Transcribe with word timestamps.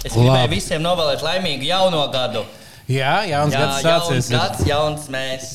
Es 0.00 0.14
gribēju 0.16 0.48
visiem 0.50 0.80
novēlēt 0.84 1.20
laimīgu 1.24 1.66
jauno 1.68 2.06
gadu. 2.12 2.44
Jā, 2.90 3.20
jauns 3.28 3.54
Jā, 3.54 3.60
gads 3.60 3.82
jauns 3.84 4.06
sācies. 4.08 4.30
gads, 4.32 4.62
jauns 4.66 5.04
mēs. 5.12 5.50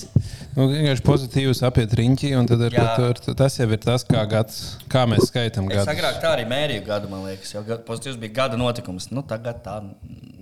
Nu, 0.55 0.69
vienkārši 0.71 1.03
pozitīvs 1.03 1.59
apiet 1.67 1.91
riņķi, 1.99 2.29
un 2.39 2.45
tad 2.47 2.61
ar, 2.69 2.75
tur, 2.95 3.33
tas 3.35 3.57
jau 3.59 3.65
ir 3.67 3.81
tas, 3.83 4.05
kā, 4.07 4.21
gads, 4.31 4.59
kā 4.91 5.01
mēs 5.09 5.25
skaitām 5.27 5.65
gadu. 5.67 5.83
agrāk 5.91 6.21
tā 6.23 6.29
arī 6.37 6.45
mērīju 6.47 6.85
gadu, 6.85 7.09
man 7.11 7.25
liekas. 7.27 7.51
Jo 7.57 7.63
pozitīvs 7.89 8.19
bija 8.21 8.37
gada 8.37 8.59
notikums. 8.61 9.09
Nu, 9.11 9.25
tagad 9.27 9.59
tā. 9.65 9.81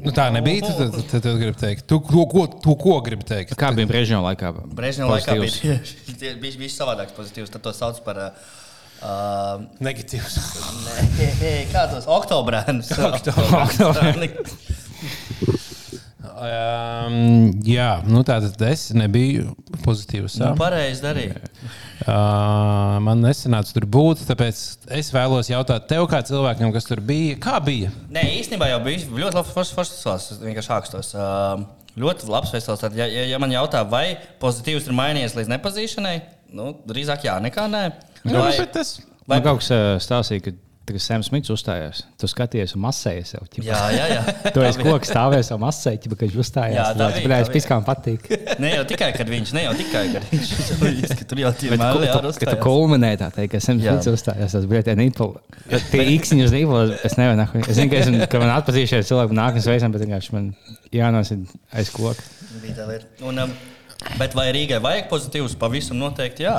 Nu, 0.04 0.14
tā 0.14 0.28
nebija. 0.36 0.68
Tad, 0.68 0.84
tad, 0.84 1.00
tad, 1.16 1.24
tad 1.26 1.40
gribi 1.42 1.58
teikt, 1.58 1.88
tu, 1.90 1.98
to, 2.12 2.28
ko, 2.30 2.46
tu 2.62 2.76
ko 2.84 3.00
gribi 3.02 3.26
teikt? 3.26 3.56
Kā 3.58 3.72
bija 3.74 3.90
Brežņeva 3.90 4.22
laikā? 4.28 4.54
Brežņeva 4.78 5.16
laikā 5.16 5.40
bija 5.40 5.56
tieši- 5.80 6.76
savādāks 6.76 7.16
pozitīvs. 7.18 7.50
Tad 7.56 7.66
to 7.66 7.74
sauc 7.74 8.04
par. 8.06 8.22
Uh, 8.28 8.62
uh, 9.04 9.64
Negatīvs. 9.84 10.38
nē, 10.88 11.52
kā 11.74 11.86
tos 11.92 12.08
oktobrēnus? 12.08 12.94
Um, 16.44 17.52
jā, 17.68 18.02
nu 18.10 18.24
tā 18.26 18.40
tad 18.42 18.62
es 18.68 18.88
nebiju 18.96 19.54
pozitīvs. 19.84 20.38
Nu, 20.42 20.50
Nu, 20.50 20.58
pareizi 20.60 21.04
darīju. 21.04 21.36
uh, 22.08 22.98
man 23.06 23.22
nesanāca 23.24 23.76
tur 23.76 23.86
būt, 23.88 24.24
tāpēc 24.28 24.60
es 24.98 25.12
vēlos 25.14 25.52
jautāt 25.52 25.86
tev, 25.92 26.08
kā 26.12 26.20
cilvēkam, 26.26 26.74
kas 26.76 26.88
tur 26.90 27.00
bija. 27.06 27.38
Kā 27.44 27.60
bija? 27.64 27.92
Nē, 28.12 28.26
īstenībā 28.42 28.72
jau 28.72 28.82
bija 28.84 29.06
ļoti 29.08 29.40
labs 29.40 29.54
festivāls. 29.78 30.32
Es 30.34 30.42
vienkārši 30.42 30.74
ākstos. 30.80 31.14
Uh, 31.16 31.64
ļoti 32.02 32.32
labs 32.34 32.52
festivāls. 32.56 32.88
Ja, 32.98 33.08
ja, 33.08 33.28
ja 33.30 33.40
man 33.44 33.54
jautā, 33.54 33.84
vai 33.88 34.18
pozitīvs 34.42 34.90
ir 34.90 34.98
mainījies 35.00 35.38
līdz 35.38 35.54
nepazīšanai, 35.54 36.16
nu, 36.58 36.74
drīzāk 36.90 37.28
jā, 37.30 37.38
nekā 37.46 37.70
nē. 37.72 37.86
Nu, 38.24 38.40
Vai, 38.40 38.54
bet 38.58 38.72
tas, 38.76 38.98
vai, 39.28 39.38
Man 39.40 39.44
kaut 39.50 39.64
kas 39.64 39.72
ā, 39.76 39.82
stāstīja, 40.04 40.46
ka 40.50 40.60
Tad, 40.84 40.98
kad 40.98 41.00
Sams 41.00 41.30
Mits 41.32 41.48
uzstājās, 41.48 42.02
tu 42.20 42.28
skaties 42.28 42.74
un 42.76 42.82
masēji 42.84 43.22
sev. 43.24 43.46
ķipa. 43.48 43.64
jā, 43.70 43.78
jā, 43.96 44.08
jā. 44.18 44.24
Tu 44.52 44.64
esi 44.68 44.82
koks 44.84 45.12
stāvēs 45.14 45.52
un 45.56 45.62
masēji, 45.62 46.02
ķipa, 46.04 46.18
kad 46.20 46.28
viņš 46.28 46.42
uzstājās. 46.44 46.76
Jā, 46.76 46.88
tā 46.92 46.98
Tas 47.08 47.20
bija, 47.24 47.38
tā 47.40 47.54
piskām 47.54 47.86
patīk. 47.88 48.26
Ne 48.64 48.74
jau 48.74 48.82
tikai, 48.90 49.08
kad 49.16 49.32
viņš, 49.32 49.54
ne 49.56 49.64
jau 49.64 49.72
tikai, 49.80 50.02
kad 50.12 50.26
viņš 50.28 51.14
ka 51.22 51.28
tur 51.32 51.40
jau 51.40 51.54
Bet, 51.56 51.80
mēli 51.80 52.10
ku- 52.12 52.20
tu- 52.28 52.34
kad 52.44 52.52
tu 52.52 52.58
kulminē 52.66 53.14
tā 53.22 53.30
teikt, 53.32 53.54
ka 53.56 53.62
Sams. 53.64 53.88
Mits 53.88 54.12
uzstājās, 54.12 54.58
tas 54.58 54.68
bija 54.68 54.84
tie 54.90 54.98
nīpoli. 55.00 55.40
Tie 55.88 56.04
īksiņi 56.18 56.44
uz 56.50 56.56
nīpoli, 56.58 57.00
es 57.08 57.16
nahuj. 57.16 57.64
Es 57.64 57.80
zinu, 57.80 57.88
ka, 57.94 58.02
esmu, 58.04 58.28
ka 58.36 58.44
man 58.44 58.52
atpazīšies 58.58 59.08
cilvēku 59.08 59.40
nākotnes 59.40 59.72
veicam, 59.72 59.96
bet 59.96 60.04
vienkārši 60.04 60.36
man 60.36 60.52
jānosit 60.92 61.48
aiz 61.80 61.96
koka. 61.96 62.28
Bija 62.60 62.82
tā 62.82 62.92
lieta. 62.92 63.08
Un, 63.24 63.40
um, 63.48 63.56
bet 64.20 64.36
vai 64.38 64.48
Rīgai 64.56 64.82
vajag 64.84 65.08
pozitīvus? 65.12 65.56
Pavisam 65.60 65.98
noteikti 66.02 66.46
jā. 66.48 66.58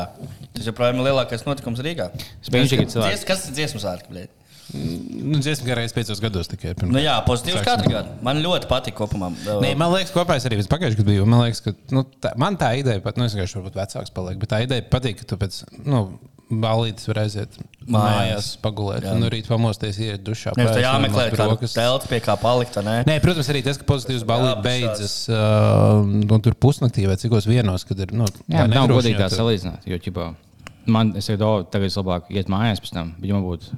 Tas 0.55 0.69
joprojām 0.71 1.01
ir 1.03 1.09
lielākais 1.11 1.45
notikums 1.47 1.83
Rīgā. 1.85 2.11
Spēļņš 2.47 2.73
ir 2.79 2.87
cilvēks. 2.87 3.13
Dzies, 3.13 3.29
kas 3.29 3.47
ir 3.49 3.57
dziesmu 3.61 3.83
sārki? 3.85 4.11
bļēd? 4.15 4.41
nu, 4.75 5.39
dziesmu 5.39 5.67
garais 5.69 5.93
piecos 5.93 6.21
gados 6.21 6.49
tikai. 6.49 6.73
pirms- 6.75 6.93
Nu 6.93 6.99
jā, 7.03 7.15
pozitīvs 7.27 7.63
katru 7.67 7.91
gadu. 7.93 8.09
Man 8.25 8.41
ļoti 8.43 8.67
patīk 8.71 8.95
kopumā. 8.97 9.29
Nē, 9.61 9.75
man 9.77 9.93
liekas, 9.93 10.13
kopā 10.15 10.37
es 10.37 10.47
arī 10.49 10.57
pagājušajā 10.63 10.97
gadā 10.99 11.07
biju. 11.11 11.27
Man 11.27 11.45
liekas, 11.45 11.61
ka 11.61 11.75
nu, 11.93 12.05
tā, 12.21 12.33
man 12.41 12.57
tā 12.57 12.73
ideja 12.79 13.01
pat, 13.05 13.17
nu, 13.21 13.25
es 13.29 13.35
vienkārši 13.37 13.61
varbūt 13.61 13.77
vecāks 13.79 14.11
paliek, 14.15 14.39
bet 14.41 14.49
tā 14.51 14.63
ideja 14.65 14.83
patīk, 14.89 15.21
ka 15.21 15.25
tu 15.29 15.37
pēc, 15.37 15.61
nu, 15.85 16.19
balītes 16.51 17.07
var 17.09 17.23
aiziet 17.25 17.55
mājās, 17.57 17.89
Mājās. 17.89 18.49
pagulēt, 18.63 19.05
Jā. 19.07 19.15
un 19.17 19.23
no 19.25 19.29
rīta 19.33 19.49
pamosties, 19.53 19.99
iet 20.03 20.23
dušā. 20.27 20.53
Nevis 20.59 20.77
tā 20.77 20.83
jāmeklē 20.85 21.25
ņemt 21.31 21.37
kādu 21.39 21.55
rokas. 21.55 21.75
telpu, 21.77 22.09
pie 22.11 22.21
kā 22.25 22.37
palikt. 22.41 22.77
vai 22.77 22.85
Ne? 22.85 22.97
Nē, 23.09 23.17
protams, 23.25 23.49
arī 23.53 23.63
tas, 23.65 23.79
ka 23.81 23.87
pozitīvs 23.89 24.27
balīts 24.29 24.55
Jā, 24.55 24.63
beidzas 24.65 25.15
uh, 25.33 26.03
nu, 26.05 26.39
tur 26.45 26.55
pusnaktī 26.61 27.07
vai 27.09 27.17
cikos 27.21 27.49
vienos, 27.49 27.85
kad 27.89 27.99
ir. 28.05 28.13
Nu, 28.13 28.29
Jā, 28.49 28.65
tā 28.67 28.69
nav 28.73 28.89
godīgi 28.93 29.19
tā 29.21 29.31
salīdzināt. 29.33 29.89
Jo, 29.89 29.99
ķipā, 30.05 30.29
man, 30.87 31.15
es 31.17 31.31
teiktu, 31.31 31.45
o, 31.49 31.65
tagad 31.65 31.89
es 31.93 31.97
labāk 32.01 32.29
iet 32.35 32.53
mājās 32.53 32.81
pēc 32.85 32.93
tam, 32.97 33.15
bet 33.21 33.33
man 33.33 33.45
būtu 33.45 33.73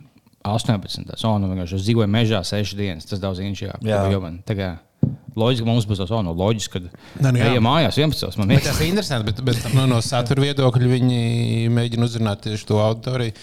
18. 0.46 1.10
Oh, 1.26 1.38
nu, 1.42 1.48
vienkārši 1.50 1.80
dzīvoju 1.82 2.10
mežā 2.10 2.42
6 2.46 2.76
dienas. 2.78 3.06
Tas 3.10 3.18
daudz 3.22 3.40
inčijāk. 3.42 3.80
Jā. 3.82 4.04
Jo 4.12 4.20
man 4.22 4.40
tagad 4.46 4.78
loģiski, 5.38 5.64
ka 5.64 5.70
mums 5.70 5.86
būs 5.88 6.02
tas, 6.02 6.12
oh, 6.14 6.24
no 6.24 6.34
loģiski, 6.36 6.80
ka 6.80 7.22
Nē, 7.22 7.30
nu 7.30 7.40
jā. 7.40 7.52
ejam 7.52 7.66
mājās 7.68 8.00
11. 8.00 8.40
Man 8.40 8.52
Bet 8.52 8.62
ir 8.62 8.68
tas 8.70 8.82
ir 8.82 8.90
interesanti, 8.90 9.30
bet, 9.30 9.40
bet 9.46 9.64
nu, 9.76 9.86
no 9.90 10.02
satura 10.04 10.44
viedokļa 10.46 10.92
viņi 10.92 11.22
mēģina 11.76 12.08
uzrunāt 12.08 12.44
tieši 12.46 12.68
to 12.68 12.82
auditoriju. 12.82 13.36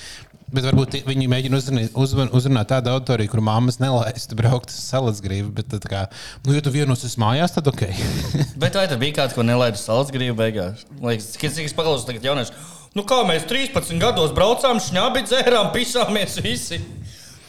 Bet 0.53 0.67
varbūt 0.67 0.99
viņi 1.07 1.25
mēģina 1.31 1.57
uzrunāt, 1.57 1.95
uzrunāt 2.37 2.69
tādu 2.69 2.91
auditoriju, 2.91 3.31
kur 3.31 3.41
mammas 3.41 3.79
nelaistu 3.81 4.37
braukt 4.37 4.69
uz 4.69 4.77
salacgrību. 4.85 5.49
Bet, 5.57 5.71
tad, 5.71 5.87
kā, 5.89 6.03
nu, 6.45 6.53
ja 6.53 6.61
tu 6.61 6.73
vienos 6.73 7.01
esi 7.07 7.17
mājās, 7.21 7.55
tad 7.55 7.71
ok. 7.71 7.87
Bet 8.61 8.77
vai 8.77 8.85
tur 8.91 9.01
bija 9.01 9.17
kāds, 9.23 9.33
ko 9.33 9.45
nelaidu 9.45 9.81
salas 9.81 10.13
grību 10.13 10.37
beigās? 10.37 10.85
Liekas, 11.01 11.31
cik 11.39 11.65
es 11.65 11.73
paklausos 11.73 12.05
tagad 12.05 12.29
jaunieši. 12.29 12.53
Nu 12.93 13.01
kā 13.09 13.23
mēs 13.25 13.47
13 13.49 13.97
gados 13.97 14.35
braucām, 14.37 14.77
šņābi 14.83 15.25
dzērām, 15.25 15.71
pisāmies 15.73 16.37
visi. 16.45 16.77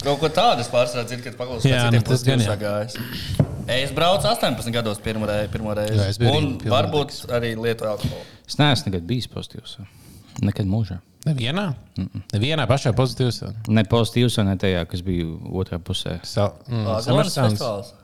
Kaut 0.04 0.20
ko 0.20 0.28
tādu 0.28 0.60
es 0.60 0.68
pārsvarā 0.72 1.06
dzirdu, 1.08 1.24
kad 1.24 1.36
paklausos. 1.38 1.64
Jā, 1.68 1.86
nu, 1.92 2.02
tas 2.04 2.24
gan 2.26 2.42
jā. 2.44 2.54
gājis. 2.60 2.98
Es 3.74 3.92
braucu 3.96 4.28
18 4.28 4.68
gados 4.74 5.00
pirmo 5.00 5.24
reizi. 5.28 5.48
Pirmo 5.54 5.72
reizi. 5.76 5.96
Jā, 5.96 6.10
Un 6.28 6.28
arī 6.28 6.28
pilnīgs. 6.28 6.70
varbūt 6.74 7.14
arī 7.32 7.54
lietoju 7.56 7.90
alkoholu. 7.94 8.24
Es 8.44 8.58
neesmu 8.60 8.92
nekad 8.92 9.06
bijis 9.08 9.30
pozitīvs. 9.32 9.78
Nekad 10.44 10.68
mūžā. 10.68 10.98
Nevienā? 11.24 11.70
Nevienā 12.34 12.66
pašā 12.68 12.92
pozitīvs. 12.96 13.40
Ne 13.72 13.86
pozitīvs, 13.88 14.36
ne 14.44 14.56
tajā, 14.60 14.84
kas 14.90 15.00
bija 15.06 15.30
otrā 15.56 15.78
pusē. 15.80 16.18
Mm, 16.20 16.90
Summer 17.06 17.30
Sounds. 17.32 17.62
festivāls. 17.62 17.94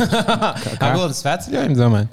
Aglonas 0.84 1.22
sveceļojumi, 1.24 1.78
domāju. 1.78 2.10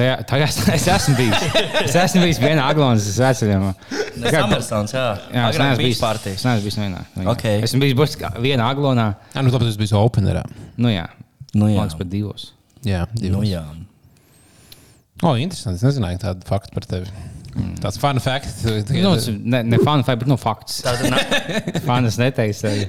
Tajā, 0.00 0.14
tajā 0.30 0.46
es, 0.48 0.58
es 0.78 0.86
esmu 0.94 1.14
bijis. 1.18 1.42
Es 1.84 1.96
esmu 2.00 2.22
bijis 2.24 2.38
vienā 2.40 2.64
aglonas 2.72 3.04
sveceļojumā. 3.18 3.72
Ne, 4.20 4.30
Summersounds, 4.32 4.94
jā. 4.96 5.04
Jā, 5.34 5.42
es 5.52 5.58
neesmu 5.60 5.82
bijis 5.84 6.00
party. 6.00 6.32
Es 6.38 6.44
neesmu 6.48 6.64
bijis 6.70 6.78
nevienā. 6.80 7.02
nevienā. 7.18 7.34
Ok. 7.34 7.44
Esmu 7.68 7.82
bijis 7.84 7.98
būs 7.98 8.16
vienā 8.40 8.70
aglonā. 8.72 9.10
Jā, 9.34 9.44
nu, 9.44 9.52
tāpēc 9.52 9.74
es 9.74 9.78
biju 9.80 10.00
openerā. 10.00 10.46
Nu 10.80 10.88
jā, 10.94 11.04
Nu 11.52 11.68
jā. 11.68 11.76
man 11.82 11.90
liekas, 11.90 11.98
pat 12.00 12.08
divos. 12.12 12.48
Jā, 12.86 13.04
divas. 13.12 13.36
Nu 13.36 13.44
jā. 13.44 13.60
O, 15.20 15.34
interesanti. 15.36 15.76
Es 15.82 15.84
nezināju 15.84 16.22
tādu 16.22 16.48
faktu 16.48 16.72
par 16.78 16.86
tevi. 16.88 17.10
Tāds 17.82 17.98
fun 18.00 18.20
fact. 18.22 18.62
Nu, 18.64 19.10
tas 19.18 19.26
ne, 19.28 19.60
ne 19.66 19.80
fanu, 19.84 20.06
bet 20.06 20.28
nu, 20.30 20.38
fakts. 20.40 20.80
Tātad 20.86 21.10
nā- 21.12 21.82
Fanas 21.88 22.16
neteiks. 22.20 22.62
arī. 22.64 22.86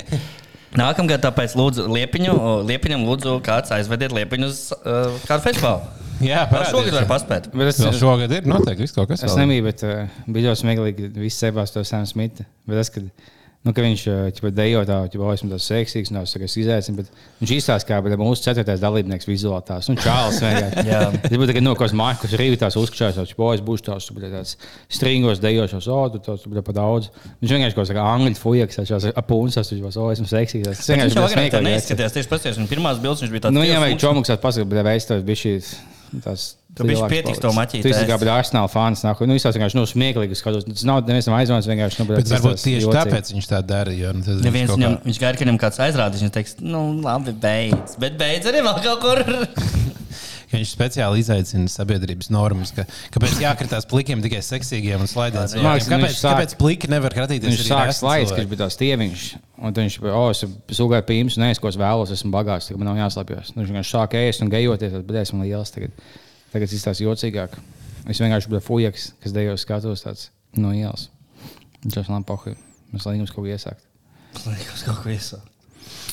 Nākamgad, 0.79 1.19
tāpēc 1.25 1.57
lūdzu, 1.59 1.89
liepiņu, 1.91 2.35
liepiņam, 2.69 3.01
lūdzu, 3.09 3.33
kāds 3.43 3.73
aizvediet 3.75 4.13
liepiņu 4.15 4.47
uz 4.47 4.61
uh, 4.77 5.17
kādu 5.27 5.43
festivālu. 5.49 5.89
Jā, 6.25 6.45
Vēl 6.51 6.65
šogad 6.71 6.97
var 6.99 7.09
paspēt. 7.09 7.51
Bet 7.55 7.73
es, 7.73 7.81
Vēl 7.83 7.97
šogad 7.99 8.37
ir 8.37 8.49
noteikti 8.49 8.85
viss 8.87 8.95
kaut 8.97 9.11
kas 9.11 9.25
es 9.27 9.37
nebiju, 9.39 9.67
bet 9.69 9.85
uh, 9.87 10.23
bija 10.27 10.51
ļoti 10.51 10.63
smieklīgi, 10.65 11.11
ka 11.15 11.27
visi 11.27 11.43
sebās 11.45 11.73
to 11.75 11.83
Sam 11.87 12.07
Smitu. 12.09 12.45
Bet 12.69 12.81
es, 12.81 12.91
kad, 12.93 13.07
nu, 13.65 13.73
ka 13.77 13.83
viņš 13.85 14.03
uh, 14.09 14.49
dejo 14.57 14.81
tā, 14.89 14.97
ka 15.13 15.33
esmu 15.35 15.51
tāds 15.51 15.67
seksīgs, 15.69 16.09
un 16.13 16.19
tas 16.21 16.55
izaicina, 16.61 16.97
bet 17.01 17.11
viņš 17.41 17.51
izstāsta, 17.57 17.87
kā 17.91 17.99
bet 18.05 18.15
mūsu 18.21 18.45
ceturtais 18.45 18.81
dalībnieks 18.81 19.27
vizuāli 19.29 19.65
tās, 19.67 19.89
un 19.91 19.99
Čārls 20.01 20.39
vienkārši. 20.41 20.85
Jā. 20.89 21.01
Es 21.29 21.37
būtu, 21.37 21.55
ka 21.57 21.61
no 21.61 21.75
kaut 21.75 21.83
kādas 21.85 21.97
Markus 22.01 22.33
Rīvitās 22.41 22.77
uzkšķās, 22.81 23.19
jau 23.21 23.37
bojas 23.37 23.61
būs 23.65 23.85
tās, 23.85 24.09
tu, 24.09 24.17
tāds 24.21 24.55
stringos 24.89 25.41
dejošos, 25.43 25.89
o, 25.93 25.99
tu 26.15 26.23
tos, 26.25 26.41
tu, 26.45 26.65
pa 26.65 26.75
daudz. 26.77 27.11
Viņš 27.43 27.55
vienkārši 27.57 27.79
kaut 27.81 27.93
kā 27.97 28.07
angļu 28.15 28.37
fujaks, 28.41 28.81
tās 28.81 29.09
apūnsas, 29.13 29.73
viņš 29.75 29.85
jau, 29.85 29.93
o, 30.07 30.09
esmu 30.15 30.29
seksīgs. 30.33 30.71
Tas 30.71 30.81
Viņš 30.81 30.91
vienkārši 30.95 31.21
jau 31.21 31.29
smieklīgi. 31.35 31.67
neizskatījās. 31.69 32.17
Tieši 32.17 32.33
paskatījās, 32.33 32.61
un 32.61 32.69
pirmās 32.71 33.01
bildes 33.03 33.25
viņš 33.25 33.33
bija 33.37 33.45
tāds. 33.47 33.57
Nu, 33.57 33.65
jā, 33.65 33.77
vai 33.77 33.93
funkcionāls. 33.93 34.05
čomuks 34.07 34.33
tāds 34.33 34.45
pasakā, 34.49 34.69
bet 34.73 34.85
veids 34.89 35.09
tas 35.11 35.25
bija 35.27 35.43
šīs. 35.45 35.73
Tas 36.25 36.43
bišķi 36.75 37.07
pietiks 37.11 37.39
to 37.43 37.49
maķīt 37.55 37.81
Tu 37.83 37.89
esi 37.91 38.01
ēst. 38.03 38.09
kā 38.09 38.17
bija 38.19 38.35
Arsenal 38.39 38.67
fans. 38.71 39.01
Nāk, 39.03 39.19
nu, 39.27 39.35
izstāst 39.35 39.57
vienkārši, 39.59 39.75
nu, 39.79 39.83
smieklīgi 39.87 40.35
skatos. 40.39 40.63
Tas 40.67 40.83
nav 40.87 41.01
neviens 41.07 41.27
aizvans 41.27 41.67
vienkārši. 41.67 41.99
Nu, 42.01 42.05
Bet 42.11 42.27
tas 42.27 42.35
varbūt 42.39 42.63
tieši 42.63 42.85
jocīgi. 42.85 42.95
tāpēc 42.99 43.31
viņš 43.35 43.47
tā 43.51 43.59
dara. 43.67 43.91
Jo, 43.95 44.11
nu, 44.15 44.23
tas 44.27 44.39
Neviens 44.43 44.71
viņam, 44.75 44.97
kā- 44.99 45.07
viņš 45.09 45.19
gaida, 45.23 45.37
ka 45.39 45.45
viņam 45.45 45.59
kāds 45.63 45.81
aizrādīs. 45.87 46.23
Viņš 46.23 46.33
teiks, 46.37 46.55
nu, 46.63 46.83
labi, 47.03 47.31
beidz. 47.43 47.97
Bet 47.99 48.15
beidz 48.19 48.47
arī 48.51 48.63
vēl 48.67 48.83
kaut 48.83 49.01
kur. 49.03 49.23
ka 50.51 50.59
viņš 50.59 50.71
speciāli 50.75 51.21
izaicina 51.23 51.71
sabiedrības 51.71 52.27
normas, 52.33 52.73
ka, 52.75 52.83
kāpēc 53.15 53.39
jākritās 53.41 53.87
plikiem 53.89 54.21
tikai 54.25 54.41
seksīgiem 54.43 55.01
un 55.05 55.09
liekas, 55.77 55.87
Kāpēc, 55.89 56.17
sāk- 56.19 56.35
kāpēc 56.35 56.55
pliki 56.59 56.89
nevar 56.91 57.15
kratīties? 57.15 57.47
Viņš 57.55 57.61
arī 57.63 57.69
sāk 57.71 57.93
slaids, 57.95 58.31
ka 58.33 58.35
cilvēki? 58.35 58.41
viņš 58.43 58.51
bija 58.51 58.61
tāds 58.65 58.79
tieviņš. 58.81 59.23
Un 59.61 59.73
tad 59.77 59.83
viņš 59.85 59.97
bija, 60.03 60.13
oh, 60.17 60.29
es 60.33 60.77
sūgāju 60.77 61.05
pīns, 61.07 61.37
es 61.53 61.59
ko 61.61 61.69
es 61.71 61.77
vēlos, 61.79 62.11
esmu 62.13 62.31
bagāts, 62.33 62.71
man 62.75 62.91
nav 62.91 62.99
jāslēpjas. 63.01 63.53
Nu, 63.55 63.61
Viņš 63.63 63.71
vienkārši 63.73 63.95
sāk 63.95 64.15
ēst 64.17 64.41
un 64.41 64.49
gejoties, 64.53 64.91
tad 64.97 65.05
bet 65.07 65.21
esmu 65.21 65.43
liels. 65.45 65.71
Tagad, 65.71 65.91
tagad 66.51 66.67
tas 66.67 66.77
izstāsta 66.79 67.05
jocīgāk. 67.05 67.55
Es 68.09 68.17
vienkārši 68.19 68.49
biju 68.49 68.63
fujaks, 68.65 69.11
kas 69.21 69.31
dejos 69.35 69.61
skatos 69.61 70.01
tāds 70.03 70.29
no 70.57 70.73
ielas. 70.73 71.09
Viņš 71.85 71.99
jau 72.01 72.05
man 72.09 72.25
pohi. 72.25 72.55
Mēs 72.91 73.05
lai 73.05 73.15
jums 73.19 73.29
kaut 73.31 73.45
ko 73.45 73.53
iesākt. 73.53 73.85
Liekas, 74.47 74.83
kaut 74.87 75.03
ko 75.03 75.13
iesā. 75.13 75.37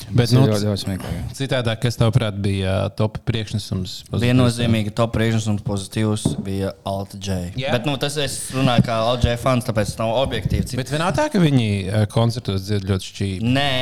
Bet, 0.09 0.31
nu, 0.33 0.43
ļoti, 0.47 0.65
ļoti 0.65 0.81
smieklīgi. 0.83 1.19
Citādi, 1.37 1.73
kas 1.83 1.97
tavāprāt 1.99 2.37
bija 2.41 2.71
ā, 2.85 2.89
top 2.97 3.19
priekšnesums? 3.29 3.93
Viennozīmīgi 4.09 4.93
top 4.97 5.13
priekšnesums 5.15 5.61
pozitīvs 5.67 6.25
bija 6.45 6.71
Alta 6.89 7.19
J. 7.19 7.37
Jā. 7.59 7.73
Bet 7.75 7.85
nu, 7.85 7.93
tas 8.01 8.17
es 8.21 8.37
runāju 8.55 8.87
kā 8.87 8.97
Alta 9.05 9.29
J 9.29 9.37
fans, 9.41 9.67
tāpēc 9.67 9.91
tas 9.91 9.99
nav 10.01 10.15
objektīvi. 10.23 10.65
Cik... 10.71 10.81
Bet 10.81 10.93
vienā 10.93 11.11
tā, 11.15 11.27
ka 11.33 11.41
viņi 11.43 11.69
ā, 11.85 12.01
koncertos 12.11 12.65
dzied 12.65 12.87
ļoti 12.89 13.11
šķīvi. 13.11 13.53
Nē, 13.59 13.75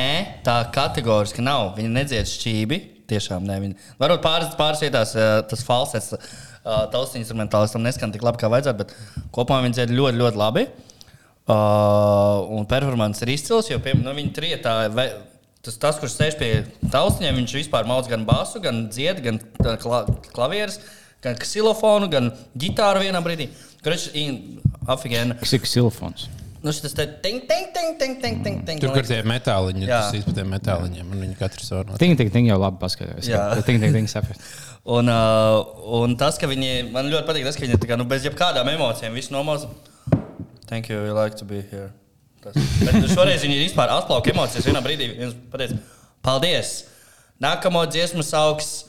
tā 0.46 0.58
kategoriski 0.74 1.44
nav. 1.44 1.72
Viņi 1.78 1.94
nedzied 1.96 2.28
šķīvi. 2.34 2.80
Tiešām 3.08 3.48
nē, 3.48 3.56
viņi. 3.64 3.78
Varbūt 4.02 4.20
pāris, 4.24 4.52
pāris 4.58 4.84
vietās 4.84 5.14
ā, 5.16 5.30
tas 5.48 5.64
falsets, 5.64 6.12
tautas 6.62 7.16
instrumentālistam 7.16 7.80
neskan 7.84 8.12
tik 8.12 8.26
labi, 8.26 8.40
kā 8.42 8.50
vajadzētu, 8.52 8.84
bet 8.84 9.32
kopumā 9.32 9.62
viņi 9.64 9.78
dzied 9.78 9.96
ļoti, 9.96 10.20
ļoti 10.20 10.40
labi. 10.42 10.68
Uh, 11.48 12.44
un 12.52 12.66
performance 12.68 13.24
ir 13.24 13.30
izcils, 13.32 13.70
jo 13.70 13.78
pie, 13.80 13.94
nu, 13.96 14.12
viņi 14.12 14.34
trietā 14.36 14.74
ve, 14.92 15.06
Tas, 15.66 15.76
tas 15.80 15.98
kurš 15.98 16.14
sēž 16.14 16.38
pie 16.38 16.50
taustiņiem, 16.92 17.40
viņš 17.40 17.54
vispār 17.58 17.88
mācās 17.88 18.10
gan 18.10 18.24
basu, 18.28 18.60
gan 18.62 18.84
dziedu, 18.92 19.24
gan 19.24 19.40
kla 19.82 20.04
klavierus, 20.30 20.78
gan 21.24 21.38
ksilofonu, 21.40 22.08
gan 22.12 22.30
ģitāru 22.58 23.02
vienā 23.02 23.22
brīdī. 23.24 23.48
Kurš 23.82 24.10
ir 24.18 24.60
afigēna? 24.86 25.38
Kas 25.42 25.56
ir 25.58 25.64
ksilofons? 25.64 26.28
Nu, 26.62 26.72
šis 26.74 26.94
te 26.94 27.04
ting, 27.22 27.44
ting, 27.46 27.68
ting, 27.74 27.92
ting, 27.98 28.14
ting, 28.22 28.40
ting, 28.42 28.56
ting. 28.66 28.80
Tur, 28.82 28.90
kur 28.90 29.06
tie 29.06 29.20
metāliņi, 29.26 29.84
Jā. 29.86 30.00
tas 30.02 30.16
īstenībā 30.18 30.40
tie 30.40 30.46
metāliņiem, 30.50 31.12
un 31.14 31.22
viņi 31.22 31.36
katrs 31.38 31.70
var 31.70 31.92
Ting, 32.02 32.18
ting, 32.18 32.32
ting 32.34 32.48
jau 32.50 32.56
labi 32.58 32.80
paskatījās. 32.82 33.28
Jā. 33.30 33.44
Ting, 33.66 33.78
ting, 33.78 33.94
ting, 33.94 34.10
saprast. 34.10 34.42
Un, 34.88 35.04
uh, 35.12 35.66
un 36.00 36.14
tas, 36.16 36.38
ka 36.40 36.48
viņi 36.48 36.86
man 36.94 37.10
ļoti 37.12 37.26
patīk, 37.28 37.44
tas, 37.44 37.58
ka 37.60 37.66
viņi 37.66 37.76
tā 37.76 37.90
kā, 37.90 37.96
nu, 38.00 38.06
bez 38.08 38.24
jebkādām 38.24 38.70
emocijām 38.72 39.12
visu 39.12 39.34
nomaz. 39.34 39.66
Thank 40.64 40.88
you, 40.88 41.02
you 41.04 41.12
like 41.12 41.36
to 41.36 41.44
be 41.44 41.60
here. 41.60 41.90
Tas. 42.44 42.58
Bet 42.84 42.98
nu, 43.00 43.08
šoreiz 43.10 43.42
viņi 43.44 43.58
vispār 43.64 43.92
atklāti 43.96 44.34
emocijas. 44.34 44.68
Vienā 44.68 44.82
brīdī 44.84 45.10
viens 45.16 45.36
pateica, 45.52 45.80
paldies! 46.24 46.76
Nākamo 47.42 47.84
dziesmu 47.90 48.24
sauks 48.26 48.88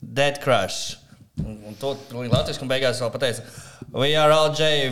Dead 0.00 0.40
Crash. 0.42 0.98
Un, 1.40 1.56
un 1.66 1.78
to 1.80 1.96
Latvijas 2.14 2.60
un 2.62 2.70
beigās 2.70 3.00
vēl 3.02 3.10
pateica, 3.14 3.46
We 3.94 4.16
are 4.16 4.32
all 4.32 4.50
J. 4.50 4.90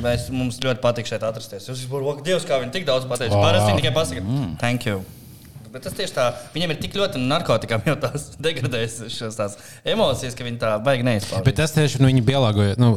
Mēs, 0.00 0.30
mums 0.32 0.56
ļoti 0.64 0.80
patīk 0.80 1.10
šeit 1.10 1.24
atrasties. 1.26 1.68
Jūs 1.68 1.84
esat 1.84 2.24
Dievs, 2.24 2.48
kā 2.48 2.62
viņi 2.62 2.72
tik 2.78 2.88
daudz 2.88 3.08
pateica. 3.10 3.36
Parasti 3.36 3.74
viņi 3.74 3.82
tikai 3.82 3.94
pasaka, 3.96 4.40
thank 4.62 4.88
you. 4.88 5.02
Bet 5.72 5.84
tas 5.84 5.96
tieši 5.96 6.14
tā, 6.16 6.26
viņiem 6.54 6.72
ir 6.72 6.78
tik 6.82 6.94
ļoti 6.98 7.20
narkotikām 7.22 7.84
jau 7.88 7.96
tās 8.00 8.30
degradējušas 8.42 9.14
šīs 9.14 9.38
tās 9.38 9.56
emocijas, 9.88 10.36
ka 10.38 10.46
viņi 10.46 10.60
tā 10.62 10.70
baigi 10.84 11.06
neizpauž. 11.06 11.44
Bet 11.46 11.58
tas 11.60 11.74
tieši 11.76 12.00
nu, 12.02 12.08
viņi 12.10 12.24
pielāgoja. 12.28 12.78
Nu, 12.80 12.94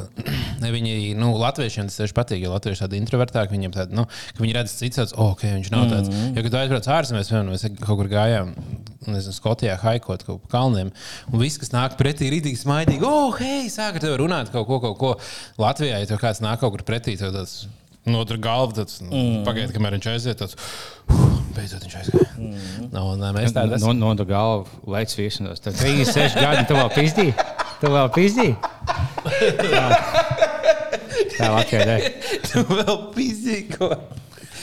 viņi, 0.61 1.13
nu, 1.19 1.33
latviešiem 1.41 1.89
tas 1.89 1.99
tieši 1.99 2.15
patīk, 2.17 2.45
jo 2.45 2.53
latvieši 2.53 2.85
tādi 2.85 3.01
introvertāki. 3.01 3.55
Viņiem 3.55 3.75
tādi, 3.75 3.97
nu, 3.97 4.05
ka 4.07 4.45
viņi 4.45 4.55
redz 4.59 4.77
citus, 4.77 5.15
oh, 5.17 5.33
ok, 5.35 5.43
viņš 5.57 5.73
nav 5.73 5.89
tāds. 5.91 6.11
Mm 6.11 6.15
-hmm. 6.21 6.37
Jo, 6.37 6.45
kad 6.47 6.57
aizbrauc 6.61 6.89
ārzemēs, 6.99 7.33
piemēram, 7.33 7.51
mēs 7.51 7.67
kaut 7.81 7.99
kur 7.99 8.11
gājām, 8.11 8.53
nezinu, 9.07 9.35
Skotijā, 9.35 9.75
haikot 9.81 10.23
kaut 10.27 10.41
pa 10.45 10.57
kalniem, 10.57 10.91
un 11.31 11.39
viss, 11.41 11.59
kas 11.61 11.73
nāk 11.73 11.97
pretī, 11.99 12.29
rītīgi 12.31 12.61
smaidīgi, 12.61 13.03
oh, 13.07 13.35
hei, 13.39 13.67
sāk 13.69 13.97
ar 13.97 14.05
tevi 14.05 14.17
runāt 14.21 14.51
kaut 14.53 14.67
ko, 14.67 14.79
kaut 14.79 14.97
ko. 14.97 15.13
Latvijā, 15.57 15.99
ja 15.99 16.05
tev 16.05 16.21
kāds 16.21 16.43
nāk 16.43 16.61
kaut 16.61 16.75
kur 16.77 16.85
pretī, 16.87 17.17
tev 17.17 17.33
tas. 17.33 17.65
No 18.09 18.23
otras 18.23 18.39
galvas, 18.41 18.73
tāds 18.79 19.01
mm. 19.03 19.43
pagaidiet, 19.45 19.75
kamēr 19.75 19.93
viņš 19.99 20.07
aiziet. 20.09 20.39
Tāds, 20.39 20.55
uh, 20.57 21.35
beidzot, 21.53 21.83
viņš 21.85 21.97
aizgāja. 21.99 22.29
Mm. 22.39 22.87
No, 22.89 23.03
un, 23.11 23.21
ā, 23.21 23.29
mēs 23.35 23.53
tādā 23.53 23.77
No, 23.81 23.93
no 23.93 24.13
tā 24.17 24.25
galva 24.29 24.65
lēc 24.95 25.13
viesunos. 25.19 25.61
Tad 25.61 25.77
36 25.77 26.39
gadi, 26.39 26.63
tu 26.69 26.79
vēl 26.79 26.89
pizdī. 26.95 27.27
Tu 27.81 27.91
vēl 27.93 28.09
pizdī. 28.15 28.47
Tā 31.37 31.51
Latvijā 31.53 31.85
dēļ. 31.91 32.09
Tu 32.47 32.65
vēl 32.71 32.97
fiziku. 33.15 33.91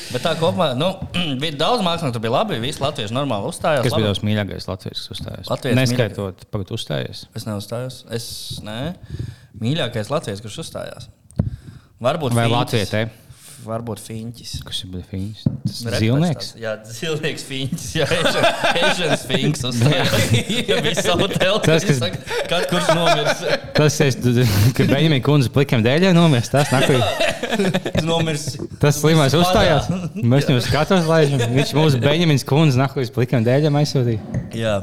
Bet 0.09 0.25
tā 0.25 0.33
kopumā, 0.41 0.73
nu, 0.79 0.89
bija 1.43 1.55
daudz 1.61 1.85
mākslinieku, 1.85 2.17
tur 2.17 2.25
bija 2.25 2.35
labi. 2.39 2.59
Visi 2.63 2.83
latvieši 2.83 3.15
normāli 3.15 3.51
uzstājās. 3.51 3.85
Kas 3.85 3.95
labi. 3.95 4.03
bija 4.03 4.13
tavs 4.15 4.25
mīļākais 4.25 4.69
Latvijas, 4.71 5.05
kas 5.05 5.15
uzstājās? 5.15 5.53
Latvijas 5.53 5.79
Neskaitot, 5.79 6.45
pagad 6.55 6.75
uzstājies. 6.75 7.25
Es 7.39 7.47
neuzstājos. 7.49 8.03
Es 8.19 8.29
nē, 8.65 8.81
mīļākais 9.63 10.13
Latvijas, 10.13 10.43
kurš 10.45 10.61
uzstājās. 10.65 11.11
Varbūt 12.03 12.37
Vai 12.39 12.47
Fiņķis. 12.49 13.27
Varbūt 13.67 14.01
Fiņķis. 14.01 14.51
Kas 14.65 14.79
ir 14.85 14.91
bijis? 15.11 15.41
Tas 15.67 15.81
ir 15.83 15.95
zilnieks. 16.01 16.51
Jā, 16.61 16.75
zilnieks 16.87 17.43
Fiņķis. 17.49 17.87
Jā, 17.99 18.07
uzstājās. 19.69 20.15
Ja 20.69 20.79
bija 20.85 21.03
savu 21.03 21.27
telpu. 21.33 21.65
Tas, 21.67 21.85
kas- 21.89 22.01
Kad 22.49 22.69
kurš 22.71 22.89
nomirs? 22.97 23.43
Tas 23.77 23.99
ir, 24.05 24.17
ka 24.79 24.87
Beņģimija 24.89 25.25
kundze 25.27 25.51
plikam 25.53 25.83
dēļ 25.85 26.07
nomirst. 26.17 26.55
Tas, 26.55 26.71
nakuj, 26.73 27.01
Nomirs. 28.07 28.47
tas 28.81 28.99
slimais 29.03 29.35
Viss 29.35 29.43
uzstājās. 29.43 29.91
Mēs 30.17 30.49
viņu 30.49 30.63
skatos, 30.65 31.05
laižam. 31.11 31.43
Viņš 31.59 31.75
mūsu 31.77 32.01
Beņģimijas 32.03 32.47
kundze 32.49 32.81
nakuj 32.81 33.11
plikam 33.15 33.45
dēļ 33.47 33.69
aizsūtīja. 33.83 34.45
Jā. 34.57 34.77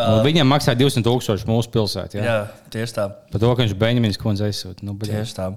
Un 0.00 0.22
Viņam 0.24 0.48
maksā 0.48 0.72
200 0.78 1.02
tūkstoši 1.04 1.48
mūsu 1.48 1.68
pilsētā. 1.74 2.20
Jā, 2.24 2.36
tieši 2.72 2.94
tā. 2.96 3.08
Par 3.32 3.42
to, 3.42 3.50
ka 3.52 3.64
viņš 3.66 3.74
Beņģimijas 3.80 4.20
kundze 4.22 4.46
aizsūta. 4.48 4.84
Nu. 4.86 4.94
Tieši 4.96 5.34
tā. 5.36 5.48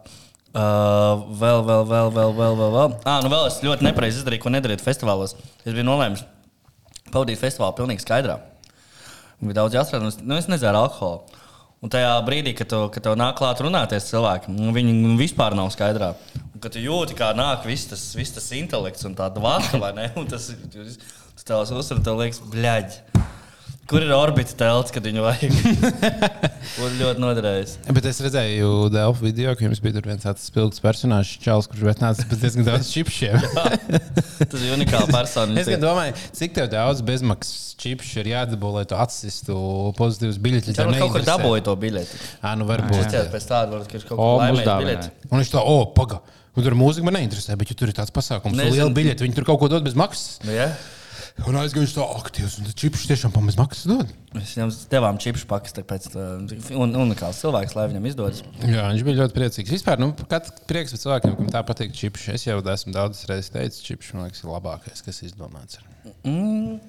Uh, 0.54 1.24
vēl, 1.34 1.64
vēl, 1.66 1.84
vēl, 1.90 2.12
vēl, 2.14 2.34
vēl, 2.38 2.56
vēl, 2.60 2.74
vēl. 2.76 2.92
Ah, 3.10 3.24
nu 3.26 3.32
vēl 3.34 3.48
es 3.50 3.56
ļoti 3.66 3.88
nepareizi 3.88 4.20
izdarīju, 4.22 4.44
ko 4.44 4.52
nedarīt 4.54 4.84
festivālos. 4.86 5.34
Es 5.64 5.74
biju 5.74 5.88
nolēmis 5.88 6.22
pavadīt 7.14 7.42
festivālu 7.42 7.74
pilnīgi 7.80 8.04
skaidrā. 8.06 8.36
Bija 9.42 9.64
daudz 9.64 9.80
jāstrādā, 9.80 10.12
nu, 10.22 10.38
es 10.38 10.50
nezēru 10.52 10.84
alkoholu. 10.84 11.42
Un 11.84 11.92
tajā 11.92 12.12
brīdī, 12.24 12.54
kad, 12.56 12.70
tu, 12.72 12.78
kad 12.94 13.04
tev 13.04 13.18
nāk 13.20 13.34
klāt 13.42 13.60
runāties 13.66 14.06
cilvēki, 14.08 14.54
nu, 14.54 14.70
viņi 14.76 15.18
vispār 15.20 15.58
nav 15.58 15.74
skaidrā. 15.74 16.14
Un, 16.54 16.62
kad 16.64 16.72
tu 16.78 16.86
jūti, 16.86 17.18
kā 17.18 17.34
nāk 17.36 17.66
viss 17.68 17.90
tas, 17.90 18.06
viss 18.16 18.38
tas 18.38 18.46
intelekts 18.56 19.10
un 19.10 19.18
tā 19.18 19.28
dvāra, 19.34 19.82
vai 19.82 19.90
ne? 19.98 20.06
Un 20.22 20.30
tas, 20.32 20.52
tas, 20.54 21.44
tavs 21.50 21.74
uzsver, 21.76 22.00
tev 22.06 22.22
liekas, 22.22 22.40
bļaģ. 22.54 23.02
Kur 23.84 24.00
ir 24.00 24.12
orbīta 24.16 24.54
telts, 24.56 24.94
kad 24.96 25.04
viņu 25.04 25.24
vajag? 25.26 25.56
Būtu 26.78 26.94
ļoti 27.02 27.20
noderējis. 27.20 27.74
Bet 27.92 28.06
es 28.08 28.22
redzēju 28.24 28.70
Delfu 28.94 29.26
video, 29.26 29.52
ka 29.60 29.66
jums 29.66 29.82
bija 29.84 29.98
tur 29.98 30.08
viens 30.08 30.24
tāds 30.24 30.46
spilgts 30.48 30.80
personāžs, 30.84 31.34
Čāls, 31.44 31.68
kurš 31.68 31.90
atnāca 31.92 32.24
pēc 32.30 32.46
diezgan 32.46 32.70
daudz 32.70 32.92
čipšiem. 32.94 33.44
Tas 34.40 34.56
ir 34.62 34.72
unikāls 34.78 35.12
persona. 35.12 35.60
es 35.60 35.68
gan 35.68 35.84
domāju, 35.84 36.16
cik 36.40 36.56
tev 36.56 36.70
daudz 36.72 37.04
bezmaksas 37.04 37.74
čipšu 37.84 38.24
ir 38.24 38.32
jādabū, 38.32 38.72
lai 38.78 38.86
tu 38.88 38.96
atsistu 38.96 39.58
pozitīvus 40.00 40.40
biļetes. 40.48 40.80
Viņš 40.80 41.04
kaut 41.04 41.16
kur 41.18 41.28
dabūja 41.28 41.68
to 41.68 41.76
biļeti. 41.84 42.24
Ah, 42.40 42.56
nu 42.60 42.70
varbūt. 42.70 43.04
Jā, 43.12 43.26
pēc 43.36 43.50
tāda 43.52 43.76
varbūt, 43.76 43.92
ka 43.92 44.00
viņš 44.00 44.08
kaut 44.14 44.24
laimēja 44.24 44.70
dāvināja. 44.72 45.04
biļeti. 45.04 45.28
Un 45.28 45.44
viņš 45.44 45.54
tā, 45.58 45.68
o, 45.68 45.78
paga. 45.98 46.24
Un 46.54 46.64
tur 46.64 46.76
mūzika 46.78 47.08
man 47.08 47.18
neinteresē, 47.18 47.58
bet 47.60 47.74
ja 47.74 47.76
tur 47.76 47.92
ir 47.92 47.98
tāds 47.98 48.14
pasākums, 48.14 48.56
ka 48.56 48.72
liela 48.72 48.92
biļete, 48.94 49.26
viņi 49.26 49.40
tur 49.40 49.48
kaut 49.48 49.60
ko 49.60 49.72
dod 49.74 49.84
bez 49.84 49.98
maksas. 49.98 50.38
Nu, 50.46 50.54
ja? 50.54 50.70
Un 51.44 51.58
aizgājuši 51.60 51.96
tā 51.98 52.04
aktīvs, 52.20 52.56
un 52.62 52.68
tas 52.68 52.76
čipšs 52.78 53.08
tiešām 53.10 53.34
pa 53.34 53.42
bez 53.44 53.58
maksas 53.58 53.88
dod. 53.90 54.12
Mēs 54.36 54.54
viņam 54.54 54.70
devām 54.92 55.18
čipšu 55.20 55.48
pakas, 55.50 55.74
pēc 55.90 56.06
tam 56.14 56.46
un, 56.78 56.94
unikāls 57.04 57.42
cilvēks, 57.42 57.74
lai 57.76 57.88
viņam 57.90 58.06
izdodas. 58.08 58.44
Jā, 58.62 58.86
viņš 58.94 59.06
bija 59.08 59.20
ļoti 59.20 59.36
priecīgs. 59.36 59.74
Vispār, 59.74 60.00
nu, 60.00 60.12
kāds 60.30 60.54
prieks 60.70 60.94
par 60.94 61.02
cilvēkiem, 61.04 61.36
kam 61.40 61.52
tā 61.58 61.64
patīk 61.68 61.98
čipši. 61.98 62.36
Es 62.38 62.46
jau 62.46 62.60
esmu 62.62 62.96
daudzas 62.96 63.28
reizes 63.32 63.52
teicis, 63.54 63.84
čipši, 63.90 64.16
man 64.16 64.30
liekas, 64.30 64.46
ir 64.46 64.54
labākais, 64.54 65.04
kas 65.04 65.24
izdomāts. 65.26 65.82
Ir. 65.82 66.16
Mm. 66.30 66.80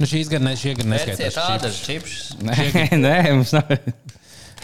Nu, 0.00 0.08
šīs 0.08 0.32
gan 0.32 0.48
ne, 0.48 0.56
šie 0.58 0.74
gan 0.80 0.90
neskaitās. 0.94 1.38
tādas 1.38 1.80
čipšas. 1.84 2.34
Nē, 2.42 2.88
nē, 3.04 3.16
mums 3.36 3.54
nav. 3.54 3.76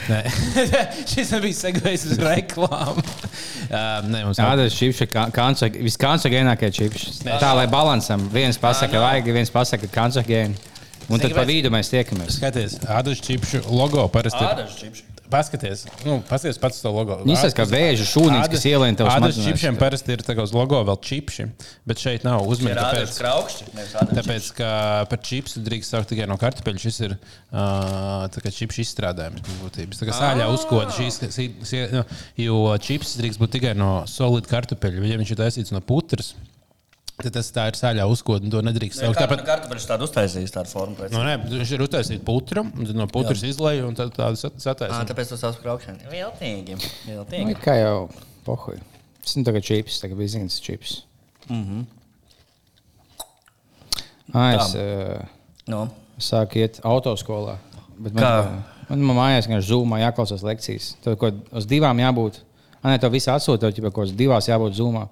Nē. 0.08 0.20
Šis 1.10 1.32
nebija 1.34 1.58
segvējis 1.58 2.06
uz 2.12 2.22
reklāmu. 2.24 3.04
Nē, 4.12 4.24
mums 4.24 4.40
nav. 4.40 4.54
Tāda 4.54 4.66
ir 4.70 5.78
viskancerogēnākie 5.84 6.72
čips. 6.74 7.20
Tā, 7.26 7.52
lai 7.58 7.68
balansam. 7.70 8.24
Viens 8.32 8.58
pasaka, 8.60 8.96
nav. 8.96 9.06
vajag, 9.08 9.32
viens 9.36 9.52
pasaka, 9.54 9.90
kancerogēni. 9.92 10.58
Un 11.10 11.18
tad 11.18 11.34
pa 11.34 11.42
vidu 11.46 11.72
mēs 11.74 11.90
tiekamies. 11.90 12.36
Skaties, 12.38 12.78
Ādaņu 12.86 13.24
čipšu 13.26 13.64
logo 13.74 14.06
parasti. 14.14 14.40
Tādas 14.44 14.76
čipšas. 14.78 15.19
Paskaties, 15.30 15.84
nu, 16.04 16.16
paskaties 16.28 16.58
pats 16.58 16.80
to 16.82 16.90
logo. 16.92 17.20
Viņš 17.22 17.44
izskatās 17.46 17.54
kā 17.56 17.66
vēža 17.70 18.06
šūnītis, 18.10 18.50
kas 18.54 18.64
ielien 18.70 18.96
tev 18.98 19.08
smadzenēs. 19.10 19.46
čipšiem 19.50 19.78
parasti 19.78 20.12
ir 20.16 20.24
tā 20.26 20.34
kā 20.34 20.42
uz 20.46 20.52
logo 20.56 20.80
vēl 20.88 20.98
čipši, 21.06 21.46
bet 21.86 22.02
šeit 22.02 22.26
nav 22.26 22.42
uzmanīgi. 22.50 22.80
Tāpēc, 22.80 23.18
kraukšķi. 23.20 23.68
tāpēc, 24.18 24.50
ka 24.58 24.70
par 25.10 25.22
čipsu 25.30 25.62
drīkst 25.66 25.94
saukt 25.94 26.10
tikai 26.12 26.26
no 26.30 26.36
kartupeļu. 26.40 26.82
Šis 26.82 27.00
ir 27.06 27.14
uh, 27.14 28.26
tā 28.34 28.42
kā 28.44 28.52
čipšu 28.54 28.82
izstrādājums 28.84 29.42
būtības. 29.62 30.00
Tā 30.02 30.08
kā 30.10 30.16
sāļā 30.18 30.50
uzkoda 30.54 30.90
šīs, 30.96 31.20
sī- 31.30 31.50
sī- 31.66 31.86
nu, 31.94 32.04
jo 32.40 32.60
čips 32.82 33.16
drīkst 33.20 33.40
būt 33.42 33.54
tikai 33.58 33.74
no 33.78 34.02
solida 34.10 34.50
kartupeļa. 34.50 35.06
Ja 35.10 35.18
viņš 35.20 35.34
ir 35.36 35.40
taisīts 35.44 35.74
no 35.74 35.80
putras, 35.84 36.34
tad 37.22 37.34
tas 37.36 37.48
tā 37.54 37.66
ir 37.70 37.76
sāļā 37.78 38.04
uzkoda 38.10 38.46
un 38.46 38.52
to 38.54 38.60
nedrīkst 38.64 39.02
saukt. 39.02 39.18
Tāpat 39.20 39.42
kartupeļus 39.46 39.86
tādu 39.90 40.06
uztaisījis, 40.08 40.52
tādu 40.54 40.72
formu. 40.72 40.96
Pēc. 40.98 41.12
nu, 41.14 41.22
nē, 41.26 41.36
viņš 41.52 41.72
ir 41.76 41.84
uztaisīts 41.86 42.24
putru, 42.26 42.64
un 42.66 42.88
tad 42.88 42.96
no 42.98 43.06
putras 43.10 43.42
izlaiž 43.46 43.84
un 43.88 43.94
tad 43.98 44.12
tādu 44.16 44.36
Ah, 44.40 44.56
sataisīt. 44.64 45.08
tāpēc 45.12 45.32
tas 45.34 45.40
sauc 45.44 45.56
par 45.60 45.64
kraukšanu. 45.68 46.10
Viltīgi. 46.12 46.76
Nu, 46.80 46.90
Viltīgi. 47.12 47.56
kā 47.64 47.76
jau 47.80 48.08
pohuj. 48.46 48.78
Tas 49.24 49.36
ir 49.36 49.44
tagad 49.44 49.66
čips, 49.68 50.00
tagad 50.02 50.16
bija 50.20 50.34
zināms 50.36 50.60
čips. 50.64 51.00
Mhm. 51.50 51.86
Ah, 54.32 54.54
es 54.54 54.74
uh, 54.78 55.22
Nu, 55.70 55.88
sāku 56.22 56.60
iet 56.62 56.80
autoskolā. 56.86 57.56
Bet 58.00 58.14
Kā? 58.16 58.30
Man, 58.90 59.02
man 59.06 59.16
mājās 59.18 59.46
vienkārši 59.48 59.70
zūmā 59.70 59.98
jāklausās 60.04 60.42
lekcijas. 60.46 60.92
Tur 61.04 61.16
kaut 61.20 61.36
uz 61.54 61.66
divām 61.70 61.98
jābūt. 62.00 62.40
Ah, 62.80 62.88
nē, 62.94 63.00
to 63.02 63.10
visu 63.12 63.30
atsūtot, 63.30 63.74
ja 63.76 63.84
kaut 63.90 63.98
kādas 64.00 64.14
divās 64.16 64.48
jābūt 64.48 64.78
zūmā. 64.78 65.04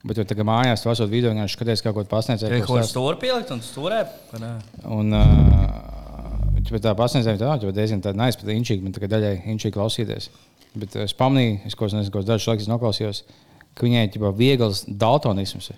Bet 0.00 0.16
tu 0.16 0.24
tagad 0.24 0.46
mājās, 0.48 0.80
tu 0.80 0.88
esot 0.88 1.10
video, 1.12 1.28
vienkārši 1.34 1.58
skaties, 1.58 1.82
kaut 1.84 1.94
ko 1.98 2.04
pasniedz. 2.08 2.42
ir 2.46 2.62
kaut 2.64 2.78
kas 2.80 2.92
stūri 2.94 3.18
pielikt 3.20 3.50
un 3.52 3.60
stūrē. 3.60 3.98
Un 4.88 5.12
uh, 5.12 5.90
bet 6.70 6.84
tā 6.86 6.94
pasniedzēja, 6.96 7.36
tā 7.40 7.50
jau 7.66 7.72
diezgan 7.76 8.00
tāda 8.04 8.16
nice, 8.16 8.38
pat 8.40 8.48
inčīgi, 8.54 8.84
man 8.86 8.94
tagad 8.96 9.12
daļai 9.16 9.34
inčīgi 9.52 9.76
klausīties. 9.76 10.30
Bet 10.80 10.96
es 11.02 11.12
pamanīju, 11.18 11.60
es 11.66 11.74
kaut 11.76 11.90
kādā 11.90 12.04
veidā 12.06 12.24
dažus 12.30 12.48
laikus 12.48 12.68
noklausījos, 12.70 13.22
ka 13.74 13.86
viņai 13.86 14.06
ir 14.06 14.12
viegls 14.38 14.84
daltonisms. 14.86 15.72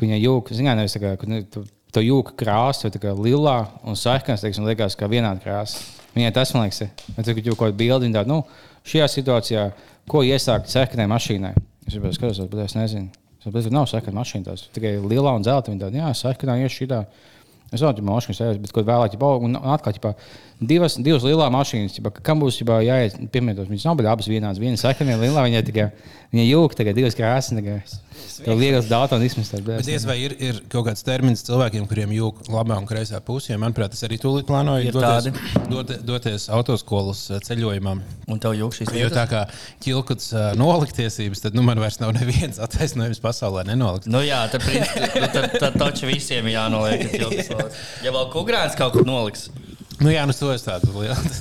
Viņai 0.00 0.20
jūka, 0.22 0.56
zinām, 0.56 0.76
nevis 0.80 0.96
tā 0.96 1.02
kā 1.02 1.12
tu- 1.50 1.66
to 1.92 2.00
jūka 2.00 2.32
krāsa, 2.36 2.84
vai 2.84 2.90
tā 2.92 3.00
kā 3.00 3.12
lilā 3.16 3.68
un 3.84 3.96
sarkans, 3.96 4.42
teiksim, 4.44 4.64
liekas, 4.68 4.96
kā 4.96 5.08
vienāda 5.08 5.40
krāsa. 5.42 5.80
Viņai 6.14 6.32
tas 6.32 6.52
man 6.54 6.64
liekas, 6.66 6.80
ir. 6.82 6.90
Bet 7.16 7.24
tur 7.24 7.34
kaut 7.56 7.72
kāda 7.72 7.76
bildi, 7.76 8.12
tāda, 8.12 8.26
nu, 8.28 8.44
šajā 8.84 9.08
situācijā, 9.14 9.72
ko 10.08 10.20
iesākt 10.24 10.68
sarkanai 10.68 11.08
mašīnai. 11.08 11.54
Es 11.86 11.94
jau 11.94 12.12
skatos, 12.12 12.40
bet 12.50 12.64
es 12.66 12.74
nezinu. 12.74 13.08
Tas 13.46 13.70
nav 13.70 13.86
sakana 13.90 14.20
mašīna. 14.20 14.48
Tas 14.50 14.66
tikai 14.74 14.96
lielā 15.02 15.36
un 15.38 15.46
zelta. 15.46 15.72
Viņa 15.72 15.86
tāda, 15.86 16.00
jā, 16.00 16.12
sakana, 16.18 16.58
ies 16.62 16.74
šitā. 16.74 17.04
Es 17.74 17.82
domāju, 17.82 18.00
ka 18.02 18.06
mašīnas 18.08 18.42
ir, 18.46 18.60
bet, 18.62 18.72
kad 18.74 18.86
vēlāk, 18.86 19.14
ja 19.16 19.20
un 19.46 19.58
atkal, 19.58 19.94
ja 19.96 20.14
divas, 20.60 20.96
divas 21.02 21.24
lielās 21.26 21.52
mašīnas, 21.52 21.96
ģipa, 21.98 22.12
kam 22.24 22.40
būs 22.40 22.60
ģipa, 22.60 22.80
jāiet, 22.86 23.18
piemēram, 23.32 23.68
viņas 23.68 23.86
nav, 23.88 23.98
bet 24.00 24.08
abas 24.10 24.28
vienādas. 24.30 24.60
Viena 24.62 24.80
sakana, 24.80 25.14
viena 25.14 25.26
lielā, 25.26 25.44
viņa 25.48 25.62
tikai, 25.66 25.86
viņa 26.32 26.48
jūg, 26.48 26.76
tagad 26.78 26.96
divas 26.96 27.18
krāsas. 27.18 28.00
Tev 28.36 28.58
liekas, 28.60 28.88
un 29.12 29.22
izmest. 29.24 29.54
Bet 29.64 29.88
ies, 29.88 30.04
vai 30.08 30.16
ir, 30.20 30.34
ir 30.42 30.58
kaut 30.72 30.86
kāds 30.88 31.04
termins 31.04 31.44
cilvēkiem, 31.46 31.86
kuriem 31.88 32.12
jūg 32.16 32.42
labā 32.52 32.76
un 32.80 32.88
kreisā 32.88 33.20
pusē? 33.24 33.56
Manuprāt, 33.60 33.94
es 33.96 34.04
arī 34.06 34.18
tūlīt 34.20 34.48
plānoju 34.48 34.92
doties, 34.92 35.40
dot, 35.70 35.92
doties 36.04 36.48
autoskolas 36.52 37.22
uh, 37.30 37.40
ceļojumam. 37.44 38.02
Un 38.32 38.42
tev 38.42 38.56
jūg 38.58 38.76
šīs 38.76 38.92
Jo 38.96 39.08
tā 39.12 39.26
kā 39.30 39.44
ķilkuts 39.84 40.32
uh, 40.34 40.48
noliktiesības, 40.58 41.44
tad 41.46 41.56
nu, 41.56 41.64
man 41.66 41.80
vairs 41.80 42.00
nav 42.02 42.12
neviens 42.16 42.60
attaisnojums 42.66 43.22
pasaulē 43.24 43.66
nenolikt. 43.68 44.08
Nu 44.12 44.24
jā, 44.24 44.42
tad, 44.52 44.64
tad, 44.66 45.30
tad, 45.36 45.56
tad 45.60 45.80
taču 45.80 46.10
visiem 46.10 46.48
jānoliek. 46.52 47.08
noliks. 47.20 47.52
Ja 48.04 48.12
vēl 48.14 48.28
kukurāns 48.32 48.76
kaut 48.78 48.96
kur 48.96 49.06
noliks. 49.08 49.48
Nu, 50.02 50.10
jā, 50.12 50.24
nu, 50.28 50.34
to 50.36 50.52
es 50.54 50.66
tādu 50.66 50.94
lielu. 51.00 51.16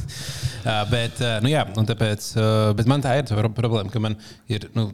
Uh, 0.66 0.80
bet, 0.90 1.20
uh, 1.22 1.36
nu, 1.46 1.50
jā, 1.52 1.62
tāpēc, 1.78 2.24
uh, 2.40 2.72
bet 2.74 2.88
man 2.90 2.98
tā 2.98 3.12
ir 3.20 3.28
tā 3.30 3.36
problēma, 3.38 3.86
ka 3.94 4.00
man 4.02 4.16
ir 4.50 4.64
nu, 4.74 4.88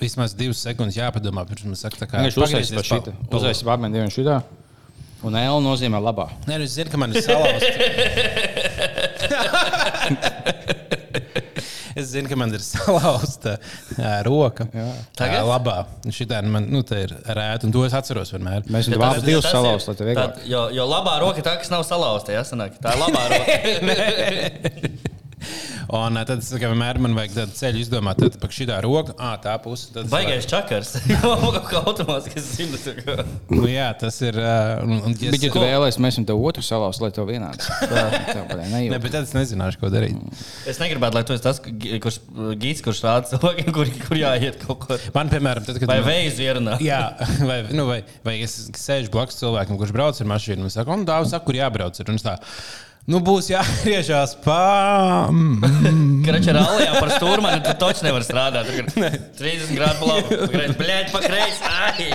vismaz 0.00 0.32
divas 0.32 0.62
sekundes 0.64 0.96
jāpadomā, 0.96 1.44
pirms 1.50 1.66
man 1.68 1.76
saka, 1.76 2.08
kā 2.08 2.22
Viņš 2.24 2.38
uzsācis 2.40 2.72
par 2.72 2.88
šitā. 2.88 3.12
Uzsācis 3.28 3.60
par 3.66 3.76
abiem 3.76 3.92
diviem 3.92 4.08
šitā. 4.14 4.38
Un 5.28 5.36
L 5.36 5.60
nozīmē 5.60 6.00
labā. 6.00 6.30
Nē, 6.48 6.56
nu, 6.56 6.64
es 6.64 6.72
zinu, 6.78 6.88
ka 6.88 6.96
man 7.00 7.12
ir 7.12 7.20
salauzts. 7.20 7.68
Zinu, 12.14 12.30
ka 12.30 12.36
man 12.40 12.54
ir 12.54 12.62
salauzta 12.72 13.56
roka. 14.26 14.66
Jā, 14.74 14.86
Tagad? 15.18 15.40
Uh, 15.42 15.50
labā. 15.52 15.76
Šitā 16.14 16.40
man 16.46 16.68
nu, 16.72 16.82
tā 16.86 17.02
ir 17.04 17.14
rēta, 17.26 17.66
un 17.68 17.74
to 17.74 17.84
es 17.88 17.94
atceros 17.98 18.32
vienmēr. 18.34 18.64
Mēs 18.70 18.88
Ja 18.88 18.94
tam 18.96 19.04
tas- 19.06 19.18
abus 19.18 19.26
divus 19.28 19.44
tas 19.44 19.52
ir- 19.52 19.58
salauzām, 19.58 19.88
lai 19.90 19.96
tev 20.00 20.10
vieglāk. 20.12 20.38
tā- 20.38 20.48
Jo, 20.54 20.62
jo 20.78 20.86
labā 20.90 21.18
roka 21.24 21.42
ir 21.42 21.46
tā, 21.50 21.56
kas 21.62 21.70
nav 21.74 21.82
salauzta. 21.88 22.32
Ja, 22.36 22.42
sanāk. 22.46 22.78
tā 22.80 22.94
ir 22.94 23.02
labā 23.04 23.22
roka. 23.34 25.00
Un 25.94 26.16
uh, 26.16 26.24
tad 26.26 26.40
es 26.42 26.48
kā 26.56 26.70
vienmēr 26.70 26.98
man 27.04 27.14
vajag 27.18 27.34
tādu 27.36 27.56
ceļu 27.58 27.82
izdomāt, 27.84 28.20
tad 28.22 28.38
pa 28.40 28.48
šitā 28.54 28.78
roka, 28.84 29.12
ah, 29.20 29.34
tā 29.42 29.54
puse. 29.62 29.90
Tad 29.94 30.08
Baigais 30.12 30.46
čakars. 30.50 30.94
Automātiski 31.84 32.40
zinu. 32.40 32.78
tā 32.80 33.24
Nu, 33.52 33.66
jā, 33.68 33.90
tas 34.00 34.16
ir. 34.24 34.38
Uh, 34.40 34.82
un, 34.86 34.94
un, 35.10 35.16
ja 35.20 35.32
Bet, 35.34 35.42
ja 35.44 35.50
tu 35.52 35.60
vēlēsies, 35.62 36.00
mēs 36.02 36.16
esam 36.16 36.26
tev 36.28 36.40
otru 36.48 36.64
salauzt, 36.64 37.02
lai 37.04 37.10
tev 37.14 37.28
vienāds. 37.30 37.68
Tev 37.84 38.46
patīk, 38.48 38.62
Ne, 38.64 38.68
nejūt. 38.72 39.02
bet 39.04 39.12
tad 39.14 39.26
es 39.28 39.34
nezināšu, 39.36 39.80
ko 39.82 39.90
darīt. 39.92 40.16
Es 40.70 40.78
negribētu, 40.80 41.18
lai 41.18 41.24
tu 41.28 41.34
esi 41.36 41.44
tas 41.44 41.60
kurš, 41.62 42.18
gīds, 42.62 42.80
kurš 42.84 43.02
rāda 43.04 43.28
cilvēkiem, 43.34 43.70
kur, 43.76 43.90
kur 44.06 44.18
jāiet 44.20 44.58
kaut 44.64 44.86
kur. 44.86 45.04
Man, 45.16 45.30
piemēram, 45.32 45.66
tad, 45.66 45.78
kad 45.82 45.90
Vai 45.90 45.98
man- 46.00 46.08
veids 46.08 46.40
ierunā? 46.42 46.78
Jā, 46.90 47.02
vai, 47.44 47.60
nu, 47.76 47.84
vai, 47.90 48.00
vai 48.26 48.38
es 48.46 48.56
sēžu 48.78 49.12
blakus 49.14 49.38
cilvēkam, 49.42 49.78
kurš 49.80 49.92
brauc 49.94 50.20
ar 50.24 50.30
mašīnu, 50.32 50.64
un 50.66 50.72
saku, 50.74 50.94
un 50.96 51.04
dāvā, 51.08 51.28
saku, 51.30 51.50
kur 51.50 51.60
jābrauc. 51.60 52.00
Ir, 52.00 52.10
un 52.14 52.20
tā, 52.22 52.38
nu, 53.10 53.20
būs 53.24 53.50
jāgriežās 53.52 54.36
pa. 54.44 55.28
mm, 55.30 56.22
Kračā 56.26 56.54
rallija 56.56 56.94
par 56.98 57.12
stūrmani, 57.16 57.62
tu 57.66 57.74
taču 57.80 58.06
nevar 58.06 58.24
strādāt. 58.26 58.70
Tur 58.70 58.78
ir 58.80 59.18
30 59.40 59.74
grādu 59.76 60.00
plakā. 60.02 60.68
Bļaigi, 60.80 61.10
pa 61.12 61.22
kreisi. 61.24 61.60
Ai! 61.68 62.08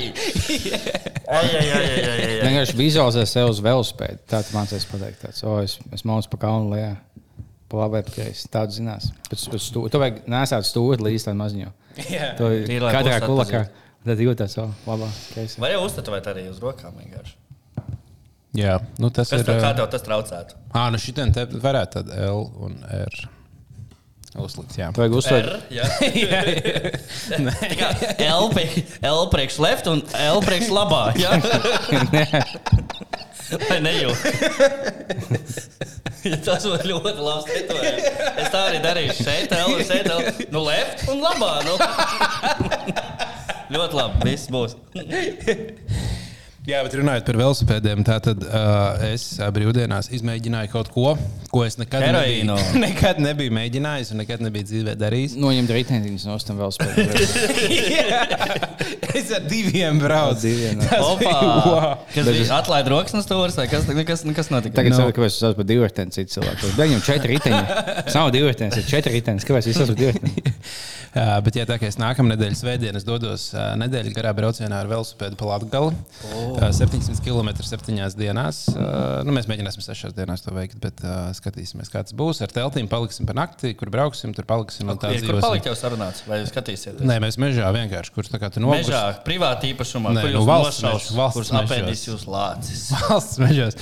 Ai, 1.30 1.46
ai, 1.46 1.66
ai, 1.66 1.74
ai, 1.74 2.00
ai, 2.00 2.22
ai. 2.26 2.40
Vienkārši 2.48 2.78
vizualizē 2.80 3.26
sev 3.30 3.52
uz 3.52 3.62
velospēdu. 3.66 4.24
Tā 4.32 4.42
tu 4.46 4.56
mācies 4.58 4.88
pateikt. 4.90 5.22
Tāds, 5.26 5.44
o, 5.46 5.60
es, 5.62 5.78
es 5.94 6.06
mācu 6.10 6.32
pa 6.34 6.42
kalnu 6.48 6.74
lejā. 6.74 6.96
Pa 7.70 7.84
labai 7.84 8.02
pa 8.08 8.16
kreisi. 8.16 8.48
Tādu 8.50 8.80
zinās. 8.80 9.12
Pēc, 9.30 9.44
pēc 9.54 9.68
stū, 9.68 9.84
tu 9.94 10.02
vajag 10.02 10.24
nesāt 10.32 10.66
stūri 10.66 11.06
līdz 11.06 11.28
tam 11.30 11.44
Tīri, 12.66 12.82
lai 12.82 12.96
katrā 12.96 13.20
kulakā. 13.26 13.68
Tad 14.08 14.22
jūtas, 14.24 14.56
o, 14.64 14.70
labā 14.88 15.10
kreisi. 15.34 15.60
Vai 15.62 15.74
jau 15.76 15.84
uztatuvēt 15.86 16.30
arī 16.32 16.48
uz 16.50 16.62
rokām 16.64 16.96
vienkārši? 16.98 17.36
Jā, 18.60 18.78
nu, 19.00 19.10
tas 19.14 19.32
Kas 19.32 19.42
ir. 19.42 19.48
tev, 19.48 19.60
kā 19.64 19.72
ā, 19.72 19.76
tev 19.78 19.90
tas 19.94 20.04
traucētu? 20.06 20.58
Ā, 20.76 20.88
nu 20.94 21.00
šitien 21.02 21.34
te 21.36 21.46
varētu 21.50 22.00
tad 22.00 22.16
L 22.20 22.46
un 22.66 22.80
R 22.84 23.20
uzlikt. 24.40 24.76
Jā. 24.78 24.92
Vajag 24.96 25.16
uzsvērt. 25.20 25.50
R, 25.50 25.60
jā. 25.74 25.86
Tikai 27.72 28.28
L, 28.28 28.50
L 29.10 29.24
priekš 29.34 29.58
left 29.64 29.90
un 29.92 30.04
L 30.22 30.42
priekš 30.46 30.70
labā. 30.76 31.04
Jā, 31.20 31.32
vai 33.70 33.80
nejūt? 33.82 34.18
Ja 36.28 36.38
tas 36.46 36.66
būtu 36.68 36.92
ļoti 36.92 37.24
labs 37.24 37.48
tetovējums. 37.50 38.08
Es 38.44 38.52
tā 38.54 38.64
arī 38.68 38.80
darīšu. 38.84 39.26
Šeit 39.26 39.56
L 39.56 39.74
un 39.74 39.84
šeit 39.88 40.10
L. 40.12 40.22
Nu, 40.54 40.64
left 40.68 41.08
un 41.10 41.24
labā. 41.24 41.54
Nu. 41.66 41.74
ļoti 43.74 44.02
labi. 44.02 44.30
Viss 44.30 44.52
būs. 44.54 44.78
Jā, 46.68 46.82
bet 46.84 46.92
runājot 47.00 47.24
par 47.24 47.38
velosipēdiem, 47.40 48.02
tā 48.04 48.18
tad 48.24 48.42
uh, 48.44 49.00
es 49.08 49.24
uh, 49.40 49.48
brīvdienās 49.56 50.10
izmēģināju 50.18 50.70
kaut 50.74 50.90
ko, 50.92 51.14
ko 51.50 51.64
es 51.64 51.78
nekad 51.80 52.04
Heroīnu. 52.04 52.58
nebiju, 52.60 52.82
nekad 52.86 53.22
nebiju 53.24 53.54
mēģinājis 53.56 54.12
un 54.14 54.20
nekad 54.22 54.44
nebiju 54.44 54.68
dzīvē 54.68 54.96
darījis. 55.00 55.38
Noņemt 55.40 55.72
riteņus 55.78 56.28
no 56.28 56.36
vēl 56.60 56.74
spēlēt. 56.76 57.10
es 59.22 59.32
ar 59.38 59.48
diviem 59.50 60.02
braucu. 60.04 60.52
Wow. 60.92 62.04
Kas 62.14 62.28
bija? 62.28 62.46
Atlaid 62.60 62.92
rokas 62.92 63.16
no 63.16 63.24
stūres 63.24 63.56
vai 63.60 63.66
kas, 63.72 63.88
kas, 63.88 64.26
kas 64.28 64.52
notika? 64.54 64.76
Tagad 64.82 64.92
No. 64.92 64.98
no. 64.98 65.02
saprotu, 65.06 65.18
kāpēc 65.22 65.32
es 65.32 65.42
esmu 65.42 65.58
par 65.62 65.68
divu 65.70 65.88
riteņu 65.88 66.16
citu 66.16 66.36
cilvēku. 66.38 66.74
Viņam 66.78 67.04
četri 67.08 67.36
riteņi. 67.38 67.64
Tas 68.04 68.20
nav 68.20 68.32
divi 68.36 68.52
riteņi, 68.52 68.82
ir 68.84 68.88
četri 68.90 69.16
riteņi. 69.16 69.46
Kāpēc 69.48 69.70
es 69.72 69.80
esmu 69.86 69.96
divi 69.98 70.16
riteņi? 70.18 70.44
Uh, 71.10 71.40
bet, 71.46 71.56
ja 71.58 71.66
tā 71.70 71.80
kā 71.82 71.90
es 71.90 71.98
nākamā 72.02 72.36
nedēļa 72.36 72.58
svētdien 72.60 73.00
es 73.00 73.06
dodos 73.08 73.48
uh, 73.56 73.72
nedēļas 73.82 74.14
garā 74.18 74.34
braucienā 74.38 74.84
ar 74.84 74.90
velosipēdu 74.92 75.40
pa 75.40 75.48
Latviju, 75.54 75.94
oh. 76.30 76.49
Uh, 76.56 76.70
700 76.76 77.22
km 77.24 77.52
7 77.62 78.18
dienās. 78.20 78.62
Uh, 78.72 79.22
nu, 79.28 79.34
mēs 79.36 79.50
mēģināsim 79.50 79.84
6 79.86 80.16
dienās 80.18 80.44
to 80.46 80.54
veikt, 80.56 80.80
bet 80.84 81.02
uh, 81.06 81.30
skatīsimies, 81.38 81.92
kā 81.92 82.04
tas 82.06 82.16
būs. 82.18 82.42
Ar 82.46 82.54
teltīm 82.54 82.90
paliksim 82.92 83.28
pa 83.30 83.36
nakti, 83.38 83.74
kur 83.78 83.92
brauksim, 83.94 84.34
tur 84.38 84.48
paliksim. 84.50 84.90
kur 84.90 85.00
dzīvosim. 85.14 85.44
palikt 85.44 85.70
jau 85.70 85.76
sarunāts? 85.78 86.24
Vai 86.30 86.42
skatīsieties? 86.50 87.06
Nē, 87.06 87.20
mēs 87.24 87.40
mežā 87.42 87.70
vienkārši, 87.76 88.14
kurš 88.16 88.32
tā 88.34 88.42
kā 88.42 88.52
tu 88.54 88.64
nogurs. 88.64 88.88
Mežā, 88.88 89.04
privāti 89.26 89.74
īpašumā, 89.74 90.14
Nē, 90.16 90.26
kur 90.26 90.32
nu, 90.32 90.38
jūs 90.40 90.50
valsts 90.50 90.84
nošaus, 90.86 91.10
mežs, 91.10 91.18
valsts 91.20 91.40
kurš 91.40 91.54
apēdīs 91.62 92.06
jūs 92.08 92.26
lācis. 92.30 92.86
valsts 93.10 93.42
mežos. 93.44 93.80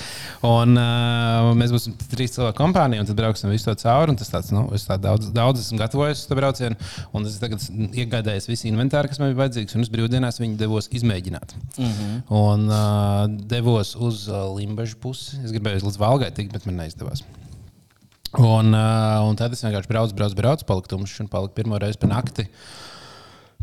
Un 0.48 0.78
uh, 0.78 1.52
mēs 1.58 1.74
būsim 1.74 1.96
trīs 2.12 2.36
cilvēku 2.36 2.60
kompānija, 2.60 3.04
un 3.04 3.10
tad 3.10 3.20
brauksim 3.20 3.52
visu 3.54 3.70
to 3.70 3.78
cauri. 3.84 4.16
Tas 4.18 4.32
tāds, 4.34 4.52
nu, 4.56 4.66
es 4.78 4.86
tā 4.88 4.98
daudz, 5.02 5.32
daudz 5.36 5.64
esmu 5.64 5.80
gatavojis 5.82 6.24
uz 6.24 6.30
to 6.30 6.38
braucienu, 6.38 6.78
un 7.16 7.28
es 7.28 7.38
tagad 7.42 7.64
iegādājos 7.88 8.50
visu 8.50 8.70
inventāru, 8.70 9.12
kas 9.12 9.22
man 9.22 9.32
bija 9.32 9.44
vajadzīgs, 9.44 9.78
un 9.78 9.86
es 9.86 9.92
brīvdienās 9.94 10.42
viņu 10.42 10.58
devos 10.60 10.90
izmēģināt. 10.98 11.56
Mm. 11.78 11.92
-hmm. 11.92 12.22
Un 12.42 12.57
uh, 12.66 13.28
devos 13.52 13.94
uz 13.94 14.26
uh, 14.32 14.48
Limbaģa 14.58 14.98
pusi. 15.04 15.38
Es 15.46 15.54
gribēju 15.54 15.86
līdz 15.86 16.00
Valgai 16.02 16.32
tikt, 16.34 16.56
bet 16.56 16.66
man 16.66 16.82
neizdevās. 16.82 17.22
Un, 18.36 18.74
uh, 18.74 19.24
un 19.28 19.38
tad 19.40 19.54
es 19.56 19.64
vienkārši 19.64 19.90
braucu, 19.92 20.18
braucu, 20.18 20.38
braucu, 20.38 20.68
paliku 20.68 20.92
tumšs 20.92 21.22
un 21.24 21.30
paliku 21.32 21.56
pirmo 21.58 21.80
reizi 21.82 22.00
pa 22.02 22.10
nakti. 22.12 22.48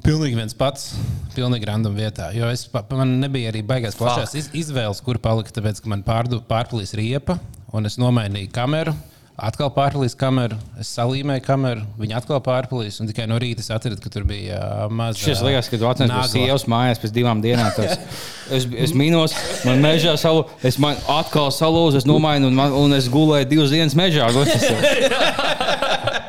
Pilnīgi 0.05 0.37
viens 0.37 0.57
pats, 0.59 0.93
pilnīgi 1.37 1.69
random 1.69 1.95
vietā. 1.97 2.31
Jo 2.35 2.49
es, 2.53 2.67
man 2.91 3.19
nebija 3.23 3.53
arī 3.53 3.63
baigās 3.67 3.97
plašās 3.99 4.35
iz, 4.41 4.49
izvēles, 4.65 5.01
kur 5.05 5.21
palikt, 5.23 5.55
tāpēc, 5.57 5.81
ka 5.81 5.93
man 5.93 6.03
pārdu, 6.07 6.41
pārplīs 6.49 6.97
riepa, 6.99 7.39
un 7.73 7.89
es 7.89 7.99
nomainīju 8.03 8.51
kameru. 8.55 8.97
Atkal 9.35 9.67
pārplīs 9.75 10.13
kameru, 10.15 10.55
es 10.79 10.93
salīmēju 10.95 11.43
kameru, 11.43 11.83
viņa 11.99 12.21
atkal 12.21 12.39
pārplīs. 12.45 13.01
Un 13.03 13.09
tikai 13.11 13.25
no 13.27 13.35
rīta 13.43 13.65
es 13.65 13.71
atradu, 13.75 13.99
ka 13.99 14.13
tur 14.15 14.23
bija 14.29 14.61
uh, 14.61 14.85
maza. 14.95 15.19
Šis 15.19 15.43
liekas, 15.43 15.67
ka 15.73 15.81
tu 15.81 15.89
atnāc 15.91 16.07
nagla. 16.13 16.29
sievas 16.31 16.69
mājās 16.71 17.03
pēc 17.03 17.17
divām 17.17 17.43
dienām. 17.43 17.73
Tas, 17.75 17.99
es, 18.55 18.69
es 18.87 18.95
minos, 18.95 19.35
man 19.67 19.83
mežā 19.83 20.15
salu, 20.23 20.47
es 20.63 20.79
man 20.79 20.95
atkal 21.11 21.51
salūzu, 21.51 21.99
es 22.05 22.07
nomainu, 22.07 22.53
un, 22.53 22.61
man, 22.61 22.79
un 22.79 22.95
es 22.95 23.11
gulēju 23.11 23.51
divas 23.51 23.75
dienas 23.75 23.99
mežā. 23.99 24.31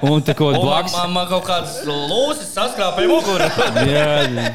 Un 0.05 0.21
tā 0.25 0.35
kā 0.37 0.47
blakus. 0.53 0.93
man, 0.93 1.13
man 1.15 1.27
kaut 1.29 1.45
kādas 1.47 1.77
lūsis 1.87 2.51
saskrāpēja 2.53 3.09
muguru. 3.09 3.47
Jā, 3.89 4.51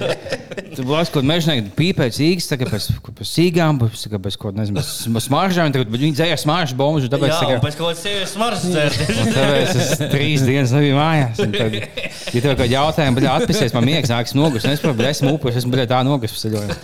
tur 0.77 0.87
blakus 0.87 1.11
kaut 1.11 1.21
kāda 1.21 1.31
mežonieka 1.31 1.73
pīpēja 1.79 2.15
cīgas, 2.19 2.49
tā 2.51 2.59
kā 2.61 2.69
pēc, 2.71 2.89
pēc 3.07 3.33
cīgām, 3.33 3.81
pēc, 3.81 4.05
tā 4.05 4.21
pēc 4.23 4.37
kaut 4.37 4.53
kāda, 4.53 4.61
nezinu, 4.63 5.23
smaržām, 5.25 5.73
tagad 5.75 5.91
viņi 5.95 6.13
dzēja 6.19 6.39
smaržu 6.45 6.79
bombu, 6.79 7.03
Jā, 7.03 7.11
tāpēc, 7.15 7.35
tā 7.35 7.49
un 7.49 7.55
kā, 7.55 7.63
pēc 7.65 7.79
kaut 7.81 7.89
kādas 7.89 8.05
sievietes 8.05 8.37
smaržas 8.41 8.67
dzērt. 8.73 9.01
un 9.13 9.31
tāpēc 9.35 9.75
es 9.77 9.91
trīs 10.13 10.45
dienas 10.47 10.73
nebiju 10.75 10.97
mājās. 10.99 11.41
Un 11.45 11.55
Tad, 11.61 11.77
ja 11.77 12.43
tev 12.45 12.55
kādi 12.59 12.75
jautājumi, 12.77 13.19
bet 13.19 13.27
atpūsties, 13.35 13.75
man 13.77 13.87
miegs 13.89 14.13
nāks 14.13 14.35
nogus, 14.39 14.65
un 14.65 14.75
es, 14.75 14.83
protams, 14.83 15.09
esmu 15.11 15.35
upurs, 15.37 15.59
esmu 15.61 15.75
bļā, 15.75 15.87
tā 15.91 16.01
ceļojumu. 16.45 16.79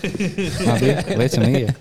Labi, 0.66 0.92
liecam, 1.22 1.46
ir. 1.48 1.72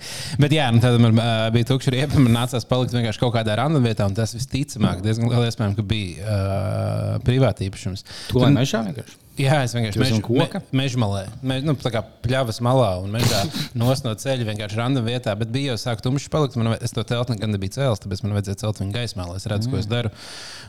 Bet, 0.41 0.55
jā, 0.55 0.69
nu, 0.75 0.81
tad 0.83 0.97
man 1.03 1.19
uh, 1.19 1.33
bija 1.55 1.69
tukša 1.73 1.95
riepa. 1.95 2.21
Man 2.21 2.35
nācās 2.37 2.67
palikt 2.69 2.95
vienkārši 2.95 3.23
kaut 3.23 3.35
kādā 3.35 3.57
random 3.59 3.85
vietā, 3.85 4.07
un 4.07 4.15
tas 4.17 4.35
visticamāk, 4.37 5.03
diezgan 5.05 5.31
liela 5.31 5.49
iespēja, 5.49 5.75
ka 5.77 5.85
bija 5.89 6.23
uh, 6.23 7.13
privāti 7.25 7.69
īpašums. 7.69 8.05
Tu 8.31 8.41
lai 8.41 8.53
mežā 8.55 8.85
vienkārši? 8.87 9.24
Jā, 9.35 9.57
es 9.65 9.73
vienkārši 9.75 9.99
mežu, 9.99 10.19
me, 10.31 10.59
mežu 10.79 10.99
malē. 11.01 11.25
Me, 11.43 11.57
nu, 11.63 11.73
tā 11.79 11.91
kā 11.91 12.01
pļavas 12.23 12.61
malā 12.63 12.93
un 13.03 13.11
mežā 13.11 13.41
no 13.79 13.91
ceļa 13.91 14.47
vienkārši 14.47 14.79
random 14.79 15.07
vietā. 15.09 15.33
Bet 15.39 15.51
bija 15.51 15.73
jau 15.73 15.81
sāk 15.81 16.03
tumšs 16.05 16.29
palikt. 16.31 16.55
Man, 16.59 16.71
es 16.79 16.95
to 16.95 17.03
telti 17.07 17.35
nekad 17.35 17.51
nebiju 17.51 17.75
cēlis, 17.75 18.03
tāpēc 18.03 18.23
man 18.23 18.37
vajadzēja 18.37 18.61
celt 18.63 18.79
viņu 18.79 18.95
gaismā, 18.95 19.27
lai 19.27 19.39
es 19.41 19.47
redzu, 19.51 19.67
mm. 19.67 19.75
ko 19.75 19.81
es 19.81 19.89
daru. 19.91 20.13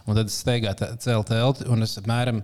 Un 0.07 0.19
tad 0.19 0.33
es 0.33 0.41
steigā 0.43 0.75
cēlu 0.83 1.27
telti 1.31 1.69
un 1.71 1.87
es 1.87 1.95
apmēram 2.03 2.43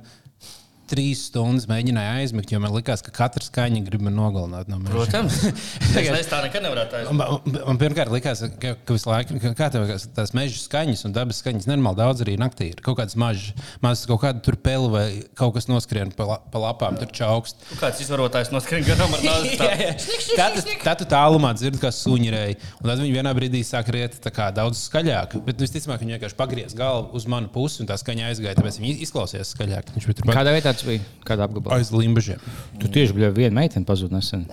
trīs 0.92 1.26
stundas 1.30 1.66
mēģināju 1.70 2.20
aizmigt, 2.20 2.52
jo 2.52 2.61
man 2.62 2.75
likās, 2.76 3.02
ka 3.04 3.14
katra 3.14 3.44
skaņa 3.44 3.82
grib 3.87 4.04
man 4.04 4.16
nogalināt 4.18 4.68
no 4.70 4.78
meža. 4.82 4.94
Protams. 4.94 5.38
es 6.20 6.30
tā 6.30 6.42
nekad 6.44 6.66
nevarētu 6.66 6.99
aizsākt. 7.00 7.16
Man, 7.16 7.54
man- 7.66 7.80
pirmkārt 7.80 8.12
likās, 8.12 8.44
ka, 8.61 8.75
ka 8.76 8.96
visu 8.96 9.11
laiku 9.11 9.38
ka, 9.42 9.54
kā 9.58 9.70
tev, 9.72 9.87
liekas, 9.87 10.06
tās 10.16 10.34
meža 10.37 10.61
skaņas 10.62 11.06
un 11.08 11.16
dabas 11.16 11.40
skaņas 11.42 11.68
nenormāli 11.70 12.00
daudz 12.02 12.25
arī 12.25 12.37
naktī 12.40 12.70
ir. 12.72 12.82
Kaut 12.84 12.99
kādas 13.00 13.16
mazas 13.18 14.06
kaut 14.11 14.22
kāda 14.25 14.42
tur 14.44 14.58
peli 14.61 14.90
vai 14.92 15.06
kaut 15.38 15.54
kas 15.56 15.68
noskrien 15.70 16.12
pa, 16.16 16.26
la, 16.28 16.38
pa 16.52 16.62
lapām, 16.62 16.99
tur 17.00 17.11
čaukst. 17.14 17.64
Kāds 17.80 18.02
izvarotājs 18.04 18.52
noskrien 18.54 18.84
garām 18.87 19.16
ar 19.16 19.25
nāzi. 19.25 19.56
Jā. 19.62 19.94
Tad, 20.37 20.58
tad 20.84 21.00
tu 21.02 21.08
tālumā 21.11 21.52
dzirdi, 21.56 21.80
kā 21.82 21.92
suņi 21.94 22.32
rei. 22.34 22.56
Un 22.80 22.90
tad 22.90 23.00
viņi 23.02 23.16
vienā 23.16 23.32
brīdī 23.37 23.62
sāk 23.66 23.90
riet 23.94 24.18
tā 24.22 24.32
kā 24.34 24.50
daudz 24.54 24.80
skaļāk. 24.88 25.38
Bet 25.46 25.62
visticamāk, 25.62 26.02
viņi 26.02 26.16
vienkārši 26.16 26.38
pagriez 26.38 26.76
galvu 26.78 27.16
uz 27.18 27.26
manu 27.30 27.50
pusi 27.52 27.82
un 27.82 27.90
tā 27.90 27.99
skaņa 28.00 28.30
aizgāja. 28.30 28.56
Tāpēc 28.58 28.80
viņi 28.82 28.94
izklausījās 29.06 29.54
skaļāk. 29.56 29.92
Viņš 29.96 30.08
bija 30.08 30.18
tur 30.20 30.32
Kādā 30.32 30.54
vietā 30.82 30.88
tas 30.88 30.88
bija? 30.88 31.00
Kādā 31.24 31.46
apgabalā? 31.46 31.78
aiz 31.78 31.92
limbažiem. 31.92 32.38
Tu 32.80 32.88
tieši 32.88 33.14
biji 33.14 33.30
viena 33.36 33.60
meitene 33.60 33.86
pazuda 33.86 34.16
nesen. 34.16 34.46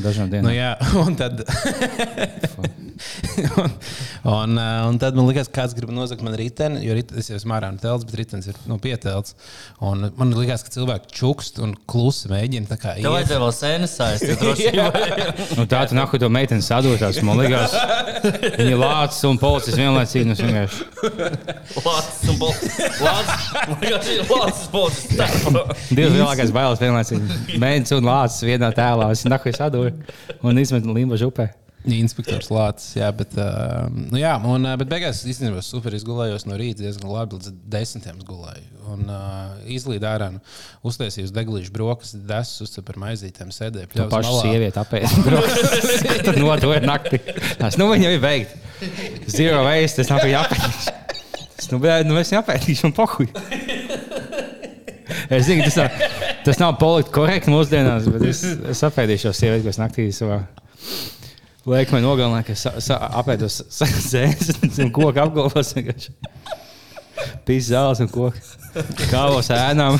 Dažām 0.00 0.30
Nu, 0.30 0.32
dienām. 0.32 0.52
jā, 0.56 0.70
un 1.04 1.16
tad. 1.20 1.42
un, 3.56 3.70
un, 4.22 4.56
uh, 4.56 4.88
un 4.88 4.98
tad 5.02 5.16
man 5.18 5.26
liekas, 5.28 5.48
ka 5.52 5.62
kāds 5.62 5.74
grib 5.76 5.90
nozagt 5.92 6.22
man 6.24 6.34
riteni, 6.38 6.80
jo 6.86 6.94
rit, 6.96 7.10
es 7.18 7.28
jau 7.28 7.36
esmu 7.36 7.52
ārā 7.56 7.68
no 7.74 7.80
telts, 7.82 8.06
bet 8.08 8.16
ritenis 8.22 8.48
ir 8.52 8.56
nu, 8.70 8.78
pietelts. 8.82 9.34
Un 9.84 10.06
man 10.16 10.32
liekas, 10.36 10.64
ka 10.66 10.72
cilvēki 10.74 11.12
čukst 11.18 11.60
un 11.64 11.74
klusi 11.90 12.30
mēģina 12.32 12.70
tā 12.70 12.78
kā 12.80 12.94
Tev 12.96 13.04
iet. 13.04 13.12
vajadzēja 13.16 13.42
vēl 13.42 13.54
sēnes 13.58 13.96
vien. 14.62 14.76
Nu, 15.58 15.66
tā 15.70 15.82
tu 15.90 15.98
nahu 15.98 16.20
to 16.22 16.30
meiteni 16.32 16.64
sadūrās. 16.64 17.20
Man 17.26 17.40
liekas, 17.42 17.76
viņa 18.58 18.78
lācis 18.80 19.26
un 19.28 19.40
policists 19.42 19.80
vienlaicīgi. 19.80 20.28
nu, 20.30 20.34
Lācis 21.82 22.30
un 22.32 22.40
bolts. 22.40 22.80
Lācis. 23.02 23.42
Lācis 24.30 24.68
bolts. 24.72 25.04
Divas 25.92 26.16
lielākās 26.16 26.52
bailes 26.54 26.80
vienlaicīgi. 26.82 27.58
Mēģinājums 27.60 27.96
un 27.98 28.08
lācis 28.08 28.46
vienā 28.46 28.72
tēlā. 28.76 29.10
Es 29.16 29.24
nahu 29.28 29.52
sadūru 29.82 30.48
un 30.48 30.62
izmetu 30.62 30.94
limbažu 30.94 31.30
upē. 31.32 31.50
Inspektors 31.82 32.46
Lācis, 32.46 32.92
jā, 32.94 33.08
bet, 33.10 33.32
uh, 33.34 33.88
nu, 33.90 34.14
jā, 34.20 34.36
un, 34.46 34.68
uh, 34.68 34.76
bet 34.78 34.86
beigās 34.86 35.24
īstenībā 35.26 35.58
super 35.66 35.96
izgulējos 35.96 36.44
no 36.46 36.54
rīta 36.54 36.84
diezgan 36.84 37.10
labi, 37.10 37.40
līdz 37.40 37.56
desmitiem 37.72 38.20
gulēju. 38.22 38.68
Un 38.92 39.10
uh, 39.10 39.56
izlīd 39.66 40.06
ārā, 40.06 40.28
nu, 40.36 40.38
uztaisīju 40.86 41.26
uz 41.26 41.34
deglīšu 41.34 41.74
brokas, 41.74 42.14
desu 42.14 42.68
uz 42.68 42.78
par 42.86 43.00
maizītēm, 43.02 43.50
sēdēju 43.50 43.90
pašu 43.98 44.30
malā. 44.30 44.44
sievieti 44.46 44.78
apēst. 44.78 46.38
Nodoju 46.38 46.86
naktī. 46.86 47.18
Tas 47.58 47.80
nu 47.82 47.90
viņa 47.90 48.06
jau 48.06 48.14
ir 48.14 48.22
veikta. 48.28 48.62
Zero 49.26 49.66
waste, 49.66 50.04
tas 50.04 50.14
nav 50.14 50.22
jāpētīšu. 50.30 50.98
Tas 51.58 51.70
nu, 51.74 51.82
bet, 51.82 52.06
nu 52.06 52.22
es 52.22 52.30
jāpētīšu 52.30 52.92
un 52.92 52.94
pohuj. 52.94 53.32
Es 55.32 55.46
zinu, 55.48 55.66
tas 55.66 55.82
nav, 55.82 56.21
tas 56.44 56.58
nav 56.60 56.76
politiski 56.80 57.14
korekti 57.16 57.52
mūsdienās, 57.52 58.06
bet 58.12 58.22
es, 58.30 58.42
es 58.74 58.82
apēdīšu 58.88 59.28
šo 59.28 59.32
sievieti, 59.38 59.66
kas 59.68 59.78
naktī 59.80 60.08
savā 60.14 60.40
liekmē 61.68 62.00
nogalināja, 62.02 62.46
ka 62.50 62.54
sa- 62.58 62.78
sa- 62.82 63.00
apēdos 63.22 63.60
zēnes 64.12 64.80
un 64.82 64.90
koku 64.94 65.14
apgalvos. 65.22 65.74
Pīs 67.46 67.68
zāles 67.70 68.00
un 68.02 68.08
koku. 68.10 68.38
Kāvos 69.12 69.50
ēnām. 69.54 69.98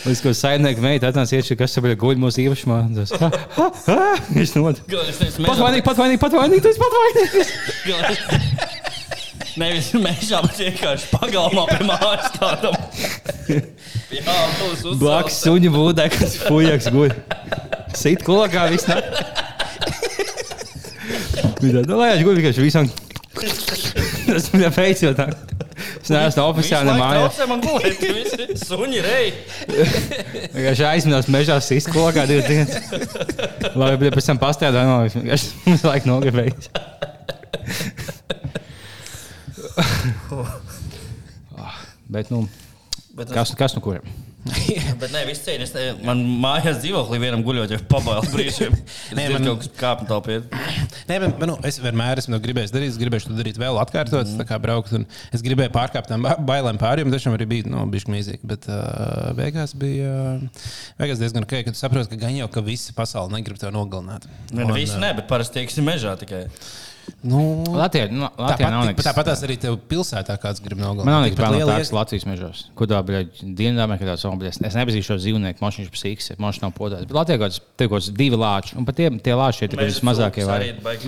Līdz 0.00 0.20
ko 0.24 0.32
saimnieka 0.36 0.80
meita 0.84 1.10
atnāca 1.12 1.36
iekšā, 1.36 1.56
kas 1.60 1.74
tur 1.76 1.84
bija 1.84 1.96
guļ 2.00 2.16
mūsu 2.20 2.40
īpašumā. 2.44 2.78
Viņš 4.34 4.54
nod. 4.56 4.80
Patvainīgi, 5.48 5.84
patvainīgi, 5.86 6.20
patvainīgi, 6.24 6.62
tas 6.64 6.80
patvainīgi. 6.80 7.44
Nevis 9.60 9.90
mežā, 9.98 10.40
bet 10.46 10.60
vienkārši 10.62 11.10
pagalmā 11.12 11.66
pie 11.68 11.84
mājas 11.88 12.30
kādam. 12.36 12.76
Jā, 14.14 14.36
būs 14.60 14.84
uz 14.92 14.98
Blakus 15.00 15.40
suņu 15.44 15.72
būdē, 15.74 16.06
kas 16.14 16.38
fujaks 16.46 16.88
guļ. 16.94 17.14
Sit 17.98 18.24
kolakā 18.26 18.68
viss 18.72 18.88
nāk. 18.88 19.10
Viņa 21.60 21.84
tā, 21.84 21.96
lai 21.98 22.10
es 22.14 22.24
guļu 22.24 22.40
vienkārši 22.40 22.64
visam. 22.64 22.90
Tas 24.30 24.50
man 24.54 24.70
beidzot 24.76 25.18
tā. 25.18 25.28
Es 26.00 26.10
neesmu 26.12 26.44
oficiāli 26.46 26.94
mājās. 26.96 27.36
Traucē 27.36 27.48
man 27.50 27.62
gulēt, 27.64 28.00
visi 28.00 28.56
suņi 28.64 29.02
rei. 29.04 29.32
Vienkārši 30.54 30.86
aizminās 30.88 31.28
mežā 31.32 31.58
sist 31.64 31.90
kolakā 31.92 32.24
divas 32.30 32.48
dienas. 32.48 33.74
Lai 33.76 33.92
bija 34.00 34.14
pēc 34.14 34.30
tam 34.32 34.40
pastēdā, 34.40 34.86
no 34.88 35.02
vienkārši 35.04 35.52
mums 35.68 35.84
laik 35.88 36.08
nogribējis. 36.08 36.70
Bet, 42.10 42.32
nu, 42.34 42.44
Bet, 43.14 43.30
kas, 43.34 43.50
kas 43.58 43.74
nu 43.74 43.82
kuram? 43.82 44.04
bet 45.00 45.10
ne, 45.12 45.20
viss 45.28 45.42
cieņas. 45.44 45.72
Man 46.06 46.20
mājās 46.40 46.78
dzīvoklī 46.80 47.18
vienam 47.20 47.42
guļot, 47.44 47.72
jau 47.74 47.80
pabailes 47.90 48.30
brīžiem. 48.32 48.72
Nē, 49.16 49.24
Nē, 49.24 49.26
man- 49.34 49.48
kaut 49.50 49.64
kas 49.64 49.72
kāpj 49.76 50.06
tā 50.08 50.18
pie. 50.24 50.36
Nē, 51.10 51.18
bet, 51.24 51.42
nu, 51.50 51.56
es 51.66 51.80
vienmēr 51.82 52.22
esmu 52.22 52.36
to 52.36 52.40
gribējis 52.46 52.72
darīt. 52.72 52.94
Es 52.94 53.00
gribēju 53.00 53.26
to 53.28 53.36
darīt 53.36 53.58
vēl 53.60 53.80
atkārtot, 53.82 54.30
mm. 54.30 54.46
kā 54.48 54.58
braukt. 54.62 54.94
un 54.96 55.04
Es 55.34 55.44
gribēju 55.44 55.74
pārkāpt 55.74 56.08
tam 56.12 56.24
ba- 56.24 56.38
bailēm 56.38 56.80
pāri, 56.80 57.04
un 57.04 57.12
tiešām 57.12 57.36
arī 57.36 57.48
bija 57.50 57.72
nu, 57.72 57.82
bišķi 57.92 58.14
mīzīgi. 58.14 58.40
Bet 58.52 58.70
uh, 58.70 59.32
beigās 59.38 59.74
bija 59.78 60.14
uh, 60.38 60.68
beigās 61.02 61.20
diezgan 61.20 61.44
ok, 61.48 61.56
ka 61.66 61.74
tu 61.74 61.82
saproti, 61.82 62.14
ka 62.14 62.22
gan 62.24 62.38
jau 62.38 62.48
ka 62.54 62.64
visi 62.64 62.94
pasauli 62.96 63.36
negrib 63.36 63.60
tevi 63.60 63.74
nogalināt. 63.76 64.30
Nē, 64.54 64.62
nu, 64.62 64.72
visi 64.78 65.02
ne, 65.02 65.12
bet 65.18 65.28
parasti 65.28 65.60
tieksim 65.60 65.90
mežā 65.90 66.14
tikai. 66.22 66.46
Nu, 67.26 67.40
Latvijā, 67.76 68.08
nu, 68.12 68.26
Latvijā 68.26 68.70
nav 68.72 68.84
Tāpat, 68.84 68.90
nekas. 68.90 69.06
tāpat 69.08 69.28
tās 69.30 69.44
arī 69.46 69.56
tev 69.60 69.76
pilsētā 69.90 70.36
kāds 70.40 70.62
grib 70.64 70.80
nogalināt. 70.80 71.08
Man 71.08 71.16
nav 71.16 71.36
plāna 71.38 71.60
liela 71.60 71.76
tādas 71.76 71.92
Latvijas 71.94 72.26
mežos. 72.28 72.62
Kur 72.78 72.90
tā 72.90 73.00
bija 73.06 73.22
Dienvidamerikā, 73.40 74.08
tāds 74.12 74.24
zombijas. 74.26 74.60
Es 74.64 74.78
nepazīstu 74.78 75.12
šo 75.12 75.18
dzīvnieku, 75.20 75.70
psihiski, 75.94 76.38
man 76.40 76.52
viņš 76.52 76.60
nav 76.64 76.74
podājis. 76.76 77.08
Bet 77.10 77.18
Latvijā 77.20 77.40
kaut 77.40 77.46
kāds, 77.46 77.62
te 77.76 77.88
kaut 77.88 77.98
kāds 77.98 78.10
divi 78.16 78.40
lāči, 78.40 78.76
un 78.80 78.88
pat 78.88 78.98
tie, 79.00 79.08
tie 79.24 79.36
lāči 79.38 79.66
ir 79.66 79.72
tikai 79.74 79.88
vismazākie. 79.90 80.46
Vai... 80.48 80.60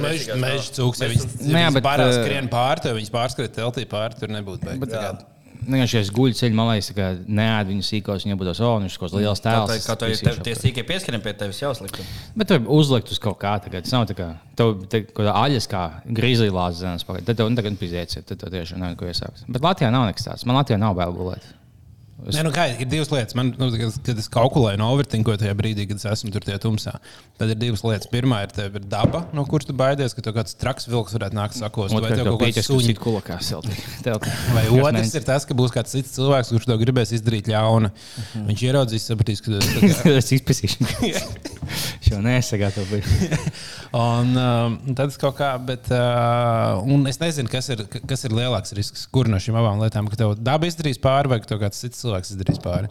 Meža 0.02 0.38
meža 0.40 0.72
cūks, 0.78 1.02
ja 1.02 1.10
viņas, 1.12 1.28
Nē, 1.42 1.52
ja 1.52 1.68
viņas 1.68 1.78
bet, 1.78 1.86
pārāk 1.86 2.10
uh, 2.10 2.16
skrien 2.20 2.50
pāri, 2.52 2.84
tad 2.84 2.98
viņas 2.98 3.14
pārskrien 3.14 3.54
teltī 3.58 3.86
pāri, 3.88 4.18
tur 4.20 4.32
nebūtu 4.32 4.68
beigts. 4.68 5.28
Vienkārši 5.62 5.98
es 6.00 6.10
guļu 6.14 6.34
ceļu 6.38 6.56
malā, 6.58 6.76
es 6.80 6.90
neēdu 7.28 7.70
viņu 7.72 7.86
sīkos, 7.86 8.26
viņa 8.26 8.36
būtu 8.40 8.54
viņš 8.86 8.96
kaut 8.98 9.08
kāds 9.12 9.18
liels 9.20 9.42
tēls. 9.44 9.86
Kā 9.86 9.96
to 10.00 10.10
ir 10.10 10.16
tev- 10.18 10.42
tie 10.42 10.54
sīkie 10.58 10.84
pieskarien 10.88 11.22
pie 11.22 11.32
tevis 11.38 11.62
jāuzliek? 11.62 12.00
Bet 12.36 12.48
tur 12.50 12.66
uzlikt 12.66 13.12
uz 13.14 13.18
kaut 13.22 13.38
kā 13.38 13.54
tādu. 13.62 13.86
Tas 13.86 13.94
nav 13.94 14.06
tā 14.10 14.18
kā 14.18 14.28
tev 14.58 14.74
te, 14.90 15.04
kaut 15.06 15.22
kāda 15.22 15.36
aļas, 15.44 15.68
kā 15.70 15.82
grīzlīlās 16.10 16.82
zemes. 16.82 17.06
pagaid. 17.06 17.24
Tad 17.30 17.36
tev 17.38 17.50
nu, 17.50 17.56
tagad 17.56 17.78
piziet, 17.78 18.18
tad 18.26 18.38
tev 18.42 18.50
tiešām 18.50 18.78
nav 18.82 18.96
ko 18.96 19.06
iesākt. 19.06 19.46
Bet 19.48 19.62
Latvijā 19.62 19.90
nav 19.94 20.08
nekas 20.10 20.26
tāds. 20.26 20.46
Man 20.46 20.56
Latvijā 20.58 20.78
nav 20.82 20.94
bail 20.98 21.12
gulēt. 21.14 21.46
Es- 22.28 22.36
Nē, 22.38 22.42
nu 22.46 22.52
kā, 22.54 22.68
ir 22.78 22.86
divas 22.86 23.08
lietas. 23.10 23.34
Man, 23.34 23.50
nu, 23.58 23.66
kad, 23.74 23.96
kad 24.06 24.18
es 24.22 24.28
kalkulēju 24.30 24.78
no 24.78 24.90
overtingu 24.94 25.34
tajā 25.40 25.54
brīdī, 25.58 25.88
kad 25.90 25.98
es 25.98 26.04
esmu 26.06 26.30
tur 26.34 26.44
tajā 26.46 26.60
tumsā, 26.62 26.92
tad 27.40 27.50
ir 27.50 27.58
divas 27.58 27.82
lietas. 27.82 28.06
Pirmā 28.12 28.42
ir, 28.46 28.52
ir 28.68 28.84
daba, 28.92 29.24
no 29.34 29.42
kuras 29.48 29.66
tu 29.66 29.74
baidies, 29.74 30.14
ka 30.14 30.22
tev 30.22 30.36
kāds 30.36 30.54
traks 30.60 30.86
vilks 30.92 31.16
varētu 31.16 31.34
nākt 31.38 31.58
sakost. 31.58 31.94
Vai 31.96 32.02
tev 32.12 32.20
tev 32.22 32.36
kaut 32.36 32.44
kāds 32.60 32.68
suņi 32.70 32.94
kulakā 33.02 33.38
silti. 33.42 33.74
Vai 34.54 34.64
otrs 35.02 35.14
ir 35.18 35.26
tas, 35.26 35.48
ka 35.48 35.56
būs 35.58 35.74
kāds 35.74 35.96
cits 35.96 36.14
cilvēks, 36.18 36.52
kurš 36.54 36.68
tev 36.70 36.78
gribēs 36.84 37.14
izdarīt 37.18 37.50
ļaunu. 37.50 37.90
Viņš 38.50 38.64
ieraudzīs, 38.70 39.08
sapratīs, 39.10 39.42
ka 39.42 39.56
tā 39.58 39.82
kā- 39.82 40.16
Es 40.22 40.30
izpētīšu. 40.38 40.86
Šo 42.06 42.18
nesagatavoju. 42.22 43.02
Un 43.96 44.32
um, 44.40 44.74
tad 44.96 45.10
es 45.12 45.18
kaut 45.20 45.36
kā, 45.38 45.50
bet 45.62 45.88
uh, 45.92 46.80
un 46.88 47.04
es 47.08 47.18
nezinu, 47.20 47.48
kas 47.52 47.68
ir, 47.72 47.82
kas 48.08 48.24
ir 48.26 48.32
lielāks 48.36 48.72
risks, 48.76 49.04
kur 49.12 49.28
no 49.28 49.36
šīm 49.42 49.56
abām 49.60 49.80
lietām, 49.82 50.08
ka 50.10 50.16
tev 50.20 50.32
daba 50.40 50.68
izdarīs 50.68 51.00
pāri 51.02 51.28
vai 51.32 51.38
ka 51.42 51.50
tev 51.52 51.60
kāds 51.62 51.80
cits 51.84 52.00
cilvēks 52.02 52.11
izdarīs 52.20 52.60
pāri. 52.62 52.90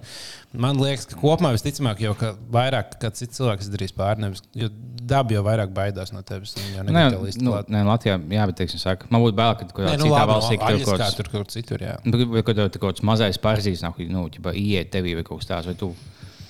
Man 0.57 0.79
liekas, 0.81 1.05
ka 1.07 1.15
kopumā 1.21 1.51
visticamāk 1.53 2.01
jau 2.01 2.13
ka 2.17 2.31
vairāk 2.51 2.97
kāds 2.99 3.21
cits 3.21 3.37
cilvēks 3.37 3.67
izdarīs 3.69 3.93
pāri, 3.95 4.23
nevis, 4.25 4.41
jo 4.57 4.67
daba 5.11 5.35
jau 5.37 5.43
vairāk 5.45 5.71
baidās 5.75 6.11
no 6.11 6.21
tevis. 6.25 6.55
Nē, 6.57 7.05
tev 7.13 7.27
nu, 7.45 7.53
nē, 7.71 7.83
Latvijā, 7.87 8.17
jā, 8.35 8.47
bet 8.49 8.57
teiksim, 8.63 8.81
saka, 8.81 9.07
man 9.13 9.21
būtu 9.23 9.37
bail, 9.37 9.53
ka 9.59 9.67
kaut 9.69 9.77
kādā 9.79 9.97
nu, 10.01 10.07
citā 10.09 10.17
labi, 10.17 10.31
valstī 10.33 10.57
no 10.57 10.61
tev 10.65 10.67
Aļas 10.73 10.85
kaut 10.89 10.97
kā 10.97 11.05
kāds. 11.05 11.17
tur 11.21 11.29
kaut 11.35 11.53
citur, 11.55 11.85
jā. 11.87 11.95
Nu, 12.03 12.25
Vai 12.33 12.43
kaut 12.43 12.57
kāds 12.57 12.77
kaut 12.81 12.87
kāds 12.97 13.05
mazais 13.07 13.39
pārzīmes, 13.41 13.83
nav, 13.85 13.99
nu, 14.11 14.25
ķipa, 14.33 14.53
iet 14.57 14.91
tevī 14.93 15.15
vai 15.19 15.23
kaut 15.27 15.41
kas 15.43 15.51
tāds, 15.53 15.69
vai 15.71 15.75
tu 15.79 15.93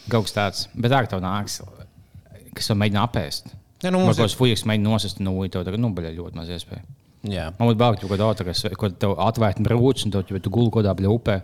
kaut 0.10 0.26
kas 0.30 0.36
tāds. 0.38 0.66
Bet 0.74 0.92
tā, 0.94 1.04
ka 1.06 1.14
tev 1.16 1.22
nāks, 1.26 1.60
kas 2.58 2.72
tev 2.72 2.80
mēģina 2.82 3.06
apēst. 3.08 3.54
Ja, 3.82 3.90
nu, 3.90 4.02
Nu, 4.06 4.12
ir- 4.14 4.20
kāds 4.22 4.36
fujiks 4.38 4.66
mēģina 4.70 4.90
nosist 4.90 5.20
no 5.24 5.34
tev 5.48 5.64
tagad, 5.66 5.80
nu, 5.82 5.90
baļā 5.94 6.14
ļoti 6.18 6.38
maz 6.38 6.50
iespēja. 6.54 6.84
Jā. 7.22 7.52
Man 7.60 7.70
būtu 7.70 7.78
bail, 7.78 7.94
ka 7.96 8.02
tu 8.02 8.08
kaut 8.10 8.18
kādā 8.18 8.34
tā, 8.38 8.72
ka 8.78 8.90
tev 8.98 9.12
atvērta 9.22 9.62
brūcis, 9.66 10.06
un 10.08 10.12
tev, 10.16 10.26
ja 10.30 10.40
tu 10.42 10.50
guli 10.54 10.72
kaut 10.74 10.82
kādā 10.86 10.94
bļaupē, 10.98 11.36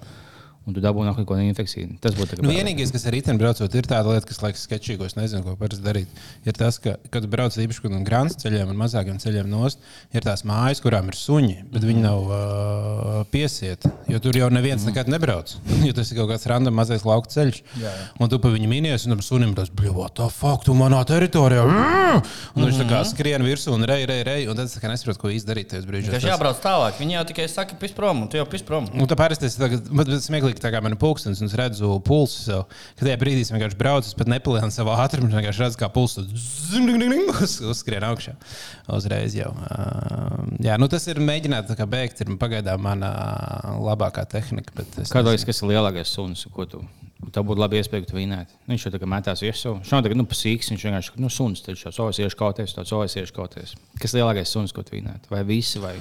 un 0.68 0.76
tu 0.76 0.84
dabūji 0.84 1.14
kaut 1.16 1.28
kādu 1.30 1.46
infekciju. 1.48 1.98
Tas 2.04 2.16
būtu 2.18 2.34
tā 2.34 2.40
kā 2.40 2.46
Nu, 2.46 2.52
vienīgais, 2.52 2.92
kas 2.92 3.08
ar 3.08 3.16
rītdienu 3.16 3.40
braucot, 3.40 3.78
ir 3.80 3.88
tāda 3.88 4.12
lieta, 4.12 4.28
kas 4.28 4.42
liekas 4.44 4.66
sketčīga, 4.68 5.00
ko 5.00 5.08
es 5.08 5.16
nezinu, 5.16 5.44
ko 5.46 5.56
parasti 5.60 5.86
darīt. 5.86 6.22
Ir 6.48 6.58
tas, 6.58 6.80
ka, 6.84 6.98
kad 7.14 7.28
brauc 7.32 7.56
īpaši 7.56 7.92
no 7.94 8.02
grāmatas 8.08 8.42
ceļiem 8.44 8.74
un 8.74 8.80
mazākiem 8.82 9.22
ceļiem 9.24 9.48
nost, 9.52 9.80
ir 10.12 10.26
tās 10.28 10.44
mājas, 10.48 10.82
kurām 10.84 11.08
ir 11.08 11.18
suņi, 11.18 11.56
bet 11.72 11.88
viņi 11.88 12.04
nav 12.04 12.28
uh, 12.28 13.22
piesieti. 13.32 13.92
Jo 14.12 14.20
tur 14.24 14.36
jau 14.40 14.50
neviens 14.52 14.84
mm. 14.84 14.92
nekad 14.92 15.12
nebrauc. 15.12 15.56
jo 15.88 15.96
tas 15.96 16.12
ir 16.12 16.20
kaut 16.20 16.34
kāds 16.34 16.48
random 16.52 16.76
mazais 16.76 17.08
lauka 17.08 17.32
ceļš. 17.32 17.62
Jā, 17.80 17.88
jā. 17.88 18.10
Un 18.20 18.32
tu 18.32 18.42
pa 18.44 18.52
viņu 18.52 18.68
minies, 18.72 19.08
un 19.08 19.16
tam 19.16 19.24
sunim 19.24 19.56
tas 19.58 19.72
bļūst, 19.72 20.18
tā 20.20 20.28
fuck, 20.34 20.68
tu 20.68 20.76
manā 20.78 21.00
teritorijā. 21.08 21.64
Un 22.58 22.66
viņš 22.66 22.82
tā 22.82 22.90
kā 22.90 23.02
skrien 23.08 23.46
virsū 23.46 23.74
un 23.76 23.88
rej, 23.88 24.06
rej, 24.10 24.24
rej. 24.28 24.48
Un 24.52 24.58
tad 24.58 24.68
es 24.68 24.76
tā 24.76 24.84
kā 24.84 24.92
nesaprotu, 24.92 25.22
ko 25.24 25.32
izdarīt 25.34 25.72
tajos 25.72 25.88
brīžos. 25.88 26.14
Tas 26.18 26.28
jābrauc 26.28 26.60
tālāk. 26.64 27.00
Viņi 27.02 27.18
jau 27.18 27.26
tikai 27.32 27.48
saka, 27.52 27.78
pis 27.80 27.96
prom, 27.96 28.24
un 28.26 28.32
tu 28.32 28.40
jau 28.40 28.46
pis 28.50 28.64
prom. 28.66 28.88
Nu, 28.98 29.08
tā 29.10 29.18
parasti 29.20 29.48
tas 29.48 29.58
ir. 29.60 29.78
Smieklīgi, 30.28 30.57
ir 30.58 30.64
tā 30.64 30.72
kā 30.74 30.82
mana 30.84 30.98
pulkstenis, 31.00 31.42
un 31.44 31.52
es 31.52 31.56
redzu 31.58 31.94
pulsu. 32.06 32.64
Kad 32.98 33.06
tajā 33.06 33.18
brīdī 33.22 33.46
es 33.46 33.54
vienkārši 33.54 33.80
braucu, 33.80 34.10
es 34.10 34.18
pat 34.18 34.32
nepalielinu 34.32 34.74
savu 34.74 34.94
ātrumu, 34.98 35.30
es 35.30 35.38
vienkārši 35.38 35.64
redzu, 35.66 35.80
kā 35.82 35.90
pulsu 35.94 36.26
uz, 36.26 37.58
uzskrien 37.72 38.06
augšā. 38.08 38.36
Uzreiz 38.98 39.36
jau. 39.38 39.54
Uh, 39.54 40.46
jā, 40.64 40.78
nu 40.82 40.90
tas 40.92 41.08
ir 41.12 41.22
mēģināt 41.24 41.74
beigt, 41.90 42.24
ir 42.24 42.38
pagaidām 42.42 42.84
mana 42.84 43.12
labākā 43.80 44.26
tehnika. 44.30 44.86
Kāda 45.08 45.32
liekas, 45.32 45.48
kas 45.48 45.62
ir 45.62 45.76
lielākais 45.76 46.14
suns, 46.18 46.48
ko 46.54 46.68
tu? 46.70 46.84
Tā 47.34 47.42
būtu 47.42 47.60
labi 47.60 47.80
iespēja, 47.82 48.06
ka 48.06 48.12
tu 48.12 48.20
vinētu. 48.20 48.54
Nu, 48.66 48.76
viņš 48.76 48.86
jau 48.86 49.00
kā 49.02 49.10
metās 49.10 49.42
virsū. 49.42 49.74
Nav 49.90 50.04
tagad, 50.06 50.20
nu, 50.20 50.28
pasīks, 50.30 50.70
viņš 50.72 50.86
vienkārši, 50.86 51.16
nu, 51.24 51.32
suns, 51.34 51.64
tad 51.66 51.80
šāds 51.80 51.98
ovs 52.04 52.22
iešu 52.22 52.38
kauties, 52.40 52.76
tāds 52.78 52.94
ovs 52.96 53.18
iešu 53.18 53.34
kauties. 53.36 53.74
Kas 53.98 54.14
ir 54.14 54.22
lielākais 54.22 54.54
suns, 54.54 54.76
ko 54.76 54.86
tu 54.86 54.96
vinētu? 54.96 55.34
Vai 55.34 55.42
visi, 55.48 55.82
vai? 55.82 55.96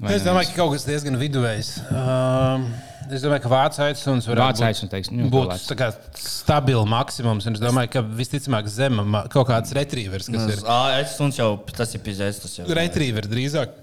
Vai 0.00 0.14
Es 0.16 0.24
domāju, 0.24 0.50
ka 0.52 0.62
kaut 0.62 0.72
kas 0.76 0.86
diezgan 0.88 1.18
viduvējs. 1.20 1.70
Um, 1.92 2.66
es 3.10 3.24
domāju, 3.24 3.42
ka 3.44 3.52
vācu 3.52 3.82
aizsūdzības 3.86 4.28
var 4.30 4.42
Vācu 4.46 4.64
aicinu, 4.68 4.90
teiks, 4.92 5.10
nu, 5.12 5.28
būt 5.32 5.52
kā 5.78 5.90
stabils 6.16 6.88
maksimums. 6.88 7.46
un 7.50 7.58
Es 7.58 7.62
domāju, 7.62 7.92
ka 7.96 8.02
visticamāk 8.02 8.70
zema 8.72 9.04
ma- 9.04 9.26
kaut 9.32 9.48
kāds 9.50 9.74
retrievers, 9.76 10.30
kas 10.32 10.48
ir. 10.56 10.64
Es 11.00 11.16
suns 11.18 11.36
jau 11.40 11.52
tas 11.76 11.94
ir 11.94 12.00
pizēts. 12.06 12.60
Retrievers 12.66 13.28
drīzāk. 13.30 13.76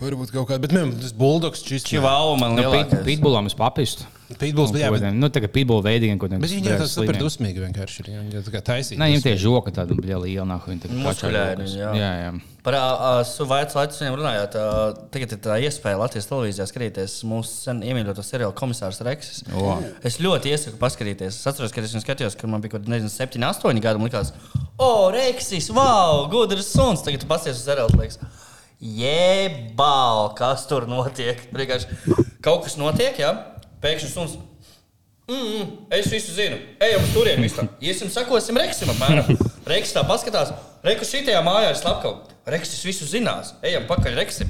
Varbūt 0.00 0.32
kaut 0.32 0.48
kāda, 0.48 0.62
bet 0.64 0.72
man 0.76 0.94
tas 0.96 1.12
buldogs 1.16 1.60
šis 1.66 1.84
Čivau 1.84 2.32
man 2.40 2.56
Nu, 2.56 2.64
lielākais. 2.64 3.04
Pitbulam 3.04 3.50
es 3.50 3.56
papistu. 3.58 4.06
Pitbulls 4.38 4.70
bija. 4.70 4.90
Bet, 4.94 5.02
Nu, 5.16 5.28
tā 5.32 5.42
kā 5.42 5.48
pitbull 5.50 5.82
veidīgi, 5.82 6.14
ko 6.20 6.28
bet 6.30 6.52
viņi 6.52 6.76
tas 6.78 6.92
super 6.94 7.18
dusmīgi 7.18 7.64
vienkārši 7.64 8.04
ir. 8.04 8.10
Viņi 8.14 8.42
tā 8.46 8.54
kā 8.54 8.62
taisīgi. 8.68 9.00
Nē, 9.00 9.08
viņam 9.10 9.24
tie 9.26 9.34
žoka 9.42 9.72
tāda 9.74 9.96
bija 9.98 10.20
liela 10.22 10.46
nāk. 10.46 10.68
Muskuļaini, 10.70 11.66
jā. 11.74 11.90
jā, 11.98 12.10
jā. 12.22 12.30
Par 12.64 12.76
Suvaicu 13.26 13.78
Latvijas 13.78 14.14
runājot, 14.20 14.56
ā, 14.60 14.64
tagad 15.12 15.34
ir 15.34 15.40
tā 15.42 15.56
iespēja 15.64 15.98
Latvijas 15.98 16.28
televīzijā 16.28 16.66
skatīties 16.68 17.14
mūsu 17.26 17.54
sen 17.64 17.80
iemīļoto 17.88 18.22
seriālu 18.24 18.54
komisārs 18.56 19.00
Reksis. 19.06 19.42
O. 19.56 19.78
Es 20.06 20.20
ļoti 20.22 20.52
iesaku 20.52 20.78
paskatīties. 20.80 21.40
Es 21.40 21.48
atceros, 21.50 21.72
kad 21.74 21.88
es 21.88 21.96
viņu 21.96 22.04
skatījos, 22.04 22.36
kad 22.38 22.52
man 22.52 22.62
bija 22.62 22.76
kaut 22.76 22.84
kādi 22.86 23.10
7, 23.10 23.40
8 23.48 23.82
gadi. 23.82 24.02
Man 24.02 24.12
liekas, 24.12 24.34
o, 24.76 24.90
Reksis, 25.16 25.72
wow, 25.74 26.26
gudrs 26.30 26.68
suns. 26.70 27.02
Tagad 27.06 27.24
tu 27.24 27.30
pasies 27.32 27.56
uz 27.56 27.64
seriālu. 27.64 27.96
liekas, 27.96 28.20
Jebal, 28.80 30.30
kas 30.38 30.64
tur 30.70 30.86
notiek? 30.88 31.42
Vienkārši 31.52 32.16
kaut 32.40 32.64
kas 32.64 32.78
notiek, 32.80 33.18
jā. 33.20 33.34
Pēkšņi 33.82 34.08
suns. 34.08 34.38
Mm, 35.30 35.42
mm, 35.44 35.66
es 35.94 36.08
visu 36.10 36.32
zinu. 36.34 36.56
Ejam 36.82 37.04
uz 37.04 37.12
turieni. 37.14 37.44
visam. 37.44 37.68
Iesim, 37.78 38.08
sakosim 38.10 38.56
Reksim. 38.56 38.88
Apmēram. 38.90 39.28
Reks 39.68 39.92
tā 39.94 40.02
paskatās. 40.08 40.54
Reku 40.82 41.04
šitajā 41.04 41.42
mājā 41.44 41.74
ir 41.74 41.78
slepkava. 41.78 42.24
Reksis 42.50 42.80
visu 42.88 43.06
zinās. 43.06 43.52
Ejam 43.62 43.84
pakaļ 43.86 44.16
Reksim. 44.16 44.48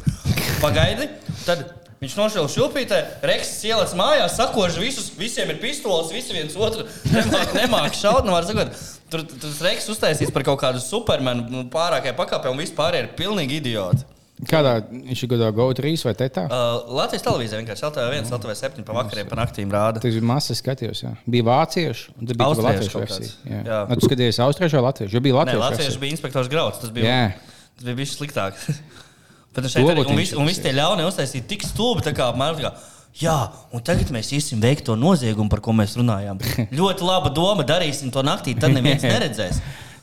Pagaidi. 0.62 1.10
Tad 1.42 1.66
viņš 2.00 2.14
nošāva 2.16 2.52
šūpītē. 2.54 3.00
Reksis 3.28 3.66
ielēc 3.68 3.96
mājā, 3.98 4.30
sakož 4.30 4.78
visus. 4.80 5.10
Visiem 5.18 5.50
ir 5.50 5.58
pistoles, 5.60 6.14
visi 6.14 6.38
viens 6.38 6.54
otru 6.54 6.86
nemāk, 7.10 7.52
nemāk 7.58 7.98
šaut. 7.98 8.24
Nu, 8.24 8.38
sakot, 8.46 8.72
tur 9.10 9.26
tas 9.34 9.60
Reksis 9.66 9.92
uztaisīs 9.96 10.32
par 10.32 10.46
kaut 10.48 10.62
kādu 10.62 10.80
supermenu 10.80 11.50
nu, 11.50 11.66
pārākai 11.74 12.14
pakāpei 12.16 12.54
un 12.54 12.62
vispār 12.62 13.02
ir 13.02 13.12
pilnīgi 13.18 13.58
idioti. 13.60 14.06
Kādā 14.48 14.70
viņš 14.88 15.22
ir 15.26 15.28
gadā 15.34 15.48
GO3 15.52 15.90
vai 16.06 16.12
tetā? 16.16 16.44
Uh, 16.48 16.92
Latvijas 16.96 17.24
televīzija 17.26 17.58
vienkārši 17.60 17.84
LTV1, 17.90 18.30
LTV7 18.38 18.86
pa 18.86 18.94
vakariem, 18.96 19.26
pa 19.28 19.36
naktīm 19.40 19.72
rāda. 19.74 20.00
Tas 20.00 20.14
bija 20.16 20.24
mazs 20.30 20.54
skatījums. 20.62 21.02
Bija 21.28 21.46
vācieši, 21.50 22.06
un 22.16 22.30
tad 22.30 22.38
bija 22.40 22.48
Austriešu 22.48 22.70
latviešu 22.70 23.02
versija. 23.02 23.34
Jā. 23.50 23.60
Jā. 23.66 23.80
Nu, 23.90 23.98
tu 24.00 24.08
skaties 24.08 24.40
austriešu 24.46 24.78
vai 24.78 24.84
latviešu? 24.86 25.16
Jo 25.18 25.22
bija 25.26 25.34
Nē, 25.34 25.40
latviešu. 25.42 25.62
Latvijas 25.64 25.88
versija. 25.90 26.02
bija 26.06 26.16
inspektors 26.16 26.48
Grauds. 26.52 26.80
Tas 26.80 26.94
bija, 26.94 27.10
Jā. 27.10 27.58
tas 27.76 27.88
bija 27.90 27.98
bijis 28.00 28.16
sliktāk. 28.16 28.62
Bet 29.56 29.66
šeit 29.66 29.82
arī, 29.90 30.06
un, 30.06 30.16
vis, 30.16 30.32
un 30.38 30.46
visi 30.46 30.62
tie 30.62 30.72
ļaunie 30.76 31.04
uztaisīja 31.10 31.44
tik 31.50 31.64
stulbi, 31.66 32.04
tā 32.06 32.14
kā 32.14 32.30
apmēram 32.30 32.60
tā 32.60 32.68
kā. 32.70 32.72
Jā, 33.18 33.36
un 33.74 33.82
tagad 33.82 34.12
mēs 34.14 34.28
iesim 34.36 34.60
veikt 34.62 34.84
to 34.86 34.94
noziegumu, 34.94 35.50
par 35.50 35.58
ko 35.64 35.74
mēs 35.74 35.96
runājām. 35.98 36.38
Ļoti 36.80 37.02
laba 37.08 37.32
doma, 37.34 37.66
darīsim 37.66 38.12
to 38.14 38.22
naktī, 38.22 38.54
tad 38.54 38.70
neviens 38.76 39.02
neredzēs. 39.10 39.58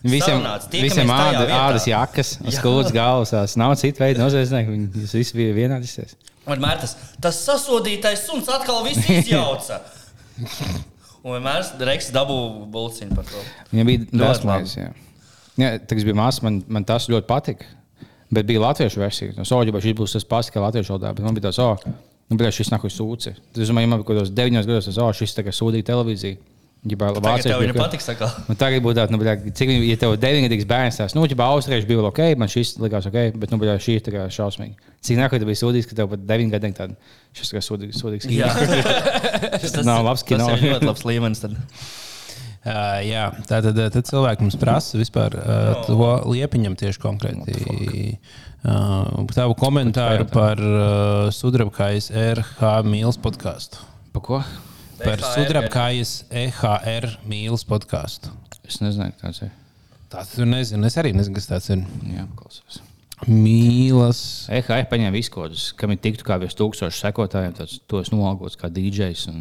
Visiem, 0.07 0.43
visiem 0.71 1.11
āda, 1.11 1.45
ādas 1.57 1.87
jakas, 1.89 2.35
skūpstas 2.39 2.93
galvas. 2.95 3.55
Nav 3.59 3.75
citu 3.81 4.03
veidu 4.03 4.23
noziedznieki. 4.23 4.73
Viņi 4.73 5.07
visi 5.11 5.37
bija 5.37 5.55
vienādi. 5.57 6.07
Vienmēr 6.47 6.79
tas, 6.83 6.95
tas 7.23 7.39
sasodītais 7.43 8.23
suns 8.23 8.47
atkal 8.51 8.85
viss 8.87 9.09
izjauca. 9.11 9.81
Un 11.23 11.35
vienmēr 11.35 11.65
Reiks 11.89 12.11
dabū 12.15 12.37
bulciņu 12.71 13.17
par 13.17 13.27
to. 13.27 13.43
Viņam 13.73 13.91
bija 13.91 14.07
dāsnais. 14.23 14.77
Jā, 15.57 15.73
tas 15.89 16.05
bija 16.05 16.17
mākslinieks. 16.17 16.45
Man, 16.45 16.61
man 16.77 16.87
tas 16.87 17.09
ļoti 17.11 17.27
patika. 17.29 17.73
Bet 18.33 18.47
bija 18.47 18.61
latviešu 18.63 18.99
versija. 18.99 19.33
No 19.37 19.45
soļa 19.47 19.79
šis 19.83 19.95
būs 19.95 20.13
tas 20.17 20.27
pats, 20.27 20.51
kā 20.51 20.61
latviešu 20.63 20.93
valodā. 20.93 21.13
Man 21.23 21.35
bija 21.35 21.47
tāds, 21.47 21.59
oh, 21.63 21.79
nu, 22.27 22.51
šis 22.51 22.71
nāk 22.73 22.83
uz 22.87 22.95
sūci. 22.97 23.33
Tas, 23.39 23.63
es 23.63 23.71
domāju, 23.71 23.87
man 23.91 24.01
bija 24.01 24.07
kaut 24.09 24.17
kādos 24.17 24.33
deviņos 24.35 24.67
gados, 24.67 24.89
tas, 24.89 24.99
oh, 25.03 25.13
šis 25.15 25.35
kā 25.39 25.53
sūdīja 25.55 25.87
televīziju. 25.91 26.39
Ja 26.85 26.97
Tagad 27.09 27.43
tev 27.43 27.61
viņa 27.63 27.73
patiks. 27.75 28.05
atkal. 28.13 28.29
Nu, 28.47 28.55
tagad 28.55 28.83
būtu 28.85 28.99
tāds, 28.99 29.11
nu, 29.11 29.19
bļā, 29.19 29.33
cik 29.57 29.71
viņi, 29.71 29.87
ja 29.89 29.97
tev 29.99 30.13
ir 30.13 30.21
deviņgadīgs 30.23 30.67
bērns, 30.69 30.99
tās, 31.01 31.15
nu, 31.17 31.25
ja 31.27 31.47
austrieši 31.49 31.89
bija 31.89 32.05
ok, 32.07 32.21
man 32.39 32.51
šis 32.51 32.75
likās 32.79 33.09
ok, 33.09 33.17
bet, 33.41 33.51
nu, 33.51 33.59
bļā, 33.59 33.75
šī 33.81 33.97
ir 33.97 34.05
tā 34.05 34.13
kā 34.13 34.27
šausmīgi. 34.31 34.77
Cik 35.03 35.19
nāk, 35.19 35.33
ka 35.33 35.41
tu 35.41 35.49
biji 35.49 35.59
sūdīgs, 35.63 35.89
ka 35.89 35.97
tev 35.97 36.11
pat 36.13 36.23
deviņgadīgi 36.29 36.77
tāda, 36.77 37.13
šis 37.35 37.55
kā 37.57 37.63
sūdīgs, 37.65 37.99
sūdīgs. 37.99 38.29
Jā, 38.31 38.53
Tas 39.63 39.81
nav 39.87 40.05
labs 40.07 40.23
kino. 40.27 40.47
Tas 40.47 40.61
ir 40.61 40.77
ļoti 40.77 40.91
labs 40.91 41.07
līmenis. 41.09 41.43
Tad. 41.43 41.57
Uh, 42.67 42.97
jā, 43.05 43.29
tā 43.47 43.61
tad, 43.63 43.77
tad 43.93 44.07
cilvēki 44.09 44.43
mums 44.43 44.57
prasa 44.59 44.97
vispār 44.99 45.37
uh, 45.39 45.85
to 45.85 46.09
liepiņam 46.33 46.73
tieši 46.75 46.99
konkrēti. 46.99 48.17
Uh, 48.67 49.23
tavu 49.31 49.55
komentāru 49.55 50.25
par 50.27 50.59
uh, 50.59 51.29
sudrabkājas 51.31 52.09
RH 52.11 52.81
mīlas 52.89 53.21
podkāstu. 53.23 53.79
Pa 54.11 54.23
ko? 54.25 54.41
Par 55.01 55.21
sudrabkājas 55.21 56.13
EHR 56.31 57.09
mīlas 57.29 57.65
podkāstu. 57.67 58.33
Es 58.67 58.81
nezinu, 58.83 59.13
kas 59.21 59.39
tas 59.39 59.47
ir. 59.47 59.55
Tas 60.11 60.29
tur 60.33 60.47
nezinu, 60.47 60.87
es 60.87 60.97
arī 60.99 61.13
nezinu, 61.15 61.35
kas 61.37 61.49
tas 61.49 61.69
ir. 61.73 61.83
Jā, 62.07 62.25
klausos. 62.39 62.81
Mīlas. 63.25 64.19
EHR 64.53 64.83
paņēma 64.91 65.09
visu 65.15 65.31
kaut 65.33 65.47
kādus, 65.47 65.63
kam 65.79 65.89
ir 65.89 65.97
tiktu 66.03 66.25
kā 66.27 66.35
virs 66.37 66.53
tūkstošu 66.57 66.99
sekotājiem, 67.01 67.55
tāds, 67.57 67.79
tos 67.89 68.11
nolgots 68.13 68.53
kā 68.61 68.69
DJs. 68.69 69.23
Un... 69.31 69.39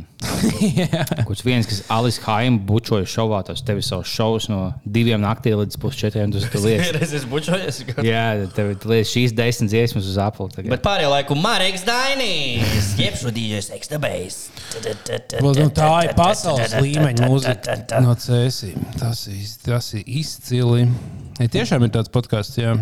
Kurš 1.29 1.43
viens, 1.45 1.69
kas 1.69 1.83
Alis 1.93 2.17
Haim 2.25 2.57
bučoja 2.67 3.05
šovā, 3.13 3.43
tas 3.45 3.61
tevi 3.67 3.85
savus 3.85 4.09
šovus 4.09 4.49
no 4.49 4.61
diviem 4.89 5.21
naktī 5.21 5.53
līdz 5.53 5.77
pusčetriem, 5.83 6.33
tas 6.33 6.49
tu 6.49 6.63
liekas. 6.65 7.13
Es 7.21 7.29
bučojies. 7.29 7.83
Jā, 8.07 8.25
tev 8.57 8.73
ir 8.73 8.89
liekas 8.95 9.13
šīs 9.13 9.37
desmit 9.37 9.75
dziesmas 9.75 10.09
uz 10.09 10.17
Apple. 10.25 10.49
Tagad. 10.57 10.73
Bet 10.73 10.85
pārējā 10.87 11.13
laiku 11.13 11.37
Marks 11.37 11.85
Dainīs, 11.87 12.95
jeb 12.97 13.21
šo 13.21 13.35
DJs 13.37 13.71
ekstebējs. 13.77 14.41
Well, 15.43 15.53
nu, 15.53 15.69
tā 15.77 15.93
ir 16.09 16.17
pasaules 16.17 16.73
līmeņa 16.81 17.29
mūzika 17.29 17.77
no 18.05 18.17
cēsīm. 18.25 18.89
Tas, 18.97 19.27
ir- 19.29 19.57
tas 19.69 19.93
ir 20.01 20.09
izcili. 20.09 20.87
Ja 21.37 21.53
tiešām 21.53 21.85
ir 21.85 21.93
tāds 21.93 22.09
podkāsts, 22.13 22.57
jā. 22.57 22.73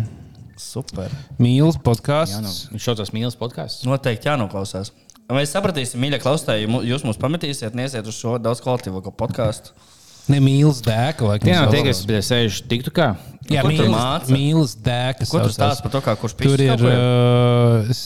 Super. 0.59 1.11
Mīlas 1.41 1.75
Jā, 1.75 1.81
nu, 1.81 1.85
podkāsts. 1.89 2.61
viņš 2.71 2.85
šo 2.87 2.95
tās 3.01 3.11
mīlas 3.15 3.35
podkāstus. 3.39 3.87
Noteikti 3.89 4.29
jānoklausās. 4.29 4.93
Mēs 5.33 5.51
sapratīsim, 5.55 5.99
mīļie 6.03 6.19
klausītāji, 6.21 6.69
jūs 6.85 7.03
mūs 7.07 7.17
pametīsiet, 7.19 7.75
neiesiet 7.75 8.05
uz 8.07 8.17
šo 8.19 8.37
daudz 8.39 8.61
kvalitīvāko 8.63 9.11
podkāstu. 9.17 9.73
Ne 10.29 10.39
mīlas 10.41 10.79
dēka. 10.85 11.35
Tie 11.41 11.53
nav 11.53 11.67
sauc. 11.67 11.73
tie, 11.75 11.81
kas 11.85 12.01
bija 12.09 12.21
sēž 12.25 12.59
tiktu 12.69 12.93
kā. 12.93 13.11
Jā, 13.51 13.61
mīlas, 13.67 14.29
mīlas 14.33 14.73
dēka. 14.81 15.27
Ko 15.29 15.41
tu 15.43 15.51
stāsti 15.53 15.85
par 15.85 15.93
to, 15.93 16.01
kā 16.05 16.15
kurš 16.17 16.37
Tur 16.39 16.61
pīšs 16.61 16.81
ir. 16.81 16.85
Uh, 16.89 17.91
es 17.93 17.99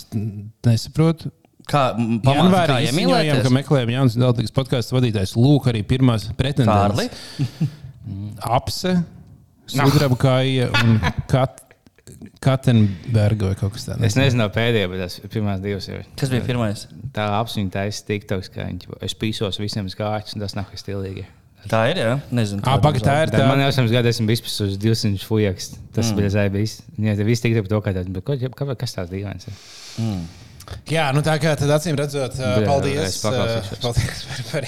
nesaprotu. 0.68 1.32
Kā 1.70 1.84
pamācīt, 1.94 2.26
kā 2.26 2.80
izziņojām, 2.82 2.90
ka 2.90 2.90
iemīlēties? 2.90 3.54
meklējam 3.60 3.94
jaunas 3.94 4.18
dalīgas 4.20 4.56
podkāstu 4.56 4.98
vadītājs. 4.98 5.36
Lūk, 5.38 5.70
arī 5.70 5.84
pirmās 5.88 6.26
Kārli? 6.26 6.40
pretendentes. 6.42 7.70
Apse, 8.58 8.96
Sudrabkāja 9.70 10.72
un 10.82 10.98
Kat 11.32 11.62
Katenberga 12.44 13.52
vai 13.52 13.58
kaut 13.60 13.76
kas 13.76 13.88
tāds. 13.88 14.06
Es 14.08 14.18
nezinu, 14.20 14.48
pēdējā, 14.54 14.92
bet 14.92 15.04
tas 15.04 15.18
pirmās 15.32 15.64
divas 15.64 15.90
ir. 15.92 16.06
Kas 16.20 16.32
bija 16.34 16.46
pirmais? 16.46 16.86
Tā 17.16 17.28
apziņa 17.40 17.76
taisa 17.76 18.06
tiktoks, 18.08 18.52
ka 18.54 18.68
viņš, 18.68 18.88
es 19.08 19.18
pīsos 19.20 19.60
visiem 19.62 19.90
kājas, 20.00 20.36
un 20.36 20.46
tas 20.46 20.58
nav 20.58 20.72
kas 20.72 20.86
stilīgi. 20.86 21.26
Tā 21.68 21.82
ir, 21.92 22.00
jā? 22.00 22.12
Nezinu. 22.32 22.64
Ah, 22.64 22.78
pagaid, 22.80 23.04
tā 23.04 23.18
ir 23.26 23.34
Tā. 23.34 23.42
Man 23.50 23.60
jau 23.60 23.72
esmu 23.74 23.90
gadījis, 23.92 24.22
esmu 24.22 24.30
bijis 24.30 24.60
uz 24.64 24.78
200 24.80 25.26
fujaks. 25.28 25.74
Tas 25.96 26.08
mm. 26.08 26.20
bija 26.22 26.30
zvaigznes. 26.38 26.76
Jā, 26.96 27.16
tas 27.20 27.28
viss 27.28 27.44
tika 27.44 27.66
par 27.66 27.74
to, 27.74 27.82
ka 27.84 27.96
tāds, 27.98 28.14
bet 28.16 28.56
kā, 28.56 28.70
kas 28.80 28.96
tāds 28.96 29.12
dīvains 29.12 29.50
ir. 29.50 29.58
Jā, 30.90 31.06
nu 31.16 31.22
tā 31.26 31.36
kā 31.42 31.52
tad 31.60 31.70
acīm 31.76 31.98
redzot, 32.00 32.36
uh, 32.40 32.60
paldies, 32.66 33.00
es 33.06 33.20
paklausīšos. 33.24 33.72
uh, 33.72 33.84
paldies 33.84 34.24
par, 34.30 34.42
par, 34.52 34.68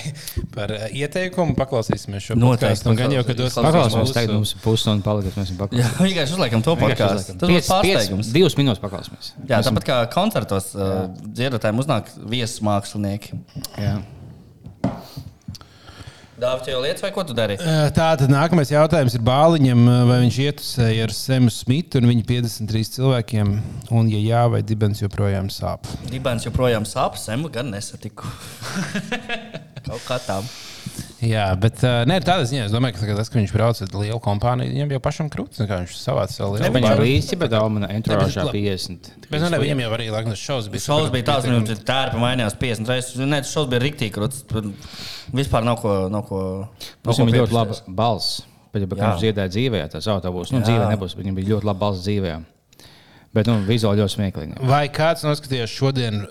par 0.55 0.73
uh, 0.77 0.85
ieteikumu. 1.01 1.55
Paklausīsimies 1.57 2.27
šo 2.29 2.37
podkāstu. 2.41 2.91
Un 2.93 2.99
gan 2.99 3.15
jau, 3.17 3.23
kad 3.27 3.39
dos 3.41 3.57
paklausīsimies. 3.57 3.73
Paklausīsimies, 3.73 4.15
tagad 4.19 4.35
mums 4.37 4.53
ir 4.55 4.63
pusstundu 4.65 5.05
palikus, 5.07 5.37
mēs 5.39 5.49
esam 5.49 5.57
Jā, 5.61 5.65
paklausījušies. 5.65 6.05
vienkārši 6.07 6.37
uzliekam 6.37 6.65
to 6.67 6.77
podkāstu. 6.85 7.37
Tas 7.41 7.53
būs 7.55 7.71
pārsteigums. 7.73 8.31
Divas 8.37 8.57
minūtes 8.61 8.83
paklausīsimies. 8.85 9.33
Jā, 9.49 9.61
tāpat 9.67 9.87
kā 9.91 9.99
koncertos 10.13 10.71
uh, 10.77 11.03
dziedātājiem 11.25 11.83
uznāk 11.85 12.13
viesu 12.31 12.65
mākslinieki. 12.69 13.39
Jā. 13.81 13.97
Dāvā 16.41 16.63
tev 16.65 16.79
lietas, 16.81 17.03
vai 17.05 17.11
ko 17.13 17.21
tu 17.21 17.35
dari? 17.37 17.53
Tā 17.93 18.07
tad 18.17 18.31
nākamais 18.33 18.71
jautājums 18.71 19.13
ir 19.13 19.21
Bāliņam, 19.27 19.83
vai 20.09 20.15
viņš 20.23 20.39
ietusēja 20.47 21.03
ar 21.05 21.13
Semu 21.13 21.53
Smitu 21.53 22.01
un 22.01 22.09
viņa 22.09 22.25
53 22.31 22.89
cilvēkiem, 22.95 23.51
un, 23.93 24.09
ja 24.09 24.21
jā, 24.25 24.41
vai 24.49 24.63
dibens 24.65 25.03
joprojām 25.03 25.51
sāp. 25.53 25.85
Dibens 26.09 26.47
joprojām 26.47 26.87
sāp, 26.89 27.21
semu 27.21 27.51
gan 27.53 27.69
nesatiku. 27.75 28.25
Kaut 29.85 30.01
kā 30.07 30.17
tā. 30.25 30.41
Jā, 31.21 31.43
bet 31.61 31.83
uh, 31.85 32.01
nē, 32.09 32.15
tādā 32.25 32.47
ziņā 32.49 32.63
es 32.65 32.71
domāju, 32.73 32.95
ka 32.97 33.13
tas, 33.13 33.29
ka 33.29 33.37
viņš 33.37 33.51
brauc 33.53 33.77
ar 33.85 33.91
lielu 33.93 34.17
kompāniju, 34.25 34.71
viņam 34.73 34.93
jau 34.95 34.99
pašam 35.05 35.27
krūtis, 35.29 35.61
kā 35.69 35.77
viņš 35.83 35.93
savāca 36.01 36.33
savu 36.33 36.55
lielu 36.55 36.65
Viņam 36.65 36.87
kompāniju. 36.87 37.03
līdzi, 37.05 37.37
bet 37.43 37.53
Almana 37.59 37.89
entourāžā 37.93 38.45
labi. 38.47 38.63
50. 38.65 39.09
Bet 39.29 39.43
nu, 39.43 39.49
ne, 39.53 39.59
viņam 39.61 39.83
jau 39.83 39.91
arī 39.99 40.07
tas 40.15 40.41
šovs 40.41 40.69
bija. 40.73 40.85
Šausmas 40.87 41.13
bija 41.13 41.27
tāds, 41.27 41.45
ka 41.45 41.59
viņš 41.59 41.83
tērpa 41.91 42.21
mainījās 42.23 42.57
50 42.63 42.89
reizes. 42.89 43.21
Nē, 43.21 43.43
tas 43.45 43.53
šausmas 43.53 43.69
bija 43.75 43.83
rīktīgi 43.85 44.15
krūts. 44.15 44.41
Vispār 45.37 45.67
nav 45.67 45.77
ko. 45.83 45.93
Nav 46.09 46.25
ko 46.25 46.41
nav 46.65 47.13
Viņam 47.13 47.21
ko 47.21 47.29
bija 47.29 47.43
ļoti 47.43 47.57
laba 47.59 47.77
balss. 48.01 48.41
Bet, 48.71 48.87
ja 48.87 48.89
Jā. 48.89 49.11
viņš 49.11 49.21
dziedāja 49.21 49.51
dzīvē, 49.51 49.83
tas 49.93 50.09
autobūs. 50.09 50.55
Nu, 50.55 50.63
dzīvē 50.65 50.89
nebūs, 50.95 51.13
bet 51.13 51.25
viņam 51.27 51.37
bija 51.37 51.53
ļoti 51.53 51.69
laba 51.69 51.83
balss 51.85 52.05
dzīvē. 52.07 52.33
Bet, 53.35 53.47
nu, 53.47 53.59
vizuāli 53.67 54.01
ļoti 54.01 54.15
smieklīgi. 54.15 54.57
Vai 54.67 54.85
kāds 54.91 55.21
noskatījās 55.27 55.69
šodien 55.75 56.23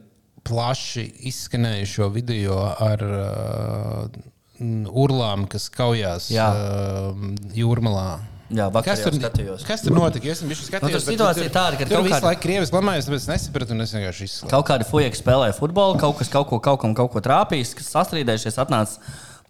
plaši 0.48 1.04
izskanējušo 1.30 2.08
video 2.16 2.58
ar 2.80 3.04
uh, 3.04 4.20
urlām, 4.60 5.46
kas 5.50 5.68
kaujās 5.72 6.30
Jā. 6.32 6.50
uh, 6.52 7.14
jūrmalā? 7.56 8.18
Jā, 8.50 8.64
vakar 8.74 8.96
Kas 8.96 9.04
tur, 9.04 9.14
skatījos. 9.14 9.62
kas 9.62 9.84
tur 9.86 9.94
notika? 9.94 10.26
Es 10.32 10.40
biju 10.42 10.56
skatījies. 10.58 10.82
Nu, 10.82 10.88
tur 10.96 11.02
situācija 11.04 11.44
tur- 11.46 11.54
tāda, 11.54 11.76
ka 11.78 11.86
tur 11.86 12.02
visu 12.02 12.16
kāda- 12.16 12.26
laiku 12.32 12.42
krievis 12.42 12.72
lamājas, 12.74 13.06
tāpēc 13.06 13.22
es 13.22 13.28
nesapratu 13.30 13.70
un 13.76 13.80
es 13.84 13.92
vienkārši 13.94 14.26
izslēdzu. 14.26 14.48
Kaut 14.50 14.66
kādi 14.66 14.86
fujeki 14.90 15.20
spēlēja 15.22 15.54
futbolu, 15.54 15.98
kaut 16.02 16.18
kas 16.18 16.28
kaut 16.28 16.48
ko, 16.50 16.58
kaut 16.58 16.80
kam 16.82 16.94
kaut 16.98 17.12
ko 17.12 17.20
trāpījis, 17.22 17.76
kas 17.78 17.92
sastrīdējušies. 17.94 18.58
Atnāca 18.58 18.98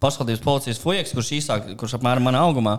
pašvaldības 0.01 0.45
policijas 0.45 0.79
fujeks, 0.83 1.15
kurš 1.17 1.33
īsāk, 1.41 1.73
kurš 1.81 1.99
apmēram 1.99 2.25
manā 2.31 2.41
augumā, 2.47 2.79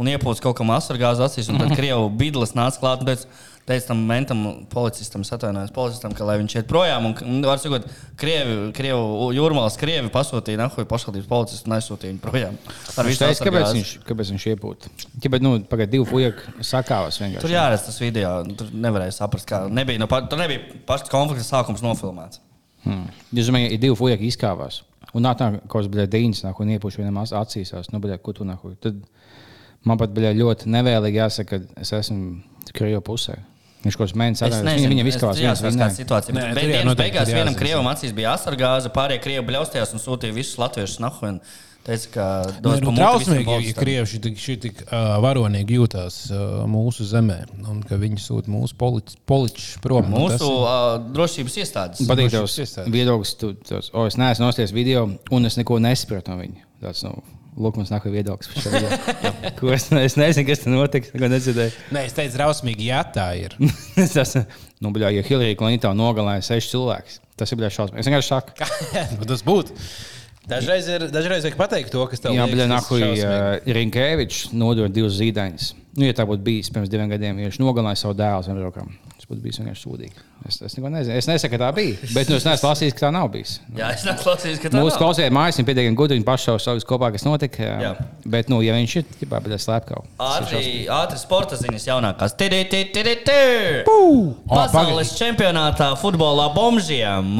un 0.00 0.08
iepūta 0.12 0.44
kaut 0.46 0.56
kam 0.60 0.72
asargāzu 0.74 1.24
acīs. 1.26 1.50
Un 1.52 1.60
tad 1.60 1.74
krievu 1.76 2.06
bidlis 2.10 2.54
nāca 2.56 2.80
klāt 2.80 3.02
un 3.04 3.10
teica, 3.10 3.28
teica 3.68 3.90
tam 3.90 4.00
mentam 4.08 4.40
policistam, 4.72 5.22
es 5.24 5.32
atvainojos 5.32 5.70
policistam, 5.76 6.12
ka 6.16 6.24
lai 6.28 6.38
viņš 6.40 6.56
iet 6.58 6.66
projām. 6.68 7.10
Un, 7.10 7.14
un 7.28 7.44
var 7.48 7.60
sakot, 7.60 7.84
krievi, 8.20 8.56
krievu 8.76 9.28
jūrmālas 9.36 9.76
krievi 9.80 10.08
pasūtīja 10.12 10.60
nahuju 10.62 10.88
pašvaldības 10.90 11.28
policistu 11.30 11.68
un 11.70 11.76
aizsūtīja 11.78 12.12
viņu 12.14 12.22
projām. 12.24 12.56
Ar 12.96 13.08
visu 13.08 13.22
teica, 13.24 13.44
kāpēc 13.44 13.60
asargāzi. 13.60 13.78
viņš, 13.82 13.92
kāpēc 14.08 14.32
viņš 14.34 14.46
iepūta. 14.54 14.92
Bet, 15.28 15.44
nu, 15.44 15.54
pagaid, 15.68 15.92
divi 15.92 16.08
fujieki 16.08 16.64
sakāvas 16.64 17.20
vienkārši. 17.20 17.44
Tur 17.44 17.54
jāredz 17.56 17.84
tas 17.88 18.00
video, 18.04 18.34
tur 18.56 18.72
nevarēja 18.72 19.16
saprast, 19.20 19.48
kā. 19.48 19.62
Nebija, 19.68 20.00
no, 20.00 20.08
pa- 20.12 20.24
tur 20.28 20.40
nebija 20.40 20.64
pašs 20.88 21.08
konflikts 21.12 21.48
sākums 21.52 21.84
nofilmēts. 21.84 22.40
Hmm. 22.84 23.06
Jūs 23.32 23.48
domājat, 23.48 23.72
ja 23.78 23.80
divi 23.86 23.96
fujieki 23.96 24.28
izkāvās. 24.28 24.82
Un 25.12 25.22
nāk 25.22 25.36
tā, 25.38 25.50
kaut 25.68 25.84
kāds 25.90 26.10
dīņas, 26.10 26.44
nāk 26.46 26.60
un 26.60 26.70
iepuši 26.74 27.02
vienam 27.02 27.18
ac- 27.22 27.34
acīs. 27.36 27.74
Nu, 27.92 28.00
bļā, 28.00 28.18
ko 28.24 28.32
tu 28.32 28.44
nāk? 28.48 28.62
Tad 28.80 29.02
man 29.84 29.98
pat 30.00 30.14
bija 30.16 30.32
ļoti 30.34 30.70
nevēlīgi 30.72 31.20
jāsaka, 31.20 31.60
ka 31.60 31.80
es 31.84 31.92
esmu 31.92 32.40
Krievu 32.72 33.02
pusē. 33.04 33.36
Viņš 33.84 33.96
kaut 34.00 34.08
kāds 34.08 34.16
mēnesis 34.16 34.62
nezinu, 34.64 34.88
Viņam 34.94 35.08
izkāpās 35.10 35.36
dzirdēju, 35.36 35.44
viens 35.44 35.60
kāda 35.60 35.74
vinnēja. 35.74 35.96
situācija. 35.98 36.34
Nē, 36.34 36.44
Bet 36.56 36.64
tur 36.64 36.70
jā, 36.72 36.94
beigās 36.96 37.28
ir 37.28 37.34
vienam 37.36 37.54
krievam 37.54 37.86
acīs 37.92 38.14
bija 38.16 38.32
asargāze, 38.32 38.88
pārējie 38.88 39.20
krievi 39.20 39.44
bļaustījās 39.50 39.92
un 39.92 40.00
sūtīja 40.00 40.32
visus 40.32 40.56
latviešus 40.56 41.00
nahu. 41.04 41.34
Teica, 41.84 42.08
ka 42.14 42.26
dos 42.64 42.78
Nē, 42.80 42.86
nu, 42.86 42.92
Trausmīgi, 42.96 43.56
ja 43.66 43.74
krievi 43.76 44.20
tik, 44.24 44.38
tik 44.62 44.78
uh, 44.86 45.18
varonīgi 45.20 45.76
jūtās 45.76 46.16
uh, 46.32 46.62
mūsu 46.70 47.04
zemē 47.04 47.36
un 47.68 47.82
ka 47.84 47.98
viņi 48.00 48.22
sūta 48.24 48.48
mūsu 48.48 48.78
politiķus 48.80 49.66
prom. 49.84 50.08
Nu, 50.08 50.22
tas 50.32 50.40
Mūsu 50.40 50.48
ir- 50.48 50.64
uh, 50.64 51.12
drošības 51.12 51.58
iestādes. 51.60 52.04
Patīk 52.08 52.32
tavs 52.32 52.56
viedoklis. 52.88 53.34
Tu, 53.36 53.52
tos, 53.68 53.92
o, 53.92 54.06
es 54.08 54.16
neesmu 54.16 54.46
nosties 54.48 54.72
video, 54.72 55.10
un 55.30 55.50
es 55.50 55.60
neko 55.60 55.76
nesapratu 55.84 56.32
no 56.32 56.40
viņa. 56.40 56.64
Tāds, 56.86 57.04
nu, 57.04 57.18
Lūk, 57.54 57.76
mums 57.78 57.92
nāk 57.92 58.02
viedoklis 58.10 58.48
par 58.50 58.64
šo 58.64 58.72
video. 58.74 58.96
Es, 59.76 59.84
ne- 59.92 60.00
es 60.08 60.16
nezinu, 60.18 60.48
kas 60.48 60.64
tur 60.64 60.72
notiks. 60.74 61.12
Nē, 61.14 62.00
es 62.08 62.16
teicu, 62.16 62.34
drausmīgi, 62.34 62.88
jā, 62.88 63.04
tā 63.14 63.28
ir. 63.38 63.54
tas, 64.16 64.34
nu, 64.82 64.90
bļā, 64.96 65.12
ja 65.14 65.22
Hillary 65.28 65.54
Clinton 65.60 66.00
nogalināja 66.00 66.42
sešus 66.48 66.72
cilvēkus, 66.74 67.20
tas 67.38 67.54
ir 67.54 67.60
bijis 67.60 67.76
šausmīgi. 67.78 68.02
Es 68.02 68.10
vienkārši 68.10 68.32
saku, 68.32 68.56
Nu, 69.20 69.28
tas 69.30 69.44
būtu. 69.46 69.76
Dažreiz, 70.48 70.88
ir, 70.92 71.06
dažreiz 71.08 71.46
vajag 71.46 71.56
pateikt 71.56 71.92
to, 71.94 72.02
kas 72.10 72.20
tev 72.20 72.34
Jā, 72.36 72.44
bet 72.50 72.60
tas 72.60 72.68
Nahuj, 72.68 73.00
šausmīgi. 73.00 73.74
Rinkēvičs 73.78 74.40
nodod 74.52 74.92
divus 74.92 75.16
zīdaiņus. 75.16 75.70
Nu, 75.94 76.02
ja 76.08 76.14
tā 76.16 76.24
būtu 76.26 76.42
bijis 76.42 76.72
pirms 76.74 76.90
diviem 76.90 77.06
gadiem, 77.12 77.38
ja 77.38 77.46
viņš 77.46 77.60
nogalināja 77.62 78.00
savu 78.00 78.16
dēlu 78.18 78.42
zem 78.42 78.56
rokām, 78.58 78.88
tas 79.14 79.28
būtu 79.30 79.44
bijis 79.44 79.60
vienkārši 79.60 79.84
sūdīgi. 79.84 80.24
Es, 80.48 80.56
es 80.66 80.74
neko 80.74 80.90
nezinu. 80.90 81.14
Es 81.20 81.28
nesaku, 81.30 81.54
ka 81.54 81.60
tā 81.62 81.68
bija, 81.76 82.08
bet 82.16 82.32
nu, 82.32 82.38
es 82.40 82.46
neesmu 82.48 82.66
lasījis, 82.66 82.96
ka 82.96 83.04
tā 83.04 83.10
nav 83.14 83.28
bijis. 83.30 83.52
Jā, 83.78 83.92
es 83.94 84.02
neklausījos, 84.08 84.58
ka 84.58 84.72
tā 84.72 84.80
Mūsu 84.82 84.96
nav. 84.96 85.02
klausītāji 85.04 85.34
mājas 85.38 85.60
ir 85.62 85.68
pietiekami 85.68 85.98
gudri, 86.00 86.18
viņi 86.18 86.48
jau 86.48 86.56
savus 86.64 86.88
kopā, 86.88 87.12
kas 87.14 87.26
notika. 87.28 87.62
Jā. 87.62 87.76
Jā. 87.84 87.92
Bet, 88.26 88.50
nu, 88.50 88.58
ja 88.66 88.74
viņš 88.74 88.96
ir 88.98 89.06
tipā, 89.20 89.38
bet 89.44 89.54
es 89.54 89.68
slēpkau. 89.68 90.02
Ātri, 90.18 90.64
ātri 90.90 91.22
sporta 91.22 91.60
ziņas 91.62 91.86
jaunākās. 91.92 92.34
Pasaules 94.50 95.14
čempionātā 95.14 95.92
futbolā 96.02 96.50
bombžiem. 96.58 97.38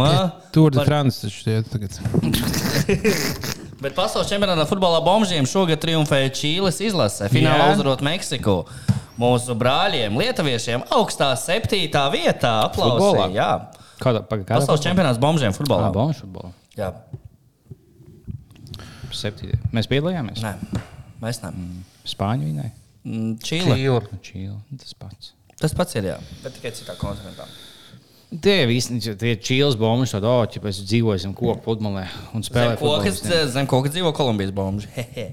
Tur 0.55 0.71
ir 0.71 0.87
France 0.87 1.27
taču 1.27 1.59
tagad. 1.75 1.99
Bet 3.85 3.93
pasaules 3.93 4.31
čempionātā 4.31 4.65
futbolā 4.69 5.03
bombžiem 5.05 5.45
šogad 5.49 5.83
triumfēja 5.83 6.31
Čīles 6.33 6.79
izlase. 6.87 7.29
Finālā 7.29 7.67
Jā. 7.69 7.73
uzvarot 7.75 8.01
Meksiku. 8.07 8.63
Mūsu 9.21 9.55
brāļiem, 9.61 10.17
lietuviešiem, 10.19 10.87
augstā 10.97 11.29
septītā 11.39 12.07
vietā 12.11 12.55
aplausīja. 12.65 13.29
Jā, 13.37 13.51
Kāda 14.01 14.25
ir 14.25 14.47
pasaules 14.49 14.83
čempionāts 14.83 15.21
bombžiem 15.23 15.55
futbolā. 15.55 15.93
Bonus 15.95 16.23
futbolā. 16.25 16.51
Jā, 16.75 16.89
Septītie. 19.15 19.61
Mēs 19.71 19.87
piedalījāmies. 19.91 20.41
nē, 20.43 20.57
mēs 21.23 21.39
neesam. 21.45 21.61
Spāņu 22.09 22.49
viņai. 22.49 22.71
Čīle. 23.45 23.77
Čīla. 24.25 24.57
Tas 24.81 24.97
pats. 24.99 25.33
Tas 25.61 25.77
pats 25.77 25.95
ir, 26.01 26.09
jā, 26.11 26.17
bet 26.43 26.57
tikai 26.57 26.73
citā 26.75 26.97
kontinentā. 26.99 27.47
Tie 28.45 28.57
visi 28.67 28.99
tie 29.21 29.35
čīles 29.39 29.77
bombi, 29.79 30.09
tad, 30.11 30.25
oh, 30.27 30.43
ja 30.51 30.63
mēs 30.65 30.81
dzīvojam 30.89 31.35
koku 31.39 31.59
pludmalē 31.67 32.07
un 32.35 32.43
spēlējam 32.47 32.81
koka, 32.83 33.15
zem 33.55 33.69
koka 33.71 33.93
dzīvo 33.95 34.15
Kolumbijas. 34.17 34.55
Hehe. 34.97 35.29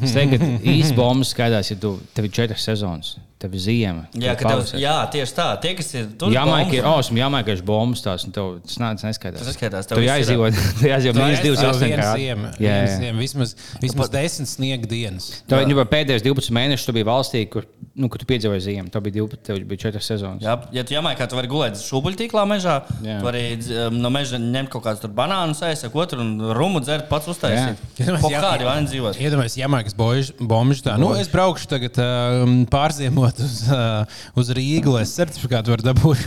Es 0.00 0.14
teiktu, 0.16 0.38
ka 0.40 0.46
īsti 0.64 0.96
bombas 0.96 1.34
skaidrs, 1.34 1.68
ja 1.74 1.76
tu 1.76 1.98
tev 2.16 2.24
ir 2.24 2.32
četras 2.32 2.62
sezonas, 2.64 3.18
tev 3.36 3.52
ir 3.52 3.60
ziema. 3.60 4.06
Jā, 4.16 4.32
tev 4.40 4.62
jā, 4.80 4.94
tieši 5.12 5.34
tā. 5.36 5.48
Tie, 5.60 5.74
kas 5.76 5.90
ir 5.92 6.06
tur, 6.16 6.32
Jāmaina, 6.32 6.64
bombži- 6.64 6.80
ka 6.80 6.88
oh, 6.94 7.02
esmu 7.02 7.20
jāmaina, 7.20 7.44
ka 7.44 7.52
ir 7.52 7.60
bombas 7.68 8.00
tās, 8.00 8.24
un 8.24 8.32
tev 8.32 8.48
tas 8.64 8.78
nāc 8.80 9.04
neskaidrs. 9.04 9.42
Tas 9.44 9.50
neskaidrs, 9.52 9.86
tev 9.90 10.00
ir- 10.00 10.08
jāizdzīvo, 10.08 10.48
tev 10.80 10.88
jāizdzīvo 10.88 11.20
aiz- 11.26 11.42
28 11.44 11.82
viena 11.84 11.98
grādi. 12.00 12.22
ziema, 12.24 12.52
Jā, 12.64 12.78
jā. 12.80 12.94
ziema, 13.02 13.20
vismaz, 13.20 13.52
vismaz 13.84 14.12
desmit 14.16 14.48
sniega 14.54 14.88
dienas. 14.88 15.28
Tev 15.52 15.60
jau 15.68 15.84
pēdējos 15.92 16.24
12 16.24 16.56
mēnešus 16.56 16.88
tu 16.88 16.96
biji 16.96 17.08
valstī, 17.10 17.44
kur, 17.52 17.68
nu, 17.92 18.08
kur 18.08 18.24
tu 18.24 18.30
piedzīvoji 18.32 18.64
ziemu. 18.70 18.88
Tev 18.96 19.04
bija 19.04 19.18
12, 19.20 19.44
tev 19.50 19.60
bija 19.68 19.84
4 19.90 20.00
sezonas. 20.08 20.48
Jā, 20.48 20.56
ja 20.80 20.86
tu 20.88 20.96
jāmaina, 20.96 21.20
ka 21.20 21.28
tu 21.28 21.36
vari 21.36 21.52
gulēt 21.52 21.76
šūpuļtīklā 22.14 22.44
mežā, 22.48 22.74
Jā. 23.04 23.18
tu 23.18 23.26
vari 23.26 23.42
um, 23.58 23.96
no 24.02 24.10
meža 24.12 24.38
ņemt 24.38 24.70
kaut 24.72 24.84
kādus 24.86 25.10
banānus, 25.14 25.62
ēst, 25.66 25.86
ko 25.92 26.04
tur 26.06 26.22
un 26.22 26.32
rumu 26.54 26.80
dzert, 26.82 27.08
pats 27.10 27.28
uztaisīt. 27.30 27.80
Kādi 27.98 28.66
vaini 28.66 28.88
dzīvot. 28.90 29.18
Iedomājieties, 29.18 29.58
Jamaikas 29.58 29.96
bombžu 29.96 30.86
tā. 30.86 30.96
Nu, 31.00 31.12
es 31.18 31.30
braukšu 31.32 31.68
tagad 31.70 31.98
um, 32.02 32.62
pārziemot 32.70 33.40
uz, 33.44 33.60
uh, 33.68 34.20
uz 34.38 34.52
Rīgu, 34.54 34.94
lai 34.94 35.04
es 35.06 35.14
certifikātu 35.16 35.74
varu 35.74 35.86
dabūt. 35.88 36.24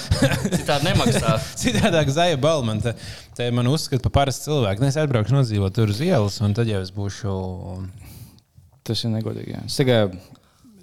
Citādi 0.58 0.90
nemaksā. 0.90 1.38
Citādāk 1.62 2.12
zaļa 2.14 2.40
balva 2.40 2.68
man 2.70 2.82
te, 2.84 2.94
te 3.38 3.48
man 3.54 3.70
uzskata 3.70 4.04
par 4.08 4.20
parastu 4.20 4.50
cilvēku. 4.50 4.84
Nu, 4.84 4.90
Es 4.90 4.98
atbraukšu 4.98 5.36
nodzīvot 5.36 5.76
tur 5.76 5.92
uz 5.92 6.00
ielas, 6.02 6.40
un 6.42 6.56
tad 6.56 6.68
jau 6.68 6.80
es 6.82 6.90
būšu. 6.90 7.32
Tas 8.88 9.04
ir 9.06 9.12
negodīgi. 9.14 9.54
Jā. 9.54 9.62
Es 9.68 9.76
tikai 9.78 10.00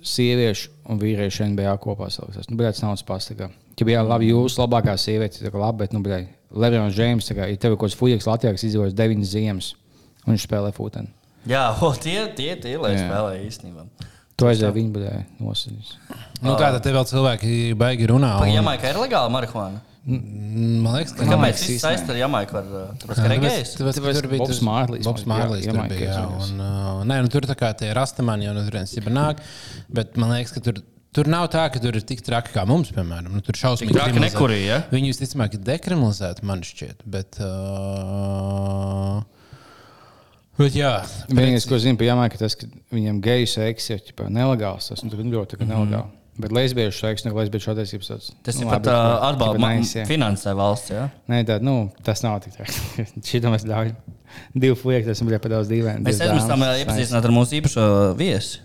sieviešu 0.08 0.77
un 0.88 1.00
vīriešu 1.02 1.48
NBA 1.52 1.76
kopā 1.84 2.10
saliktos. 2.14 2.48
Nu, 2.50 2.58
tas 2.62 2.82
nav 2.84 2.96
pastāvīgi. 3.08 3.52
Ja 3.78 3.88
bija 3.88 4.04
labi, 4.08 4.32
jūs 4.32 4.58
labākā 4.60 4.96
sieviete, 5.00 5.44
tad 5.44 5.58
labi, 5.58 5.84
bet, 5.84 5.94
nu, 5.94 6.02
bet 6.06 6.32
Lebrons 6.56 6.96
Džeims, 6.96 7.30
ja 7.30 7.48
tev 7.60 7.76
ir 7.76 7.78
kaut 7.78 7.90
kāds 7.90 7.98
fujaks 8.00 8.28
Latvijā, 8.30 8.56
kas 8.56 8.66
izdzīvojis 8.70 8.96
deviņas 8.98 9.34
ziemas, 9.34 9.72
un 10.26 10.34
viņš 10.34 10.48
spēlē 10.48 10.72
futbolu. 10.76 11.12
Jā, 11.48 11.66
o, 11.86 11.92
tie, 11.96 12.22
tie, 12.36 12.56
tie, 12.60 12.78
lai 12.82 12.96
Jā. 12.96 13.04
spēlē 13.06 13.36
īstenībā. 13.46 13.86
Tu 14.38 14.46
aizēji 14.46 14.76
viņu, 14.76 14.92
bet 14.94 15.40
nosacīs. 15.42 15.96
Nu, 16.44 16.54
tā 16.54 16.70
tad 16.76 16.84
te 16.86 16.92
vēl 16.94 17.06
cilvēki 17.10 17.54
baigi 17.78 18.10
runā. 18.12 18.36
Un- 18.44 18.52
Jamaika 18.54 18.92
ir 18.92 19.00
legāla 19.02 19.32
marihuāna? 19.34 19.82
Man 20.08 20.94
liekas, 20.96 21.12
ka 21.18 21.26
viss 21.42 21.64
īstenībā. 21.68 21.82
saistīts 21.84 22.12
ar 22.14 22.18
Jamaiku? 22.22 22.56
Tāpēc, 22.56 23.18
ka 23.20 23.26
regējis? 23.28 23.72
tāpēc, 23.76 23.98
Tāpēc 23.98 24.20
tur 24.22 24.28
bija 24.32 24.40
Bobs 24.40 24.54
tas- 24.54 24.62
Mārlīs, 24.64 25.04
Bobs 25.04 25.26
Mārlīs 25.28 25.66
jā, 25.66 25.74
tur 25.76 25.90
bija. 25.92 26.12
Jā, 26.14 26.22
un, 26.46 26.62
uh, 26.64 27.02
nē, 27.10 27.18
nu, 27.26 27.32
tur 27.34 27.48
tā 27.50 27.58
kā 27.60 27.74
tie 27.76 27.90
rastamani 27.98 28.48
jau 28.48 28.54
no 28.56 28.64
turienes 28.64 28.94
jau 28.96 29.04
nāk, 29.12 29.42
bet 29.92 30.16
man 30.16 30.32
liekas, 30.32 30.56
ka 30.56 30.64
tur. 30.64 30.80
Tur 31.18 31.26
nav 31.32 31.48
tā, 31.50 31.64
ka 31.74 31.80
tur 31.82 31.96
ir 31.98 32.04
tik 32.06 32.20
traki 32.22 32.52
kā 32.54 32.62
mums, 32.68 32.92
piemēram. 32.94 33.32
Nu, 33.34 33.40
tur 33.42 33.56
šausmīgi 33.58 33.96
traki 33.96 34.20
nekurī, 34.22 34.60
ja? 34.68 34.84
Viņi 34.92 35.10
visticamāk 35.10 35.56
ir 35.58 35.64
dekriminalizēti, 35.66 36.44
man 36.46 36.62
šķiet. 36.62 37.02
Bet, 37.10 37.40
uh, 37.42 39.24
bet 40.60 40.78
jā, 40.78 40.92
Vienīgais, 41.32 41.66
ko 41.66 41.80
zinu 41.82 41.98
par 41.98 42.06
Jamaiku, 42.12 42.38
tas, 42.38 42.54
ka 42.60 42.70
viņam 42.94 43.24
geju 43.24 43.50
seks 43.50 43.90
ir 43.96 44.04
nelegāls. 44.30 44.92
Tas 44.92 45.02
nu, 45.02 45.10
tur 45.10 45.24
ļoti 45.26 45.56
tā 45.56 45.62
kā 45.64 45.70
nelegāli. 45.72 46.12
Bet 46.38 46.54
lesbiešu 46.54 47.00
seks, 47.02 47.26
ne 47.26 47.34
lesbiešu 47.34 47.72
attiecības. 47.74 48.10
tāds, 48.12 48.28
Tas 48.46 48.60
nu, 48.60 48.68
ir 48.68 48.70
labi, 48.70 48.86
pat 48.86 48.92
uh, 48.94 49.30
atbalsts, 49.32 49.96
finansē 50.10 50.54
valsts. 50.58 50.94
Ja? 50.94 51.08
Nē, 51.32 51.42
tā, 51.50 51.58
nu, 51.66 51.80
tas 52.06 52.22
nav 52.26 52.40
tik 52.46 52.54
traki. 52.54 53.06
Šito 53.28 53.54
mēs 53.54 53.66
ļaujam. 53.66 54.17
Tas 55.08 55.22
bija 55.26 55.40
par 55.42 55.54
daudz 55.54 55.70
dīvaini. 55.72 56.04
Mēs 56.06 56.20
divas 56.20 56.28
aizmirsām 56.28 56.64
dāmas. 56.64 56.82
iepazīstināt 56.84 57.28
ar 57.30 57.34
mūsu 57.36 57.58
īpašo 57.60 57.86
viesi. 58.20 58.60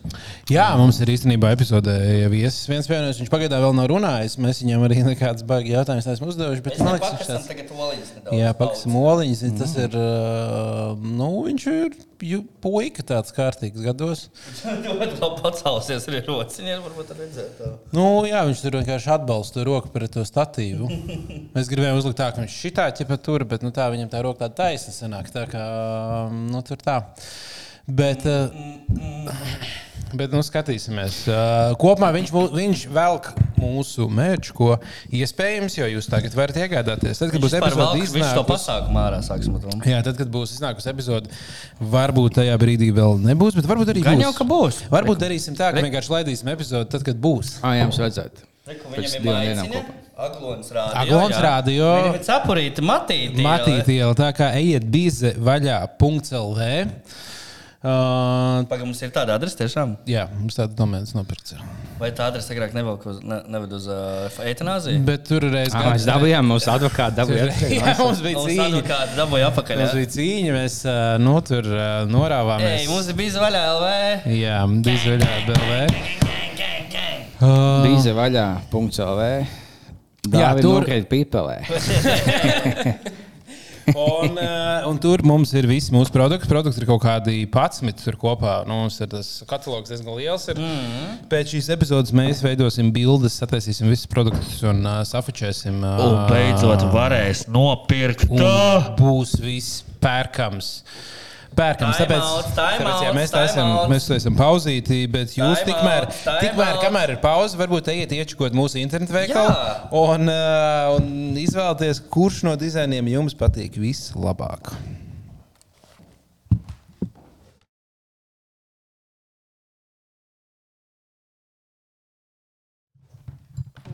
Jā, 0.53 0.67
mums 0.81 1.01
ir 1.01 1.13
īstenībā 1.15 1.53
epizode 1.57 1.95
jau 1.95 2.31
viesis 2.33 2.69
viens 2.71 2.89
pievienojas. 2.91 3.21
Viņš 3.23 3.33
pagaidām 3.33 3.63
vēl 3.65 3.77
nav 3.79 3.91
runājis. 3.93 4.39
Mēs 4.43 4.63
viņam 4.65 4.87
arī 4.89 5.03
nekādas 5.07 5.47
baigi 5.49 5.75
jautājumus 5.77 6.09
neesam 6.11 6.29
uzdevuši. 6.33 6.65
Bet, 6.67 6.79
man 6.83 6.97
liekas, 6.97 7.15
viņš 7.19 7.31
tāds- 7.31 7.51
tagad 7.51 7.73
oliņas 7.73 8.15
nedaudz. 8.19 8.39
Jā, 8.41 8.55
pakāpsim 8.59 8.97
oliņas. 9.03 9.45
Tas 9.63 9.77
ir. 9.85 9.97
Uh, 9.99 10.97
nu, 11.03 11.31
viņš 11.49 11.67
ir 11.73 11.97
ju- 12.23 12.45
puika 12.63 13.03
tāds 13.03 13.33
kārtīgs 13.35 13.83
gados. 13.83 14.27
Ļoti 14.87 15.17
labi 15.19 15.41
pacēlusies 15.43 16.05
arī 16.11 16.21
rociņiem, 16.29 16.83
varbūt 16.85 17.15
redzēt. 17.19 17.63
Nu, 17.97 18.05
jā, 18.29 18.43
viņš 18.47 18.63
tur 18.63 18.77
vienkārši 18.79 19.11
atbalsta 19.17 19.65
roku 19.67 19.91
pret 19.95 20.13
to 20.15 20.23
statīvu. 20.27 20.87
Mēs 21.57 21.71
gribējām 21.73 21.99
uzlikt 21.99 22.21
tā, 22.21 22.31
ka 22.35 22.45
viņš 22.45 22.59
šitā 22.67 22.87
ķepa 23.01 23.19
tur, 23.25 23.45
bet 23.49 23.65
nu, 23.67 23.73
tā 23.75 23.89
viņam 23.93 24.11
tā 24.13 24.23
roka 24.25 24.45
tāda 24.45 24.59
taisna 24.63 24.95
sanāk. 24.95 25.31
Tā 25.35 25.45
kā 25.53 25.67
nu, 26.33 26.63
tur 26.67 26.81
tā. 26.83 26.99
Bet, 27.87 28.23
uh, 28.31 28.53
bet 30.15 30.31
nu, 30.35 30.43
skatīsimies. 30.47 31.23
Uh, 31.31 31.73
kopumā 31.81 32.13
viņš, 32.15 32.31
viņš 32.55 32.83
velk 32.95 33.31
mūsu 33.63 34.07
mērķu, 34.13 34.55
ko 34.59 34.69
iespējams, 35.19 35.77
jo 35.81 35.89
jūs 35.97 36.09
tagad 36.11 36.35
varat 36.39 36.59
iegādāties. 36.63 37.21
Tad, 37.23 37.33
kad 37.35 37.43
būs 37.43 37.57
epizode 37.59 37.81
velk- 37.83 38.15
Viņš 38.17 38.33
to 38.39 38.45
pasākumu 38.49 39.03
ārā 39.03 39.21
sāksim 39.27 39.59
ar 39.59 39.65
to. 39.67 39.77
Jā, 39.91 40.01
tad, 40.07 40.19
kad 40.21 40.31
būs 40.35 40.55
iznākusi 40.57 40.91
epizode, 40.93 41.31
varbūt 41.95 42.39
tajā 42.41 42.55
brīdī 42.63 42.93
vēl 42.95 43.19
nebūs, 43.23 43.59
bet 43.59 43.69
varbūt 43.71 43.93
arī 43.95 44.05
Gan 44.07 44.19
būs. 44.19 44.27
jau, 44.29 44.33
ka 44.39 44.49
būs. 44.53 44.81
Varbūt 44.93 45.23
darīsim 45.27 45.59
tā, 45.59 45.73
ka 45.75 45.83
vienkārši 45.85 46.15
laidīsim 46.17 46.53
epizodi 46.55 46.91
tad, 46.95 47.07
kad 47.07 47.19
būs. 47.23 47.57
Ah, 47.63 47.77
jā, 47.79 47.87
mums 47.89 47.99
vajadzētu. 48.03 48.49
Viņam 48.69 49.15
ir 49.19 49.27
maiciņa, 49.27 49.69
kopā. 49.75 50.02
Aglons 50.17 50.69
jā. 51.37 51.43
rādio. 51.43 51.87
Viņam 51.97 52.17
ir 52.19 52.25
cepurīti, 52.27 52.85
matīti. 52.85 53.43
Matīti 53.45 53.97
iela, 54.01 54.15
tā 54.19 54.29
kā 54.37 54.51
ejiet 54.59 54.85
bize 54.93 55.35
vaļā.lv. 55.41 56.67
Uh, 57.83 58.61
Pagaidām, 58.71 58.93
mums 58.93 59.01
ir 59.03 59.11
tāda 59.11 59.35
adrese 59.35 59.57
tiešām. 59.59 59.97
jā, 60.07 60.29
mums 60.39 60.55
tāda 60.55 60.71
domēns 60.79 61.17
nopirkts. 61.17 61.57
ir. 61.57 61.63
Vai 61.99 62.13
tā 62.15 62.29
adrese 62.31 62.53
agrāk 62.55 62.77
nevelk 62.77 63.03
uz, 63.11 63.17
ne, 63.27 63.41
neved 63.51 63.73
uz 63.75 63.89
uh, 63.91 64.29
eitanāziju? 64.47 65.01
Bet 65.09 65.25
tur 65.27 65.43
reiz 65.51 65.75
Ah, 65.75 65.89
mēs 65.91 66.07
dabūjām, 66.07 66.47
mūsu 66.47 66.71
advokāti 66.71 67.19
dabūja. 67.19 67.49
Jā, 67.81 67.97
mums 67.99 68.23
bija 68.23 68.37
Mums 68.39 68.53
cīņa. 68.53 68.67
advokāti 68.69 69.19
dabūja 69.19 69.49
apakaļ. 69.51 69.83
Mums 69.83 69.97
bija 69.99 70.11
cīņa, 70.15 70.53
mēs 70.61 70.77
uh, 70.87 71.01
nu, 71.25 71.35
tur 71.49 71.67
uh, 71.73 71.89
norāvāmies. 72.13 72.85
Ej, 72.85 72.87
mums 72.93 73.11
ir 73.11 73.19
bijis 73.19 73.41
vaļā 73.43 73.65
LV. 73.73 73.91
Jā, 74.39 74.61
bija 74.87 75.03
vaļā 75.09 75.33
BLV. 75.51 75.83
Uh, 77.43 77.83
Bīze 77.89 78.15
vaļā, 78.15 78.47
punkts 78.71 79.03
LV. 79.03 79.27
Jā, 80.31 80.53
tur- 80.63 80.87
ir 80.87 81.09
pīpelē. 81.11 81.59
Un, 83.93 84.37
uh, 84.39 84.87
un 84.87 84.99
tur 85.03 85.25
mums 85.27 85.51
ir 85.59 85.67
visi 85.67 85.91
mūsu 85.91 86.13
produkti. 86.15 86.47
Produkti 86.47 86.79
ir 86.79 86.87
kaut 86.87 87.03
kādi 87.03 87.41
11 87.51 88.05
tur 88.05 88.15
kopā. 88.21 88.61
Nu, 88.69 88.77
mums 88.85 89.01
ir 89.03 89.11
tas 89.11 89.31
katalogs 89.51 89.91
diezgan 89.91 90.15
liels. 90.21 90.45
Ir. 90.53 90.61
Mm 90.61 90.85
-hmm. 90.85 91.17
Pēc 91.33 91.51
šīs 91.57 91.71
epizodes 91.75 92.15
mēs 92.15 92.43
veidosim 92.47 92.93
bildes, 92.95 93.41
sataisīsim 93.43 93.91
visus 93.91 94.07
produktus 94.07 94.63
un 94.63 94.87
uh, 94.87 95.03
safučēsim. 95.03 95.83
Uh, 95.83 96.05
Un 96.07 96.31
beidzot 96.31 96.87
varēs 96.95 97.49
nopirkt. 97.49 98.29
būs 99.03 99.35
viss 99.43 99.83
pērkams. 100.01 100.83
Pērkams, 101.57 101.99
tāpēc, 102.01 102.23
out, 102.25 102.47
tāpēc 102.57 103.03
jā, 103.05 103.11
mēs 103.17 103.35
out. 103.37 103.91
mēs 103.93 104.07
taisām 104.09 104.37
pauzīti, 104.39 105.03
bet 105.13 105.35
jūs 105.37 105.61
Time 105.61 105.69
tikmēr, 105.69 106.07
out, 106.09 106.41
tikmēr, 106.41 106.73
out. 106.79 106.81
kamēr 106.87 107.15
ir 107.17 107.21
pauze, 107.21 107.59
varbūt 107.61 107.91
ejiet 107.93 108.15
iečukot 108.17 108.57
mūsu 108.57 108.81
internetu 108.81 109.13
veikalu 109.13 109.53
un, 110.01 110.33
uh, 110.33 110.97
un 110.97 111.37
izvēlēties, 111.43 112.01
kurš 112.13 112.43
no 112.49 112.57
dizainiem 112.61 113.13
jums 113.13 113.37
patīk 113.37 113.77
vislabāk. 113.83 114.73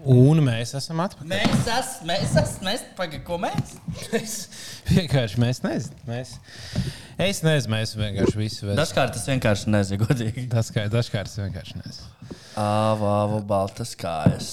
Un 0.08 0.40
mēs 0.40 0.72
esam 0.78 1.02
atpakaļ. 1.04 1.28
Mēs 1.28 1.66
esam, 1.68 2.06
mēs 2.08 2.30
esam, 2.32 2.62
mēs 2.64 2.84
pagaidām, 2.96 3.24
ko 3.26 3.36
mēs? 3.42 3.74
Mēs 4.08 4.36
vienkārši 4.88 5.42
mēs 5.42 5.60
nezinām. 5.66 6.06
Mēs... 6.08 6.30
Es 7.20 7.42
nezinu, 7.44 7.74
mēs 7.74 7.92
vienkārši 7.98 8.40
visu 8.40 8.68
vēl. 8.70 8.78
Dažkārt 8.78 9.12
tas 9.18 9.26
vienkārši 9.28 9.74
nezinu, 9.74 10.06
godīgi. 10.06 10.46
Kā 10.48 10.86
dažkārt 10.92 11.28
es 11.28 11.36
vienkārši 11.42 11.82
nezinu. 11.82 12.38
Āvāvu 12.62 13.42
baltas 13.50 13.92
kājas. 14.00 14.50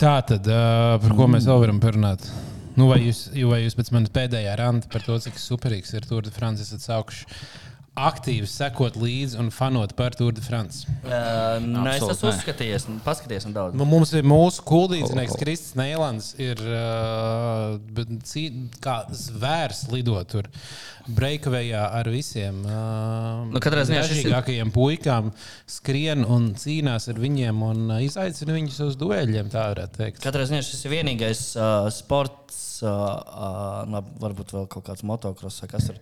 Tā 0.00 0.16
tad, 0.26 0.48
uh, 0.48 0.96
par 1.02 1.16
ko 1.18 1.28
mēs 1.30 1.50
vēl 1.50 1.60
varam 1.66 1.82
parunāt? 1.82 2.24
Nu, 2.74 2.88
vai, 2.88 3.02
jūs, 3.04 3.26
vai 3.50 3.60
jūs 3.60 3.76
pēc 3.78 3.92
manas 3.94 4.14
pēdējā 4.14 4.56
randa 4.58 4.88
par 4.90 5.04
to, 5.04 5.20
cik 5.22 5.36
superīgs 5.38 5.92
ir 5.94 6.08
Tour 6.08 6.24
de 6.24 6.32
France, 6.34 6.64
esat 6.64 6.82
saukuši 6.88 7.28
aktīvi 7.94 8.48
sekot 8.50 8.96
līdzi 8.98 9.38
un 9.38 9.50
fanot 9.54 9.92
par 9.94 10.16
Tour 10.18 10.32
de 10.34 10.42
France? 10.42 10.82
Uh, 11.04 11.60
nē, 11.62 11.92
es 12.00 12.02
esmu 12.16 12.32
uzskatījies, 12.32 12.88
paskaties, 13.04 13.46
un 13.46 13.54
daudz. 13.54 13.76
Nu, 13.78 13.86
Mums 13.86 14.10
ir 14.18 14.26
mūsu 14.26 14.64
kuldīdznieks 14.66 15.36
Kristis 15.38 15.76
Neilands, 15.78 16.32
ir 16.42 16.58
uh, 16.64 17.76
bet 17.94 18.10
cī- 18.26 18.50
kā 18.82 19.04
zvērs 19.14 19.84
lidot 19.92 20.26
tur. 20.34 20.50
Breakavējā 21.04 21.84
ar 22.00 22.08
visiem 22.08 22.62
uh, 22.64 23.44
Nu, 23.52 23.60
šis 24.08 24.22
ir- 24.24 24.32
puikām 24.74 25.30
skrien 25.70 26.24
un 26.26 26.50
cīnās 26.58 27.10
ar 27.12 27.20
viņiem 27.22 27.62
un 27.70 27.82
uh, 27.92 28.02
izaicina 28.02 28.56
viņus 28.58 28.80
uz 28.88 28.98
dueļiem, 28.98 29.52
tā 29.54 29.68
varētu 29.70 30.00
teikt. 30.00 30.22
Katrā 30.24 30.48
ziņā 30.50 30.64
šis 30.66 30.82
ir 30.88 30.96
vienīgais 30.96 31.44
uh, 31.60 31.90
sports, 31.94 32.80
uh, 32.82 32.90
uh, 32.90 33.82
nu, 33.86 34.02
varbūt 34.24 34.56
vēl 34.56 34.66
kaut 34.72 34.88
kāds 34.90 35.06
motocross, 35.06 35.62
kas 35.70 35.92
ir. 35.94 36.00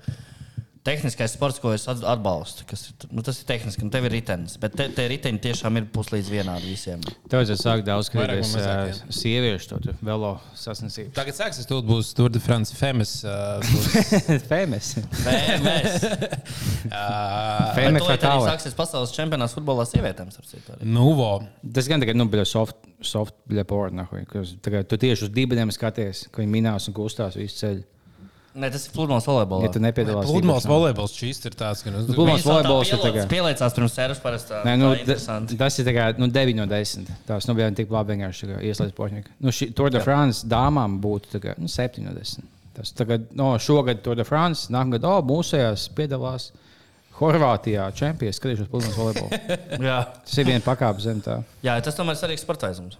Tehniskais 0.83 1.31
sports, 1.37 1.61
ko 1.63 1.71
es 1.71 1.85
at- 1.87 2.01
atbalstu, 2.11 2.65
kas 2.67 2.89
ir, 2.89 3.05
nu, 3.15 3.23
tas 3.23 3.37
ir 3.39 3.47
tehniski, 3.47 3.85
un 3.87 3.91
tev 3.95 4.09
ir 4.09 4.17
ritenis. 4.17 4.57
Bet 4.59 4.73
te, 4.75 4.89
te 4.91 5.05
riteņi 5.13 5.39
tiešām 5.45 5.79
ir 5.79 5.85
puslīdz 5.95 6.31
vienādi 6.33 6.73
visiem. 6.73 6.99
Tev 7.31 7.39
vajadzētu 7.39 7.63
sākt 7.63 7.87
daudz 7.87 8.09
skatīties 8.11 8.51
uh, 8.59 8.91
sieviešu 9.15 9.69
to 9.71 9.79
tur 9.85 10.01
velo 10.03 10.33
sasniegšanu. 10.59 11.13
Tagad 11.15 11.39
sāksies, 11.39 11.69
tur 11.71 11.85
būs 11.87 12.11
Tour 12.19 12.35
de 12.35 12.43
France 12.43 12.75
Femes. 12.75 13.13
Uh, 13.23 13.63
būs. 13.63 14.27
Nē, 15.23 15.37
mēs. 15.69 16.03
uh, 16.91 17.71
to 18.03 18.09
vai 18.11 18.17
arī 18.19 18.51
sāksies 18.51 18.77
pasaules 18.83 19.15
čempionāts 19.15 19.55
futbolā 19.55 19.87
sievietēm. 19.87 20.35
Nuvo. 20.83 21.31
Tas 21.79 21.87
gan 21.91 22.03
tagad, 22.03 22.19
nu, 22.19 22.27
bija 22.33 22.43
soft, 22.49 22.83
soft 23.07 23.39
porno. 23.71 24.09
Tu 24.11 24.99
tieši 25.07 25.29
uz 25.29 25.33
dibeniem 25.35 25.71
skaties, 25.71 26.27
ka 26.35 26.43
viņi 26.43 26.55
minās 26.59 26.91
un 26.91 26.99
kustās 26.99 27.39
visu 27.39 27.63
ceļu. 27.63 27.87
Nē, 28.53 28.69
tas 28.69 28.83
ir 28.85 28.93
pludmales 28.93 29.25
volejbolā. 29.25 29.65
Ja 29.65 29.73
tu 29.73 29.81
nepiedalās 29.81 30.27
Pludmales 30.29 30.67
volejbols 30.69 31.15
šīs 31.17 31.39
ir 31.49 31.55
tāds, 31.57 31.81
ka 31.85 31.93
nu, 31.93 32.03
Pludmales 32.05 32.45
vēl 32.45 32.59
tā 32.59 32.69
volejbols 32.69 32.91
ir 32.93 33.01
tagad. 33.01 33.29
Pieliecās 33.31 33.77
pirms 33.79 33.95
sērijas 33.97 34.21
parasti. 34.21 34.59
Nē, 34.69 34.75
nu, 34.81 34.91
tas 35.57 35.79
ir 35.81 35.89
kā, 35.97 36.09
nu, 36.21 36.29
9 36.35 36.59
no 36.61 36.67
10. 36.69 37.13
Tās 37.29 37.49
nu, 37.49 37.57
bija 37.57 37.71
tik 37.79 37.93
labi 37.95 38.13
vienkārši 38.13 38.51
ieslēgt 38.69 38.97
pošņieki. 38.99 39.37
Nu, 39.41 39.55
šī 39.57 39.71
Tour 39.79 39.95
de 39.95 40.03
France 40.05 40.45
dāmām 40.53 40.99
būtu 41.01 41.41
kā, 41.41 41.57
nu, 41.57 41.71
7 41.73 42.05
no 42.05 42.13
10. 42.19 42.45
Tas 42.77 42.93
tagad, 42.97 43.25
no, 43.37 43.55
šogad 43.61 44.05
Tour 44.05 44.21
de 44.21 44.29
France, 44.29 44.69
nākamgad, 44.73 45.09
oh, 45.09 45.25
mūsējās 45.33 45.89
piedalās 45.97 46.51
Horvātijā 47.19 47.85
čempions, 47.95 48.39
skatīšos 48.41 48.71
pludmales 48.73 48.97
volejbolu. 48.99 49.41
Jā. 49.89 49.99
Tas 50.25 50.39
ir 50.41 50.49
viena 50.49 50.65
pakāpe 50.65 51.05
zem 51.05 51.21
tā. 51.23 51.37
Jā, 51.63 51.77
tas 51.85 51.99
tomēr 51.99 52.17
ir 52.17 52.21
svarīgs 52.23 52.43
sportaizums. 52.47 52.99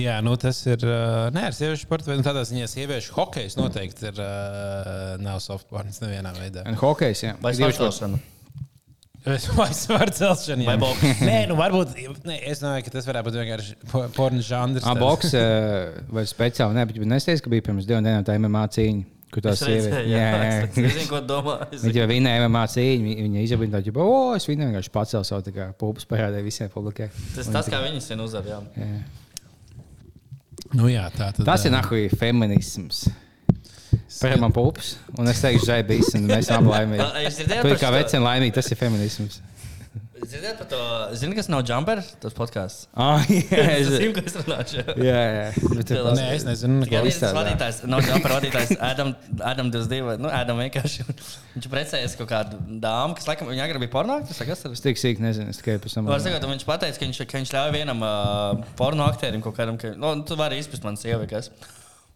Jā, 0.00 0.16
nu 0.24 0.34
tas 0.40 0.58
ir. 0.66 0.82
Uh, 0.86 1.28
nē, 1.36 1.46
ar 1.50 1.56
sieviešu 1.56 1.84
sporta 1.86 2.10
veidu 2.10 2.24
tādā 2.26 2.42
ziņā 2.48 2.66
sieviešu 2.72 3.14
hokejs 3.18 3.58
noteikti 3.60 4.10
ir. 4.10 4.18
Uh, 4.18 5.14
nav 5.22 5.38
softporns 5.44 6.02
nevienā 6.02 6.34
veidā. 6.40 6.66
Un 6.70 6.78
hokejs, 6.80 7.26
jā. 7.28 7.36
Vai 7.44 7.54
Divi 7.54 7.68
svarcelšana? 7.68 8.20
Vai 9.20 9.68
svaru 9.76 10.12
celšana? 10.16 10.64
jā. 10.64 10.68
Vai 10.70 10.78
boks? 10.80 11.20
Nē, 11.28 11.38
nu 11.50 11.56
varbūt. 11.58 11.92
Nē, 12.24 12.38
es 12.48 12.62
domāju, 12.62 12.86
ka 12.86 12.94
tas 12.94 13.08
varētu 13.08 13.28
būt 13.28 13.38
vienkārši 13.42 13.74
po- 13.92 14.06
porno 14.16 14.40
žanrs. 14.44 14.86
Ah, 14.88 14.96
boks 14.96 15.34
eh, 15.38 16.00
vai 16.08 16.24
speciāli? 16.28 16.78
Nē, 16.78 16.86
bet 16.88 17.00
nesties, 17.10 17.42
ka 17.44 17.52
bija 17.52 17.66
pirms 17.68 17.88
divām 17.88 18.06
dienām 18.06 18.24
tā 18.24 18.38
MMA 18.40 18.64
cīņa. 18.72 19.04
Kur 19.30 19.42
tā 19.46 19.52
sieviete? 19.54 19.90
redzēju, 19.94 20.10
jā, 20.10 20.28
es 20.66 20.76
nezinu, 20.76 21.06
ko 21.12 21.20
domā. 21.22 21.54
Viņa 21.70 22.00
jau 22.00 22.06
vinēja 22.10 22.48
MMA 22.48 22.64
cīņu. 22.74 23.02
vi- 23.06 23.16
Viņa 23.28 23.44
izjūta 23.46 23.70
tādu, 23.76 23.92
ka, 23.94 24.00
oh, 24.02 24.34
es 24.34 24.46
viņu 24.50 24.66
vienkārši 24.66 24.90
pacēlu 24.96 25.24
savu 25.28 25.52
kā 25.54 25.68
pulpus 25.78 26.08
parādīju 26.10 26.44
visiem 26.48 26.68
publikai. 26.72 27.10
Tas 27.36 27.46
tas, 27.46 27.68
kā 27.70 27.78
viņas 27.84 28.08
vien 28.10 28.20
uzvar. 28.26 28.42
jā. 28.50 28.58
Nu, 30.74 30.86
jā, 30.90 31.06
tā 31.14 31.30
tad. 31.34 31.44
Tas 31.46 31.64
ir 31.66 31.72
ā, 31.72 31.78
nahuj 31.80 32.08
feminisms. 32.18 33.04
Pēc 34.20 34.36
man 34.42 34.52
pulpus, 34.54 34.96
un 35.18 35.26
es 35.30 35.40
teikšu, 35.42 35.66
žēbīs, 35.66 36.10
un 36.18 36.26
mēs 36.30 36.50
abi 36.54 36.70
laimīgi. 36.74 37.02
Ā, 37.06 37.22
Es 37.26 37.38
dzirdēju, 37.40 37.62
Tu 37.64 37.68
par 37.72 37.78
kā 37.80 37.90
veceni 37.94 38.22
laimīgi, 38.26 38.54
tas 38.54 38.68
ir 38.70 38.78
feminisms. 38.78 39.40
Zināt 40.28 40.58
par 40.60 40.66
to, 40.68 40.78
zini, 41.16 41.32
kas 41.38 41.46
nav 41.48 41.62
jumper, 41.64 42.00
tas 42.20 42.34
podkāsts? 42.36 42.88
Ah, 42.92 43.22
jā, 43.30 43.62
Es 43.80 43.88
zinu, 43.88 44.10
ko 44.16 44.22
es 44.28 44.34
runāšu. 44.36 44.82
Jā, 45.00 45.20
jā. 45.32 45.44
Bet, 45.72 45.92
Lielās- 45.94 46.18
Nē, 46.18 46.26
es 46.36 46.44
nezinu, 46.44 46.80
ko 46.84 46.90
viņš 46.90 47.00
ir 47.00 47.08
izstrādā. 47.12 47.36
vadītājs, 47.38 47.78
nav 47.88 48.02
jumper 48.04 48.34
vadītājs, 48.36 48.74
Adam, 48.90 49.14
Adam 49.52 49.70
22, 49.72 50.18
nu, 50.20 50.28
Adam 50.34 50.60
vienkārši. 50.60 51.06
Viņš 51.56 51.70
precējies 51.72 52.18
kaut 52.20 52.30
kādu 52.34 52.60
dāmu, 52.84 53.16
kas, 53.18 53.26
laikam, 53.30 53.48
viņa 53.50 53.64
agrāk 53.68 53.82
bija 53.86 53.94
pornogrāfis, 53.96 54.42
kas 54.50 54.64
tas 54.66 54.76
es 54.76 54.84
tik 54.84 55.00
sīk 55.00 55.22
nezinu, 55.24 55.48
es 55.54 55.62
tikai 55.62 55.78
pēc 55.82 55.96
tam. 55.96 56.10
Var 56.12 56.22
sakot, 56.26 56.46
viņš 56.52 56.68
pateica, 56.68 57.00
ka 57.00 57.08
viņš, 57.08 57.22
ka 57.32 57.40
viņš 57.40 57.54
ļauj 57.56 57.74
vienam 57.78 58.04
uh, 58.04 58.60
porno 58.78 59.08
aktierim 59.08 59.40
kaut 59.46 59.56
kādam, 59.56 59.80
ka, 59.80 59.94
nu, 59.96 60.12
tu 60.28 60.36
vari 60.38 60.60
izpist 60.60 60.84
man 60.86 61.00
sievu, 61.00 61.24
kas. 61.32 61.48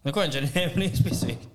Nu, 0.05 0.13
ko 0.13 0.21
viņš 0.21 0.39
ir 0.43 0.49
ņēmis 0.53 0.93
izpist? 1.01 1.49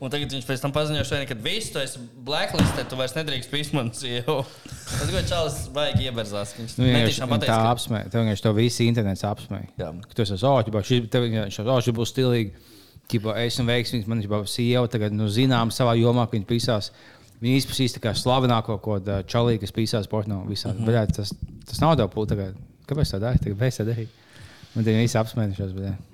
Un 0.00 0.08
tagad 0.08 0.32
viņš 0.32 0.46
pēc 0.48 0.62
tam 0.62 0.72
paziņoja, 0.72 1.04
šodien, 1.04 1.26
ka 1.28 1.36
visu 1.44 1.74
tu 1.74 1.80
esi 1.82 2.00
blacklistē, 2.24 2.86
tu 2.88 2.96
vairs 2.96 3.12
nedrīkst 3.18 3.50
pist 3.52 3.74
man 3.76 3.90
sievu. 3.92 4.38
Tas, 4.64 5.10
ko 5.12 5.20
Čāls 5.28 5.58
vajag 5.76 6.00
ieberzās, 6.06 6.54
viņš 6.56 6.76
Nu, 6.78 6.86
vienkārši 6.86 7.04
netīšām 7.04 7.28
tā 7.28 7.36
pateica, 7.36 7.58
ka... 7.58 7.74
apsmēja. 7.74 8.08
Tev 8.08 8.24
vienkārši 8.24 8.44
to 8.46 8.52
visi 8.56 8.86
internets 8.88 9.26
apsmēja. 9.28 9.68
Jā. 9.76 9.90
Tu 10.16 10.24
esi 10.24 10.38
āķis, 10.38 10.88
šī 10.88 11.00
tev 11.12 11.26
vienkārši 11.26 11.66
šī 11.84 11.94
būs 12.00 12.14
stilīgi. 12.14 12.66
Ķipa, 13.10 13.36
esmu 13.44 13.66
veiksmīgs, 13.68 14.08
man 14.08 14.22
ir 14.24 14.48
sieva, 14.48 14.88
tagad 14.88 15.12
nu, 15.12 15.28
zinām 15.28 15.72
savā 15.74 15.96
jomā, 15.98 16.24
ka 16.30 16.38
viņa 16.38 16.48
pisās. 16.48 16.92
Viņa 17.42 17.60
izpētīs 17.60 17.96
tā 17.96 18.04
kā 18.04 18.14
slavenāko 18.16 18.78
kaut 18.80 19.04
ko 19.04 19.20
čalīgu, 19.28 19.66
kas 19.66 19.74
pisās 19.76 20.08
porno 20.08 20.44
visā. 20.48 20.72
Mm 20.72 20.86
-hmm. 20.86 21.16
tas, 21.16 21.34
tas 21.66 21.80
nav 21.80 21.96
daudz 21.98 22.14
pūta. 22.14 22.38
Kāpēc 22.88 23.12
tā 23.12 23.20
dara? 23.20 23.36
Tagad 23.36 23.58
mēs 23.58 23.80
tā 23.80 23.84
darījām. 23.84 24.08
Man 24.74 24.84
tie 24.84 24.94
visi 24.96 25.18
apsmējušies. 25.18 25.74
Bet, 25.74 25.84
jā. 25.84 26.09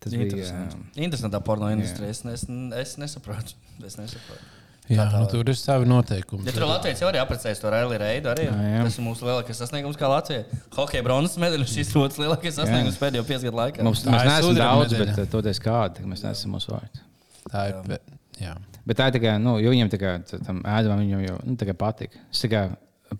Tas 0.00 0.12
bija. 0.14 0.26
Interesanti. 0.28 0.76
Interesantā 1.06 1.40
porno 1.44 1.68
industrija. 1.72 2.10
Es, 2.10 2.24
es, 2.24 2.46
es 2.84 2.96
nesaprotu. 3.00 3.54
Es 3.86 3.96
nesaprotu. 3.96 4.42
Jā, 4.90 5.04
nu, 5.14 5.22
tur 5.30 5.46
ir 5.46 5.54
savi 5.54 5.86
noteikumi. 5.86 6.42
Ja 6.48 6.52
tur 6.52 6.64
Latvijas 6.66 6.98
jau 7.00 7.08
arī 7.12 7.20
apprecējis 7.22 7.60
to 7.62 7.70
Raili 7.70 7.98
Reidu, 8.00 8.28
arī 8.32 8.48
Jā, 8.48 8.54
jā. 8.72 8.80
tas 8.88 8.96
ir 8.98 9.04
mūsu 9.06 9.22
lielākais 9.28 9.60
sasniegums 9.62 9.96
kā 10.00 10.08
Latvija. 10.10 10.42
Hokeja 10.74 11.04
bronzas 11.06 11.36
medaļa 11.38 11.66
šis 11.70 11.92
ir 11.94 12.00
otrs 12.02 12.18
lielākais 12.18 12.56
sasniegums 12.58 12.98
pēdējo 12.98 13.22
piecu 13.28 13.46
gadu 13.46 13.60
laikā. 13.60 13.84
Mums, 13.86 14.02
Tā 14.02 14.10
mēs 14.16 14.24
ir 14.24 14.30
neesam 14.32 14.58
daudz, 14.58 14.92
medaļa. 14.96 15.06
bet 15.14 15.22
uh, 15.22 15.28
toties 15.30 15.60
kādi, 15.62 16.02
mēs 16.10 16.24
neesam 16.26 16.56
mūsu 16.56 16.72
vārdi. 16.74 17.04
Tā 17.52 17.68
ir. 17.70 17.78
bet- 17.86 18.16
Jā. 18.40 18.56
Bet 18.88 18.98
tā 18.98 19.06
ir 19.10 19.14
tikai, 19.20 19.36
nu, 19.38 19.58
jo 19.62 19.70
viņam 19.70 19.90
tikai 19.92 20.12
tam 20.48 20.62
ēdamam 20.64 21.04
viņam 21.04 21.22
jau 21.28 21.38
nu, 21.44 21.54
tikai 21.60 21.76
patika. 21.84 22.18
Es 22.32 22.40
tikai 22.42 22.64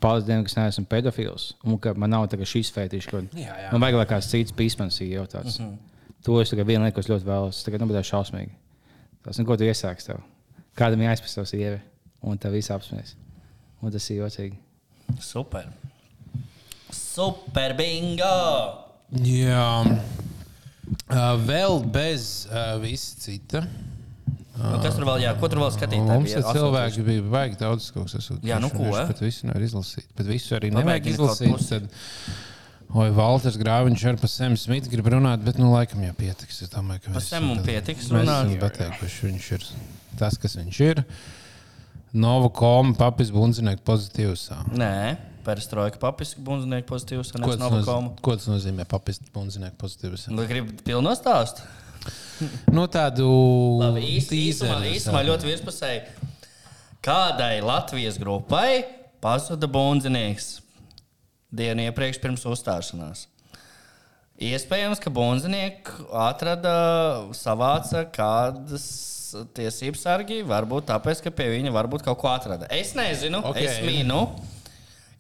paldies 0.01 0.27
Dievam, 0.27 0.43
ka 0.49 0.51
es 0.51 0.57
neesmu 0.59 0.87
pedofils. 0.91 1.45
Un 1.63 1.79
ka 1.79 1.93
man 1.95 2.11
nav 2.11 2.27
tikai 2.33 2.49
šīs 2.51 2.73
fetišas, 2.75 3.31
Jā, 3.37 3.55
jā. 3.67 3.71
man 3.77 3.85
vajag, 3.85 4.01
lai 4.01 4.07
kāds 4.11 4.31
cits 4.33 4.55
pīsmans 4.57 4.99
jau 5.07 5.27
tāds. 5.31 5.61
Mm 5.61 5.67
-hmm. 5.71 5.79
To 6.27 6.41
es 6.41 6.53
tikai 6.53 6.67
vienu 6.69 6.85
lietu, 6.85 6.99
ko 6.99 7.05
es 7.05 7.11
ļoti 7.11 7.29
vēlos. 7.29 7.63
Tagad 7.65 7.83
nu, 7.83 7.89
būtu 7.91 8.03
šausmīgi. 8.11 8.53
Tas, 9.25 9.39
nu, 9.41 9.47
ko 9.49 9.57
tu 9.61 9.69
iesāksi 9.69 10.11
tev? 10.11 10.21
Kādam 10.79 11.03
jāizpēs 11.05 11.37
savs 11.37 11.53
sievi, 11.55 11.79
un 12.25 12.41
tev 12.41 12.55
viss 12.57 12.73
apsmies. 12.73 13.15
Un 13.81 13.93
tas 13.93 14.07
ir 14.13 14.21
jocīgi. 14.21 14.59
Super. 15.25 15.71
Super 16.93 17.75
bingo! 17.79 18.35
Jā. 19.25 19.65
Uh, 21.11 21.37
vēl 21.47 21.81
bez 21.91 22.47
uh, 22.51 22.77
visa 22.83 23.17
cita. 23.23 23.65
Nu, 24.61 24.77
kas 24.83 24.97
tur 24.99 25.07
vēl, 25.09 25.23
jā, 25.25 25.33
ko 25.41 25.49
tur 25.49 25.63
vēl 25.63 25.71
skatīties? 25.73 26.05
Mums 26.05 26.35
ir 26.37 26.45
cilvēki, 26.45 27.05
bija 27.07 27.25
baigi 27.33 27.57
daudz 27.61 27.87
kaut 27.95 28.13
kas. 28.13 28.29
Jā, 28.45 28.59
nu 28.61 28.69
ko, 28.73 28.91
eh? 28.93 29.07
Bet 29.09 29.23
visu 29.25 29.49
nevar 29.49 29.65
izlasīt. 29.65 30.11
Bet 30.19 30.29
visu 30.29 30.57
arī 30.59 30.73
nevajag 30.75 31.09
izlasīt. 31.15 31.65
Tad, 31.71 31.87
oi, 32.95 33.09
Valters 33.15 33.57
Grāviņš 33.61 34.05
ar 34.11 34.17
pa 34.21 34.27
Semu 34.31 34.57
Smitu 34.59 34.91
grib 34.93 35.07
runāt, 35.13 35.43
bet, 35.47 35.59
nu, 35.61 35.71
laikam 35.75 36.03
jau 36.05 36.15
pietiks. 36.19 36.63
Es 36.65 36.71
domāju, 36.73 37.05
ka 37.05 37.13
Pa 37.13 37.19
mēs 37.19 37.29
Semu 37.31 37.57
tad- 37.59 37.67
pietiks 37.69 38.09
runāt? 38.11 38.51
esam 38.51 38.63
pateikuši, 38.65 39.27
viņš 39.31 39.51
ir 39.57 39.67
tas, 40.19 40.39
kas 40.39 40.57
viņš 40.57 40.81
ir. 40.89 41.05
Nova 42.13 42.49
koma, 42.51 42.95
papis 42.99 43.31
bundzinieku 43.31 43.85
pozitīvs. 43.87 44.49
Nē, 44.75 45.17
perestroika 45.47 45.99
papis, 46.03 46.35
bunzinieki 46.35 46.89
pozitīvs, 46.89 47.31
Ko 47.37 47.53
es 47.53 47.57
tas, 47.57 47.61
nav 47.61 47.71
noz... 47.77 47.85
komu. 47.87 48.17
ko 48.21 48.35
tas 48.37 48.49
nozīmē? 48.51 48.85
Papis 48.91 49.21
bundzinieku 49.33 49.77
pozitīvs. 49.79 50.27
Nu, 50.35 50.43
gribu 50.51 50.75
pilno 50.85 51.15
stāstu. 51.19 51.63
Nu, 52.73 52.87
tādu 52.89 53.27
Labi, 53.83 54.01
īsti, 54.17 54.39
īsumā, 54.49 54.79
īsumā 54.89 55.21
ļoti 55.27 55.45
virspusēji. 55.45 55.99
Kādai 57.05 57.61
Latvijas 57.61 58.17
grupai 58.21 58.87
pazuda 59.21 59.69
bunzinieks 59.69 60.60
dienu 61.53 61.89
iepriekš 61.89 62.21
pirms 62.23 62.47
uzstāšanās? 62.49 63.27
Iespējams, 64.41 65.01
ka 65.05 65.13
bunzinieki 65.13 66.07
atrada, 66.17 66.75
savāca 67.37 68.07
kādas 68.09 68.87
tiesības 69.55 70.07
sargi, 70.07 70.41
varbūt 70.49 70.89
tāpēc, 70.89 71.21
ka 71.27 71.33
pie 71.35 71.51
viņa 71.53 71.75
varbūt 71.75 72.07
kaut 72.07 72.19
ko 72.23 72.31
atrada. 72.33 72.71
Es 72.73 72.95
nezinu, 72.97 73.43
Ok. 73.45 73.53
okay. 73.53 73.69
es 73.69 73.83
mīnu. 73.85 74.23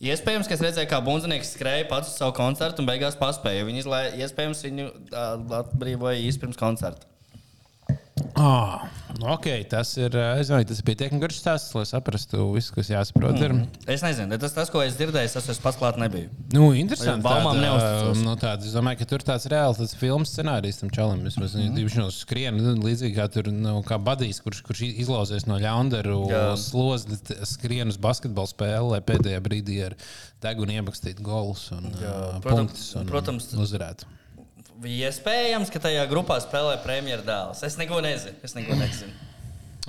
Iespējams, 0.01 0.49
ka 0.49 0.57
es 0.57 0.63
redzēju, 0.65 0.89
kā 0.89 1.03
bunzinieks 1.05 1.53
skrēja 1.53 1.85
pats 1.91 2.09
uz 2.09 2.17
savu 2.17 2.33
koncertu 2.39 2.81
un 2.81 2.89
beigās 2.89 3.19
paspēja. 3.21 3.67
Viņi 3.69 3.83
izlaiž, 3.83 4.15
iespējams, 4.25 4.63
viņu 4.65 4.87
atbrīvoja 5.59 6.23
īsi 6.25 6.41
pirms 6.41 6.57
koncerta. 6.57 7.10
Ah, 8.37 8.83
nu, 9.19 9.27
ok, 9.35 9.47
tas 9.71 9.91
ir. 10.01 10.15
Es 10.41 10.49
domāju, 10.51 10.67
tas 10.71 10.79
ir 10.81 10.87
pietiekami 10.87 11.21
garš 11.23 11.39
stāsts, 11.43 11.75
lai 11.77 11.85
saprastu 11.89 12.47
visu, 12.55 12.73
kas 12.77 12.89
jāsaprot. 12.93 13.39
Mm. 13.41 13.63
Es 13.91 14.03
nezinu, 14.05 14.37
tas, 14.41 14.53
tas, 14.57 14.71
ko 14.73 14.83
es 14.85 14.97
dzirdēju, 14.99 15.31
tas 15.35 15.49
es 15.53 15.61
pats 15.63 15.79
klāt 15.81 15.99
nebiju. 16.01 16.29
Nu, 16.55 16.71
interesanti. 16.77 17.25
Baumām 17.25 17.57
tāda, 17.59 17.65
neuzticos. 17.65 18.23
Nu, 18.27 18.35
tāda, 18.41 18.67
es 18.69 18.75
domāju, 18.77 19.01
ka 19.03 19.09
tur 19.13 19.25
tāds 19.27 19.49
reāls 19.51 19.81
tas 19.83 19.95
filmas 19.99 20.33
scenārijs 20.35 20.81
tam 20.83 20.93
čalam. 20.95 21.25
Vismaz 21.27 21.55
Mhm. 21.57 21.73
mm. 21.73 21.81
viņš 21.89 21.99
no 22.03 22.09
skrien 22.15 22.61
nu, 22.61 22.77
līdzīgi 22.85 23.17
kā 23.19 23.29
tur 23.33 23.51
nu, 23.53 23.77
kā 23.89 23.99
badīs, 23.99 24.43
kurš, 24.45 24.63
kurš 24.69 24.85
izlauzies 24.93 25.47
no 25.51 25.59
ļaundaru 25.61 26.21
Jā. 26.31 26.45
slozes, 26.61 27.21
skrien 27.57 27.89
uz 27.89 27.97
basketbalu 28.01 28.49
spēli, 28.53 28.91
lai 28.95 29.01
pēdējā 29.01 29.41
brīdī 29.45 29.81
ar 29.91 29.97
degunu 30.45 30.73
iebakstītu 30.79 31.21
golus 31.23 31.71
un 31.73 31.91
uh, 31.93 32.39
Protams- 32.41 32.51
punktus 32.71 32.95
un 32.97 33.07
protams. 33.11 33.51
uzvarētu. 33.55 34.05
Iespējams, 34.81 35.69
ka 35.73 35.81
tajā 35.83 36.07
grupā 36.09 36.39
spēlē 36.41 36.79
premjeras 36.85 37.27
dēls. 37.27 37.65
Es 37.67 37.77
neko 37.81 38.01
nezinu. 38.05 38.39
Es 38.47 38.55
neko 38.57 38.79
nezinu. 38.81 39.13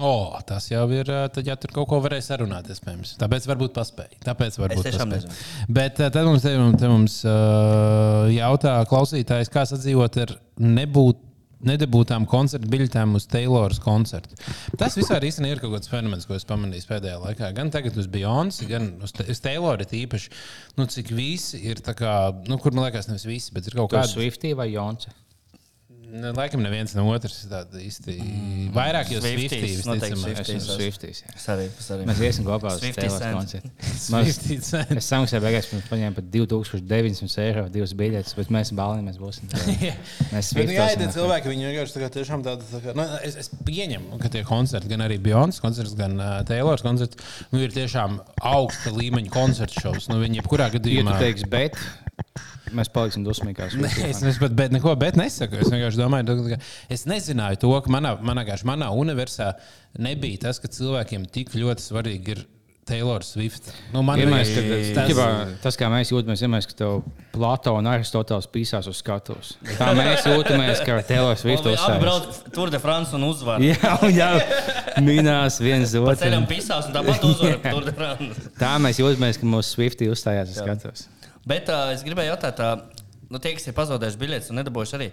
O, 0.02 0.12
tas 0.48 0.66
jau 0.72 0.86
ir. 0.96 1.10
ā, 1.12 1.26
Tad, 1.32 1.48
ja 1.48 1.56
tur 1.60 1.74
kaut 1.76 1.90
ko 1.92 2.00
varēja 2.04 2.24
sarunāt, 2.32 2.70
iespējams. 2.72 3.16
Tāpēc 3.22 3.48
varbūt 3.50 3.74
paspēja. 3.76 4.20
Tāpēc 4.24 4.58
varbūt 4.60 4.88
tiešām 4.88 5.12
paspēja. 5.12 5.32
nezinu. 5.32 5.74
Bet 5.78 6.00
ā, 6.00 6.08
tad 6.16 6.28
mums, 6.28 6.44
te, 6.46 6.54
te 6.80 6.92
mums 6.92 7.18
uh, 7.28 8.30
jautā 8.32 8.78
klausītājs, 8.90 9.52
kā 9.52 9.66
sadzīvot 9.70 10.22
ar 10.26 10.36
nebūt. 10.60 11.20
Nedabūtām 11.68 12.26
koncertu 12.30 12.70
biļetēm 12.72 13.16
uz 13.20 13.28
Tayloras 13.30 13.82
koncertu. 13.84 14.38
Tas 14.80 14.98
vispār 14.98 15.28
īstenībā 15.28 15.56
ir 15.58 15.64
kaut 15.64 15.76
kāds 15.76 15.92
fenomens, 15.92 16.26
ko 16.30 16.38
es 16.38 16.48
pamanīju 16.50 16.88
pēdējā 16.90 17.20
laikā. 17.22 17.52
Gan 17.58 17.70
tagad 17.74 18.00
uz 18.02 18.10
Beyoncé, 18.12 18.66
gan 18.72 18.94
uz, 19.06 19.14
uz 19.14 19.44
Taylora 19.44 19.86
īpaši. 19.86 20.32
Nu, 20.80 20.88
cik 20.90 21.14
visi 21.14 21.62
ir 21.70 21.84
kā, 21.86 22.16
nu, 22.50 22.58
kur 22.62 22.74
man 22.74 22.88
liekas, 22.88 23.12
nevis 23.12 23.28
visi, 23.30 23.54
bet 23.54 23.70
ir 23.70 23.78
kaut 23.78 23.94
kāda. 23.94 24.10
Swiftī 24.10 24.56
vai 24.58 24.72
Jonce? 24.74 25.14
Ne, 26.12 26.32
Laikam 26.36 26.60
neviens 26.64 26.92
no 26.98 27.06
otras 27.14 27.38
ir 27.46 27.52
tāda 27.54 27.80
īsti. 27.80 28.16
Vairāk 28.76 29.12
jau 29.14 29.22
Swiftīs. 29.24 29.78
arī. 31.96 32.08
Mēs 32.10 32.20
iesim 32.28 32.48
kopā 32.48 32.74
uz 32.76 32.82
cent. 32.84 33.00
koncertu. 33.38 33.72
Mēs- 34.14 34.34
Swifties. 34.42 34.72
Es 34.98 35.08
samaksāju, 35.08 35.44
beigās 35.46 35.70
mums 35.72 35.88
paņēma 35.92 36.18
par 36.18 36.28
2900 36.34 37.46
eiro 37.46 37.64
divas 37.72 37.94
biļetes, 38.02 38.36
bet 38.42 38.52
mēs 38.52 38.74
balni 38.76 39.06
mēs 39.08 39.22
būsim. 39.22 39.48
Mēs 40.34 40.52
Bet, 40.58 40.68
nu, 40.68 40.76
jā, 40.76 40.90
tie 41.00 41.08
cilvēki, 41.16 41.52
viņi 41.54 41.68
vienkārši 41.70 41.96
tā 41.96 42.04
kā 42.04 42.12
tiešām 42.18 42.44
tādi. 42.46 42.68
Tā 42.72 42.84
kā, 42.84 42.96
nu, 42.98 43.08
es, 43.28 43.40
es 43.46 43.52
pieņemu, 43.68 44.20
ka 44.22 44.32
tie 44.36 44.44
koncerti, 44.48 44.92
gan 44.92 45.06
arī 45.08 45.18
Beyoncé 45.24 45.64
koncerts, 45.64 45.96
gan 46.00 46.20
uh, 46.20 46.38
Taylors 46.48 46.84
koncerts, 46.86 47.20
nu, 47.54 47.62
ir 47.64 47.74
tiešām 47.76 48.20
augsta 48.52 48.92
līmeņa 48.96 49.32
koncertu 49.34 49.86
šovs. 49.88 50.10
Nu, 50.12 50.20
viņi 50.24 50.42
jebkurā 50.42 50.68
Ja 50.72 50.76
gadījumā. 50.78 51.16
tu 51.18 51.26
teiksi, 51.26 51.50
bet 51.52 51.80
mēs 52.78 52.92
paliksim 52.94 53.26
dusmīgās. 53.28 53.76
Nē, 53.80 53.92
es 54.10 54.22
es 54.24 54.40
pat 54.42 54.56
bet, 54.58 54.72
neko 54.76 54.96
bet 55.00 55.18
nesaku. 55.20 55.60
Es 55.62 55.72
vienkārši 55.74 56.00
domāju, 56.00 56.38
ka 56.54 56.62
es 56.96 57.06
nezināju 57.10 57.60
to, 57.66 57.74
ka 57.86 57.92
manā, 57.92 58.16
manā, 58.24 58.46
manā 58.68 58.90
universā 58.96 59.54
nebija 60.00 60.48
tas, 60.48 60.60
ka 60.64 60.72
cilvēkiem 60.72 61.28
tik 61.32 61.54
ļoti 61.58 61.90
svarīgi 61.90 62.36
ir 62.38 62.44
Taylor 62.92 63.22
Swift. 63.24 63.68
Nu, 63.94 64.02
man 64.04 64.18
liekas, 64.20 64.50
kad, 64.56 64.66
ka 64.66 64.74
tas, 64.74 64.88
tas- 64.98 65.10
ģibā, 65.12 65.26
tas, 65.64 65.76
kā 65.80 65.88
mēs 65.94 66.10
jūtamies, 66.12 66.42
ir, 66.44 66.66
ka 66.72 66.78
tev 66.80 66.96
Plato 67.32 67.76
un 67.78 67.88
Aristotelis 67.88 68.48
pīsās 68.52 68.90
uz 68.90 68.98
skatuves. 69.00 69.52
Tā 69.78 69.92
mēs 69.96 70.26
jūtamies, 70.28 70.82
ka 70.84 70.98
Taylor 71.08 71.38
Swift 71.40 71.62
Abi 71.70 71.76
uzstājas. 71.78 72.02
brauc 72.02 72.42
Tour 72.58 72.74
de 72.74 72.82
France 72.82 73.14
un 73.16 73.28
uzvar. 73.30 73.62
Jā, 73.64 73.94
jā, 74.12 74.32
minās 75.06 75.62
viens 75.64 75.94
Pa 75.94 76.18
ceļam 76.20 76.44
otru. 76.44 76.56
pisās 76.56 76.90
un 76.90 76.98
tāpat 76.98 77.24
uzvar 77.30 77.58
Tour 77.70 77.86
de 77.88 77.94
France. 78.02 78.50
Tā 78.60 78.74
mēs 78.84 79.00
jūtamies, 79.00 79.40
ka 79.40 79.52
mūsu 79.54 79.76
Swiftī 79.78 80.10
uzstājās 80.12 80.52
uz 80.52 80.60
skatuves. 80.60 81.08
Bet 81.48 81.70
uh, 81.74 81.90
es 81.96 82.04
gribēju 82.06 82.34
jautāt, 82.34 82.60
uh, 82.62 83.04
nu, 83.32 83.42
tie, 83.42 83.56
kas 83.58 83.70
ir 83.70 83.78
pazaudējuši 83.78 84.22
biļetes 84.22 84.52
un 84.54 84.62
nedabūjuši 84.62 84.98
arī. 85.00 85.12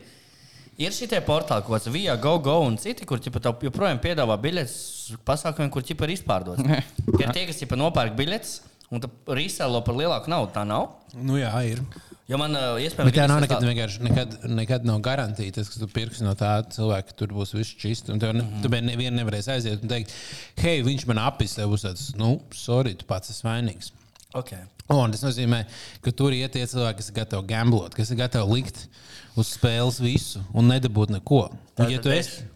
Ir 0.79 0.95
šie 0.95 1.19
portāli, 1.27 1.65
ko 1.67 1.75
sauc 1.75 1.91
Via, 1.95 2.15
Go, 2.23 2.37
Go 2.39 2.61
un 2.63 2.77
citi, 2.79 3.07
kur 3.09 3.19
ķipa, 3.19 3.41
joprojām 3.67 3.99
piedāvā 4.03 4.37
biļetes 4.39 4.77
pasākumiem, 5.27 5.73
kur 5.75 5.83
ķipa 5.83 6.07
ir 6.07 6.15
izpārdotas. 6.15 6.85
Ir 7.23 7.33
tie, 7.35 7.49
kas 7.49 7.59
ķipa, 7.59 7.79
nopērk 7.81 8.15
biļetes 8.19 8.61
un 8.95 9.03
risēlo 9.37 9.81
par 9.85 9.99
lielāku 9.99 10.31
naudu. 10.33 10.53
Tā 10.55 10.63
nav. 10.69 10.87
Nu, 11.19 11.35
jā, 11.41 11.51
ir. 11.67 11.83
Jo 12.29 12.39
man 12.41 12.53
uh, 12.57 12.77
iespējams, 12.81 13.09
Bet 13.09 13.17
tā 13.17 13.27
nav 13.29 13.43
nekad, 13.43 13.63
tā- 13.65 13.69
vienkārši, 13.73 14.01
nekad, 14.05 14.35
nekad 14.53 14.87
nav 14.89 15.01
garantīva. 15.05 15.55
Tas, 15.59 15.71
ka 15.73 15.81
tu 15.81 15.89
pirksi 15.93 16.25
no 16.27 16.35
tā 16.39 16.55
cilvēka, 16.75 17.11
ka 17.11 17.19
tur 17.23 17.35
būs 17.37 17.55
viss 17.57 17.77
čists. 17.81 18.13
Un 18.13 18.21
tev 18.23 18.35
ne, 18.37 18.45
tu 18.63 18.71
biji 18.73 18.85
nevienu 18.91 19.17
nevarēsi 19.19 19.55
aiziet 19.57 19.85
un 19.85 19.93
teikt, 19.93 20.13
hei, 20.61 20.83
viņš 20.85 21.07
man 21.09 21.23
apis, 21.25 21.57
tev 21.57 21.73
būs 21.73 21.89
tāds, 21.89 22.11
nu, 22.21 22.35
sorry, 22.57 22.95
tu 23.01 23.09
pats 23.09 23.33
esi 23.33 23.47
vainīgs. 23.49 23.91
Okay. 24.37 24.63
Un 24.89 25.13
tas 25.13 25.21
nozīmē, 25.21 25.63
ka 26.01 26.13
tur 26.17 26.33
iet 26.33 26.55
tie 26.57 26.63
cilvēki, 26.65 26.97
kas 27.03 27.11
ir 27.11 27.17
gatavi 27.19 27.49
gamblot, 27.51 27.93
kas 27.97 28.09
ir 28.15 28.17
gatavi 28.23 28.55
likt 28.57 28.79
uz 29.37 29.51
spēles 29.59 29.99
visu 30.01 30.41
un 30.57 30.71
nedabūt 30.73 31.13
neko. 31.13 31.43
Un, 31.77 31.91
ja 31.93 31.99
tu 32.01 32.09
es- 32.09 32.31
esi, 32.39 32.47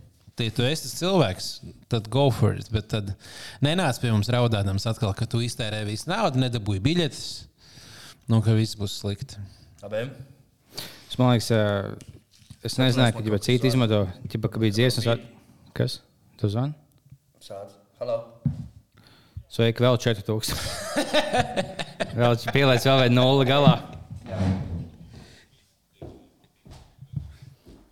tie, 0.40 0.46
tu 0.50 0.64
esi 0.64 0.86
tas 0.86 0.94
cilvēks, 1.02 1.48
tad 1.92 2.08
go 2.08 2.30
for 2.32 2.54
it. 2.56 2.70
Bet 2.72 2.88
tad 2.88 3.12
nenāc 3.60 4.00
pie 4.00 4.10
mums 4.14 4.30
raudādams 4.32 4.88
atkal, 4.88 5.12
ka 5.14 5.26
tu 5.28 5.42
iztērē 5.44 5.82
visu 5.84 6.08
naudu, 6.08 6.40
nedabūji 6.40 6.80
biļetes, 6.80 7.22
nu, 8.32 8.40
ka 8.40 8.56
viss 8.56 8.78
būs 8.80 8.96
slikti. 9.02 9.36
Labi. 9.84 10.06
Es 11.10 11.18
man 11.20 11.34
liekas, 11.34 11.50
ā, 11.52 11.62
es 12.64 12.78
nezināju, 12.80 13.12
ka 13.18 13.28
jau 13.28 13.38
citi 13.44 13.68
izmanto, 13.68 14.06
ka 14.40 14.58
bija 14.62 14.72
dziesmas. 14.80 15.20
Kas? 15.76 16.00
Tu 16.40 16.48
zvani? 16.48 16.72
Šāds. 17.44 17.76
Halo. 18.00 18.22
Sveiki, 19.52 19.84
vēl 19.84 19.98
4000. 20.00 20.60
vēl 22.22 22.36
pielaic 22.54 22.86
vēl 22.88 23.02
vienu 23.02 23.18
nulli 23.18 23.44
galā. 23.50 23.74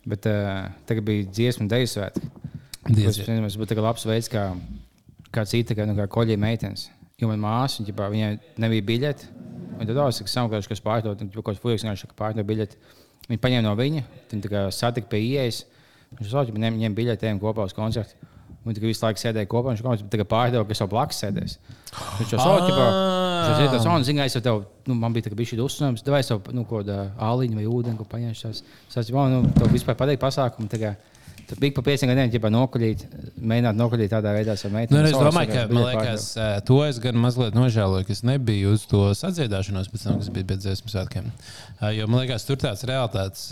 Bet 0.09 0.25
uh, 0.25 0.71
tagad 0.89 1.05
bija 1.05 1.27
dziesmu 1.29 1.67
dēļu 1.69 1.91
svētki. 1.91 2.31
Tas 2.87 3.59
būtu 3.61 3.75
tāds 3.75 3.85
labs 3.85 4.07
veids, 4.09 4.31
kā, 4.33 4.47
kā 5.29 5.45
cita, 5.51 5.77
kā, 5.77 5.85
nu, 5.85 5.93
kā 5.99 6.09
koļie 6.09 6.39
meitenes. 6.41 6.87
Jo 7.21 7.29
man 7.29 7.43
māsa, 7.43 7.85
ģipā, 7.85 8.09
viņai 8.09 8.31
nebija 8.65 8.87
biļete. 8.89 9.29
Un 9.77 9.85
tad 9.85 10.01
es 10.07 10.23
saprotu, 10.33 10.73
kas 10.73 10.81
pārdod, 10.81 11.21
un 11.21 11.29
kaut 11.45 11.61
fujiks 11.61 11.85
vienkārši 11.85 12.09
ka 12.09 12.17
pārdod 12.23 12.49
biļeti. 12.49 12.81
Viņi 13.29 13.43
paņēma 13.45 13.67
no 13.67 13.77
viņa, 13.77 14.07
kā 14.49 14.65
satika 14.73 15.13
pie 15.13 15.21
ieejas. 15.27 15.61
Viņš 16.17 16.33
sauc, 16.33 16.49
ka 16.49 16.57
biļeti, 16.97 17.29
ejam 17.29 17.45
kopā 17.45 17.69
uz 17.69 17.77
koncertu. 17.77 18.30
Viņi 18.61 18.77
tikai 18.77 18.91
visu 18.91 19.01
laiku 19.01 19.17
sēdēja 19.17 19.49
kopā, 19.49 19.71
viņš 19.73 19.79
kaut 19.81 20.17
kā 20.21 20.25
pārdeva, 20.29 20.65
kas 20.69 20.83
jau 20.83 20.85
blakus 20.89 21.17
sēdēs. 21.23 21.55
Viņš 22.19 22.33
jau 22.35 22.41
sauc, 22.43 22.67
ka 22.69 22.83
viņš 23.57 23.87
un 23.89 24.05
zina, 24.05 24.27
es 24.29 24.35
jau 24.37 24.41
tev, 24.45 24.59
nu, 24.85 24.97
man 24.99 25.15
bija 25.15 25.25
tā, 25.25 25.31
ka 25.33 25.37
bija 25.39 25.49
šī 25.49 25.57
uzsvērums, 25.63 26.03
es 26.19 26.29
jau, 26.29 26.37
nu, 26.53 26.65
ko 26.69 26.83
tādu 26.85 27.07
āliņu 27.25 27.57
vai 27.57 27.65
ūdeni, 27.65 27.97
ko 27.97 28.05
paņemšu. 28.11 28.51
Tas, 28.51 28.61
tas, 28.93 29.09
nu, 29.33 29.41
tev 29.57 29.73
vispār 29.73 29.97
patīk 29.97 30.21
pasākumu. 30.21 30.69
tā 30.69 30.93
kā 31.51 31.55
Tur 31.55 31.59
bija 31.59 31.73
pa 31.75 31.81
pieciem 31.83 32.09
gadiem, 32.11 32.29
ja 32.31 32.49
nokuļīt, 32.55 33.01
mēģināt 33.43 33.75
nokuļīt 33.75 34.11
tādā 34.13 34.31
veidā 34.35 34.53
Nu, 34.63 34.69
meiteni. 34.71 35.01
es 35.09 35.15
domāju, 35.17 35.49
ka 35.51 35.65
man 35.73 35.83
liekas, 35.89 36.27
ā, 36.39 36.45
to 36.63 36.77
es 36.85 36.99
gan 37.03 37.17
mazliet 37.19 37.53
nožēloju, 37.57 38.05
ka 38.07 38.13
es 38.15 38.21
nebiju 38.23 38.71
uz 38.77 38.85
to 38.87 39.01
sadziedāšanos 39.17 39.89
pēc 39.91 40.05
tam, 40.07 40.19
kas 40.21 40.29
bija 40.31 40.47
pēc 40.53 40.63
dziesmu 40.63 40.91
svētkiem. 40.93 41.27
Ā, 41.81 41.91
Jo 41.97 42.07
man 42.07 42.21
liekas, 42.23 42.45
tur 42.47 42.55
tāds 42.61 42.85
realitātes 42.87 43.49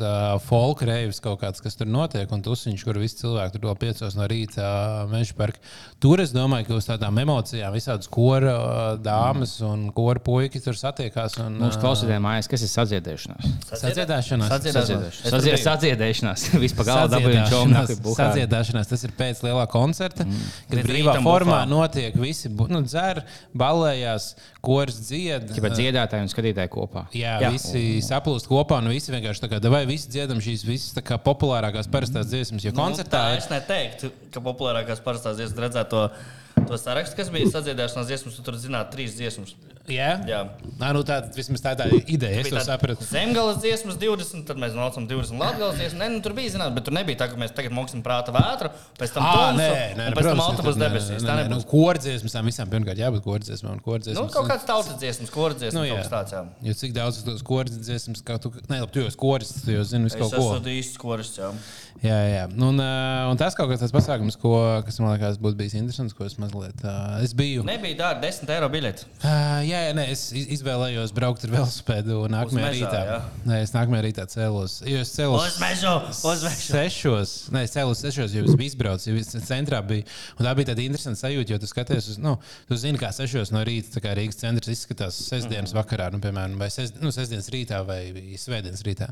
folk 0.48 0.82
reivs 0.88 1.20
kaut 1.20 1.42
kāds, 1.42 1.60
kas 1.62 1.76
tur 1.76 1.90
notiek, 1.92 2.30
un 2.32 2.42
tusiņš, 2.46 2.84
kur 2.88 2.98
visi 3.02 3.20
cilvēki 3.20 3.58
tur 3.58 3.68
vēl 3.68 3.78
piecos 3.84 4.16
no 4.16 4.28
rīta 4.32 4.70
meža 5.12 5.36
parka. 5.36 5.60
Tur 6.00 6.22
es 6.24 6.32
domāju, 6.32 6.70
ka 6.70 6.78
uz 6.80 6.88
tādām 6.88 7.20
emocijām 7.20 7.74
visādas 7.76 8.08
kora 8.08 8.96
dāmas 9.04 9.58
un 9.66 9.90
kora 9.92 10.22
puikas 10.24 10.64
tur 10.64 10.78
satiekās. 10.80 11.36
Un, 11.44 11.58
Mūsu 11.60 11.82
klausītājiem 11.84 12.24
mājas, 12.24 12.48
kas 12.48 12.64
ir 12.64 12.72
sadziedēšanās? 12.72 13.50
Sadziedāšanās. 13.76 14.50
Sadziedāšanās. 14.54 15.20
Es 15.26 15.34
Sadzied- 15.34 15.44
tur 15.44 15.58
biju. 15.58 15.66
Sadziedēšanās. 15.68 16.46
Vispār 16.64 16.86
galā 16.88 17.08
dabūjām 17.12 17.50
čomu. 17.52 17.76
Sadziedāšanās, 17.98 18.90
tas 18.90 19.04
ir 19.08 19.14
pēc 19.18 19.42
lielā 19.46 19.66
koncerta, 19.72 20.26
mm. 20.26 20.50
kad 20.70 20.80
Līdz 20.80 20.90
brīvā 20.92 21.16
formā 21.24 21.62
bufā. 21.64 21.70
notiek 21.70 22.18
visi 22.20 22.52
nu, 22.52 22.82
dzer, 22.86 23.22
balējās, 23.58 24.32
kurs 24.66 25.00
dzied. 25.08 25.50
Tāpēc 25.54 25.78
dziedātāji 25.80 26.28
un 26.28 26.32
skatītāji 26.32 26.72
kopā. 26.74 27.06
Jā, 27.16 27.38
Jā. 27.40 27.48
jā, 27.48 27.54
visi 27.56 28.02
saplūst 28.06 28.50
kopā 28.50 28.82
un 28.84 28.92
visi 28.94 29.14
vienkārši 29.14 29.46
tā 29.46 29.52
kā, 29.52 29.62
vai 29.72 29.86
visi 29.90 30.12
dziedam 30.12 30.42
šīs 30.44 30.66
visas 30.68 31.00
kā 31.06 31.20
populārākās 31.24 31.90
parastās 31.92 32.30
dziesmas, 32.32 32.66
jo 32.68 32.76
koncertā 32.78 33.24
nu, 33.24 33.34
tā 33.34 33.40
es 33.40 33.50
neteiktu, 33.52 34.12
ka 34.34 34.44
populārākās 34.46 35.04
parastās 35.06 35.40
dziesmas 35.40 35.66
redzētu 35.68 35.96
to, 35.96 36.64
to 36.70 36.80
sarakstu, 36.82 37.20
kas 37.20 37.32
bija 37.34 37.52
sadziedāšanās 37.54 38.10
dziesmas, 38.10 38.40
un 38.40 38.48
tur 38.48 38.60
zināt 38.60 38.92
trīs 38.94 39.16
dziesmas. 39.18 39.56
Jā, 39.90 40.10
Jā. 40.30 40.40
Nā, 40.80 40.92
nu, 40.94 41.02
tā 41.08 41.18
vismaz 41.36 41.62
tā, 41.64 41.74
tā 41.80 41.88
ideja, 42.08 42.42
es 42.46 42.66
sapratu. 42.68 43.04
Zemgales 43.10 43.58
dziesmas 43.64 43.98
20, 44.00 44.46
tad 44.48 44.60
mēs 44.62 44.76
nocām 44.78 45.08
20 45.10 45.40
latgales 45.42 45.76
dziesmas. 45.80 46.00
Nē, 46.00 46.10
nu, 46.14 46.22
tur 46.26 46.34
bija, 46.38 46.54
zināt, 46.56 46.76
bet 46.76 46.86
tur 46.88 46.94
nebija 46.94 47.18
tā, 47.24 47.28
ka 47.32 47.40
mēs 47.42 47.54
tagad 47.58 47.74
moksim 47.76 48.04
prāta 48.06 48.32
vētru, 48.36 48.70
pēc 49.00 49.14
tam 49.16 49.26
tumsu, 49.26 49.58
nē, 49.60 49.70
nē, 49.98 50.06
pēc 50.14 50.14
tam 50.14 50.14
protams, 50.20 50.40
ka 50.40 50.48
autobus 50.54 50.76
tur- 50.76 50.82
nē, 50.84 50.90
debesīs. 50.90 51.26
Tā 51.26 51.36
nē, 51.40 51.48
Nu, 51.50 51.56
nebūs. 51.58 51.68
kordziesmas 51.74 52.32
tam 52.38 52.46
visam 52.46 52.70
pirmkārt 52.70 53.02
jābūt 53.02 53.24
kordziesmām 53.26 53.72
un 53.76 53.82
Nu, 53.82 53.86
kordziesmām. 53.90 54.30
kaut 54.32 54.48
kāds 54.52 54.66
tautas 54.70 54.96
dziesmas, 55.02 55.30
koras 55.34 55.58
dziesmas, 55.58 55.74
Nu, 55.74 55.86
nu, 55.88 55.92
jā. 55.96 56.06
tāds. 56.10 56.32
Jā. 56.38 56.46
Jo 56.70 56.74
cik 56.74 56.94
daudz 56.94 57.24
tos 57.26 57.42
kordziesmas, 57.44 58.22
kā 58.24 58.40
tu, 58.40 58.52
ne, 58.70 58.80
labi, 58.82 58.92
tu 58.92 59.00
jau 59.02 59.08
esi 59.10 59.18
korists, 59.18 59.66
tu 59.66 59.72
jau 59.72 59.84
zini 59.84 60.06
visu 60.10 60.16
Es 60.18 60.22
kaut 60.22 60.32
ko. 60.38 60.56
esmu 60.56 60.74
īsts 60.80 60.98
koras, 61.02 61.32
jā. 61.38 61.52
Jā, 62.00 62.16
jā. 62.32 62.44
Nu, 62.56 62.70
Un, 62.70 62.78
uh, 62.80 63.28
un 63.32 63.38
tas 63.40 63.56
kaut 63.58 63.68
kas 63.72 63.82
tāds 63.82 63.92
pasākums, 63.92 64.36
ko, 64.40 64.52
kas 64.86 65.00
man 65.02 65.16
liekas, 65.16 65.40
būtu 65.42 65.58
bijis 65.58 65.74
interesants, 65.80 66.14
ko 66.16 66.24
es 66.28 66.36
mazliet. 66.40 66.78
Uh, 66.86 67.18
es 67.26 67.34
biju. 67.36 67.64
Nebija 67.66 67.98
dārga 67.98 68.22
10 68.28 68.52
eiro 68.56 68.70
biļete. 68.72 69.08
Uh, 69.24 69.64
jā, 69.66 69.80
jā 69.88 69.96
nē, 69.98 70.06
es 70.14 70.28
iz- 70.38 70.46
izvēlējos 70.60 71.12
braukt 71.18 71.44
ar 71.48 71.54
velosipēdu 71.58 72.20
nākamajā 72.32 72.68
mežā, 72.70 72.78
rītā. 72.78 73.02
jā? 73.10 73.18
Nē, 73.50 73.58
es 73.66 73.74
nākamajā 73.74 74.06
rītā 74.06 74.28
cēlos. 74.32 74.78
Jo 74.88 75.02
es 75.02 75.12
cēlos 75.18 75.48
Uz 75.50 75.58
mežu! 75.64 75.96
Uz 76.30 76.46
mežu! 76.46 76.70
sešos. 76.70 77.34
Nē, 77.58 77.66
es 77.68 77.74
cēlos 77.76 78.04
sešos, 78.06 78.38
jo 78.38 78.46
es 78.48 78.56
biju 78.60 78.70
izbraucis, 78.72 79.10
jau 79.10 79.18
es 79.20 79.50
centrā 79.50 79.82
biju. 79.90 80.06
Un 80.40 80.46
tā 80.48 80.54
bija 80.62 80.70
tāda 80.72 80.86
interesanta 80.86 81.26
sajūta, 81.26 81.56
jo 81.56 81.60
tu 81.66 81.72
skaties 81.74 82.12
uz, 82.14 82.22
nu, 82.22 82.38
tu 82.70 82.78
zini, 82.80 83.02
kā 83.02 83.10
sešos 83.16 83.52
no 83.56 83.66
rīta 83.68 84.00
kā 84.06 84.14
Rīgas 84.16 84.40
centrs 84.40 84.72
izskatās 84.72 85.18
sestdienas 85.34 85.74
vakarā, 85.76 86.12
nu, 86.14 86.22
piemēram, 86.24 86.56
vai 86.62 86.70
sest, 86.72 87.02
nu, 87.04 87.12
sestdienas 87.16 87.50
rītā 87.52 87.82
vai 87.88 88.02
svētdienas 88.40 88.86
rītā. 88.88 89.10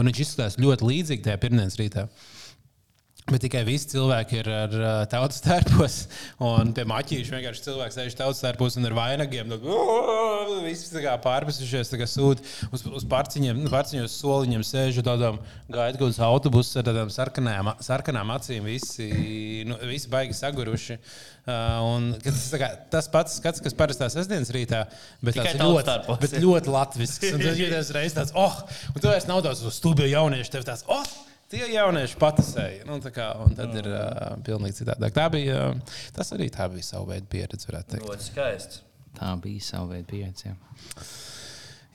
Un 0.00 0.10
viņš 0.10 0.24
izskatās 0.26 0.58
ļoti 0.60 0.90
līdzīgi 0.90 1.24
tajā 1.28 1.38
pirmdienas 1.40 1.78
rītā. 1.80 2.06
Bet 3.26 3.42
tikai 3.42 3.64
visi 3.66 3.88
cilvēki 3.90 4.36
ir 4.38 4.48
ar 4.54 4.74
uh, 4.78 4.90
tautas 5.10 5.40
tērpos, 5.42 5.94
un 6.46 6.68
pie 6.76 6.84
maķīša 6.86 7.34
vienkārši 7.34 7.64
cilvēks 7.64 7.98
sēž 7.98 8.14
tautas 8.20 8.42
tērpos 8.44 8.78
un 8.78 8.86
ar 8.86 8.94
vainagiem. 8.94 9.50
Tad, 9.50 9.66
Visi 10.62 10.92
tā 10.92 11.02
kā 11.02 11.16
pārpasušies, 11.24 11.90
kā 11.98 12.06
sūta 12.06 12.46
uz, 12.70 12.84
uz 12.86 13.06
parciņiem, 13.10 13.58
nu, 13.64 13.72
parciņos 13.72 14.14
soliņiem 14.22 14.62
sēž 14.66 15.02
tādām 15.02 15.40
kādas 15.74 16.22
autobusus 16.22 16.78
ar 16.78 16.86
tādām 16.86 17.10
sarkanām, 17.10 17.72
sarkanām 17.82 18.30
acīm. 18.36 18.70
Visi, 18.70 19.10
nu, 19.66 19.82
visi 19.90 20.10
baigi 20.12 20.38
saguruši. 20.38 21.00
Uh, 21.50 22.14
tas, 22.22 22.46
kā, 22.62 22.72
tas 22.94 23.10
pats 23.10 23.40
skats, 23.40 23.62
kas 23.62 23.74
parastā 23.74 24.06
sestdienas 24.12 24.54
rītā, 24.54 24.86
bet, 25.18 25.34
tautas 25.34 25.58
ļoti, 25.58 25.88
tērpos. 25.90 26.22
bet 26.22 26.42
ļoti 26.46 26.78
latvisks. 26.78 27.34
Un 27.34 27.42
tad 27.42 27.58
jūties 27.64 27.94
reiz 27.98 28.14
tāds, 28.14 28.38
oh, 28.38 28.62
un 28.94 29.00
tu 29.00 29.10
vairs 29.10 29.26
nav 29.26 29.42
tāds 29.46 29.66
uz 29.66 29.82
stūbju 29.82 30.14
jauniešu, 30.14 30.54
tev 30.54 30.70
tāds, 30.70 30.86
oh! 30.86 31.25
Tie 31.52 31.62
jaunieši 31.70 32.18
patasēja. 32.18 32.82
Nu, 32.88 32.98
tā 33.04 33.12
kā, 33.14 33.28
un 33.44 33.54
tad 33.54 33.74
ir 33.78 33.86
uh, 33.92 34.34
pilnīgi 34.46 34.80
citādāk. 34.80 35.14
Tā 35.14 35.28
bija, 35.30 35.68
uh, 35.70 35.96
tas 36.16 36.32
arī 36.34 36.48
tā 36.54 36.66
bija 36.72 36.88
sava 36.88 37.12
veida 37.12 37.30
pieredze, 37.30 37.68
varētu 37.70 37.94
teikt. 37.94 38.08
Ļoti 38.10 38.28
skaisti. 38.32 38.82
Tā 39.16 39.30
bija 39.44 39.66
sava 39.68 39.92
veida 39.94 40.10
pieredze. 40.10 40.50
jā. 40.50 40.56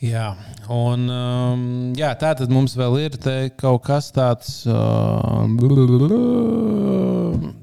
Jā, 0.02 0.32
un 0.74 1.04
um, 1.14 1.66
jā, 1.94 2.08
tā 2.18 2.32
tad 2.34 2.50
mums 2.50 2.74
vēl 2.74 2.96
ir 3.04 3.18
te 3.22 3.36
kaut 3.54 3.84
kas 3.86 4.08
tāds, 4.16 4.64
uh, 4.66 5.44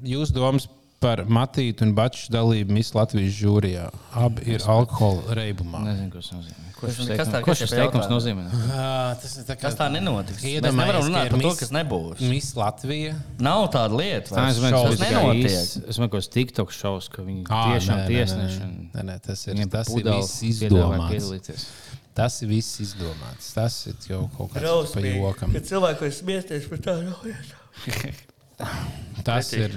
jūs 0.07 0.31
domas 0.31 0.69
par 0.99 1.21
Matītu 1.31 1.85
un 1.87 1.93
Baču 1.95 2.27
dalību 2.33 2.75
Miss 2.75 2.91
Latvijas 2.95 3.35
žūrijā. 3.39 3.85
Abi 4.19 4.43
ir 4.55 4.63
alkohola 4.67 5.35
reibumā. 5.39 5.79
Nezinu, 5.85 6.09
ko 6.11 6.19
tas 6.23 6.31
nozīmē. 6.35 6.65
Ko 6.79 6.87
Kas 6.87 6.95
šis 6.95 7.07
tā- 7.09 7.15
teikums, 7.19 7.31
ko 7.43 7.51
kas 7.51 7.59
šis 7.59 7.71
teikums 7.75 8.05
nozīmē? 8.07 8.43
Uh, 8.47 9.15
tas 9.19 9.33
ir 9.35 9.43
tā 9.49 9.55
kā 9.57 9.65
Tas 9.67 9.75
tā 9.75 9.87
nenotiks. 9.91 10.43
Mēs 10.43 10.63
nevaram 10.63 11.03
runāt 11.03 11.31
par 11.33 11.41
to, 11.43 11.51
kas 11.59 11.71
nebūs. 11.75 12.21
Miss 12.23 12.53
Latvija. 12.55 13.17
Nav 13.39 13.65
tāda 13.73 13.99
lieta. 13.99 14.31
Tā 14.35 14.45
es 14.51 14.59
domāju, 14.61 14.71
Tas 14.71 14.99
tas 14.99 15.03
nenotiek. 15.03 15.89
Es 15.89 15.99
domāju, 15.99 16.09
ka 16.13 16.21
tas 16.23 16.31
TikTok 16.35 16.71
šovs, 16.71 17.09
ka 17.11 17.21
viņi 17.27 17.43
Ā, 17.43 17.61
tiešām 17.73 17.99
nē, 17.99 18.05
nē, 18.05 18.07
tiesneši. 18.13 18.59
nē, 18.59 18.63
un 18.63 18.89
nē, 18.95 19.03
nē, 19.11 19.19
tas 19.27 19.47
ir, 19.47 19.63
tas 19.75 19.91
ir 19.91 20.03
viss 20.07 20.41
izdomāts. 20.53 21.67
Tas 22.15 22.41
ir 22.43 22.47
viss 22.55 22.79
izdomāts. 22.83 23.51
Tas 23.55 23.75
ir 23.87 23.95
jau 24.07 24.23
kaut 24.37 24.51
kāds 24.55 24.93
pa 24.95 24.99
jokam. 25.03 25.51
Kad 25.55 25.67
cilvēki 25.67 25.99
var 26.07 26.15
smieties 26.15 26.69
par 26.71 26.77
tādu 26.87 27.15
lietu. 27.27 28.15
Tas 29.27 29.51
ir. 29.53 29.75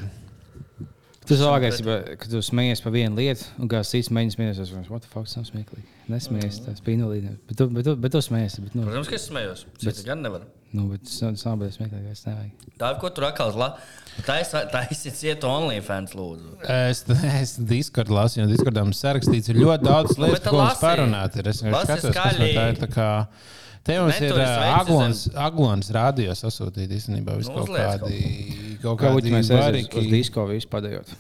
Labākais, 1.31 1.79
ja- 1.87 2.17
kad 2.19 2.29
tu 2.31 2.39
smējies 2.43 2.83
par 2.83 2.93
vienu 2.93 3.15
lietu, 3.17 3.45
un 3.63 3.69
kāds 3.71 3.91
cits 3.95 4.09
mēģina 4.11 4.35
smēties. 4.35 4.59
Es 4.65 4.71
domāju, 4.73 4.91
what 4.91 5.03
the 5.03 5.09
fuck, 5.09 5.27
tas 5.31 5.51
smieklīgi. 5.51 5.85
Nesmējies, 6.11 6.65
tas 6.67 6.81
bija 6.83 6.99
invalīdi. 6.99 7.37
Bet 7.49 7.57
tu, 7.57 7.69
bet 7.69 7.85
tu, 7.87 7.95
bet 7.97 8.11
tu 8.13 8.19
smējies. 8.19 8.59
Bet, 8.65 8.75
nu, 8.75 8.83
Protams, 8.89 9.09
ka 9.09 9.15
es 9.15 9.29
smējos. 9.31 9.65
Citi 9.79 10.05
gan 10.05 10.21
nevar. 10.23 10.43
nu, 10.73 10.89
bet 10.91 11.05
tas 11.05 11.21
nav- 11.23 11.39
nav 11.47 11.57
bijis 11.63 11.77
smieklīgi. 11.79 12.11
Es 12.11 12.25
nevajag. 12.27 12.51
Tā, 12.79 12.91
ko 13.01 13.09
tur 13.11 13.25
atkal 13.31 13.55
la... 13.57 13.77
Tā 14.27 14.91
izsit 14.91 15.15
ciet 15.17 15.41
OnlyFans, 15.47 16.13
lūdzu. 16.19 16.59
Es, 16.69 17.05
es 17.09 17.57
Discord 17.57 18.09
lasu, 18.13 18.41
jo 18.43 18.47
Discordā 18.51 18.83
mums 18.85 18.99
sarakstīts 19.01 19.49
ir 19.49 19.57
ļoti 19.63 19.85
daudz 19.87 20.19
Nu, 20.19 20.27
lietu, 20.27 20.41
bet 20.41 20.49
ko 20.51 20.59
mums 20.59 20.81
parunāt. 20.83 21.37
Ir. 21.39 21.49
Es 21.49 21.63
vienkārši 21.63 21.87
skatos, 22.03 22.17
kas 22.19 22.39
no 22.39 22.45
tā 22.51 22.67
ir. 22.75 22.77
tā 22.83 22.89
Kā, 22.93 23.09
te 23.85 23.97
mums 24.03 24.21
ir 24.21 24.33
Aglons, 24.43 25.23
Aglons 25.35 25.89
rādio 25.95 26.35
sasūtīt 26.37 26.93
īstenībā 26.99 27.39
visu 27.39 27.55
Nu, 27.55 27.63
kaut 27.63 27.73
kādi, 27.73 28.19
kaut 28.72 28.72
Kā 28.83 28.97
kādi 28.99 29.35
aizjām 29.39 29.79
uz 29.81 30.11
disko 30.11 30.49
visu 30.51 30.71
padējot? 30.73 31.13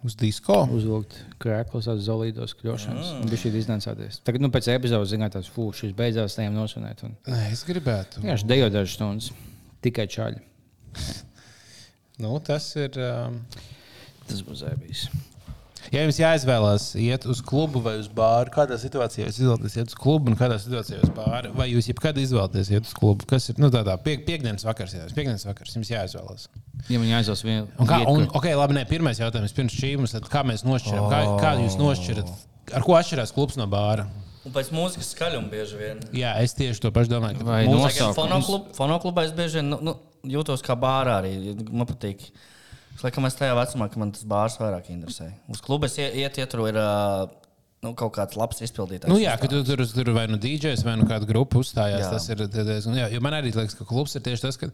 uz 0.00 0.14
disko. 0.16 0.62
Uzvilkt 0.72 1.18
krēklus, 1.42 1.84
uz 1.92 2.06
zolīdos 2.06 2.54
kļūšanas. 2.56 3.10
Mm. 3.18 3.26
Bija 3.28 3.42
šī 3.42 3.50
iznācāties. 3.60 4.20
Tagad, 4.24 4.40
nu, 4.40 4.48
pēc 4.52 4.70
epizodes, 4.72 5.10
zināt, 5.12 5.34
tas 5.36 5.50
fū, 5.52 5.66
šis 5.76 5.92
beidzās, 5.96 6.38
tajām 6.38 6.56
nosvinēt. 6.56 7.02
Un... 7.04 7.18
Nē, 7.28 7.50
es 7.52 7.66
gribētu. 7.68 8.22
Vienkārši 8.24 8.48
dejo 8.48 8.70
dažas 8.72 8.96
stundas. 8.96 9.28
Tikai 9.84 10.08
čaļi. 10.10 10.40
Nu, 12.20 12.34
tas 12.44 12.66
ir. 12.76 12.98
Um, 13.00 13.38
Tas 14.30 14.42
būs 14.46 14.60
zēbīs. 14.62 15.06
Ja 15.90 16.04
jums 16.04 16.20
jāizvēlās 16.20 16.84
iet 17.02 17.24
uz 17.26 17.40
klubu 17.42 17.80
vai 17.82 17.96
uz 17.98 18.06
bāru, 18.14 18.52
kādā 18.54 18.76
situācijā 18.78 19.24
jūs 19.26 19.40
izvēlaties 19.42 19.74
iet 19.80 19.88
uz 19.90 19.96
klubu 19.98 20.30
un 20.30 20.36
kādā 20.38 20.54
situācijā 20.62 21.00
uz 21.02 21.10
bāru, 21.16 21.50
vai 21.58 21.66
jūs 21.72 21.88
jebkad 21.90 22.20
izvēlaties 22.22 22.70
iet 22.76 22.86
uz 22.86 22.92
klubu, 22.94 23.26
kas 23.30 23.48
ir 23.50 23.58
nu, 23.58 23.72
tādā 23.74 23.96
pie, 24.04 24.14
piekdienas 24.22 24.62
vakars, 24.68 24.94
jā, 24.94 25.08
piekdienas 25.16 25.42
vakars 25.48 25.74
jums 25.74 25.90
jāizvēlās. 25.90 26.46
Ja 26.86 27.00
man 27.02 27.10
jāizvēlas 27.10 27.42
viena 27.42 27.66
Un 27.82 27.90
kā, 27.90 27.98
un, 28.06 28.22
kur- 28.28 28.38
ok, 28.38 28.46
labi, 28.60 28.76
nē, 28.78 28.84
pirmais 28.92 29.18
jautājums 29.18 29.56
pirms 29.56 29.74
šīm, 29.80 30.06
tad 30.14 30.30
kā 30.30 30.44
mēs 30.46 30.62
nošķiram, 30.68 31.08
kā, 31.10 31.20
kā 31.42 31.54
jūs 31.64 31.74
nošķirat, 31.82 32.30
ar 32.78 32.86
ko 32.86 32.94
atšķirās 33.00 33.34
klubs 33.34 33.58
no 33.58 33.66
bāra? 33.70 34.06
Un 34.46 34.54
pēc 34.54 34.70
mūzikas 34.72 35.10
skaļuma 35.12 35.50
bieži 35.52 35.76
vien. 35.76 35.98
Jā, 36.16 36.30
es 36.40 36.54
tieši 36.56 36.80
to 36.86 36.88
pašu 36.94 37.10
domāju. 37.12 37.42
ka 37.42 37.44
Vai 37.50 37.58
mūzika-. 37.68 38.14
Fonoklub, 38.16 38.70
fonoklubā 38.78 39.26
es 39.26 39.34
bieži 39.36 39.58
vien 39.58 39.68
nu, 39.74 39.76
nu, 39.84 39.92
jūtos 40.32 40.62
kā 40.64 40.78
bārā 40.80 41.18
arī. 41.20 41.34
Man 41.68 41.84
patīk. 41.90 42.30
Es 43.00 43.04
laikam 43.06 43.24
esmu 43.24 43.40
tajā 43.40 43.54
vecumā, 43.56 43.86
ka 43.88 44.00
man 44.02 44.10
tas 44.12 44.26
bārs 44.28 44.58
vairāk 44.60 44.90
interesē. 44.92 45.30
Uz 45.48 45.62
klubu 45.64 45.88
es 45.88 45.94
ie- 45.96 46.10
iet, 46.20 46.36
ieturu 46.36 46.66
ir 46.68 46.76
nu, 47.80 47.94
kaut 47.96 48.12
kāds 48.12 48.36
labs 48.36 48.60
izpildītājs. 48.60 49.08
Nu, 49.08 49.16
jā, 49.16 49.32
ka 49.40 49.48
tu 49.48 49.62
tur, 49.64 49.80
tur 49.88 50.10
vai 50.12 50.26
nu 50.28 50.36
DJs, 50.36 50.84
vai 50.84 50.98
nu 51.00 51.06
kāda 51.08 51.24
grupa 51.24 51.56
uzstājās. 51.62 52.02
Jā. 52.04 52.10
Tas 52.12 52.28
ir 52.28 52.42
diezgan. 52.44 52.98
Man 53.24 53.32
arī 53.38 53.54
liekas, 53.56 53.72
ka 53.78 53.86
klubs 53.88 54.18
ir 54.20 54.20
tieši 54.26 54.44
tas, 54.44 54.60
ka 54.60 54.68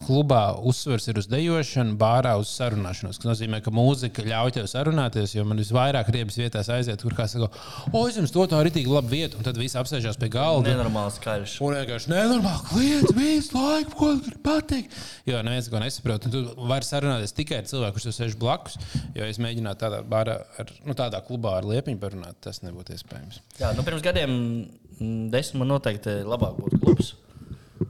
klubā 0.00 0.54
uzsvers 0.64 1.06
ir 1.10 1.18
uz 1.20 1.26
dejošanu, 1.30 1.94
bārā 2.00 2.32
uz 2.40 2.50
sarunāšanos. 2.56 3.18
Tas 3.20 3.28
nozīmē, 3.28 3.60
ka 3.64 3.72
mūzika 3.74 4.24
ļauj 4.24 4.54
tev 4.56 4.68
sarunāties, 4.70 5.34
jo 5.36 5.44
man 5.48 5.60
visvairāk 5.60 6.08
riebas 6.14 6.38
vietās 6.40 6.70
aiziet, 6.72 7.02
kur 7.04 7.14
kāds 7.18 7.36
saka, 7.36 7.50
o, 7.92 8.02
es 8.08 8.16
jums 8.16 8.32
to 8.32 8.46
tā 8.48 8.58
arī 8.62 8.72
tik 8.74 8.88
labi 8.90 9.20
vietu, 9.20 9.38
un 9.38 9.46
tad 9.46 9.60
viss 9.60 9.76
apsēžās 9.76 10.18
pie 10.20 10.30
galda. 10.32 10.72
Nenormāli 10.72 11.12
skaļš. 11.18 11.58
Un 11.66 11.76
vienkārši 11.76 12.12
nenormāli 12.14 12.64
kliedz 12.70 13.14
visu 13.16 13.58
laiku, 13.58 13.96
ko 13.98 14.10
gribi 14.24 14.42
pateikt. 14.46 14.96
Jo 15.28 15.44
neviens 15.46 15.68
to 15.68 15.84
nesaprot. 15.84 16.26
Un 16.26 16.34
Tu 16.40 16.42
vari 16.70 16.86
sarunāties 16.86 17.36
tikai 17.36 17.60
ar 17.60 17.68
cilvēku, 17.68 17.98
kurš 17.98 18.08
tev 18.08 18.16
sēž 18.16 18.38
blakus. 18.40 18.78
Jo 19.18 19.28
es 19.28 19.40
mēģinātu 19.42 19.84
tādā, 19.84 20.00
bārā, 20.06 20.40
ar, 20.62 20.72
nu, 20.86 20.96
tādā 20.96 21.20
klubā 21.26 21.58
ar 21.58 21.68
liepiņu 21.68 22.00
parunāt, 22.00 22.40
tas 22.46 22.62
nebūtu 22.64 22.96
iespējams. 22.96 23.42
Jā, 23.60 23.74
nu, 23.76 23.84
pirms 23.86 24.04
gadiem 24.04 24.32
mm, 24.32 25.28
desmit 25.34 25.60
man 25.60 25.74
noteikti 25.74 26.22
labāk 26.24 26.56
būtu 26.56 26.80
klubs. 26.80 27.12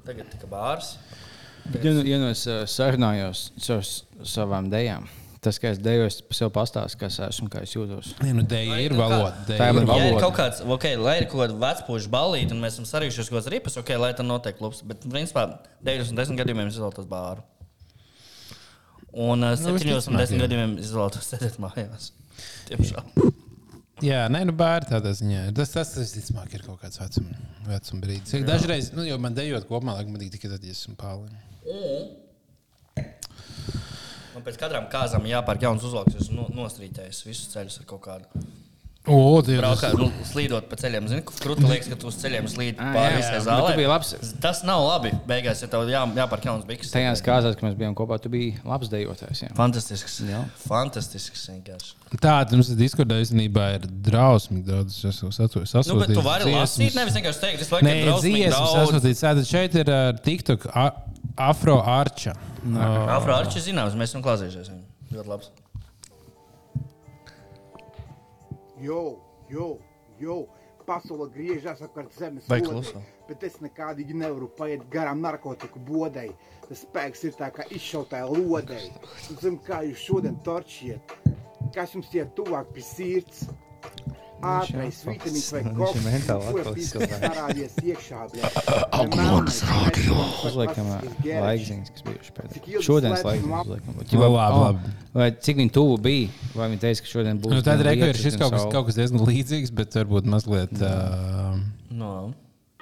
Tagad 0.06 0.30
tikai 0.32 0.50
bārs. 0.50 0.94
Ja, 1.71 1.93
nu, 1.95 2.05
ja 2.07 2.18
nu 2.18 2.29
es 2.33 2.45
uh, 2.51 2.62
sarunājos 2.68 3.51
ar 3.71 3.85
savām 4.27 4.71
dejām, 4.73 5.07
tas, 5.45 5.59
ka 5.62 5.71
es 5.71 5.79
dejoju, 5.81 6.09
es 6.11 6.18
par 6.27 6.37
sevi 6.37 6.53
pastāstu, 6.57 6.99
kas 7.01 7.18
esmu, 7.29 7.47
kā 7.53 7.62
es 7.64 7.73
jūtos. 7.77 8.11
Nē, 8.21 8.33
nu, 8.37 8.45
dēļ 8.51 8.73
ir 8.87 8.95
nu 8.97 8.99
kā? 9.01 9.07
valoda. 9.07 9.45
Tā 9.49 9.57
ir 9.57 9.62
ir 9.71 9.79
man 9.79 9.87
Ja 9.87 9.99
ir 10.03 10.07
valoda. 10.11 10.25
kaut 10.27 10.37
kāds, 10.41 10.64
ok, 10.66 10.87
lai 11.01 11.14
ir 11.23 11.29
kaut 11.31 11.45
kāda 11.45 11.59
vecpuļu 11.62 12.11
balīta, 12.12 12.57
un 12.57 12.64
mēs 12.64 12.77
esam 12.77 12.89
sarījušies 12.91 13.31
kaut 13.31 13.39
kādas 13.39 13.53
ripas, 13.55 13.79
ok, 13.81 13.95
lai 14.03 14.11
tā 14.18 14.27
notiek 14.27 14.59
klubs. 14.59 14.83
Bet, 14.87 15.07
principā, 15.07 15.47
90 15.87 16.43
gadījumiem 16.43 16.73
es 16.73 16.77
izvēlos 16.81 17.09
bāru. 17.11 17.47
Un 19.11 19.43
uh, 19.43 19.57
7 19.59 19.75
visticamāk, 19.79 20.12
no 20.14 20.21
10 20.23 20.37
jā. 20.37 20.43
gadījumiem 20.45 20.75
izvēlos 20.85 21.31
sēdēt 21.31 21.57
mājās. 21.62 22.11
Tiemžēl. 22.68 23.31
Jā, 24.01 24.21
nē, 24.33 24.47
nu, 24.49 24.55
bērni 24.57 24.89
tādā 24.89 25.11
ziņā. 25.16 25.49
ir. 25.49 25.57
Tas, 25.57 25.73
tas, 25.75 25.91
tas 25.93 26.05
visticamāk, 26.07 26.55
ir 26.57 26.62
kaut 26.64 26.79
kāds 26.81 27.01
vecuma, 27.03 27.37
vecuma 27.66 28.05
brīdis. 28.05 28.33
Ir 28.39 28.47
Dažreiz, 28.49 28.93
nu, 28.97 29.05
jau 29.05 29.18
man 29.21 29.37
dejot 29.37 29.66
kopumā, 29.68 29.99
laikam, 29.99 30.14
patīk 30.16 30.37
tikai 30.37 30.53
tad, 30.55 30.64
ja 30.64 30.73
esmu 30.77 30.97
pāri. 31.66 32.08
Man 34.30 34.46
pēc 34.46 34.56
katrām 34.61 34.86
kāzām 34.92 35.26
jāpērk 35.28 35.66
jauns 35.66 35.84
uzvalks, 35.84 36.16
es 36.16 36.30
no, 36.32 36.46
nostrītēju 36.54 37.26
visus 37.26 37.50
ceļus 37.52 37.80
ar 37.82 37.88
kaut 37.90 38.04
kādu. 38.06 38.44
O! 39.08 39.40
Braukā, 39.40 39.94
nu, 39.96 40.11
slīdot 40.28 40.66
pa 40.68 40.76
ceļiem, 40.76 41.06
zini, 41.08 41.22
ka 41.24 41.32
krūti 41.40 41.64
liekas, 41.64 41.88
ka 41.88 41.96
tu 41.98 42.11
uz 42.11 42.18
ceļiem 42.20 42.44
slīd 42.52 42.76
pāri 42.76 43.16
visai 43.16 43.38
jā. 43.38 43.44
zālē. 43.46 44.26
Tas 44.44 44.61
nav 44.68 44.82
labi. 44.84 45.12
Beigās, 45.28 45.62
ja 45.64 45.70
tev 45.72 45.88
jā, 45.88 46.02
jāpērk 46.20 46.44
jauns 46.50 46.66
bikses. 46.68 46.92
Tajās 46.92 47.22
kāzās, 47.24 47.56
kad 47.56 47.64
mēs 47.64 47.78
bijām 47.80 47.96
kopā, 47.96 48.18
tu 48.20 48.28
biji 48.32 48.58
labs 48.61 48.92
dejotājs. 48.92 49.40
jā. 49.46 49.50
Fantastisks. 49.56 50.18
Jā. 50.28 50.42
Fantastisks 50.66 51.46
vienkārši. 51.48 51.96
Tāda 52.20 52.61
mums 52.61 52.74
diskurdā 52.76 53.22
īstenībā 53.24 53.70
ir 53.78 53.88
drausmīgi 54.08 54.68
daudz. 54.68 55.00
Es 55.00 55.14
esmu 55.14 55.32
sasūtījis. 55.32 55.88
Nu, 55.88 56.00
bet 56.04 56.12
tu 56.12 56.26
vari 56.26 56.52
lasīt, 56.52 56.92
nevis 56.98 57.16
vienkārši 57.16 57.44
teikt, 57.46 57.64
es 57.64 57.72
Nē, 57.72 57.80
laikam 57.80 58.02
drausmīgi 58.04 58.42
dziesmas 58.44 58.58
daudz. 58.61 58.92
sasūtīts. 58.92 59.24
Tātad 59.24 59.48
šeit 59.48 59.80
ir 59.80 59.94
uh, 59.96 60.11
TikTok 60.28 60.68
a- 60.74 60.90
afro 61.37 61.81
arča. 61.85 62.35
Uh, 62.61 62.76
Afro 63.09 63.33
Arčs 63.33 63.64
zināms, 63.64 63.95
mēs 63.97 64.12
esam 64.12 64.22
klausījušies. 64.24 64.70
Ļoti 65.14 65.31
labs. 65.31 65.53
Jo, 68.81 69.03
jo, 69.53 69.74
jo. 70.20 70.43
Pasaule 70.91 71.28
griežas 71.31 71.78
apkārt 71.85 72.16
zemes 72.18 72.49
kluso? 72.51 72.99
Bet 73.28 73.45
es 73.47 73.61
nekādīgi 73.62 74.16
nevaru 74.16 74.49
paiet 74.59 74.83
garām 74.91 75.20
narkotiku 75.22 75.78
bodai. 75.87 76.31
Tas 76.64 76.83
spēks 76.83 77.22
ir 77.28 77.37
tā 77.39 77.51
kā 77.55 77.66
izšautai 77.76 78.24
lodei. 78.26 78.89
Zinu, 79.28 79.61
kā 79.62 79.85
jūs 79.87 80.03
šodien 80.09 80.41
torčiet. 80.43 81.14
Kas 81.76 81.95
jums 81.95 82.11
iet 82.16 82.33
tuvāk 82.35 82.72
pie 82.74 82.83
sirds? 82.83 83.45
Ātrais 84.41 84.99
vitamīns 85.05 85.49
vai 85.53 85.61
koks, 85.76 86.70
pīskas 86.76 86.91
cilvēks. 86.91 87.20
parādies 87.24 87.74
iekšā. 87.84 88.20
bļa. 88.32 88.51
Uzliekam 90.49 90.88
ā, 90.91 90.99
Geriņš. 91.20 91.43
laikziņas, 91.45 91.93
kas 91.95 92.05
bijuši 92.09 92.34
pēdējā. 92.38 92.82
Šodienas 92.86 93.24
laikziņas 93.26 93.66
uzliekam. 93.66 93.97
Nu, 93.99 94.07
Ķipa, 94.11 94.28
labi, 94.32 94.57
o, 94.57 94.62
labi. 94.64 94.95
Vai 95.20 95.28
cik 95.49 95.61
viņi 95.61 95.74
tuvu 95.76 95.99
bija? 96.07 96.28
Vai 96.57 96.68
viņi 96.72 96.82
teica, 96.86 97.05
ka 97.05 97.12
šodien 97.12 97.41
būs? 97.43 97.53
Nu, 97.57 97.62
tad 97.66 97.84
reku 97.84 98.09
ir 98.09 98.20
šis 98.20 98.38
kaut 98.41 98.55
kas, 98.57 98.64
kaut 98.72 98.88
kas 98.88 98.97
diezgan 99.01 99.26
līdzīgs, 99.28 99.74
bet 99.76 99.99
varbūt 100.01 100.30
mazliet. 100.30 100.72
Uh, 100.80 101.61
No. 101.91 102.32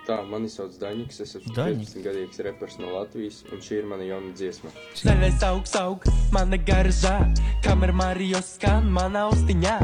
Tā, 0.09 0.22
mani 0.24 0.48
sauc 0.48 0.72
Daņiks, 0.80 1.18
es 1.20 1.34
esmu 1.36 1.52
Daņik. 1.52 1.82
15 1.84 2.04
gadīgs 2.06 2.38
repers 2.46 2.78
no 2.80 2.94
Latvijas, 2.94 3.42
un 3.52 3.61
šī 3.61 3.82
ir 3.82 3.88
mana 3.90 4.06
jauna 4.09 4.30
dziesma. 4.32 4.70
Zaļais 4.96 5.42
augs 5.44 5.74
aug, 5.76 6.06
mana 6.32 6.56
garžā, 6.56 7.12
kamēr 7.66 7.92
Marijos 7.92 8.54
skan 8.54 8.88
manā 8.94 9.26
austiņā. 9.28 9.74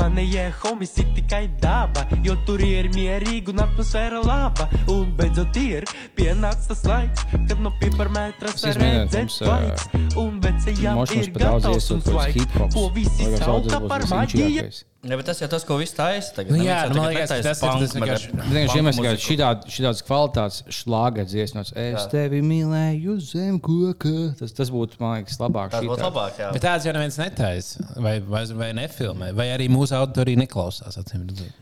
Manējie 0.00 0.48
homies 0.64 0.96
ir 0.98 1.06
tikai 1.14 1.44
daba, 1.62 2.02
jo 2.26 2.34
tur 2.48 2.64
ir 2.66 2.90
mierīgi 2.96 3.54
un 3.54 3.62
atmosfēra 3.68 4.24
laba. 4.26 4.66
Un 4.90 5.14
beidzot 5.18 5.62
ir 5.62 5.86
pienācis 6.18 6.72
tas 6.72 6.82
laiks, 6.88 7.28
kad 7.30 7.62
no 7.62 7.70
izmēģināju 7.78 8.74
redzēt 8.82 9.34
svaigs. 9.38 9.88
Un 10.18 10.42
vecajām 10.42 11.04
ir 11.14 11.32
gatavs 11.38 11.90
un 11.94 12.02
svaigs, 12.02 12.50
ko 12.74 12.88
visi 12.98 13.30
sauka 13.38 13.84
par 13.86 14.10
maģiju. 14.10 14.70
Ja, 15.06 15.14
bet 15.14 15.26
tas 15.28 15.38
jau 15.38 15.46
tas, 15.46 15.62
ko 15.62 15.76
viss 15.78 15.92
taisa 15.94 16.32
tagad. 16.34 16.50
Nu 16.56 16.64
jā, 16.64 16.88
nu, 16.90 16.96
man 16.98 17.12
liekas, 17.12 17.28
tas 17.30 17.38
ir- 17.38 17.44
tas 17.46 17.60
bet 17.60 17.92
vienkārši- 17.94 18.30
ar 18.32 18.32
Bet 18.34 18.48
vienkārši 18.50 18.66
punk 18.66 18.80
iemesls, 18.80 18.96
ka 18.98 19.12
muziku. 19.12 19.26
šitād, 19.28 19.66
šitāds 19.76 20.02
kvalitātes 20.08 20.56
šlāga 20.74 21.24
dziesmas, 21.24 21.70
es 21.76 22.00
Jā. 22.02 22.08
tevi 22.10 22.40
mīlēju 22.42 23.14
zem 23.22 23.60
koka. 23.60 24.34
Tas, 24.40 24.50
tas 24.52 24.70
būtu, 24.74 24.98
man 24.98 25.22
liekas, 25.22 25.38
labāk. 25.38 25.70
Tas 25.70 25.84
būtu 25.84 26.02
labāk, 26.02 26.32
jā. 26.42 26.52
bet 26.52 26.62
tāds 26.62 26.84
jau 26.84 26.92
neviens 26.92 27.16
netaisa, 27.16 27.78
vai, 27.96 28.18
vai, 28.18 28.44
vai 28.46 28.72
nefilmē, 28.72 29.32
vai 29.38 29.46
arī 29.54 29.68
mūsu 29.70 29.94
auditorija 29.94 30.36
neklausās. 30.42 30.98
acīm 30.98 31.28
redzot. 31.28 31.54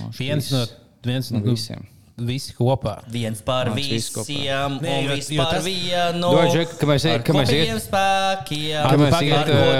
Mošs 0.00 0.18
Viens 0.18 0.50
no, 0.50 0.66
viens 1.04 1.30
No 1.30 1.38
no 1.38 1.44
visiem. 1.52 1.86
Visi 2.18 2.52
kopā. 2.52 2.98
Viens 3.08 3.40
par 3.40 3.70
viss 3.74 4.10
kopā. 4.12 4.26
visiem, 4.28 4.78
Nē, 4.82 4.96
un 4.98 5.08
viss 5.14 5.30
par 5.36 5.54
tas- 5.54 5.64
vienu. 5.64 6.20
Dod, 6.20 6.50
Džek, 6.52 6.74
ka 6.78 6.86
mēs 6.86 7.04
ej- 7.08 7.14
Ar 7.14 7.22
ka 7.22 7.32
mēs 7.32 7.48
kopīgiem 7.48 7.80
spēkiem, 7.80 8.82
Ka 8.90 8.96
mēs 8.96 9.14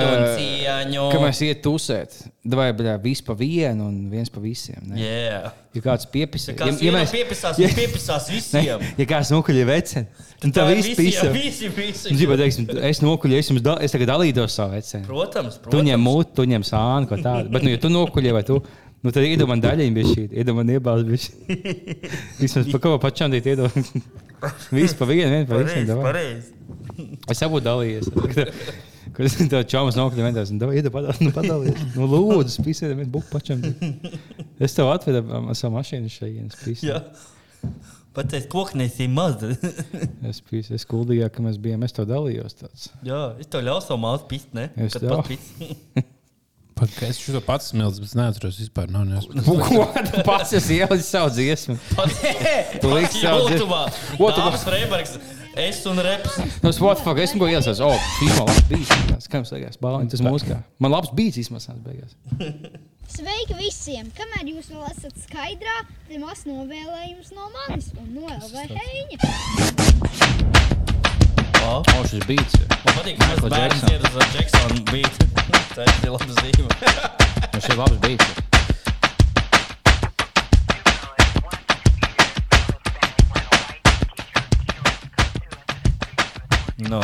un 0.01 0.25
ā, 0.25 0.37
cieņu. 0.39 1.11
Ka 1.13 1.19
mēs 1.19 1.41
iet 1.45 1.63
tusēt. 1.63 2.21
Vai 2.43 2.73
viens 2.73 3.21
pa 3.21 3.35
vienu 3.37 3.85
un 3.91 4.09
viens 4.11 4.31
pa 4.33 4.41
visiem. 4.41 4.81
Ne? 4.89 4.97
Jā. 4.97 5.53
Ja 5.75 5.81
kāds 5.85 6.07
piepisās, 6.11 6.57
Kāds 6.57 6.81
ja, 6.83 6.91
mēs... 6.91 7.13
piepisās, 7.13 7.59
ja, 7.61 7.69
ja, 7.69 7.75
piepisās 7.77 8.25
ne, 8.31 8.35
visiem. 8.35 8.81
ja 8.99 9.05
kāds 9.07 9.29
nokuļ 9.31 9.59
veceni, 9.69 10.07
tad 10.41 10.51
tā 10.57 10.65
viss 10.75 10.89
pisa. 10.97 11.29
Visi, 11.31 11.69
visi. 11.69 12.11
Nu, 12.11 12.19
ģipa, 12.19 12.39
teiksim, 12.41 12.67
Es 12.91 13.01
nokuļu, 13.05 13.37
es, 13.39 13.51
da, 13.63 13.77
es 13.85 13.93
tagad 13.93 14.09
dalītos 14.09 14.57
savu 14.57 14.73
veceni. 14.75 15.05
Protams, 15.07 15.61
Tu 15.61 15.69
protams. 15.69 15.87
ņem 15.93 16.01
mūtu, 16.03 16.35
tu 16.35 16.43
ņem 16.51 16.65
sānu, 16.67 17.07
ko 17.07 17.21
tādu. 17.23 17.51
Bet, 17.53 17.63
nu, 17.63 17.71
ja 17.71 17.79
tu 17.79 17.89
nokuļi 17.93 18.33
vai 18.33 18.43
tu, 18.43 18.59
nu, 19.05 19.13
tad 19.15 19.25
iedomā 19.27 19.57
daļiņu 19.63 19.97
bija 19.97 20.13
šī, 20.15 20.27
iedomā 20.43 20.65
iebāzt 20.77 21.09
bija 21.09 21.23
šī. 21.25 21.57
Vismaz 22.41 22.71
pa 22.71 22.79
kaut 22.79 22.95
ko 22.95 22.99
pačām 23.07 23.33
dīt 23.35 23.49
iedomā. 23.53 23.85
Viss 24.77 24.97
pa 24.97 25.09
vienu, 25.09 25.31
vien 25.35 25.49
pa 25.49 25.61
visiem. 25.61 25.91
Pareizi. 26.01 26.55
Es 27.31 27.43
jau 27.43 27.51
būtu 27.53 27.67
dalījies. 27.67 28.11
Kad 29.17 29.27
es 29.27 29.35
tev 29.51 29.65
čaumas 29.69 29.97
nokuļu, 29.99 30.23
vienkārši, 30.29 30.55
nu, 30.57 30.69
iedomā 30.77 30.95
padalīties. 30.97 31.25
Nu, 31.27 31.33
padalīties. 31.35 31.89
Nu, 31.99 32.07
lūdzu, 32.13 32.53
spīsiet, 32.61 32.93
vien 32.97 33.11
buku 33.11 33.27
pačām. 33.33 33.65
dīt. 33.65 34.13
Es 34.63 34.77
tev 34.77 34.93
atvedu 34.93 35.25
ar 35.27 35.51
savu 35.59 35.75
mašīnu 35.77 36.13
šeit, 36.13 36.55
spīsiet. 36.55 36.93
Jā. 36.93 37.01
Pateic, 38.17 38.47
koknēs 38.51 38.97
ir 39.05 39.11
maz. 39.15 39.43
Es 40.27 40.41
biju 40.47 40.75
es 40.75 40.87
kuldīgāk, 40.89 41.35
ka 41.37 41.45
mēs 41.45 41.59
bijām. 41.63 41.85
Es 41.87 41.95
to 41.95 42.07
dalījos. 42.09 42.57
Tāds. 42.59 42.89
Jā, 43.07 43.21
es 43.43 43.51
tev 43.51 43.63
ļauju 43.67 43.85
savu 43.87 44.03
māsu 44.03 44.27
pist, 44.31 44.49
ne? 44.57 44.67
Es 44.83 44.97
ļauju. 44.99 45.39
Pat 46.81 47.03
es 47.07 47.21
šo 47.21 47.41
pats 47.45 47.71
smilts, 47.71 48.01
bet 48.03 48.15
neatceros 48.19 48.59
vispār. 48.61 48.91
Nav, 48.93 49.05
neesmu. 49.09 49.45
Ko 49.45 49.85
tu 50.11 50.25
pats 50.27 50.55
esi 50.59 50.81
ielicis 50.81 51.11
savu 51.13 51.33
dziesmu? 51.37 51.77
Tu 52.83 52.93
liksi 52.95 53.23
savu 53.23 53.49
dziesmu. 53.49 53.81
Dāmas 54.19 54.65
Freibergs, 54.67 55.19
es 55.61 55.83
un 55.91 56.01
reps. 56.05 56.39
No 56.65 56.73
Spotify 56.75 57.27
es 57.27 57.37
ko 57.37 57.49
ielicis. 57.51 57.83
O, 57.85 57.91
šī 58.17 58.31
man 58.33 58.49
labs 58.49 58.65
bijis. 58.71 58.95
Jums 59.31 59.53
liekas? 59.55 59.77
Bāliņ, 59.83 60.09
tas 60.15 60.25
mūzikā. 60.25 60.63
Man 60.83 60.97
labs 60.97 61.13
bijis 61.17 61.45
izmasās 61.45 61.79
beigās. 61.85 62.17
Sveiki 63.11 63.57
visiem! 63.59 64.07
Kamēr 64.15 64.47
jūs 64.53 64.69
vēl 64.71 64.85
esat 64.87 65.17
skaidrā, 65.25 65.81
tad 66.07 66.21
maz 66.23 66.45
novēlējums 66.47 67.33
no 67.35 67.49
manis 67.57 67.91
un 67.99 68.07
no 68.15 68.31
LV 68.31 68.57
O, 71.67 71.83
šis 72.09 72.25
beats. 72.29 72.55
Man 72.85 72.95
patīk, 72.97 73.19
ka 73.21 73.27
Michael 73.31 73.51
Jackson. 73.57 73.89
iet 73.93 74.07
uz 74.09 74.37
Jacksona 74.37 74.81
beat. 74.93 75.15
Tā 75.77 75.87
ir 75.87 76.15
laba 76.15 76.39
zīme. 76.41 76.67
Nu, 76.67 77.61
šis 77.61 77.71
ir 77.75 77.79
labs 77.83 77.99
beats. 78.07 78.29
No. 86.91 87.01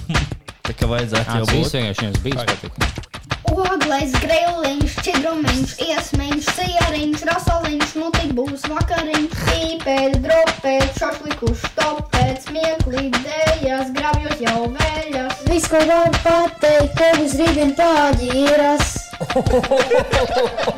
Tā 0.66 0.74
kā 0.76 0.86
vajadzētu 0.86 1.26
Jā, 1.26 1.38
jau 1.40 1.46
tas 1.46 1.54
būt. 1.56 1.72
vienkārši 1.76 2.06
viņam 2.06 2.20
beats 2.24 2.50
patīk. 2.52 3.09
Oglais, 3.50 4.12
griliņš, 4.22 4.92
čidrumiņš, 5.02 5.72
iesmiņš, 5.82 6.48
sieriņš, 6.54 7.22
rasoliņš, 7.26 7.94
nu 7.98 8.10
tik 8.14 8.30
būs 8.38 8.66
vakariņš, 8.70 9.32
pīpēt, 9.48 10.18
dropēt, 10.22 10.86
šašlikuš, 11.00 11.64
topēt, 11.74 12.44
smieklīt, 12.46 13.18
dējas, 13.26 13.90
grabjos 13.96 14.44
jau 14.44 14.68
vēļas. 14.76 15.42
Viss, 15.50 15.70
ko 15.72 15.82
var 15.90 16.14
pateikt, 16.22 16.94
tev 17.00 17.24
uz 17.24 17.34
rītdien 17.40 17.74
pārģīras. 17.80 18.94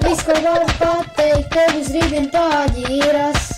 Viss, 0.06 0.24
ko 0.24 0.38
var 0.46 0.64
pateikt, 0.80 1.52
tev 1.52 1.76
uz 1.82 1.92
rītdien 1.92 2.30
pārģīras. 2.32 3.50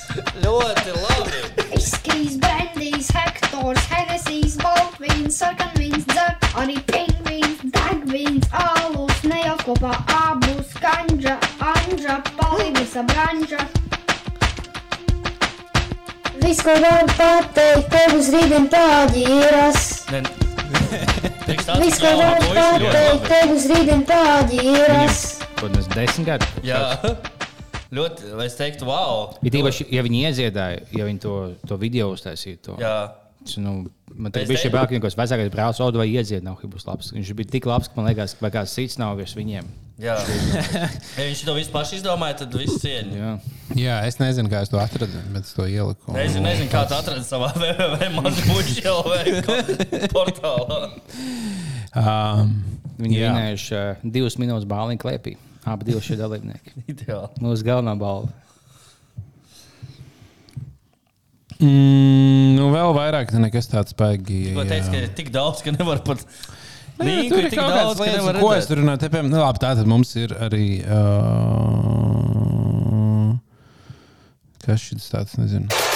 Ļoti 0.43 0.99
labi. 0.99 1.45
Viskijs, 1.71 2.41
brandijs, 2.43 3.15
hektors, 3.15 3.87
henesijs, 3.95 4.59
baltvīns, 4.63 5.39
sarkanvīns, 5.39 6.11
dzer, 6.11 6.35
arī 6.59 6.83
alus, 6.83 7.04
nejauc 9.85 10.05
kopā 10.07 10.31
abus, 10.33 10.73
kanģa, 10.81 11.35
anģa, 11.61 12.17
palīdisa 12.39 13.03
branža. 13.05 13.65
Viss, 16.41 16.63
ko 16.63 16.75
var 16.81 17.05
pateikt, 17.17 17.91
tev 17.93 18.17
uz 18.19 18.31
rītdien 18.33 18.69
Priekš 21.45 21.67
tāds 21.69 21.81
Viss, 21.83 22.01
ko 22.01 22.13
var 22.21 22.41
pateikt, 22.41 23.29
tev 23.29 23.55
uz 23.55 23.67
rītdien 23.73 24.05
pārģīras. 24.09 25.23
Kaut 25.61 25.75
nes 25.77 25.89
desmit 25.93 26.29
gadi. 26.29 26.49
Jā. 26.65 26.81
Ļoti, 27.95 28.33
lai 28.35 28.49
es 28.49 28.57
teiktu, 28.59 28.89
wow. 28.89 29.37
Ir 29.45 29.61
īpaši, 29.61 29.87
ja 29.95 30.03
viņi 30.03 30.25
iedziedāja, 30.29 30.81
ja 30.97 31.05
viņi 31.07 31.21
to, 31.23 31.35
to 31.69 31.79
video 31.79 32.11
uztaisīja. 32.15 32.59
To. 32.67 32.79
Jā. 32.83 32.97
Nu, 33.61 33.71
man 34.15 34.31
Es 34.33 34.39
tur 34.39 34.47
bija 34.49 34.59
teiktu- 34.63 34.73
brāļa, 34.75 35.01
kas 35.05 35.17
vecākais 35.21 35.51
brālis, 35.53 35.81
Odu 35.85 35.99
vai 36.01 36.09
iedzied, 36.09 36.43
nav 36.47 36.57
būs 36.63 36.87
labs. 36.89 37.07
Viņš 37.13 37.35
bija 37.37 37.49
tik 37.57 37.65
labs, 37.69 37.89
ka 37.89 37.95
man 38.01 38.07
liekas, 38.11 38.35
ka 38.41 38.51
kāds 38.51 38.73
cits 38.75 38.97
nav 38.99 39.17
virs 39.21 39.35
viņiem. 39.37 39.65
Jā. 40.03 40.17
ja 40.19 40.27
viņš 41.23 41.45
to 41.47 41.53
visu 41.55 41.71
pašu 41.71 41.95
izdomāja, 42.01 42.35
tad 42.41 42.55
viss 42.59 42.81
cieņa. 42.83 43.15
Jā. 43.15 43.33
Jā, 43.79 43.97
es 44.09 44.17
nezinu, 44.19 44.49
kā 44.51 44.63
es 44.67 44.71
to 44.73 44.79
atradu, 44.83 45.21
bet 45.35 45.45
es 45.47 45.53
to 45.55 45.63
ieliku. 45.71 46.11
Nezinu, 46.17 46.43
nezinu 46.49 46.67
kā 46.73 46.83
tu 46.91 46.95
atradi 46.97 47.23
savā 47.29 47.53
www.mazbuļbuļsēlē 47.61 49.21
portālā. 50.11 50.81
Um, 51.95 52.57
Viņi 52.95 53.17
Jā. 53.19 53.33
vinējuši 53.35 53.73
uh, 53.75 54.03
divas 54.15 54.37
minūtes 54.39 54.69
bāliņu 54.71 55.01
klēpī. 55.03 55.33
Abi 55.67 55.83
divi 55.89 55.99
šie 56.05 56.15
dalībnieki. 56.21 56.71
Ideāli. 56.93 57.27
Mūsu 57.43 57.67
galvenā 57.67 57.97
balva. 57.99 58.29
Mm, 61.61 62.55
nu, 62.59 62.69
vēl 62.75 62.91
vairāk 62.97 63.33
nekas 63.39 63.71
tāds 63.73 63.95
spēcīgi. 63.95 64.55
Ko 64.57 64.65
teicu, 64.69 64.89
ka 64.93 64.97
ir 65.01 65.09
tik 65.19 65.29
daudz, 65.35 65.63
ka 65.65 65.71
nevar 65.75 65.99
pat. 66.07 66.19
Nē, 66.95 67.05
Linku 67.09 67.35
tur 67.35 67.43
ir 67.43 67.51
tik 67.51 67.59
daudz, 67.59 67.75
kādas 67.75 67.99
ka 67.99 68.05
lietas, 68.07 68.21
nevar 68.21 68.35
ko 68.39 68.49
es 68.53 68.57
redzēt. 68.57 68.69
tur 68.71 68.77
runāju. 68.83 69.01
Tepiem, 69.03 69.27
nu, 69.33 69.37
labi, 69.43 69.59
tātad 69.65 69.87
mums 69.91 70.11
ir 70.21 70.31
arī. 70.47 70.67
Uh, 70.85 71.75
kas 74.65 74.81
šis 74.89 75.11
tāds, 75.13 75.33
nezinu. 75.41 75.94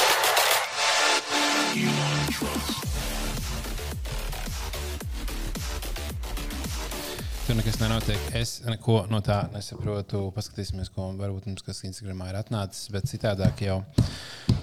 Nekas 7.59 7.79
nenotiek. 7.81 8.21
Es 8.39 8.59
neko 8.67 9.01
no 9.11 9.19
tā 9.25 9.41
nesaprotu. 9.53 10.29
Paskatīsimies, 10.37 10.91
ko 10.95 11.11
varbūt 11.19 11.49
mums 11.51 11.65
kas 11.67 11.83
Instagramā 11.89 12.31
ir 12.31 12.39
atnācis. 12.39 12.89
Bet 12.95 13.09
citādāk 13.11 13.63
jau. 13.67 13.81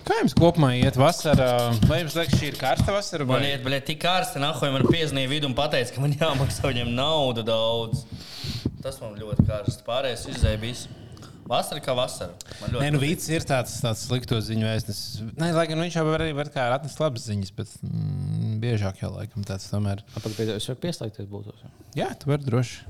Kā 0.05 0.19
jums 0.21 0.35
kopumā 0.37 0.71
iet 0.79 0.97
vasarā? 0.99 1.49
Vai 1.89 2.01
jums 2.03 2.15
liekas, 2.15 2.39
šī 2.39 2.51
ir 2.53 2.59
karsta 2.61 2.93
vasara? 2.95 3.27
Man 3.27 3.41
Vai? 3.41 3.51
iet, 3.51 3.63
bet 3.65 3.87
tik 3.89 3.99
karsti, 4.03 4.39
nahoja 4.43 4.75
man 4.77 4.85
piezīmēja 4.87 5.31
vidu 5.31 5.49
un 5.49 5.57
teica, 5.57 5.89
ka 5.91 6.03
man 6.03 6.13
jāmaksā 6.15 6.69
viņam 6.71 6.93
naudu 6.95 7.43
daudz. 7.47 8.05
Tas 8.85 9.01
man 9.01 9.17
ļoti 9.19 9.47
karsts. 9.49 9.83
Pārējais 9.87 10.29
izdeja 10.31 10.61
visu. 10.61 11.04
Vasara 11.45 11.81
kā 11.83 11.93
vasara. 11.93 12.33
Man 12.57 12.73
ļoti 12.73 12.81
Nē, 12.81 12.87
nu. 12.95 12.99
Vīts 13.03 13.27
ir 13.29 13.45
tāds, 13.45 13.75
tāds 13.83 14.01
slikto 14.07 14.39
ziņu 14.41 14.65
vēstnesis. 14.65 15.21
Nē, 15.37 15.51
lai 15.53 15.67
gan 15.69 15.83
viņš 15.83 15.97
jau 15.99 16.05
var 16.07 16.23
arī 16.25 16.33
var 16.37 16.49
kā 16.53 16.65
atnest 16.73 17.01
labas 17.01 17.27
ziņas, 17.29 17.51
bet 17.57 17.75
mm, 17.85 18.55
biežāk 18.63 19.03
jau 19.03 19.11
laikam 19.13 19.45
tāds 19.45 19.69
tomēr. 19.69 20.01
Es 20.17 20.65
varu 20.71 20.79
pieslēgties 20.87 21.29
būtos. 21.29 21.61
Jā, 21.97 22.09
tu 22.17 22.31
vari 22.33 22.47
droši. 22.47 22.81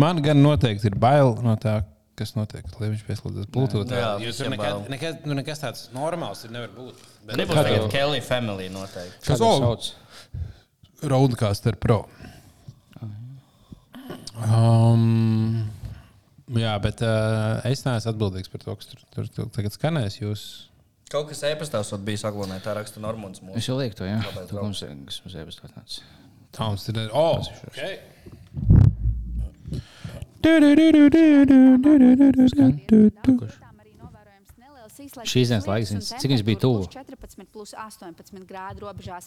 Man 0.00 0.18
gan 0.24 0.42
noteikti 0.42 0.90
ir 0.90 0.98
bail 0.98 1.36
no 1.44 1.54
tā, 1.60 1.80
kas 2.18 2.34
notiek, 2.34 2.66
lai 2.80 2.90
viņš 2.96 3.06
pieslēdzas 3.06 3.48
Bluetooth. 3.54 3.94
Jā, 3.94 4.10
visiem 4.18 4.48
tur 4.48 4.54
nekad, 4.56 4.90
nekas, 4.92 5.18
nu, 5.28 5.36
nekas 5.38 5.62
tāds 5.62 5.86
normāls 5.94 6.42
ir 6.48 6.54
nevar 6.56 6.74
būt. 6.74 7.06
Bet 7.28 7.38
Nebūs 7.40 7.60
tagad 7.62 7.86
Kelly 7.94 8.24
Family 8.24 8.66
noteikti. 8.72 9.22
Kas 9.28 9.42
vēl? 9.42 9.62
sauc? 9.62 9.92
Roadcaster 11.10 11.78
Pro. 11.80 12.02
Um, 14.40 15.59
jā, 16.58 16.72
bet 16.82 17.04
uh, 17.06 17.60
es 17.68 17.84
neesmu 17.86 18.10
atbildīgs 18.14 18.50
par 18.50 18.64
to, 18.64 18.74
kas 18.80 18.90
tur, 18.90 19.04
tur, 19.14 19.30
tur 19.36 19.50
tagad 19.54 19.76
skanēs. 19.76 20.18
Jūs 20.22 20.46
Kaut 21.10 21.26
kas 21.26 21.40
e-pastās 21.48 21.88
vat 21.90 22.02
bija 22.06 22.20
saglabājis, 22.22 22.62
tā 22.62 22.74
raksta 22.78 23.00
Normons. 23.02 23.40
Es 23.58 23.66
jau 23.66 23.74
lieku 23.80 23.98
to, 23.98 24.06
jā. 24.06 24.20
Tu 24.22 24.54
draugs. 24.54 24.62
mums 24.62 24.82
kas 25.08 25.18
mums 25.24 25.34
ir 25.40 25.72
tāds. 25.74 25.96
Toms 26.54 26.86
ir. 26.90 27.00
Oh, 27.10 27.42
okay. 27.66 27.98
Šīs 35.10 35.50
dienas 35.50 35.66
laiks, 35.66 35.92
cik 36.20 36.30
viņš 36.34 36.42
bija 36.46 36.60
tuvu? 36.62 36.84
14, 36.92 37.46
plus 37.50 37.72
18 37.74 38.44
grādu 38.46 38.84
robežās. 38.84 39.26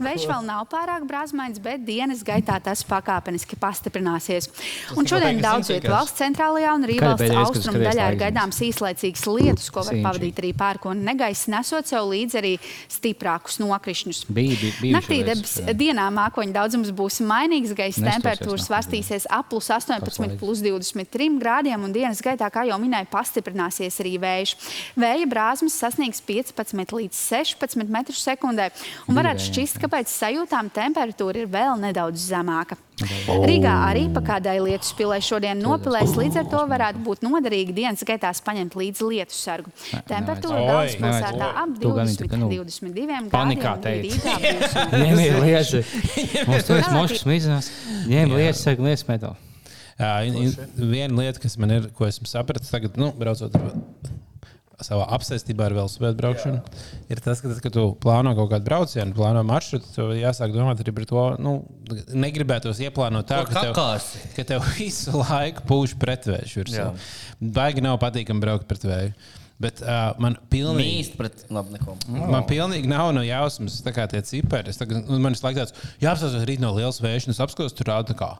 Vējš 0.00 0.26
vēl 0.30 0.46
nav 0.46 0.64
pārāk 0.72 1.04
brāzmains, 1.08 1.60
bet 1.62 1.84
dienas 1.84 2.22
gaitā 2.26 2.56
tas 2.62 2.82
pakāpeniski 2.88 3.58
pastiprināsies. 3.60 4.48
Un 4.96 5.08
šodien 5.08 5.40
daudz 5.42 5.70
vietu 5.72 5.92
valsts 5.92 6.20
centrālajā 6.20 6.72
un 6.76 6.86
kad 7.00 7.24
austrumu 7.42 7.82
daļā 7.84 8.08
ir 8.12 8.18
gaidāms 8.20 8.60
īslaicīgs 8.70 9.26
lietus, 9.28 9.68
ko 9.72 9.84
var 9.86 10.00
pavadīt 10.08 10.40
arī 10.42 10.52
pērku 10.56 10.92
un 10.92 11.04
negaisa, 11.06 11.52
nesot 11.54 11.90
sev 11.90 12.08
līdzi 12.10 12.40
arī 12.40 12.54
stiprākus 12.90 13.60
nokrišņus. 13.62 14.22
Naktī 14.30 15.20
debes, 15.26 15.56
dienā 15.76 16.08
mākoņu 16.16 16.56
daudzums 16.56 16.92
būs 16.96 17.20
mainīgs, 17.26 17.74
gaisa 17.76 18.06
temperatūra 18.08 18.60
svārstīsies 18.64 19.28
ap 19.30 19.50
plus 19.50 19.70
18, 19.70 20.06
Paslaidis. 20.06 20.38
plus 20.40 20.62
23 20.64 21.38
grādiem, 21.40 21.84
un 21.84 21.94
dienas 21.94 22.22
gaitā, 22.24 22.48
kā 22.52 22.64
jau 22.68 22.78
minēju, 22.80 23.10
pastiprināsies 23.12 24.00
arī 24.02 24.16
vējš. 24.22 24.56
Vēja 25.10 25.26
brāzmas 25.26 25.74
sasniegs 25.74 26.20
15 26.22 26.92
līdz 26.94 27.16
16 27.18 27.88
metrus 27.90 28.20
sekundē, 28.22 28.68
un 29.10 29.16
varētu 29.18 29.42
šķist, 29.48 29.80
ka 29.82 29.88
pēc 29.90 30.12
sajūtām 30.12 30.68
temperatūra 30.70 31.42
ir 31.42 31.48
vēl 31.50 31.80
nedaudz 31.82 32.28
zemāka. 32.30 32.78
Rīgā 33.26 33.72
arī 33.88 34.04
pa 34.14 34.20
kādai 34.22 34.58
lietus 34.62 34.92
pilē 34.94 35.18
šodien 35.24 35.58
nopilēs, 35.64 36.12
līdz 36.20 36.42
ar 36.42 36.46
to 36.52 36.60
varētu 36.70 37.02
būt 37.06 37.24
noderīgi 37.26 37.74
dienas 37.74 38.04
gaitā 38.06 38.30
paņemt 38.46 38.76
līdzi 38.78 39.08
lietu 39.08 39.34
sargu. 39.34 39.72
Temperatūra 40.06 40.62
galvaspilsētā 40.68 41.50
ap 41.64 41.74
Tu 41.80 41.92
gan 41.96 42.12
it 42.12 42.20
20, 42.20 42.30
kā, 42.30 42.40
nu, 42.44 42.52
22 42.52 43.32
panikā. 43.34 43.74
Rīgā 43.88 44.36
būs 44.44 44.78
Ņemiet 44.94 45.38
lietas. 45.42 45.94
Mums 46.46 46.70
tur 46.70 46.82
ir 46.84 46.94
mošas 46.94 47.26
mīzinās. 47.26 47.72
Ņem 48.12 48.36
lietas, 48.36 48.62
saka, 48.68 48.86
lietas 48.86 49.06
metālu. 49.10 49.34
In, 50.28 50.54
viena 50.78 51.24
lieta, 51.24 51.42
kas 51.42 51.58
man 51.60 51.80
ir, 51.80 51.90
ko 51.96 52.06
esmu 52.06 52.30
sapratis 52.30 52.70
tagad, 52.72 52.94
nu, 53.00 53.10
braucot 53.16 53.56
savā 54.86 55.06
apsēstībā 55.16 55.66
ar 55.68 55.74
velosipēdu 55.78 56.18
braukšanu, 56.18 56.60
ir 57.12 57.22
tas, 57.24 57.42
ka, 57.42 57.50
tad, 57.50 57.60
kad 57.64 57.74
tu 57.74 57.86
plāno 58.02 58.34
kaut 58.38 58.50
kādu 58.52 58.68
braucienu, 58.68 59.16
plāno 59.16 59.42
maršrutu, 59.46 59.90
tev 59.94 60.14
jāsāk 60.18 60.54
domāt 60.54 60.82
arī 60.84 60.94
par 60.96 61.08
to, 61.10 61.24
nu, 61.42 61.56
negribētos 62.12 62.82
ieplānot 62.86 63.28
tā, 63.30 63.42
ka 63.48 63.66
tev, 63.68 63.82
ka 64.36 64.46
tev 64.52 64.64
visu 64.78 65.14
laiku 65.18 65.66
pūš 65.68 65.96
pretvējš 66.00 66.56
virsū. 66.62 66.80
Jā. 66.80 66.88
Baigi 67.60 67.84
nav 67.84 68.00
patīkami 68.02 68.42
braukt 68.42 68.68
pret 68.70 68.86
vēju. 68.88 69.14
Bet 69.60 69.82
uh, 69.84 70.14
man 70.16 70.38
pilnīgi. 70.48 70.86
Mīst 70.88 71.18
pret, 71.18 71.42
labi, 71.52 71.74
neko. 71.74 71.98
Man 72.08 72.46
pilnīgi 72.48 72.88
nav 72.88 73.10
no 73.12 73.20
jausmas, 73.20 73.82
tā 73.84 73.92
kā 73.92 74.06
tie 74.08 74.22
cipari. 74.24 74.72
Tagad, 74.72 75.02
nu, 75.04 75.18
man 75.20 75.36
ir 75.36 75.42
laiks, 75.44 75.74
jā, 76.00 76.14
apstāties 76.14 76.46
rīt 76.48 76.62
no 76.64 76.72
liels 76.78 77.02
vējš, 77.04 77.28
un 77.28 77.34
es 77.34 77.42
apskatos, 77.44 77.76
tur 77.76 77.92
rāda 77.92 78.16
kā 78.16 78.30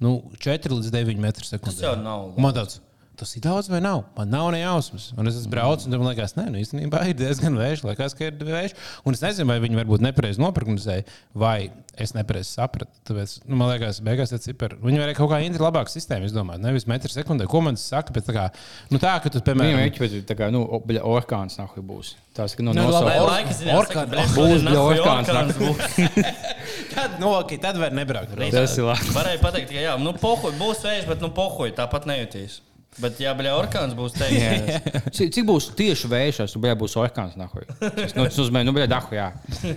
nu, 0.00 0.14
4 0.40 0.76
līdz 0.78 0.92
9 0.94 1.20
metru 1.20 1.46
sekundē. 1.46 1.74
Tas 1.74 1.84
jau 1.84 1.96
nav 2.00 2.30
labi. 2.30 2.44
Man 2.44 2.56
tāds, 2.56 2.80
tas 3.20 3.34
ir 3.36 3.42
daudz 3.44 3.68
vai 3.70 3.82
nav. 3.84 4.02
Man 4.16 4.30
nav 4.32 4.48
ne 4.54 4.62
jausmas. 4.62 5.10
Un 5.20 5.28
es 5.28 5.36
braucis, 5.50 5.86
un 5.90 5.98
man 6.00 6.08
liekas, 6.14 6.32
nē, 6.38 6.48
nu, 6.54 6.58
īstenībā 6.62 7.02
ir 7.10 7.18
diezgan 7.20 7.58
vējš. 7.60 7.84
Liekas, 7.90 8.16
ka 8.18 8.30
ir 8.30 8.40
vējš. 8.48 8.74
Un 9.04 9.16
es 9.16 9.22
nezinu, 9.24 9.48
vai 9.52 9.58
viņi 9.62 9.78
varbūt 9.82 10.04
nepareizi 10.08 10.40
noprognozēja, 10.42 11.04
vai 11.36 11.70
es 12.00 12.14
nepareizi 12.16 12.54
sapratu. 12.56 12.88
Tāpēc, 13.10 13.34
nu, 13.44 13.58
man 13.60 13.68
liekas, 13.74 13.98
beigās 14.06 14.32
tas 14.32 14.40
cipari. 14.46 14.78
Viņi 14.80 15.02
varēja 15.02 15.18
kaut 15.20 15.30
kā 15.34 15.40
intri 15.44 15.60
labāku 15.60 15.92
sistēmu 15.92 16.28
izdomāt. 16.30 16.62
Nevis 16.64 16.86
metru 16.88 17.12
sekundē, 17.12 17.44
ko 17.50 17.60
man 17.66 17.76
tas 17.76 17.84
saka, 17.92 18.14
bet 18.16 18.24
tā 18.24 18.32
kā, 18.36 18.46
nu, 18.90 19.00
tā, 19.02 19.18
ka 19.20 19.28
tu, 19.34 19.42
piemēram, 19.44 19.82
ir 19.84 19.92
ģimeņa, 19.98 20.22
tā 20.30 20.36
kā, 20.38 20.48
nu, 20.54 20.62
bļa, 20.88 21.02
orkāns 21.12 21.58
nahuj 21.60 21.84
būs. 21.90 22.14
Tās, 22.38 22.54
ka, 22.56 22.64
nu, 22.64 22.72
Nu, 22.78 22.86
labi, 22.88 23.12
Or- 23.20 23.28
laika 23.34 23.52
ziņā 23.58 23.74
orkan- 23.76 24.08
saka, 24.14 24.30
būs, 24.38 24.64
bļa, 24.64 24.80
orkāns, 24.86 25.30
orkāns 25.34 25.60
būs. 25.60 26.24
tad, 26.94 27.18
nu, 27.20 27.34
ok, 27.42 27.56
tad 27.60 27.76
var 27.82 27.92
nebraukt. 27.92 28.32
braukt. 28.32 28.54
Tas 28.54 28.78
ir 28.78 28.86
labi. 28.86 29.12
Varēja 29.18 29.42
pateikt, 29.42 29.72
ka 29.74 29.82
jā, 29.84 29.98
nu, 30.00 30.14
pohuj, 30.22 30.54
būs 30.62 30.80
vējš, 30.86 31.06
bet 31.10 31.20
nu, 31.26 31.32
pohuj, 31.36 31.74
tāpat 31.76 32.06
nejutīs. 32.08 32.60
Bet, 33.00 33.20
ja 33.22 33.32
bļa, 33.36 33.52
orkāns 33.56 33.94
būs 33.96 34.16
teiks, 34.16 34.90
Cik, 35.16 35.30
cik 35.36 35.46
būs 35.48 35.70
tieši 35.78 36.10
vējš, 36.10 36.40
tad 36.52 36.80
būs 36.80 36.96
orkāns. 37.00 37.36
Tas 37.36 38.14
nu, 38.16 38.26
tas 38.26 38.36
nozīmē, 38.38 38.64
nu, 38.66 38.74
bija 38.76 38.88
dahu, 38.90 39.16
jā. 39.16 39.30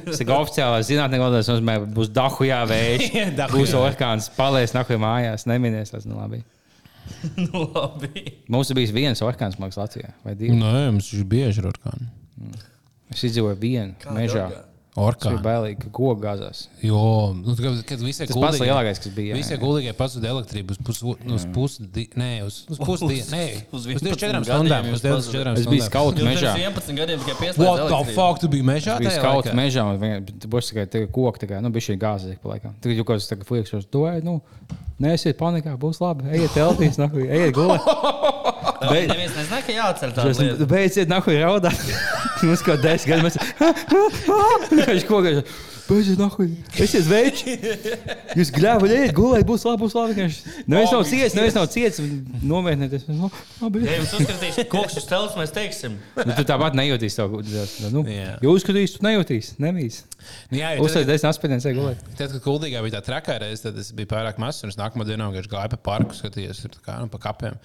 Tas 0.08 0.20
ir 0.24 0.34
oficiālais 0.36 0.90
zinātnē, 0.90 1.22
valodā, 1.22 1.44
tas 1.44 1.52
nozīmē, 1.54 1.78
būs 1.96 2.12
dahu, 2.16 2.48
jā, 2.48 2.64
vējš. 2.70 3.08
Būs 3.54 3.76
orkāns, 3.80 4.28
palies 4.36 4.76
nahuj 4.76 5.00
mājās, 5.04 5.48
neminies 5.50 5.94
tas, 5.94 6.08
nu, 6.10 6.20
labi. 6.20 6.44
nu, 7.46 7.66
labi. 7.72 8.28
Mums 8.52 8.72
ir 8.72 8.80
bijis 8.80 8.94
viens 8.96 9.24
orkāns, 9.26 9.58
man 9.60 9.72
liekas, 9.72 9.82
Latvijā. 9.82 10.14
Vai 10.26 10.36
divi? 10.40 10.56
Nē, 10.60 10.90
mums 10.92 11.14
ir 11.16 11.26
bieži 11.30 11.64
orkāni. 11.68 12.12
Es 13.14 13.24
izdzīvoju 13.30 13.60
vienu 13.62 14.16
mežā. 14.16 14.48
orkāni? 14.50 14.70
Tas 14.94 15.32
bija 15.34 15.42
bailīgi, 15.42 15.78
ka 15.82 15.88
koks 15.90 16.20
gāzās. 16.22 16.60
Jo, 16.86 17.34
nu, 17.34 17.56
kad, 17.58 17.98
visai 18.06 18.28
Tas 18.30 18.38
pats 18.38 18.60
lielākais, 18.62 19.00
kas 19.02 19.10
bija. 19.16 19.32
jā, 19.34 19.38
Visi 19.40 19.56
jā. 19.56 19.58
gulīgie 19.64 19.94
pazuda 19.98 20.30
elektrību 20.30 20.76
uz 20.78 21.00
nu, 21.26 21.34
uz 21.34 21.46
pusi, 21.56 21.88
di- 21.96 22.10
nē, 22.14 22.28
uz, 22.46 22.60
uz 22.70 22.78
di- 23.10 23.24
nē, 23.34 23.46
uz 23.74 23.88
uz 23.88 23.88
11 23.90 24.06
24 24.06 24.20
gadiem 24.22 24.46
stundām. 24.46 24.92
Uz 24.94 25.02
24 25.02 25.58
Es 25.58 25.66
biju 25.66 25.82
stundām. 25.82 25.90
skauts 25.90 26.22
mežā. 26.22 26.54
pirms 26.54 26.62
11 26.62 27.00
gadiem 27.02 27.20
tikai 27.24 27.34
What 27.34 27.42
pieslēdzat. 27.42 28.06
the 28.06 28.14
fuck, 28.14 28.40
tu 28.44 28.48
biji 28.54 28.64
mežā? 28.70 29.00
Bija 29.02 29.10
tajā 29.10 29.20
skauts 29.24 29.58
mežā, 29.58 29.82
un 29.90 29.98
vienkārši 30.04 30.52
būs 30.54 30.70
tikai 30.70 30.86
tie 30.94 31.08
koki, 31.08 31.40
tā 31.42 31.50
kā, 31.50 31.62
nu, 31.66 31.70
bija 31.74 31.88
šī 31.90 31.98
gāze 31.98 32.38
pa 32.44 32.50
laikam. 32.54 32.76
Tagad 32.80 32.96
jau 33.02 33.04
kaut 33.10 33.18
kas 33.18 33.28
tāds 33.34 33.50
fuiks, 33.50 33.90
to, 33.90 34.06
nu, 34.22 34.42
neesiet 35.02 35.38
panikā, 35.42 35.74
būs 35.76 35.98
labi, 36.06 36.30
ejiet 36.38 36.54
teltīs, 36.54 37.02
nahuj, 37.02 37.26
ejiet 37.34 37.56
gulēt. 37.58 37.82
Bet 38.84 39.10
neviens 39.14 39.34
nezināja, 39.42 39.66
ka 39.66 39.74
jāatcer 39.74 40.30
Es 40.30 40.38
lietu. 40.38 40.68
beidziet, 40.70 41.10
nahuj, 41.10 41.42
raudāt. 41.42 41.82
Mums 42.44 42.64
kaut 42.66 42.84
desmit 42.84 43.14
gadi 43.14 43.26
mēs. 43.28 43.38
Viņš 44.90 45.08
kaut 45.10 45.28
kā. 45.28 45.34
Beidziet, 45.84 46.20
nahuj. 46.22 46.48
Esiet 46.80 47.08
veči. 47.10 47.54
Jūs 48.40 48.52
gļēvat, 48.56 48.94
ejiet 48.96 49.14
gulēt, 49.18 49.44
būs 49.48 49.66
labi, 49.68 49.82
būs 49.84 49.96
labi. 49.98 50.16
Neviens 50.70 50.94
nav 50.96 51.04
ciets, 51.10 51.36
neviens 51.36 51.58
nav 51.58 51.68
ciets. 51.74 52.00
Nomierinieties. 52.44 53.04
Nu, 53.12 53.28
labi. 53.60 53.84
Ja 53.84 53.98
jums 54.00 54.14
uzskatīs, 54.16 54.60
ka 54.62 54.66
koks 54.72 54.96
uz 55.02 55.08
telpas, 55.10 55.36
mēs 55.40 55.52
teiksim. 55.56 55.98
Nu, 56.22 56.30
tu 56.38 56.46
tāpat 56.48 56.78
nejūtīsi 56.80 57.20
to. 57.20 57.28
Nu, 57.94 58.06
Jā. 58.08 58.38
ja 58.40 58.54
uzskatīsi, 58.54 58.96
tu 58.98 59.08
nejūtīsi. 59.08 59.58
Nemīs. 59.64 60.04
Nu, 60.52 60.58
Jā, 60.62 60.72
Uzsēs 60.80 61.04
desmit 61.08 61.30
aspiedienas, 61.34 61.66
ej 61.68 61.76
gulēt. 61.76 62.04
tad, 62.16 62.32
kad 62.32 62.40
kuldīgā 62.46 62.80
bija 62.86 62.96
tā 62.96 63.04
trakā 63.10 63.36
reize, 63.44 63.66
tad 63.66 63.78
es 63.82 63.90
biju 63.96 64.08
pārāk 64.14 64.40
mazs, 64.40 64.64
un 64.64 64.72
es 64.72 64.78
nākamā 64.80 65.04
dienā 65.08 65.28
vienkārši 65.28 65.52
gāju 65.52 65.74
pa 65.74 65.80
parku, 65.90 66.16
skatījos 66.16 66.62
kā, 66.86 66.96
nu, 67.04 67.10
pa 67.12 67.20
kapiem. 67.28 67.58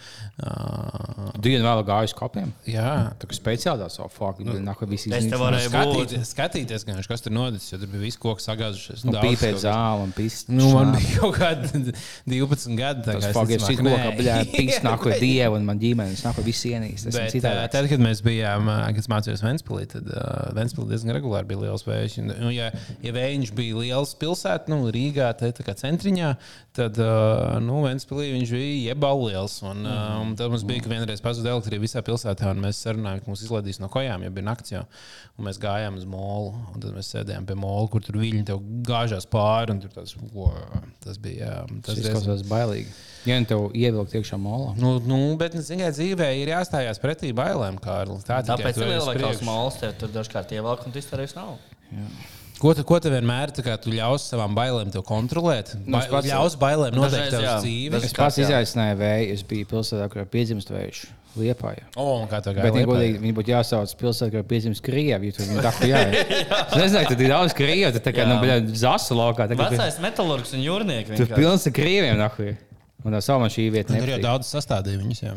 Uh, 0.42 1.30
Dienu 1.38 1.62
vēl 1.66 1.84
gāju 1.86 2.10
uz 2.10 2.16
kapiem. 2.18 2.50
jā, 2.66 2.88
Tā 3.18 3.30
kā 3.30 3.38
speciāli 3.38 3.86
savu 3.94 4.10
fāku, 4.10 4.46
bet 4.48 4.58
nāk 4.64 4.82
visi 4.90 5.12
Es 5.14 5.28
te 5.30 5.38
varēju 5.38 5.70
skatīties, 5.70 6.32
skatīties 6.34 6.86
kas 7.08 7.24
tur 7.24 7.34
noticis, 7.34 7.70
jo 7.72 7.78
tur 7.78 7.90
bija 7.92 8.07
viss 8.08 8.20
koks 8.20 8.48
sagāzušies. 8.48 9.04
Daudz 9.06 9.20
pīpēt 9.22 9.60
zāli 9.62 10.06
un 10.06 10.14
pist. 10.16 10.50
Nu, 10.52 10.70
man 10.74 10.94
bija 10.96 11.20
kaut 11.20 11.36
kādi 11.38 11.94
12 12.32 12.76
gadi. 12.78 13.04
tā 13.06 13.16
kā 13.18 13.30
es 13.30 13.36
fakt 13.36 13.52
ir 13.52 13.62
ticamāk, 13.62 13.70
šis 13.70 13.82
kokā, 13.84 14.00
nē. 14.02 14.14
bļā, 14.18 14.36
pīs 14.54 14.80
nāko 14.88 15.14
dievu 15.20 15.58
un 15.58 15.66
man 15.68 15.80
ģimenes 15.82 16.24
nāko 16.26 16.44
visi 16.46 16.72
ienīst. 16.74 17.10
Bet, 17.10 17.20
ā, 17.20 17.32
citādi. 17.34 17.64
tad, 17.74 17.88
kad 17.92 18.04
mēs 18.04 18.22
bijām, 18.24 18.68
kad 18.68 19.02
es 19.02 19.10
mācījos 19.12 19.44
Ventspīlī, 19.44 19.88
tad 19.92 20.08
uh, 20.12 20.48
Ventspīlī 20.56 20.92
diezgan 20.94 21.16
regulāri 21.18 21.50
bija 21.52 21.64
liels 21.66 21.86
vējš. 21.86 22.18
Nu, 22.28 22.52
ja, 22.54 22.70
ja 23.04 23.14
vējš 23.16 23.52
bija 23.56 23.82
liels 23.82 24.14
pilsētā, 24.20 24.72
nu, 24.72 24.88
Rīgā, 24.94 25.30
te, 25.38 25.50
tā 25.56 25.66
kā 25.66 25.76
centriņā, 25.78 26.32
tad 26.78 26.98
uh, 27.02 27.58
nu, 27.64 27.82
Ventspīlī 27.86 28.32
viņš 28.36 28.54
bija 28.54 28.92
jebal 28.92 29.24
liels. 29.26 29.58
Un, 29.66 29.84
uh, 29.86 30.18
un 30.22 30.34
tad 30.38 30.52
mums 30.52 30.66
bija, 30.68 30.84
ka 30.84 30.92
vienreiz 30.92 31.22
pazuda 31.24 31.54
elektrība 31.54 31.86
visā 31.86 32.02
pilsētā, 32.06 32.52
un 32.54 32.62
mēs 32.64 32.82
sarunājām, 32.84 33.24
ka 33.24 33.32
mūs 33.32 33.44
izlaidīs 33.46 33.80
no 33.82 33.90
kojām, 33.92 34.24
jo 34.24 34.34
bija 34.34 34.48
nakts 34.50 34.74
jau. 34.74 34.84
Un 35.38 35.46
mēs 35.46 35.60
gājām 35.62 35.98
uz 35.98 36.06
molu, 36.08 36.54
un 36.72 36.82
tad 36.82 36.94
mēs 36.96 37.12
sēdējām 37.14 37.46
pie 37.48 37.54
mola, 37.58 37.86
kur 37.98 38.06
tur 38.06 38.20
viņi 38.22 38.44
tev 38.48 38.62
gāžās 38.86 39.26
pāri. 39.28 39.74
un 39.74 39.82
tur 39.82 39.90
Tas, 39.98 40.14
wow, 40.32 40.54
tas 41.04 41.18
bija. 41.18 41.50
Jā, 41.66 41.82
Tas 41.82 41.98
diezgan- 41.98 42.22
izklausās 42.22 42.46
bailīgi. 42.48 42.94
Ja 43.26 43.36
nu 43.42 43.46
tev 43.50 43.64
ievilkt 43.74 44.14
iekšā 44.14 44.38
molā. 44.40 44.70
Nu, 44.78 44.94
nu, 45.04 45.18
bet 45.36 45.52
ziniet, 45.58 45.92
dzīvē 45.98 46.30
ir 46.38 46.48
jāstājās 46.54 47.02
pretī 47.02 47.34
bailēm, 47.36 47.76
Kārli. 47.82 48.22
Tā 48.24 48.38
tikai 48.46 48.72
Tāpēc 48.72 48.78
ir 48.78 49.18
priekšu. 49.18 49.44
malas, 49.44 49.76
tev 49.82 49.92
tur 49.98 50.08
dažkārt 50.14 50.54
ievelk 50.54 50.86
un 50.86 50.94
tu 50.94 51.02
izturēsi 51.02 51.36
nav. 51.36 51.58
Ko 52.58 52.72
tu, 52.74 52.82
ko 52.82 52.96
tu 52.98 53.10
vienmēr 53.12 53.52
tā 53.54 53.62
kā 53.62 53.76
tu 53.78 53.90
ļaus 53.94 54.24
savām 54.32 54.54
bailēm 54.56 54.88
tev 54.90 55.04
kontrolēt? 55.06 55.76
Nu, 55.84 55.92
Ba 55.94 56.00
es 56.02 56.08
pats- 56.10 56.26
ļaus 56.30 56.56
bailēm 56.58 56.96
noteikt 56.98 57.36
jā. 57.38 57.52
dzīvi. 57.62 58.00
Es 58.02 58.12
pats 58.16 58.38
jā. 58.40 58.48
izaicināju 58.48 58.96
vēju. 58.98 59.32
Es 59.36 59.42
biju 59.46 59.66
pilsētā, 59.70 60.08
kur 60.10 60.24
piedzimst 60.26 60.72
vējš. 60.74 61.04
Liepāja. 61.36 61.84
O, 61.96 62.04
un 62.22 62.26
kā 62.30 62.40
Bet 62.40 62.56
gāja? 62.56 62.72
viņi, 62.72 62.82
Liepājā? 62.82 62.88
godīgi, 62.94 63.18
viņi 63.22 63.34
būtu 63.36 63.52
jāsauc 63.52 63.92
pilsētā, 64.00 64.30
kur 64.32 64.46
piedzimst 64.48 64.82
Krievi. 64.82 65.28
jo 65.28 65.36
Tur 65.36 65.46
viņi 65.50 65.64
tā 65.66 65.72
kā 65.76 65.90
jā. 65.90 66.00
Es 66.08 66.74
nezinu, 66.80 67.04
tur 67.12 67.22
ir 67.26 67.30
daudz 67.34 67.54
Krievu. 67.58 67.92
Tad 67.94 68.02
tā 68.08 68.14
kā, 68.16 68.26
nu, 68.26 68.38
bļā, 68.42 68.56
zasu 68.74 69.14
laukā. 69.18 69.46
Tagad 69.52 69.76
Vecais 69.76 70.00
metālurgs 70.02 70.54
un 70.56 70.64
jūrnieks. 70.64 71.14
tur 71.20 71.30
pilns 71.36 71.66
ar 71.68 71.72
Krieviem. 71.76 72.16
Nahuj. 72.18 72.56
Un 73.04 73.14
tā 73.14 73.20
savu 73.22 73.44
man 73.44 73.52
šī 73.54 73.68
vieta 73.70 73.94
Tur 73.94 74.10
jau 74.10 74.18
daudz 74.24 74.48
sastādīja 74.50 74.98
viņus 75.04 75.22
jā. 75.22 75.34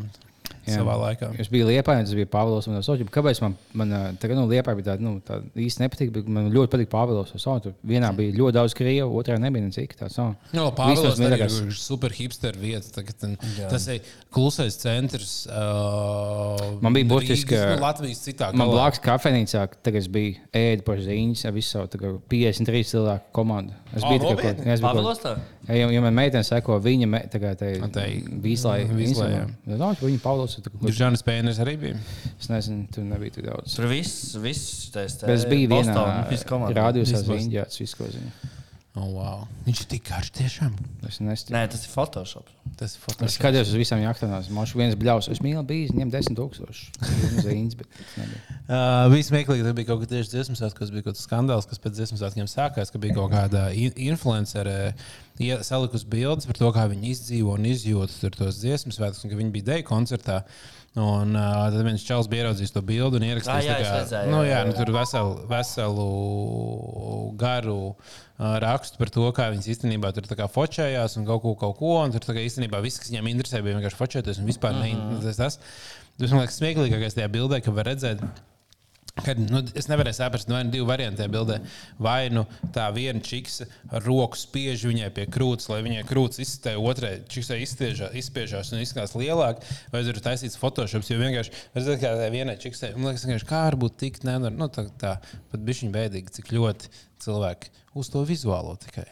Jā. 0.67 0.77
savā 0.77 0.95
laikā. 0.99 1.31
Es 1.41 1.49
biju 1.49 1.65
Liepā, 1.69 1.95
un 1.97 2.05
tas 2.05 2.13
bija 2.17 2.29
Pāvils. 2.29 2.67
un 2.69 2.81
Soķi. 2.85 3.07
Kāpēc 3.09 3.41
man, 3.41 3.55
man 3.77 3.93
ā, 3.97 4.01
tagad, 4.21 4.37
nu, 4.37 4.45
Liepā 4.49 4.75
bija 4.77 4.91
tāda, 4.91 5.05
nu, 5.05 5.15
tā 5.25 5.39
īsti 5.57 5.81
nepatīk, 5.81 6.11
bet 6.13 6.27
man 6.29 6.51
ļoti 6.53 6.71
patīk 6.75 6.91
Pāvils. 6.91 7.33
Tur 7.33 7.73
vienā 7.87 8.11
bija 8.17 8.35
ļoti 8.37 8.57
daudz 8.59 8.75
Krievu, 8.77 9.17
otrā 9.17 9.39
nebija 9.41 9.65
necik. 9.65 9.95
Tā 9.97 10.09
savu. 10.13 10.35
No, 10.53 10.67
Pāvils 10.77 11.19
ir 11.21 11.73
super 11.77 12.13
hipster 12.13 12.57
vieta. 12.61 12.91
Tagad, 12.93 13.17
ten, 13.21 13.37
tas 13.71 13.87
ir 13.89 14.05
klusais 14.33 14.77
centrs. 14.81 15.33
Uh, 15.49 16.77
Man 16.83 16.93
bija 16.93 17.09
burtiski, 17.09 17.55
Rīgas, 17.55 17.75
nu, 17.75 17.85
Latvijas 17.85 18.21
citā. 18.25 18.51
Man 18.53 18.67
galā. 18.67 18.77
blakus 18.77 19.01
kafejnīcā, 19.05 19.65
tagad 19.81 20.03
es 20.03 20.09
biju 20.11 20.37
ēdu 20.57 20.85
par 20.87 21.01
ziņas 21.01 21.45
ar 21.49 21.55
visu 21.55 21.75
savu 21.75 21.89
tā 21.91 22.01
kā 22.01 22.13
53 22.31 22.91
cilvēku 22.93 23.33
komandu. 23.35 23.75
Es 23.91 24.05
biju 24.05 24.21
tikai 24.23 24.35
nopietni? 24.37 24.67
Ja, 25.71 25.89
ja, 25.93 26.01
man 26.03 26.13
meitene 26.17 26.43
seko, 26.43 26.79
viņa 26.83 27.07
me, 27.07 27.19
tā 27.31 27.39
tai 27.55 27.71
tai- 27.91 28.23
vīslai. 28.43 28.85
Vīslai, 28.91 29.29
jā. 29.31 29.43
Jā, 29.67 29.77
viņa 30.01 30.19
Pāvils. 30.23 30.57
ir 30.57 30.63
tā 30.65 30.71
kaut- 30.73 30.91
Žanis 30.97 31.23
Pēners 31.23 31.59
arī 31.63 31.77
bija. 31.79 31.97
Es 32.39 32.47
nezinu, 32.51 32.87
tur 32.91 33.03
nebija 33.03 33.31
tik 33.37 33.45
daudz. 33.45 33.75
Tur 33.75 33.87
viss, 33.87 34.35
viss 34.35 34.89
tas 34.91 35.17
Bet 35.21 35.29
es 35.39 35.45
biju 35.45 35.69
vienā 35.69 35.95
rādījumā. 35.95 36.73
rādījumā, 36.75 37.05
Viss 37.05 37.11
kas 37.11 37.23
Boston. 37.23 37.37
viņa 37.49 37.51
visu 37.79 37.97
ko 37.97 38.09
zina. 38.11 38.31
Oh, 38.93 39.07
wow. 39.15 39.47
Viņš 39.65 39.81
ir 39.81 39.87
tik 39.87 40.03
garš 40.09 40.31
tiešām. 40.35 40.73
Es 41.07 41.19
nesticu. 41.19 41.53
Nē, 41.55 41.69
tas 41.71 41.85
ir 41.85 41.91
Photoshop. 41.95 42.43
Tas 42.77 42.93
ir 42.93 42.97
Es 42.97 43.03
fotografiski. 43.03 43.39
skatījos 43.41 43.69
uz 43.73 43.77
visām 43.81 44.01
jachtām. 44.03 44.31
Man 44.53 44.65
šis 44.69 44.77
viens 44.77 44.95
bļaus. 44.97 45.27
Es 45.33 45.41
mīlu 45.41 45.61
bijis, 45.67 45.91
ņem 45.97 46.11
10 46.13 46.37
tūkstoši. 46.37 46.87
Zīmes, 47.45 47.75
bet 47.79 47.89
tas 47.97 48.17
nebija. 48.21 48.41
Uh, 48.71 49.09
bija 49.11 49.25
smieklīgi, 49.27 49.65
ka 49.65 49.71
bija 49.75 49.87
kaut 49.89 49.99
kas 49.99 50.07
tieši 50.13 50.29
dziesmu 50.31 50.53
svētkos, 50.55 50.77
kas 50.79 50.91
bija 50.93 51.03
kaut 51.03 51.17
kāds 51.17 51.25
skandāls, 51.27 51.65
kas 51.67 51.81
pēc 51.83 51.95
dziesmu 51.97 52.15
svētkiem 52.21 52.47
sākās, 52.47 52.87
ka 52.93 53.01
bija 53.03 53.17
kaut 53.17 53.33
kāda 53.33 53.65
in- 53.75 53.97
influencere 53.99 54.93
ie- 55.43 55.57
salikusi 55.67 56.07
bildes 56.07 56.47
par 56.47 56.55
to, 56.55 56.69
kā 56.71 56.85
viņi 56.87 57.11
izdzīvo 57.11 57.57
un 57.57 57.67
izjūt 57.67 58.13
tur 58.21 58.37
tos 58.37 58.61
dziesmu 58.61 58.95
svētkus, 58.95 59.25
un 59.27 59.33
ka 59.33 59.41
viņi 59.41 59.51
bija 59.57 59.67
deju 59.73 59.87
koncertā. 59.89 60.37
Un 60.95 61.35
uh, 61.35 61.67
tad 61.71 61.83
viens 61.87 62.03
čels 62.07 62.27
bija 62.31 62.45
ieraudzījis 62.45 62.71
to 62.77 62.81
bildi 62.83 63.19
un 63.19 63.25
Ah, 63.27 63.33
ierakstījis, 63.33 63.67
jā, 63.67 63.75
tā 63.75 63.83
es 63.83 63.91
kā, 63.91 63.99
redzēju, 64.05 64.31
nu, 64.31 64.39
nu, 64.71 64.73
tur 64.79 64.89
veselu, 64.95 65.35
veselu 65.51 66.07
garu 67.39 67.77
uh, 67.91 68.55
rakstu 68.63 68.99
par 68.99 69.11
to, 69.13 69.27
kā 69.35 69.49
viņas 69.53 69.69
īstenībā 69.75 70.11
tur 70.15 70.27
fočējās 70.51 71.15
un 71.19 71.27
kaut 71.27 71.43
ko, 71.43 71.53
kaut 71.59 71.77
ko. 71.79 71.93
Un 72.05 72.11
tur 72.15 72.23
īstenībā 72.51 72.83
viss, 72.83 73.01
kas 73.01 73.09
viņiem 73.11 73.33
interesē, 73.33 73.63
bija 73.65 73.79
vienkārši 73.79 73.99
fočēties 74.03 74.43
un 74.43 74.51
vispār 74.51 74.75
mm 74.75 74.85
-hmm. 74.85 75.17
ne, 75.17 75.25
tas, 75.25 75.57
tas. 76.19 76.31
Man 76.31 76.43
liekas 76.43 76.61
smieklīgākais 76.61 77.17
tajā 77.17 77.29
bildē, 77.31 77.63
ka 77.63 77.73
var 77.73 77.87
redzēt. 77.89 78.21
Kad, 79.11 79.39
nu, 79.43 79.59
es 79.75 79.89
nevarēju 79.91 80.15
saprast, 80.15 80.47
vai 80.49 80.61
nu 80.63 80.71
divi 80.71 80.85
varianti 80.87 81.19
tajā 81.19 81.31
bildē. 81.33 81.57
Vai 81.99 82.29
nu 82.31 82.45
tā 82.71 82.85
viena 82.95 83.19
čiks 83.19 83.59
ar 83.91 84.05
roku 84.05 84.39
spiež 84.39 84.85
viņai 84.87 85.09
pie 85.17 85.25
krūts, 85.27 85.67
lai 85.67 85.81
viņai 85.83 86.05
krūts 86.07 86.39
izsitē, 86.39 86.77
otrai 86.79 87.17
čiksai 87.27 87.59
izspiežā- 87.65 88.11
izspiežās 88.15 88.71
un 88.71 88.79
izskatās 88.79 89.17
lielāk, 89.19 89.59
vai 89.91 90.03
tur 90.07 90.15
ir 90.15 90.23
taisīts 90.23 90.55
Photoshop. 90.61 91.03
Jo 91.09 91.19
vienkārši, 91.19 91.51
redzēt, 91.75 91.99
kā 91.99 92.13
tā 92.15 92.29
vienai 92.31 92.55
čiksai, 92.57 92.93
man 92.95 93.11
liekas, 93.11 93.43
kā 93.43 93.65
varbūt 93.67 93.99
tik 93.99 94.23
nevar, 94.23 94.55
nu, 94.55 94.69
tā, 94.71 94.87
tā 94.97 95.17
pat 95.51 95.59
bišķiņ 95.59 95.91
bēdīgi, 95.91 96.37
cik 96.39 96.55
ļoti 96.55 96.95
cilvēki 97.19 97.75
uz 97.93 98.09
to 98.09 98.23
vizuālo 98.23 98.79
tikai. 98.79 99.09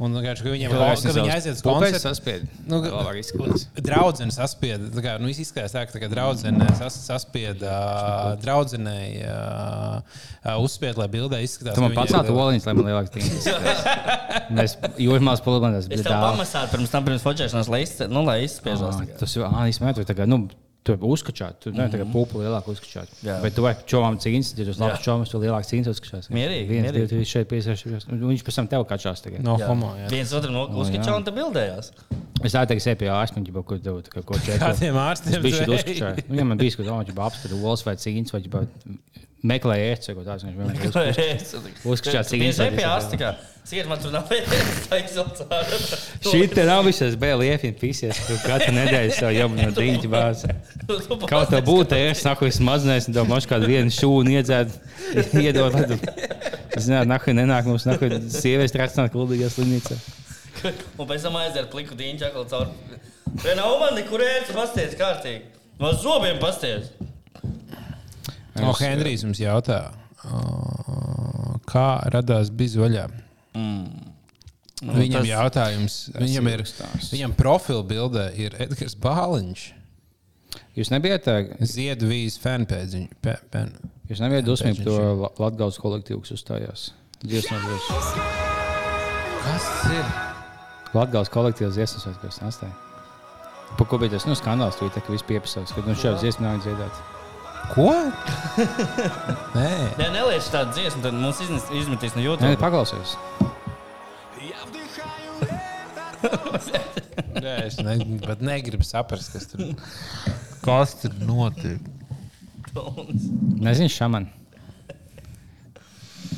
Un 0.00 0.14
vienkārši, 0.16 0.42
ka 0.42 0.50
viņiem 0.54 0.70
Jā, 0.72 0.78
ka 0.78 0.86
es 1.10 1.16
viņi 1.18 1.30
aiziet 1.34 1.52
uz 1.58 1.60
koncertu. 1.62 2.00
saspied. 2.00 2.46
Nu? 2.66 2.78
Draudzene 3.76 4.32
saspieda. 4.34 4.88
tā 4.94 5.02
Kā, 5.04 5.12
nu, 5.20 5.28
izskatās 5.28 5.74
tā, 5.76 5.82
ka 5.92 6.08
draudzene 6.10 6.66
sas, 6.78 6.96
saspieda 7.04 7.74
draudzenei, 8.42 9.20
uh, 9.28 10.56
uzspied, 10.64 10.96
lai 10.98 11.06
bildē 11.12 11.42
izskatās. 11.44 11.76
Tu 11.76 11.84
man 11.84 11.92
ka 11.94 12.00
pacēli 12.02 12.32
ir- 12.32 12.40
oliņus, 12.46 12.66
lai 12.70 12.74
man 12.80 12.88
lielāks 12.90 13.12
tīns. 13.14 13.46
Mēs 14.58 14.76
jūrmās 14.98 15.44
polibandās, 15.44 15.84
Es 15.86 15.92
bet 15.92 16.02
tev 16.08 16.16
tā. 16.16 16.22
pamasāju 16.24 16.72
pirms 16.74 16.90
tam, 16.96 17.04
pirms 17.06 17.22
fočēšanās, 17.28 17.70
lai, 17.72 17.82
izce, 17.86 18.08
nu, 18.10 18.24
lai 18.26 18.40
izspiežos. 18.48 18.98
Ah, 18.98 19.14
Tas 19.22 19.36
jau 19.36 19.46
īstenībā 19.68 19.94
tur 20.00 20.08
tagad, 20.08 20.28
nu, 20.32 20.48
tur 20.86 20.98
uzskačāt, 21.06 21.60
tur 21.62 21.74
ne 21.76 21.84
tagad 21.92 22.08
pupu 22.10 22.40
lielāku 22.42 22.72
uzskačāt. 22.74 23.10
Jā. 23.22 23.36
Bet 23.44 23.54
tu 23.54 23.62
vajag 23.62 23.84
čomām 23.90 24.16
cīņas, 24.22 24.50
ja 24.58 24.66
tu 24.66 24.74
labs 24.80 24.98
Jā. 24.98 25.02
čomas, 25.06 25.30
tu 25.30 25.38
lielāks 25.42 25.70
cīņas 25.70 25.90
uzskačās. 25.92 26.28
Mierīgi, 26.34 26.66
Viens, 26.70 26.86
mierīgi. 26.88 27.06
divi, 27.06 27.10
trīs, 27.12 27.34
šeit, 27.36 27.54
seši. 27.68 27.92
Viņš 28.22 28.44
pēc 28.48 28.58
tam 28.58 28.70
tev 28.72 28.86
kačās 28.90 29.22
tagad. 29.22 29.44
No 29.46 29.54
Jā. 29.60 29.68
homo. 29.70 29.92
Jā. 30.00 30.10
Viens 30.10 30.34
otru 30.34 30.50
no 30.54 30.66
uzskačā 30.82 31.14
un 31.14 31.26
te 31.28 31.34
bildējās. 31.36 31.92
Es 32.42 32.56
tā 32.56 32.64
teicu, 32.66 32.96
pie 32.98 33.10
ārstiem, 33.14 33.44
ģipa, 33.46 33.62
kur 33.68 33.78
tev 33.78 34.00
tā 34.08 34.16
kā 34.16 34.24
ko 34.26 34.38
čekā. 34.46 34.58
Kādiem 34.72 34.98
ārstiem 34.98 35.38
tu 35.38 35.52
ej? 35.52 35.62
uzskačāju. 35.78 36.26
Nu, 36.32 36.40
ja 36.42 36.48
man 36.50 36.58
bija, 36.58 36.74
ka 36.74 36.88
domāju, 36.88 37.14
ka 37.14 37.28
apskatu 37.30 37.62
olas 37.62 37.86
vai 37.86 37.94
cīņas, 38.02 38.34
vai 38.34 38.42
vai 40.08 40.14
ko 40.18 40.22
tāds. 40.26 40.44
Viņš 40.46 40.54
vienmēr 40.58 40.76
cīņas. 42.30 42.60
vai 42.62 42.68
ej 42.68 42.76
pie 42.78 42.86
ārsta. 42.86 43.32
Ciet, 43.62 43.86
man 43.86 44.00
tur 44.02 44.10
nav 44.10 44.30
izlaucās. 44.98 45.92
Šī 46.26 46.40
te 46.50 46.64
nav 46.66 46.82
visas 46.86 47.14
bija 47.18 47.36
liefina 47.38 47.76
pisies, 47.78 48.18
tu 48.26 48.34
katru 48.42 48.72
nedēļu 48.74 49.12
savu 49.14 49.36
jau 49.36 49.46
no 49.54 49.68
diņķa 49.76 50.10
bāzi. 50.10 50.50
Kaut 51.30 51.52
tā 51.52 51.60
būtu, 51.62 51.98
ja 51.98 52.10
es 52.10 52.24
saku, 52.26 52.48
es 52.50 52.58
mazinājos, 52.62 53.06
un 53.10 53.18
domāju, 53.20 53.46
kādu 53.52 53.70
vienu 53.70 53.94
šūnu 53.94 54.34
iedzēt, 54.34 54.74
iedot. 55.44 55.78
nezinu, 56.74 57.04
nahuj 57.06 57.36
nenāk 57.38 57.70
mums, 57.70 57.86
nahuj 57.86 58.18
sievietes 58.34 58.74
trācināt 58.74 59.14
kuldīgā 59.14 59.50
slimnīcā. 59.54 60.00
Un 60.98 61.06
pēc 61.06 61.22
tam 61.28 61.38
aiziet 61.38 61.70
pliku 61.70 61.94
dīņķi 61.98 62.28
atkal 62.32 62.50
caur. 62.50 62.74
Nav 63.46 63.78
man 63.80 63.94
nekur 63.96 64.26
ērts 64.26 64.52
pasties 64.58 64.98
kārtīgi? 64.98 65.46
No 65.78 65.94
zobiem 66.02 66.42
pasties. 66.42 66.90
O, 68.60 68.72
Henrijs 68.76 69.22
mums 69.24 69.38
jautā, 69.40 69.92
uh, 70.26 71.56
kā 71.68 71.86
radās 72.12 72.50
bizvaļā? 72.52 73.06
Viņam 74.82 75.20
tas- 75.22 75.28
jautājums, 75.30 75.94
viņam 76.18 76.48
ir, 76.50 76.64
stāsts. 76.66 77.12
viņam 77.14 77.36
profila 77.38 77.84
bildē 77.86 78.24
ir 78.36 78.56
Edgars 78.58 78.96
Bāliņš. 78.98 79.72
Jūs 80.76 80.90
nebijat, 80.92 81.28
ā, 81.30 81.36
Ziedvijas 81.64 82.36
pen. 83.50 83.72
jūs 84.10 84.20
nebijat 84.20 84.44
dusmīgi 84.44 84.84
to 84.84 84.96
La- 85.14 85.30
Latgales 85.38 85.78
kolektīvu, 85.78 86.20
kas 86.24 86.34
uzstājās? 86.36 86.90
Dziesmas, 87.24 87.62
Kas 89.42 89.62
tas 89.64 89.90
ir? 89.92 90.04
Latgales 90.94 91.30
kolektīvas 91.32 91.74
dziesmas, 91.78 92.18
kas 92.20 92.38
nastāja. 92.42 92.74
Pa 93.78 93.84
ko 93.88 93.96
bija 93.98 94.10
tas 94.10 94.26
nu, 94.28 94.34
skandāls, 94.36 94.76
tu 94.78 94.88
tā, 94.92 95.00
ka 95.00 95.12
viss 95.14 95.24
piepasās, 95.24 95.72
ka 95.72 95.80
nu 95.86 95.94
šāds 95.96 96.20
dziesmas 96.20 96.40
nav 96.44 96.60
dziedāts. 96.60 96.98
Ko? 97.72 97.88
Nē, 99.56 99.68
Ja 99.98 100.08
neliec 100.12 100.44
tādu 100.52 100.74
dziesmu, 100.76 101.00
tad 101.06 101.14
mums 101.16 101.38
iznes- 101.40 101.70
izmetīs 101.72 102.12
no 102.16 102.20
Nē, 102.20 102.26
YouTube. 102.26 102.58
paklausies. 102.60 103.14
Nē 107.42 107.54
es 107.66 107.78
ne, 107.82 107.96
pat 108.22 108.42
negribu 108.44 108.84
saprast, 108.86 109.32
kas 109.34 109.48
tur, 109.50 109.64
kas 110.62 110.92
tur 111.00 111.16
notiek. 111.26 111.80
Nezinu, 113.62 113.90
šaman. 113.92 114.28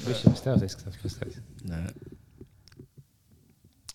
Viņš 0.05 0.23
jau 0.27 0.33
stāv 0.39 0.65
izskatās, 0.67 0.97
kas 1.03 1.19
tas 1.21 1.37
ir. 1.39 1.45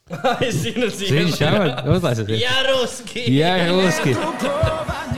es 0.48 0.56
zinu, 0.64 0.90
Zini, 0.90 1.10
zinu. 1.30 1.36
šaman, 1.38 1.72
uzlaisiet. 1.94 2.32
Jā, 2.42 2.56
ruski. 2.66 3.26
Jā, 3.36 3.52
Ruski. 3.70 4.16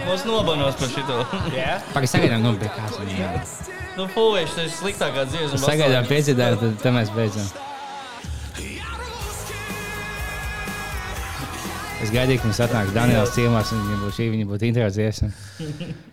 Mums 0.03 0.25
nobanos 0.27 0.75
par 0.79 0.91
šito. 0.91 1.21
Pagaidām, 1.31 2.09
sagaidām, 2.11 2.43
nu, 2.43 2.51
bet 2.59 2.73
kāds 2.75 2.99
viņam 2.99 3.21
ir. 3.39 3.51
Nu, 3.95 4.07
fūvēši, 4.11 4.55
tas 4.57 4.65
ir 4.65 4.73
sliktākā 4.75 5.25
dziesma. 5.31 5.59
Sagaidām, 5.63 6.07
piedzīvojām, 6.11 6.59
tad, 6.59 6.75
tad 6.83 6.97
mēs 6.97 7.13
beidzam. 7.15 7.47
Es 12.01 12.09
gaidīju, 12.09 12.41
ka 12.41 12.49
mums 12.49 12.59
atnāks 12.65 12.93
Daniels 12.95 13.31
ciemās, 13.35 13.71
un 13.75 13.83
viņam 13.85 13.99
būs 14.07 14.15
šī, 14.17 14.29
viņa 14.33 14.47
būtu 14.49 14.67
interesanta 14.71 14.97
dziesma. 14.97 15.29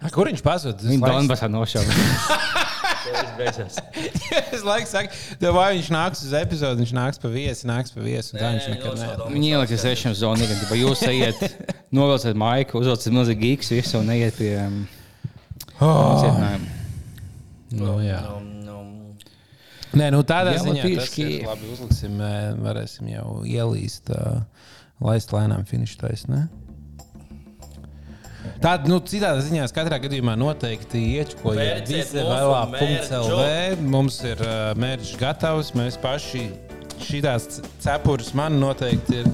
A, 0.05 0.11
Kur 0.13 0.29
viņš 0.29 0.43
pazuda? 0.45 0.85
Viņa 0.85 1.15
Donbassā 1.17 1.49
nošauja. 1.51 1.97
Es 4.55 4.65
laikam 4.67 4.89
saku, 4.91 5.19
tev 5.41 5.55
vai 5.57 5.69
viņš 5.77 5.89
nāks 5.95 6.23
uz 6.27 6.33
epizodi, 6.39 6.83
viņš 6.85 6.93
nāks 6.97 7.23
pa 7.23 7.31
viesi, 7.33 7.67
nāks 7.69 7.95
pa 7.95 8.03
viesi, 8.05 8.35
un 8.35 8.41
tā 8.43 8.51
viņš 8.55 8.69
nekad 8.75 9.01
nē. 9.01 9.09
Viņa 9.35 9.51
ieliks 9.55 9.75
uz 9.77 9.85
sešiem 9.85 10.17
zonām, 10.19 10.55
kad 10.69 10.75
jūs 10.79 11.03
ejiet, 11.09 11.43
novelciet 11.99 12.39
maiku, 12.39 12.81
uzvelciet 12.83 13.15
milzīgi 13.15 13.45
gīks 13.47 13.73
visu 13.77 14.01
un 14.03 14.13
ejiet 14.17 14.39
pie 14.41 14.55
um, 14.65 14.79
Oh, 15.79 16.19
cietinājuma. 16.19 16.71
nu, 17.79 17.93
jā. 18.03 18.19
Nu, 18.67 18.79
Nē, 19.97 20.11
nu 20.13 20.21
tādā 20.27 20.57
ziņā 20.61 20.83
tas 20.99 21.15
ir 21.23 21.47
labi. 21.47 21.69
Uzliksim, 21.73 22.19
ē, 22.21 22.33
varēsim 22.61 23.09
jau 23.13 23.39
ielīst, 23.49 24.11
ā, 24.13 24.41
laist 25.01 25.33
lēnām 25.33 25.63
finišu 25.71 25.97
taisnē. 26.03 26.43
Tāda, 28.59 28.91
nu, 28.91 28.99
citādā 29.07 29.39
ziņā, 29.47 29.69
katrā 29.75 30.01
gadījumā 30.03 30.35
noteikti 30.39 30.99
iečkojiet 31.21 31.87
vizevēlā.lv. 31.93 33.45
Mums 33.87 34.19
ir 34.27 34.43
uh, 34.43 34.73
mērķis 34.83 35.15
gatavs, 35.21 35.71
mēs 35.79 35.99
paši 36.03 36.49
šīs 36.99 37.61
cepures 37.79 38.33
man 38.35 38.59
noteikti 38.59 39.21
ir 39.21 39.29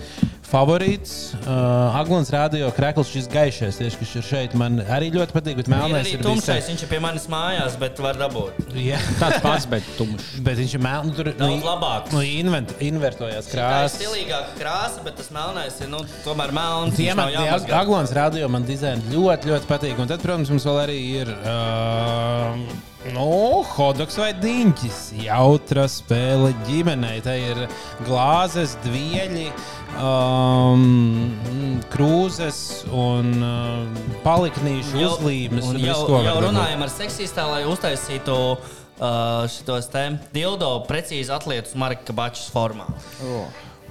favorīts. 0.48 1.12
Uh, 1.44 1.96
Aglons 1.98 2.30
rādio 2.32 2.68
krekls 2.76 3.10
šis 3.12 3.26
gaišais, 3.32 3.78
tieši 3.80 3.98
kas 4.00 4.12
ir 4.20 4.26
šeit, 4.28 4.54
man 4.58 4.78
arī 4.84 5.08
ļoti 5.14 5.34
patīk, 5.34 5.56
bet 5.60 5.68
Ir 5.68 5.74
melnais 5.74 6.06
arī 6.06 6.14
ir 6.18 6.22
tumšais, 6.24 6.60
visai- 6.60 6.70
viņš 6.72 6.84
ir 6.86 6.90
pie 6.92 7.00
manis 7.04 7.26
mājās, 7.32 7.76
bet 7.80 7.98
var 8.04 8.18
dabūt. 8.20 8.60
Jā. 8.78 9.00
Tāds 9.20 9.40
pats, 9.44 9.66
bet 9.70 9.88
tumšs. 9.98 10.30
Bet 10.46 10.58
viņš 10.60 10.74
ir 10.78 10.82
melns. 10.84 11.16
Tur 11.16 11.30
Daudz 11.38 11.64
labāks. 11.64 12.12
Nu, 12.14 12.20
invent, 12.24 12.72
invertojās 12.84 13.46
Tā 13.48 13.54
ir 13.54 13.58
krāsas. 13.58 13.98
stilīgāka 13.98 14.56
krāsa, 14.60 15.04
bet 15.04 15.16
tas 15.20 15.30
melnais 15.34 15.76
ir 15.80 15.88
nu, 15.92 16.00
tomēr 16.24 16.52
melns. 16.54 16.98
Viņš 16.98 17.16
man 17.18 17.32
jāmazgā. 17.34 17.78
Aglons 17.80 18.12
radio 18.16 18.48
man 18.52 18.66
dizaini 18.68 19.02
ļoti, 19.14 19.50
ļoti 19.54 19.70
patīk. 19.70 19.98
Un 20.02 20.10
tad, 20.10 20.20
protams, 20.24 20.50
mums 20.52 20.66
vēl 20.68 20.82
arī 20.86 20.98
ir. 21.22 21.30
Uh, 21.44 22.92
Nu, 23.12 23.62
Hodoks 23.74 24.16
vai 24.16 24.30
Diņķis. 24.40 25.00
Jautra 25.26 25.84
spēle 25.92 26.54
ģimenei. 26.64 27.18
Tā 27.24 27.34
ir 27.36 27.58
glāzes, 28.06 28.78
dvieļi, 28.86 29.50
um, 30.00 31.34
krūzes 31.92 32.60
un 32.88 33.28
uh, 33.44 34.06
paliknīšu 34.24 35.02
Jau- 35.02 35.10
uzlīmes. 35.18 35.68
un 35.68 35.78
Jau, 35.82 35.98
jau 36.08 36.22
dabūt. 36.24 36.46
runājam 36.48 36.86
ar 36.86 36.92
seksistā, 36.94 37.44
lai 37.50 37.62
uztaisītu 37.68 38.38
uh, 38.54 39.44
šitos 39.52 39.90
te 39.92 40.06
dildo 40.34 40.72
precīzi 40.88 41.32
atlietus 41.34 41.76
Marka 41.76 42.16
Bačas 42.16 42.48
formā. 42.54 42.88
O, 43.20 43.44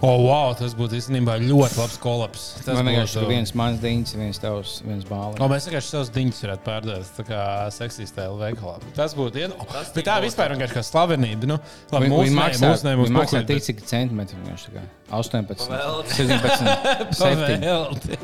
oh, 0.03 0.17
wow, 0.27 0.51
tas 0.59 0.73
būtu 0.75 0.97
īstenībā 0.99 1.37
ļoti 1.39 1.77
labs 1.79 1.95
kolaps. 2.03 2.41
Tas 2.65 2.75
Man 2.75 2.89
vienkārši 2.91 3.15
būtu- 3.15 3.23
ir 3.23 3.31
viens 3.31 3.53
mans 3.55 3.79
dīņas, 3.83 4.13
viens 4.19 4.41
tavs, 4.43 4.73
viens 4.83 5.05
bāliņš. 5.07 5.39
mēs 5.53 5.67
vienkārši 5.69 5.93
savus 5.93 6.11
diņus 6.17 6.41
varētu 6.43 6.65
pārdot 6.67 7.11
tā 7.17 7.25
kā 7.29 7.41
seksistēlu 7.77 8.37
veikalā. 8.41 8.75
Tas 8.97 9.15
būtu 9.17 9.39
iet... 9.45 9.55
oh, 9.57 9.65
Tas 9.71 9.93
bet 9.95 10.07
tā 10.09 10.17
vispār 10.25 10.51
vienkārši 10.55 10.77
kā 10.77 10.83
slavenība. 10.89 11.49
Nu, 11.53 11.59
labi, 11.95 12.11
mūsu 12.11 12.35
maksā, 12.35 12.71
mūsu 12.73 12.87
nē, 12.89 12.95
mūsu 12.99 13.15
maksā 13.15 13.43
tik, 13.47 13.55
bet- 13.61 13.67
cik 13.69 13.83
centimetri 13.89 14.39
vienkārši 14.41 14.69
tā 14.69 14.75
kā 14.81 14.87
18, 15.23 15.67
Pavēlti. 15.71 16.17
17, 16.19 17.17
7. 17.23 17.61
Pavēlti. 17.63 18.19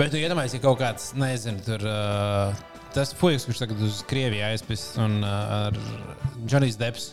Bet 0.00 0.12
tu 0.12 0.20
iedomājies, 0.20 0.54
ja 0.58 0.60
kaut 0.62 0.78
kāds, 0.82 1.12
nezinu, 1.18 1.64
tur. 1.66 1.82
Uh, 1.86 2.66
Tas 2.90 3.12
puisis, 3.14 3.44
kurš 3.46 3.60
tagad 3.62 3.82
uz 3.86 4.00
Krieviju 4.10 4.42
aizpis 4.48 4.80
un 4.98 5.20
uh, 5.22 5.68
ar 5.70 5.76
Džonijs 6.42 6.74
Deps. 6.80 7.04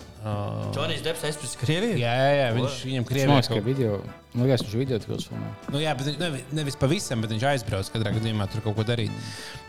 Džonijs 0.75 1.03
Deps 1.05 1.23
aizpildījis 1.29 1.59
Krieviju. 1.61 1.97
jā, 2.01 2.13
jā, 2.21 2.31
jā, 2.41 2.47
viņš 2.57 2.79
viņam 2.89 3.07
Krievijā 3.09 3.41
kaut 3.49 3.63
video, 3.67 3.99
nu, 4.37 4.45
liekas, 4.45 4.63
viņš 4.65 4.77
video 4.77 4.99
tikos 5.01 5.27
filmē. 5.31 5.49
Nu, 5.73 5.81
jā, 5.81 5.93
bet 5.97 6.11
viņš 6.11 6.19
nevi, 6.21 6.41
nevis 6.59 6.77
pavisam, 6.79 7.23
bet 7.23 7.33
viņš 7.33 7.45
aizbrauca 7.51 7.95
katrā 7.95 8.13
gadījumā 8.15 8.47
tur 8.53 8.63
kaut 8.67 8.77
ko 8.77 8.85
darīt. 8.87 9.11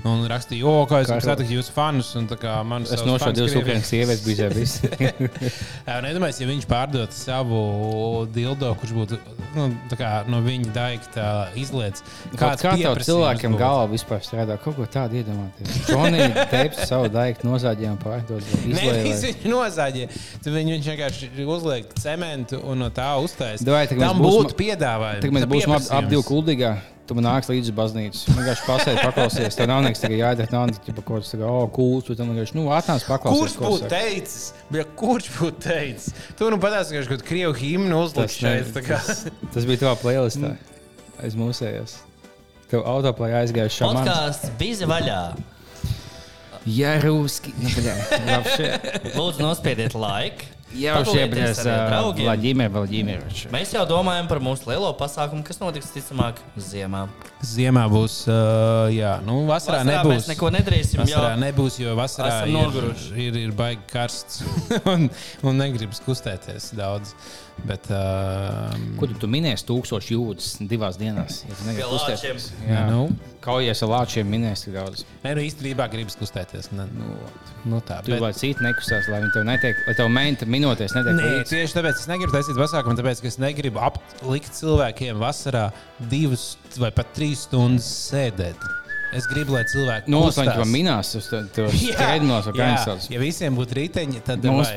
Un 0.07 0.23
rakstīja, 0.31 0.63
o, 0.69 0.85
kā 0.87 1.01
es 1.03 1.09
Kā 1.09 1.17
gribu 1.17 1.27
satikt 1.33 1.55
jūsu 1.57 1.75
fanus. 1.75 2.13
Man 2.69 2.85
Es 2.87 3.03
nošauju 3.07 3.35
divas 3.35 3.57
ukraiņas 3.59 3.89
sievietes, 3.91 4.23
bija 4.27 4.51
viss. 4.53 4.79
Iedomājieties, 6.09 6.43
ja 6.45 6.49
viņš 6.53 6.69
pārdod 6.71 7.15
savu 7.17 7.63
dildo, 8.35 8.71
kurš 8.79 8.95
būtu 8.95 9.19
nu, 9.57 9.67
tā 9.91 9.99
kā, 9.99 10.11
no 10.31 10.41
viņa 10.45 10.73
daigta 10.75 11.27
izlietis. 11.59 12.05
Kāds 12.39 12.63
kā 12.65 12.75
tev 12.79 13.01
cilvēkiem 13.05 13.57
galvā 13.59 13.89
vispār 13.91 14.23
strādā? 14.25 14.59
Kaut 14.63 14.77
ko 14.79 14.87
tādu 14.91 15.19
iedomāties. 15.21 15.81
Džonija 15.89 16.47
teips 16.53 16.85
savu 16.91 17.11
daiktu 17.13 17.49
nozāģē 17.49 17.91
un 17.93 17.99
pārdod. 18.03 18.45
Nevis 18.65 18.85
Izlēja. 18.85 19.19
viņš 19.25 19.49
nozāģē. 19.53 20.09
Tad 20.45 20.59
viņš 20.59 20.91
vienkārši 20.93 21.49
uzliek 21.49 21.95
cementu 21.99 22.61
un 22.63 22.85
no 22.85 22.91
tā 22.95 23.09
uztaisīja. 23.23 23.87
Tam 23.99 24.23
būtu 24.23 24.58
piedāvāju. 24.59 25.23
Tagad 25.25 25.37
mēs 25.37 25.45
Tad 25.47 25.53
būsim 25.53 25.75
ap, 25.77 25.91
ap 25.99 26.09
divu 26.11 26.25
kuldīgā. 26.27 26.77
Tu 27.09 27.17
man 27.17 27.25
nāc 27.25 27.47
līdzi 27.49 27.73
baznīcas. 27.73 28.27
Viņa 28.27 28.35
nu, 28.35 28.41
vienkārši 28.43 28.65
pasēdi, 28.67 29.01
paklausies. 29.01 29.55
Tev 29.57 29.69
nav 29.71 29.79
nekas 29.87 30.03
tikai 30.03 30.19
jādara. 30.19 30.53
Nav 30.53 30.67
nekas 30.69 30.83
tikai 30.85 31.05
kaut 31.07 31.23
kas 31.25 31.31
tāds, 31.33 31.45
oh, 31.49 31.63
kūrs. 31.73 32.05
Tu 32.05 32.17
vienkārši, 32.19 32.57
nu, 32.59 32.67
atnāc 32.77 33.07
paklausies. 33.09 33.55
Kurš 33.57 33.63
būtu 33.63 33.89
teicis? 33.95 34.43
Ja 34.77 34.85
kurš 35.01 35.31
būtu 35.39 35.63
teicis? 35.65 36.19
Tu 36.37 36.51
nu 36.53 36.59
patās, 36.61 36.93
ka 36.93 37.07
kaut 37.09 37.25
krievu 37.31 37.57
himnu 37.57 38.03
uzliek 38.05 38.35
šeit. 38.35 38.77
Tas, 38.77 39.25
tas 39.55 39.71
bija 39.71 39.87
tavā 39.87 39.95
playlistā. 40.03 40.53
Aiz 41.25 41.39
mūsējās. 41.39 41.97
Tev 42.69 42.85
autoplēja 42.85 43.41
aizgāja 43.41 43.73
šā. 43.73 43.89
Podkāsts 43.89 44.53
bija 44.61 44.91
vaļā. 44.93 45.23
Ja 46.69 46.99
ruski. 47.01 47.55
Nu, 47.57 47.73
Lūdzu, 49.17 49.41
nospiediet 49.41 49.97
laiku. 49.97 50.58
Jau 50.77 50.99
šie 51.01 51.23
Padalieties 51.25 51.63
bija 51.65 51.75
ar 51.79 51.87
draugiem. 51.89 52.27
Vladimir 52.29 52.69
Vladimirovičs. 52.75 53.47
Mēs 53.55 53.73
jau 53.73 53.87
domājam 53.89 54.29
par 54.29 54.41
mūsu 54.45 54.69
lielo 54.69 54.91
pasākumu, 55.01 55.41
kas 55.47 55.63
notiks 55.63 55.89
ticamāk 55.95 56.43
ziemā. 56.61 57.07
Ziemā 57.41 57.87
būs, 57.89 58.19
uh, 58.29 58.91
jā, 58.93 59.15
nu, 59.25 59.41
vasarā, 59.49 59.81
Vasarā 59.81 60.03
nebūs. 60.03 60.15
mēs 60.19 60.31
neko 60.35 60.51
nedarīsim, 60.59 61.01
Vasarā 61.05 61.33
jo 61.33 61.41
nebūs, 61.47 61.81
jo 61.81 61.97
vasarā 61.97 62.43
ir, 62.45 62.53
noguruši. 62.59 63.13
ir, 63.29 63.41
ir 63.47 63.53
baigi 63.57 63.87
karsts 63.93 64.43
un, 64.93 65.09
un 65.47 65.61
negribas 65.65 66.03
kustēties 66.05 66.73
daudz. 66.77 67.15
Bet, 67.67 67.89
uh, 67.91 68.71
Ko 69.01 69.09
tu, 69.11 69.17
tu 69.19 69.27
minēsi 69.27 69.65
tūkstoši 69.67 70.15
jūdzes 70.15 70.61
divās 70.71 70.95
dienās? 71.01 71.41
Ja 71.75 71.89
kustēties. 71.89 72.53
Jā, 72.69 72.85
Nu. 72.93 73.09
Kaujies 73.43 73.81
ar 73.87 73.91
lāčiem 73.93 74.27
minēsi 74.29 74.73
daudz. 74.75 75.05
Nē, 75.23 75.33
nu 75.39 75.43
īstenībā 75.47 75.87
gribas 75.91 76.19
kustēties. 76.19 76.69
Ne, 76.75 76.85
nu, 76.95 77.15
nu 77.71 77.79
tā, 77.87 78.01
Tu 78.05 78.19
vai 78.21 78.31
citi 78.37 78.63
nekustās, 78.63 79.07
lai 79.11 79.21
viņi 79.23 79.35
tev 79.37 79.47
netiek, 79.49 79.79
lai 79.87 79.95
tev 79.99 80.11
menta 80.13 80.47
minūtēs 80.59 80.97
netiek 80.99 81.17
Nē, 81.19 81.31
tieši 81.49 81.79
tāpēc 81.79 82.03
es 82.03 82.11
negribu 82.11 82.35
taisīt 82.37 82.59
pasākumu, 82.59 82.99
tāpēc 82.99 83.23
es 83.33 83.39
negribu 83.43 83.81
aplikt 83.89 84.53
cilvēkiem 84.59 85.23
vasarā 85.23 85.69
divas 86.11 86.51
vai 86.79 86.91
pat 86.95 87.15
trīs 87.17 87.47
stundas 87.49 87.89
sēdēt. 88.11 88.69
Es 89.17 89.25
gribu, 89.25 89.55
lai 89.55 89.63
cilvēki 89.65 90.11
kustās. 90.27 90.37
lai 90.45 90.53
viņi 90.59 90.65
minās, 90.69 91.15
uz 91.17 91.29
vai 92.45 92.53
kā 92.53 92.67
viņi 92.67 92.81
sauc. 92.83 93.07
Ja 93.09 93.21
visiem 93.23 93.55
būtu 93.57 93.79
riteņi, 93.79 94.21
tad 94.27 94.45
Mums 94.45 94.69
ir 94.69 94.77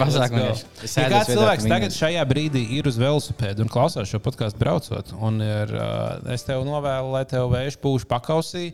Ja 1.03 1.09
kāds 1.11 1.31
cilvēks 1.33 1.67
tagad 1.67 1.89
minēs. 1.89 1.97
šajā 1.99 2.23
brīdī 2.29 2.61
ir 2.77 2.87
uz 2.87 2.95
velosipēda 3.01 3.65
un 3.65 3.73
klausās 3.73 4.07
šo 4.07 4.21
podkāstu 4.23 4.61
braucot, 4.63 5.11
un 5.19 5.43
ir, 5.43 5.75
es 6.31 6.47
tev 6.47 6.63
novēlu, 6.63 7.11
lai 7.11 7.25
tev 7.27 7.51
vējš 7.51 7.75
pūš 7.83 8.07
pakausī, 8.07 8.69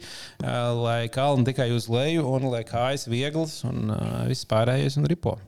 lai 0.77 1.07
kalni 1.09 1.49
tikai 1.49 1.71
uz 1.73 1.89
leju, 1.89 2.29
un 2.37 2.51
lai 2.53 2.61
kājas 2.61 3.09
vieglas 3.09 3.63
un 3.65 3.89
viss 4.29 4.45
pārējais 4.53 5.01
un 5.01 5.09
ripo. 5.09 5.39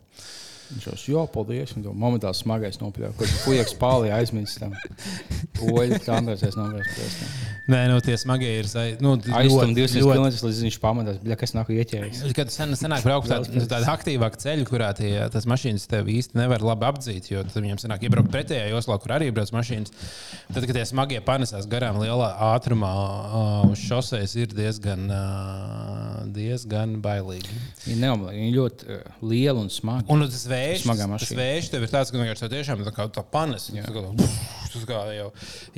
Viņš 0.70 0.88
jau 0.88 0.98
jā, 1.16 1.24
paldies. 1.34 1.74
Un 1.78 1.88
momentāli 1.98 2.38
smagais 2.38 2.80
nopļāva. 2.82 3.16
Kā 3.18 3.30
pujaks 3.46 3.76
pāli 3.80 4.14
aizmirst. 4.14 4.62
Poļi, 5.58 6.02
tā 6.06 6.20
Andrēs 6.20 6.58
nogājis. 6.60 7.24
Nē, 7.70 7.80
nu 7.92 8.00
tie 8.02 8.16
smagie 8.18 8.50
ir. 8.60 8.68
Nu, 9.04 9.12
Aizstum 9.20 9.70
ļoti- 9.70 9.76
200 9.78 10.02
ļoti- 10.02 10.18
km 10.18 10.48
līdz 10.50 10.62
viņš 10.66 10.78
pamatās. 10.82 11.20
Kas 11.40 11.52
nāk 11.54 11.68
ieķēries? 11.70 12.22
Kad 12.34 12.50
sen, 12.52 12.72
senāk 12.80 13.04
braukt 13.06 13.30
tādu, 13.30 13.62
tādu 13.70 13.86
aktīvāku 13.94 14.40
ceļu, 14.42 14.66
kurā 14.66 14.90
tie, 14.98 15.12
tas 15.30 15.46
mašīnas 15.46 15.86
tev 15.88 16.10
īsti 16.10 16.34
nevar 16.40 16.64
labi 16.66 16.88
apdzīt, 16.90 17.30
jo 17.30 17.44
tad 17.46 17.54
viņiem 17.62 17.78
sanāk 17.84 18.02
iebraukt 18.08 18.32
pretējā 18.34 18.72
joslā, 18.74 18.98
kur 19.04 19.14
arī 19.20 19.30
brauc 19.32 19.52
mašīnas. 19.54 19.94
Tad, 20.54 20.66
kad 20.66 20.74
tie 20.80 20.86
smagie 20.90 21.22
panesās 21.22 21.68
garām 21.70 22.00
lielā 22.02 22.32
ātrumā 22.50 22.90
uz 23.70 23.78
šoseis, 23.86 24.34
ir 24.36 24.48
diezgan, 24.48 25.06
diezgan 26.34 26.98
bailīgi. 27.04 27.54
Viņi. 27.86 28.12
Viņi 28.30 28.52
ļoti 28.56 29.00
lieli 29.30 29.58
un 29.62 29.70
smagi. 29.74 30.08
Un 30.10 30.26
tas 30.26 30.46
vējš, 30.50 30.86
tas, 30.90 30.98
tas 31.26 31.36
vējš 31.38 31.70
tev 31.74 31.86
ir 31.86 31.94
tāds, 31.94 32.12
ka 32.14 32.18
vienkārši 32.22 32.46
tev 32.46 32.54
tiešām 32.58 32.84
tā 32.88 32.94
kā 32.96 33.08
tā 33.14 33.24
panes. 33.30 33.70
Tā 33.70 33.86
kā, 33.94 34.04
tu 34.74 34.80
tā 34.84 34.90
kā 34.90 35.00
jau, 35.18 35.30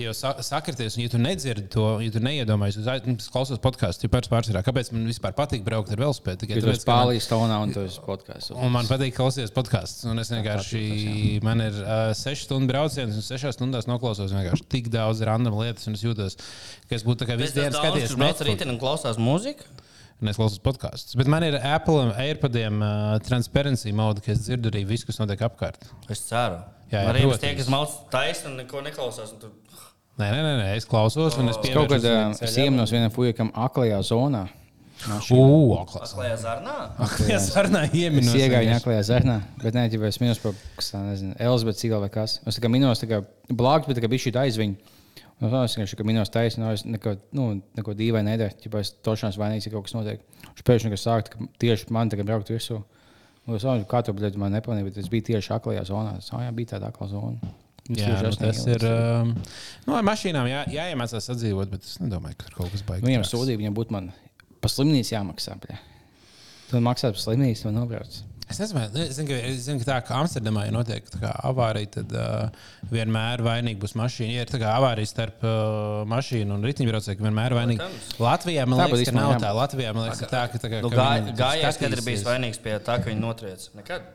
jau 0.06 0.14
sa- 0.18 0.38
sakrities, 0.44 0.98
un 0.98 1.04
ja 1.06 1.10
tu 1.14 1.18
nedzirdi 1.22 1.68
to, 1.72 1.81
ja 2.04 2.12
tu 2.14 2.20
neiedomājies, 2.24 2.78
es 2.82 3.28
klausos 3.34 3.60
podkāstu, 3.64 4.06
jau 4.08 4.12
pēc 4.14 4.28
pārsvarā, 4.32 4.62
kāpēc 4.66 4.92
man 4.96 5.06
vispār 5.10 5.36
patīk 5.38 5.64
braukt 5.68 5.92
ar 5.94 6.00
velospēdu. 6.02 6.42
Tikai 6.46 6.60
tāpēc, 6.62 6.84
ka 6.86 6.92
man- 6.92 7.02
pālīs 7.10 7.28
tonā 7.32 7.58
un 7.66 7.74
tu 7.76 7.84
esi 7.88 8.02
podkāsts. 8.06 8.54
Un 8.56 8.72
man 8.74 8.90
patīk 8.90 9.16
klausīties 9.18 9.54
podkāstus. 9.56 10.08
Un 10.12 10.20
es 10.24 10.32
vienkārši, 10.34 10.84
man 11.48 11.62
ir 11.68 11.78
uh, 11.84 12.12
6 12.18 12.46
stundu 12.48 12.72
brauciens, 12.72 13.16
un 13.20 13.28
6 13.28 13.56
stundās 13.58 13.88
noklausos 13.92 14.34
vienkārši 14.36 14.68
tik 14.78 14.90
daudz 14.94 15.22
random 15.28 15.60
lietas, 15.62 15.88
un 15.92 16.00
es 16.00 16.04
jūtos, 16.08 16.38
ka 16.90 16.98
es 17.00 17.06
būtu 17.08 17.24
tā 17.26 17.32
kā 17.34 17.40
visu 17.42 17.60
dienu 17.60 17.76
skaties 17.78 18.10
Viņš 18.12 18.18
brauc 18.18 18.28
Netflix. 18.32 18.50
rītdien 18.52 18.74
un 18.76 18.82
klausās 18.82 19.22
mūziku. 19.22 19.70
Un 20.22 20.30
es 20.30 20.38
klausos 20.38 20.60
podkāstus. 20.62 21.16
Bet 21.18 21.26
man 21.34 21.42
ir 21.42 21.56
Apple 21.66 22.12
AirPodiem 22.22 22.76
uh, 22.86 23.16
transparency 23.26 23.90
mode, 23.90 24.22
ka 24.22 24.36
es 24.36 24.44
dzirdu 24.46 24.70
arī 24.70 24.84
visu, 24.86 25.08
kas 25.08 25.18
notiek 25.18 25.42
apkārt. 25.48 25.88
Es 26.14 26.22
ceru. 26.28 26.60
Jā, 26.92 27.00
jā, 27.02 27.10
Arī 27.10 27.24
tie, 27.42 27.56
kas 27.58 27.70
mauc 27.74 27.90
taisni 28.14 28.52
un 28.52 28.60
neko 28.62 28.84
neklausās. 28.86 29.32
un 29.34 29.40
Tu... 29.42 29.50
Nē, 30.20 30.28
nē, 30.28 30.40
nē, 30.44 30.56
nē 30.60 30.72
es 30.78 30.86
klausos, 30.90 31.38
un 31.40 31.50
es 31.50 31.58
Es 31.62 31.72
kaut 31.74 31.90
kad 31.90 32.04
uh, 32.04 32.10
pievēršos 32.10 32.56
sienos 32.56 32.92
vienam 32.94 33.14
fujekam 33.14 33.52
aklajā 33.56 34.02
zonā. 34.06 34.48
Ugh, 35.34 35.72
aklās. 35.82 36.12
Klajā 36.14 36.36
zarnā. 36.44 36.76
Jā, 37.32 37.40
sarunā 37.42 37.86
Es 37.88 37.96
ieminos. 37.98 38.36
iegāju 38.38 38.68
viņa 38.68 38.76
aklajā 38.78 39.04
zarnā, 39.08 39.38
bet 39.64 39.74
nē, 39.74 39.88
ja 39.90 40.10
es 40.12 40.20
minos 40.22 40.42
par, 40.44 40.54
kas 40.78 40.92
tā 40.94 41.02
nezinu, 41.02 41.34
Elizabeti 41.42 41.82
Cigala 41.82 42.06
vai 42.06 42.12
kas. 42.14 42.36
Es 42.46 42.60
tā 42.60 42.66
kā 42.66 42.70
minos, 42.70 43.02
tā 43.02 43.10
kā 43.10 43.22
blāks, 43.50 43.90
bet 43.90 43.98
tā 43.98 44.04
kā 44.04 44.12
bija 44.12 44.28
šī 44.28 44.36
aizviņa. 44.44 44.98
Un 45.42 45.50
tā 45.50 45.64
es 45.66 45.74
vienkārši, 45.74 45.98
ka 45.98 46.06
minos 46.06 46.30
taisni, 46.30 46.62
no 46.62 46.70
es 46.76 46.84
neko, 46.86 47.16
nu, 47.34 47.48
neko 47.80 47.96
dīvainu 47.98 48.30
nedaru. 48.30 48.54
Ja 48.62 48.84
es 48.84 48.94
tošanās 49.02 49.40
vainīgs, 49.42 49.66
ja 49.66 49.74
kaut 49.74 49.88
kas 49.88 49.96
notiek. 49.98 50.22
Viņš 50.52 50.66
pēkšņi 50.68 50.92
kas 50.94 51.06
sāk, 51.08 51.32
ka 51.34 51.48
tieši 51.64 51.90
man 51.90 52.14
tagad 52.14 52.30
braukt 52.30 52.52
virsū. 52.54 52.78
Un 53.50 53.58
es 53.58 53.66
saprotu, 53.66 53.88
kā 53.90 54.04
tu, 54.06 54.14
bet 54.14 54.38
man 54.38 54.54
nepamanīja, 54.54 54.86
bet 54.92 55.02
es 55.02 55.10
biju 55.10 55.32
tieši 55.32 55.56
aklajā 55.58 55.88
zonā. 55.90 56.14
Tas 56.22 56.30
jā, 56.30 56.52
bija 56.54 56.76
tāda 56.76 56.92
aklā 56.94 57.10
zona. 57.10 57.42
Jā, 57.98 58.16
nu, 58.24 58.34
tas 58.40 58.64
ir. 58.70 58.88
Um, 58.88 59.36
nu, 59.88 59.96
ar 59.98 60.08
mašīnām 60.08 60.50
jā, 60.50 60.64
jāiemācās 60.72 61.30
sadzīvot, 61.32 61.72
bet 61.74 61.88
es 61.88 62.00
nedomāju, 62.04 62.40
ka 62.40 62.50
tur 62.50 62.62
kaut 62.62 62.74
kas 62.76 62.84
baigs. 62.88 63.06
Viņam 63.08 63.28
sūdzība, 63.28 63.64
viņam 63.64 63.78
būtu 63.78 63.96
man 63.98 64.12
pa 64.62 64.72
slimnīcu 64.72 65.16
jāmaksā. 65.16 65.58
Bļa. 65.64 65.80
Tu 66.72 66.84
maksā 66.84 67.12
par 67.12 67.24
slimnīcu, 67.26 67.68
man 67.68 67.82
nobrauc. 67.82 68.22
Es 68.52 68.58
nezinu, 68.60 68.82
nu, 68.92 69.00
es 69.06 69.16
zinu, 69.16 69.30
ka, 69.30 69.38
es 69.48 69.60
zinu, 69.64 69.80
ka 69.80 69.88
tā 69.88 69.98
kā 70.04 70.18
Amsterdamā 70.20 70.66
tā 70.84 70.98
kā 71.22 71.32
avārija, 71.48 71.88
tad 71.96 72.16
uh, 72.20 72.66
vienmēr 72.92 73.44
vainīga 73.46 73.80
būs 73.80 73.96
mašīna. 73.96 74.34
Ja 74.36 74.44
ir 74.44 74.52
tā 74.52 74.60
kā 74.60 74.74
avārija 74.76 75.08
starp 75.08 75.46
uh, 75.48 76.02
mašīnu 76.12 76.58
un 76.58 76.68
riteņbraucēju, 76.68 77.20
ka 77.20 77.28
vienmēr 77.30 77.56
vainīga. 77.56 77.88
Latvijā 78.20 78.66
man 78.68 78.82
Tā, 78.82 78.90
liekas, 78.90 78.98
ka 78.98 79.06
īstenībā 79.06 79.28
nav 79.30 79.46
tā. 79.46 79.54
Latvijā 79.56 79.94
man 79.96 80.10
liekas, 80.10 80.24
ka 80.26 80.32
tā, 80.34 80.42
ka, 80.52 80.64
tā 80.66 80.74
kā, 80.74 80.82
Nu, 80.84 80.92
ka 80.92 81.08
Gājējs, 81.46 81.80
kad 81.80 81.96
ir 81.96 82.04
bijis 82.10 82.26
vainīgs 82.28 82.60
pie 82.66 82.76
tā, 82.84 83.00
ka 83.00 83.08
viņi 83.08 83.24
notriec. 83.24 83.70
Nekad. 83.80 84.10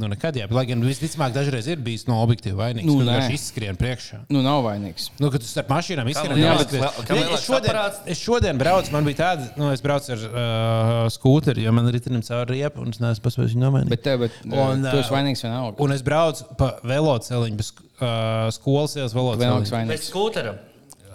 Nu, 0.00 0.08
nekad, 0.08 0.36
jā, 0.38 0.46
bet, 0.48 0.56
lai 0.56 0.64
gan 0.70 0.80
visticamāk, 0.84 1.34
dažreiz 1.34 1.66
ir 1.68 1.80
bijis 1.84 2.06
no 2.08 2.22
objektīva 2.24 2.62
vainīgs. 2.62 2.88
Nu, 2.88 3.02
viņš 3.04 3.34
izskrien 3.36 3.76
priekšā. 3.76 4.22
Nu, 4.32 4.40
nav 4.44 4.62
vainīgs. 4.64 5.10
Nu, 5.20 5.28
kad 5.32 5.44
tu 5.44 5.48
starp 5.50 5.68
mašīnām 5.74 6.08
izskrien, 6.08 6.32
kam 6.32 6.40
Ne, 6.40 7.26
lielāks 7.26 8.00
es, 8.08 8.22
šodien, 8.22 8.56
braucu, 8.60 8.94
man 8.94 9.04
bija 9.04 9.18
tāda, 9.20 9.50
nu, 9.60 9.68
es 9.74 9.84
braucu 9.84 10.14
ar 10.14 10.24
uh, 10.30 11.02
skūteri, 11.12 11.66
jo 11.66 11.74
man 11.76 11.90
ir 11.90 11.98
ritenim 11.98 12.24
cauri 12.24 12.56
riepu, 12.56 12.80
un 12.86 12.94
es 12.94 13.02
neesmu 13.02 13.26
paspējis 13.26 13.52
viņu 13.58 13.66
nomainīt. 13.66 13.92
Bet, 13.92 14.04
tev, 14.06 14.24
bet 14.24 14.40
Un, 14.48 14.56
un, 14.56 14.88
tu 14.88 14.96
esi 15.02 15.12
vainīgs 15.12 15.44
vienalga. 15.44 15.76
Un 15.84 15.94
es 15.94 16.04
braucu 16.06 16.48
pa 16.56 16.72
velosipēdu, 16.86 17.60
bez 17.60 17.72
uh, 17.76 18.48
skolas 18.56 18.96
ielas 18.96 19.12
Vienalga 19.12 19.44
velosipēdu. 19.44 19.68
Pēc 19.68 19.76
vainīgs. 19.76 20.10
skūtera. 20.10 20.56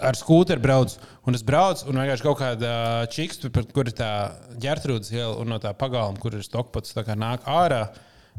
Ar 0.06 0.18
skūteri 0.20 0.62
braucu, 0.62 1.00
un 1.26 1.38
es 1.38 1.44
braucu, 1.48 1.88
un 1.90 2.02
vienkārši 2.02 2.26
kaut 2.26 2.42
kāda 2.42 2.72
čiksta, 3.16 3.50
kur 3.74 3.88
ir 3.88 3.96
tā 3.96 4.10
ģērtrūdas 4.62 5.14
iela, 5.16 5.38
un 5.40 5.54
no 5.56 5.60
tā 5.64 5.72
pagalma, 5.78 6.20
kur 6.20 6.36
ir 6.36 6.44
kā 6.46 7.16
nāk 7.16 7.48
ārā. 7.48 7.88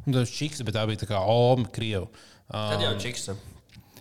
Un 0.05 0.14
tas 0.14 0.32
čiks, 0.32 0.62
bet 0.66 0.76
tā 0.76 0.84
bija 0.88 1.03
tā 1.03 1.09
kā 1.11 1.20
Oma, 1.32 1.66
Krieva. 1.74 2.07
Tad 2.53 2.82
jau 2.84 2.92
čiksa. 3.03 3.34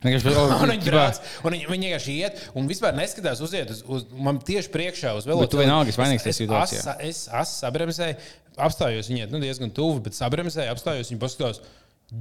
Vienkārši, 0.05 0.33
Un 0.35 0.53
oh, 0.53 0.65
viņi 0.69 0.85
brauc, 0.91 1.19
un 1.41 1.55
viņi, 1.55 1.67
viņi 1.71 1.87
vienkārši 1.87 2.15
iet, 2.21 2.41
un 2.59 2.67
vispār 2.69 2.93
neskatās 2.97 3.39
uz 3.41 3.55
iet, 3.57 3.71
uz, 3.73 3.79
uz 3.89 4.03
man 4.27 4.37
tieši 4.45 4.69
priekšā 4.73 5.15
uz 5.17 5.25
velosipēda. 5.25 5.53
tu 5.55 5.61
vienalga 5.63 5.89
esi 5.89 6.01
vainīgs 6.01 6.25
tajā 6.27 6.35
Es, 6.35 6.41
situācijā. 6.43 6.95
es, 7.07 7.21
es 7.41 7.53
sabremzēju, 7.63 8.17
apstājos 8.67 9.09
viņai 9.09 9.29
nu, 9.31 9.41
diezgan 9.41 9.73
tuvu, 9.73 10.03
bet 10.05 10.17
sabremzēju, 10.19 10.75
apstājos 10.75 11.09
viņa 11.09 11.23
paskatās, 11.23 11.63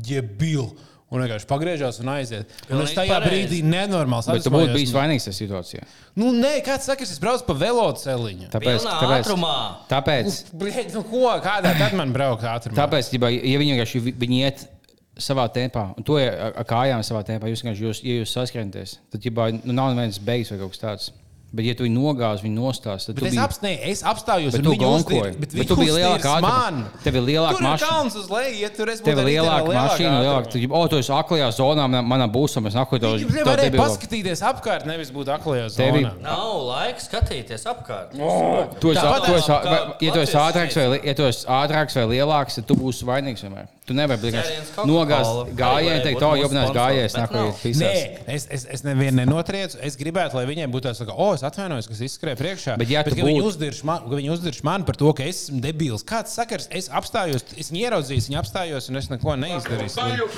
jebil. 0.08 0.70
Un 1.14 1.22
vienkārši 1.22 1.46
pagriežās 1.46 2.00
un 2.02 2.08
aiziet. 2.10 2.50
Un 2.74 2.80
es 2.82 2.92
tajā 2.96 3.20
pareizi. 3.20 3.30
brīdī 3.30 3.62
nenormāli 3.70 4.34
Bet 4.34 4.42
tu 4.42 4.50
būtu 4.50 4.74
bijis 4.74 4.90
vainīgs 4.96 5.28
tajā 5.28 5.36
situācijā. 5.38 5.84
Nu, 6.18 6.32
nē, 6.34 6.56
kāds 6.66 6.88
saka, 6.90 7.06
es 7.06 7.20
braucu 7.22 7.46
pa 7.46 7.54
velosipēdu. 7.60 8.48
Tāpēc, 8.50 8.82
tāpēc, 8.88 9.22
ātrumā. 9.22 9.54
tāpēc, 9.90 10.38
Bļeģ, 10.58 10.94
nu 10.98 11.02
ko, 11.06 11.26
kādā 11.44 11.74
tad 11.78 11.94
man 11.94 12.12
braukt 12.12 12.42
ātrumā? 12.42 12.74
tāpēc 12.82 13.12
ja, 13.14 13.30
ja 13.30 13.58
viņi 13.62 13.76
vienkārši 13.76 14.00
vi- 14.08 14.16
viņi 14.24 14.40
iet 14.42 14.66
savā 15.14 15.46
tempā, 15.54 15.94
un 15.96 16.02
to 16.02 16.16
ar 16.18 16.52
ar 16.58 16.64
kājām 16.66 17.02
savā 17.06 17.22
tempā, 17.22 17.46
jūs 17.46 17.62
vienkārši, 17.62 17.84
jūs, 17.86 18.00
ja 18.02 18.14
jūs 18.24 18.32
saskaraties, 18.34 18.98
tad 19.12 19.20
ģibā, 19.22 19.52
nu, 19.64 19.72
nav 19.72 19.94
nevienas 19.94 20.18
beigas 20.18 20.50
vai 20.50 20.58
kaut 20.58 20.74
kas 20.74 20.82
tāds. 20.82 21.10
Bet, 21.54 21.64
ja 21.68 21.74
tu 21.78 21.84
viņu 21.86 21.94
nogāzi, 22.02 22.42
viņu 22.42 22.56
nostāsi, 22.58 23.06
tad 23.06 23.14
tu 23.14 23.22
Bet 23.22 23.28
es, 23.30 23.34
biji- 23.36 23.42
apst, 23.44 23.62
ne, 23.62 23.72
es 23.90 24.00
apstājos, 24.02 24.52
Bet 24.56 24.64
tu 24.66 24.72
gonkoji. 24.74 25.36
Bet 25.38 25.52
viņi 25.54 25.66
tu 25.70 25.76
biji 25.78 26.02
ātruma. 26.08 26.40
man. 26.42 26.80
Tev 27.04 27.14
ir 27.20 27.22
lielāka 27.28 27.60
mašīna. 27.62 27.78
kalns 27.88 28.16
uz 28.18 28.26
leju, 28.28 28.56
ja 28.58 28.68
tur 28.74 28.90
es 28.90 29.00
Tev 29.00 29.18
ir 29.22 29.28
lielāka 29.28 29.70
mašīna, 29.70 30.16
lielāka. 30.24 30.50
Tu 30.50 30.66
o, 30.68 30.80
tu 30.90 30.98
esi 30.98 31.12
aklajā 31.14 31.48
zonā, 31.54 31.86
man- 31.88 32.04
manā 32.10 32.26
būsā, 32.26 32.58
mēs 32.64 32.74
nākotnē 32.74 33.00
to 33.04 33.18
to 33.22 33.44
varēja 33.46 33.70
debilu. 33.70 33.84
paskatīties 33.84 34.42
apkārt, 34.50 34.84
nevis 34.90 35.12
būt 35.14 35.30
aklajā 35.36 35.68
zonā. 35.76 36.10
Nav 36.20 36.58
laika 36.66 36.98
skatīties 37.06 37.64
apkārt. 37.70 38.10
Tu 38.80 38.90
esi, 38.90 39.00
Tāpat 39.00 39.24
tu 39.26 39.32
esi, 39.38 39.48
kā 39.48 39.78
ja 40.02 40.12
tu 40.12 40.18
esi 40.26 40.36
ātrāks 40.36 40.74
vai, 40.74 41.00
ja 41.04 41.14
tu 41.14 41.22
esi 41.22 41.46
ātrāks 41.46 41.94
vai 41.94 42.04
lielāks, 42.16 42.54
tad 42.58 42.66
tu 42.66 42.74
būsi 42.74 43.04
vainīgs 43.06 43.46
vienmēr. 43.46 43.68
Tu 43.86 43.92
nevari 43.92 44.16
vienkārši 44.16 44.86
nogāzt 44.88 45.50
gājienu, 45.58 46.02
teikt, 46.02 46.16
būt 46.16 46.20
to 46.24 46.28
mūsu 46.30 46.42
jobnās 46.42 46.68
sponsors, 46.70 46.78
gājējs, 46.78 47.12
bet 47.12 47.20
nāk, 47.20 47.32
nav. 47.36 47.46
ir 47.46 47.58
pisās. 47.60 47.82
Nē, 47.84 48.34
es, 48.34 48.46
es, 48.50 48.64
es 48.76 48.82
nevienu 48.86 49.18
nenotriecu. 49.20 49.76
Es 49.84 49.96
gribētu, 50.00 50.38
lai 50.38 50.46
viņiem 50.48 50.72
būtu 50.72 50.88
tāds, 50.88 51.02
ka, 51.04 51.12
oh, 51.12 51.34
es 51.44 51.50
atvainojos, 51.52 51.88
kas 51.90 52.00
izskrēja 52.06 52.38
priekšā. 52.40 52.76
Bet 52.80 52.90
ja 52.92 53.02
bet 53.04 53.14
tu 53.14 53.20
ka 53.20 53.26
viņi 53.28 53.42
uzdirž 53.44 53.82
man, 53.86 54.06
viņi 54.10 54.30
uzdirž 54.34 54.62
man 54.66 54.84
par 54.88 54.96
to, 55.00 55.10
ka 55.16 55.26
es 55.28 55.44
esmu 55.46 55.60
debils. 55.64 56.04
Kāds 56.06 56.36
sakars? 56.36 56.68
Es 56.72 56.88
apstājos, 56.88 57.44
es 57.60 57.70
ieraudzīju, 57.74 58.24
viņi 58.30 58.40
apstājos 58.40 58.88
un 58.90 59.00
es 59.00 59.10
neko 59.12 59.36
neizdarīju. 59.42 60.28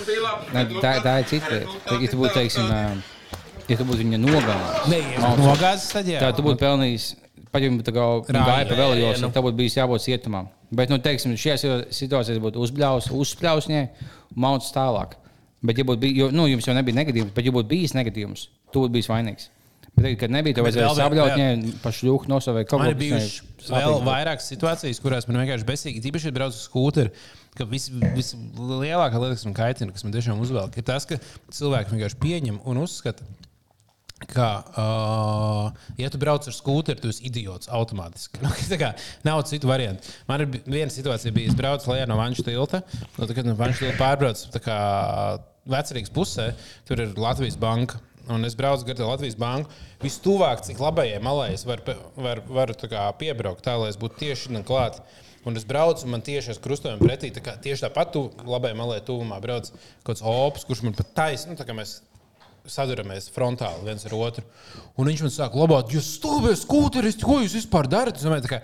Tā, 0.83 0.97
tā 1.05 1.15
ir 1.23 1.31
cita 1.31 1.53
lieta. 1.53 1.77
Ja 1.93 2.11
tu 2.11 2.19
būtu, 2.21 2.33
teiksim, 2.35 2.73
ja 3.69 3.79
tu 3.79 3.87
būtu 3.87 4.03
viņa 4.03 4.21
nogalinājis, 4.25 4.91
Nē, 4.93 5.01
ja 5.15 5.33
nogāzis, 5.41 5.89
tad 5.95 6.11
jā. 6.11 6.25
tad 6.25 6.39
tu 6.39 6.47
būtu 6.47 6.63
pelnījis. 6.65 7.13
Pat 7.55 7.63
ja 7.63 7.71
tā 7.87 7.93
kā 7.95 8.05
gāja 8.27 8.67
pa 8.69 8.77
Jā, 9.17 9.23
nu. 9.23 9.31
tad 9.33 9.45
būtu 9.47 9.57
bijis 9.57 9.79
jābūt 9.79 10.03
cietumam. 10.05 10.51
Bet, 10.77 10.91
nu, 10.91 10.99
teiksim, 11.01 11.37
šajā 11.39 11.77
situācijā 11.95 12.43
būtu 12.43 12.61
viņai 13.71 13.85
un 14.35 14.43
mauts 14.45 14.75
tālāk. 14.75 15.15
Bet, 15.65 15.79
ja 15.79 15.87
būtu 15.87 16.03
bijis, 16.03 16.19
jo, 16.19 16.31
nu, 16.35 16.49
jums 16.51 16.67
jau 16.69 16.75
nebija 16.77 16.99
negadījums, 16.99 17.33
bet, 17.37 17.47
ja 17.47 17.55
būtu 17.55 17.71
bijis 17.71 17.95
negadījums, 17.97 18.49
tu 18.75 18.83
būtu 18.83 18.97
bijis 18.99 19.09
vainīgs. 19.09 19.49
Bet, 19.97 20.19
kad 20.21 20.31
nebija, 20.31 20.59
tev 20.59 20.67
Bet 20.67 20.75
vajadzēja 20.75 20.89
vēl- 20.91 20.99
sabļaut 21.01 21.31
vēl- 21.31 21.39
viņai 21.41 21.73
pašu 21.83 22.07
ļūku 22.11 22.29
nosavēt 22.29 22.69
kaut 22.69 22.83
Man 22.83 22.91
ko 22.91 22.93
ir 22.93 22.99
bijušas 23.01 23.71
vēl 23.73 23.95
vairākas 24.05 24.49
situācijas, 24.53 25.01
kurās 25.01 25.27
man 25.29 25.39
vienkārši 25.41 25.65
besīgi, 25.71 26.03
tīpaši, 26.05 26.29
kad 26.29 26.35
braucu 26.37 26.59
uz 26.59 26.67
skūteri, 26.69 27.11
ka 27.57 27.65
vis- 27.65 27.89
vislielākā 27.91 29.17
lieta, 29.23 29.35
kas 29.39 29.45
man 29.49 29.55
kaitina, 29.57 29.93
kas 29.97 30.05
man 30.05 30.13
tiešām 30.13 30.43
uzvelk, 30.45 30.77
ir 30.77 30.83
tas, 30.85 31.07
ka 31.09 31.17
cilvēki 31.51 31.95
vienkārši 31.97 32.21
pieņem 32.21 32.61
un 32.69 32.83
uzskata. 32.85 33.25
Ka, 34.33 34.65
uh, 34.81 35.73
ja 36.01 36.09
tu 36.09 36.17
brauc 36.17 36.47
ar 36.49 36.55
skūteri, 36.57 37.01
tu 37.03 37.09
esi 37.13 37.27
idiots 37.29 37.69
automātiski. 37.69 38.41
Nu, 38.45 38.49
tā 38.49 38.79
kā 38.81 38.95
nav 39.29 39.43
citu 39.45 39.69
variantu. 39.69 40.09
Man 40.29 40.41
ir 40.41 40.47
viena 40.65 40.89
situācija, 40.93 41.33
bija, 41.37 41.51
es 41.53 41.57
braucu 41.59 41.91
lejā 41.93 42.07
no 42.09 42.17
Vanča 42.17 42.45
tilta. 42.47 42.81
Nu, 43.19 43.27
tad, 43.27 43.35
kad 43.37 43.45
no 43.49 43.53
Vanča 43.59 43.85
tilta 43.85 43.99
pārbraucu 44.01 44.49
tā 44.55 44.63
kā 44.65 44.79
vecrīgas 45.69 46.13
pusē, 46.17 46.49
tur 46.89 47.03
ir 47.05 47.13
Latvijas 47.21 47.59
banka. 47.61 48.01
Un 48.33 48.47
es 48.47 48.57
braucu 48.59 48.89
garām 48.89 49.13
Latvijas 49.13 49.37
banku. 49.39 49.71
Vistuvāk, 50.03 50.65
cik 50.67 50.81
labajai 50.83 51.21
malai 51.23 51.53
es 51.55 51.63
varu, 51.69 51.95
var, 52.19 52.43
varu 52.49 52.75
tā 52.79 53.07
piebraukt, 53.21 53.63
tā 53.67 53.77
lai 53.79 53.93
es 53.93 54.01
būtu 54.01 54.19
tieši 54.25 54.65
klāt. 54.67 54.99
Un 55.47 55.55
es 55.55 55.63
braucu, 55.63 56.03
un 56.03 56.17
man 56.17 56.25
tieši 56.27 56.57
ar 56.57 56.59
krustojumu 56.59 57.07
pretī, 57.07 57.31
tā 57.31 57.39
kā 57.45 57.55
tieši 57.63 57.85
tāpat 57.85 58.11
tu, 58.17 58.25
labai 58.43 58.73
malai 58.75 58.99
tuvumā 59.07 59.39
brauc 59.43 59.71
kaut 59.71 60.09
kāds 60.09 60.25
opus, 60.27 60.67
kurš 60.67 60.83
man 60.83 60.97
pat 60.99 61.13
taisnība, 61.15 61.55
nu, 61.55 61.61
tā 61.61 61.69
kā 61.69 61.77
mēs 61.77 62.01
saduramies 62.71 63.29
frontāli 63.31 63.87
viens 63.87 64.05
ar 64.09 64.15
otru. 64.17 64.45
Un 64.99 65.07
viņš 65.07 65.23
man 65.23 65.33
saka, 65.33 65.61
labāk, 65.61 65.93
jūs 65.95 66.09
stūvēs 66.19 66.65
skūteris, 66.65 67.19
ko 67.23 67.39
jūs 67.43 67.57
vispār 67.61 67.87
darat? 67.91 68.19
Es, 68.19 68.27
domāju, 68.27 68.61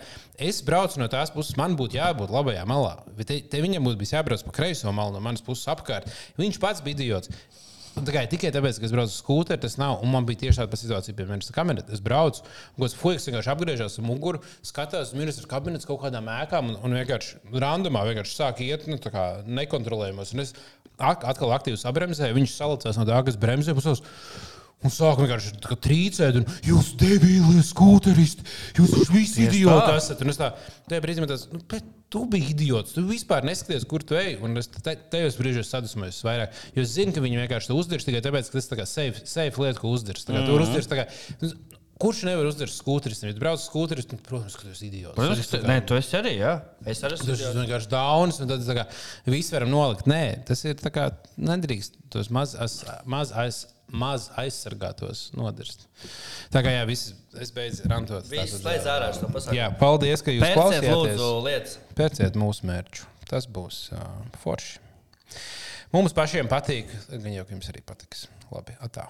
es 0.49 0.61
braucu 0.65 0.99
no 0.99 1.07
tās 1.11 1.31
puses, 1.33 1.55
man 1.59 1.77
būtu 1.79 2.01
jābūt 2.01 2.33
labajā 2.33 2.65
malā. 2.69 2.97
Te, 3.23 3.39
te 3.39 3.63
viņam 3.63 3.87
būtu 3.87 4.09
jābrauc 4.09 4.43
pa 4.43 4.55
kreiso 4.59 4.91
malu 4.91 5.15
no 5.15 5.23
manas 5.23 5.45
puses 5.45 5.69
apkārt. 5.71 6.09
Viņš 6.39 6.59
pats 6.59 6.83
bija 6.83 6.99
idiots. 6.99 7.31
Tā 7.93 8.09
kā 8.09 8.23
Tikai 8.25 8.49
tāpēc, 8.53 8.79
ka 8.81 8.87
es 8.87 8.93
braucu 8.93 9.11
uz 9.11 9.19
skūteri, 9.21 9.61
tas 9.61 9.75
nav. 9.77 9.99
Un 10.01 10.09
man 10.15 10.25
bija 10.25 10.41
tieši 10.45 10.63
tāda 10.63 10.79
situācija, 10.79 11.13
piemēram, 11.17 11.43
ar 11.45 11.55
kamerā. 11.57 11.83
Es 11.93 12.01
braucu, 12.01 12.41
un 12.73 12.81
kāds 12.81 12.95
fuks 12.97 13.27
vienkārši 13.29 13.51
apgriežas 13.53 13.99
uz 13.99 14.05
muguru, 14.05 14.41
skatās 14.65 15.11
uz 15.11 15.19
ministra 15.19 15.49
kabinetes 15.51 15.85
kaut 15.85 16.01
kādām 16.01 16.31
ēkām, 16.33 16.71
un, 16.73 16.79
un 16.81 16.97
vienkārši 16.97 17.53
randomā 17.53 18.01
vienkārši 18.09 18.39
sāk 18.39 18.63
iet 18.65 18.87
nu, 18.89 18.97
nekontrolējamos. 19.59 20.33
Un 20.33 20.41
es 20.41 20.55
atkal 20.97 21.53
aktīvi 21.53 21.77
sabremzēju, 21.83 22.39
viņš 22.39 22.57
salicās 22.57 22.97
no 22.97 23.05
tā, 23.09 23.21
kas 23.29 23.37
bremzē. 23.37 23.77
pusos. 23.77 24.01
Un 24.83 24.91
sāk 24.91 25.19
vienkārši 25.21 25.53
tā 25.63 25.69
kā 25.71 25.77
trīcēt, 25.87 26.35
un 26.41 26.45
jūs 26.67 26.93
debīli 26.99 27.61
skūteristi, 27.63 28.43
jūs 28.79 29.09
visi 29.13 29.45
idioti 29.47 29.89
tā. 29.89 29.97
esat. 30.01 30.21
Un 30.25 30.29
es 30.33 30.39
tā, 30.41 30.51
tajā 30.91 31.03
brīdī 31.05 31.23
man 31.23 31.31
tas, 31.31 31.45
nu, 31.53 31.61
bet 31.71 31.83
tu 32.13 32.25
biji 32.29 32.51
idiots, 32.53 32.93
tu 32.93 33.01
vispār 33.07 33.45
neskaties, 33.47 33.85
kur 33.89 34.03
tu 34.05 34.15
ej. 34.19 34.35
Un 34.43 34.57
es 34.59 34.67
te- 34.67 34.97
tajos 35.13 35.37
brīžos 35.39 35.71
sadusmojos 35.71 36.19
vairāk. 36.27 36.51
Jo 36.75 36.83
es 36.85 36.91
zinu, 36.97 37.13
ka 37.15 37.23
viņi 37.23 37.39
vienkārši 37.47 37.71
to 37.71 37.77
uzdirs 37.79 38.05
tikai 38.05 38.21
tāpēc, 38.21 38.51
ka 38.51 38.59
tas 38.59 38.69
ir 38.75 38.85
safe, 38.85 39.23
safe 39.25 39.63
lieta, 39.63 39.79
ko 39.79 39.93
uzdirs. 39.95 40.27
Tā 40.27 40.35
kā 40.35 40.43
tur 40.45 40.61
uzdirs, 40.67 40.89
tā 40.91 40.99
kā, 41.01 41.07
kurš 42.03 42.23
nevar 42.27 42.45
uzdirst 42.49 42.81
skūteris? 42.81 43.21
Ja 43.23 43.31
brauc 43.39 43.61
uz 43.61 43.67
skūteris, 43.69 44.07
tad, 44.11 44.19
protams, 44.27 44.55
ka 44.59 44.65
tu 44.67 44.73
esi 44.75 44.89
idiots. 44.89 45.15
Protams, 45.15 45.39
Tas 45.39 45.47
ka 45.47 45.57
tā 45.57 45.59
tu- 45.61 45.65
kā- 45.65 45.71
Nē, 45.71 45.85
tu 45.87 45.95
esi 45.95 46.17
arī. 46.19 46.33
Jā. 46.41 46.53
Es 46.85 47.01
arī 47.07 47.17
Tas 47.17 47.27
esmu. 47.29 47.53
ir 47.53 47.61
vienkārši 47.63 47.89
dauns, 47.89 48.41
un 48.43 48.47
tad 48.51 48.59
tā 48.67 48.75
kā 48.75 48.85
viss 49.31 49.51
varam 49.55 49.69
nolikt. 49.71 50.05
Nē, 50.11 50.43
tas 50.45 50.65
ir 50.65 50.75
tā 50.75 50.91
kā 50.91 51.09
nedrīkst 51.39 51.95
tos 52.11 52.29
maz, 52.29 52.55
aiz, 52.59 52.83
maz, 53.05 53.31
aiz, 53.31 53.65
maz 53.93 54.27
aizsargātos 54.41 55.27
nodirst. 55.37 55.85
Tā 56.53 56.63
kā 56.65 56.73
jā, 56.73 56.83
viss, 56.89 57.13
es 57.39 57.53
beidzu 57.53 57.87
rantot. 57.91 58.25
Viss 58.29 58.55
Tātad, 58.55 58.63
slēdz 58.63 58.89
ārā 58.93 59.09
šo 59.15 59.29
pasākumu. 59.29 59.57
Jā, 59.59 59.67
paldies, 59.79 60.23
ka 60.25 60.33
jūs 60.33 60.45
Pērciet, 60.45 60.59
klausījāties. 60.59 61.19
lūdzu, 61.21 61.29
lietas. 61.47 61.75
Pērciet 61.97 62.39
mūsu 62.41 62.69
mērķu. 62.69 63.09
Tas 63.29 63.47
būs 63.49 63.83
uh, 63.95 64.07
forši. 64.43 64.81
Mums 65.93 66.15
pašiem 66.17 66.49
patīk, 66.49 66.89
gan 67.11 67.29
jau 67.35 67.45
jums 67.53 67.69
arī 67.69 67.83
patiks. 67.85 68.25
Labi, 68.53 68.75
atā. 68.85 69.07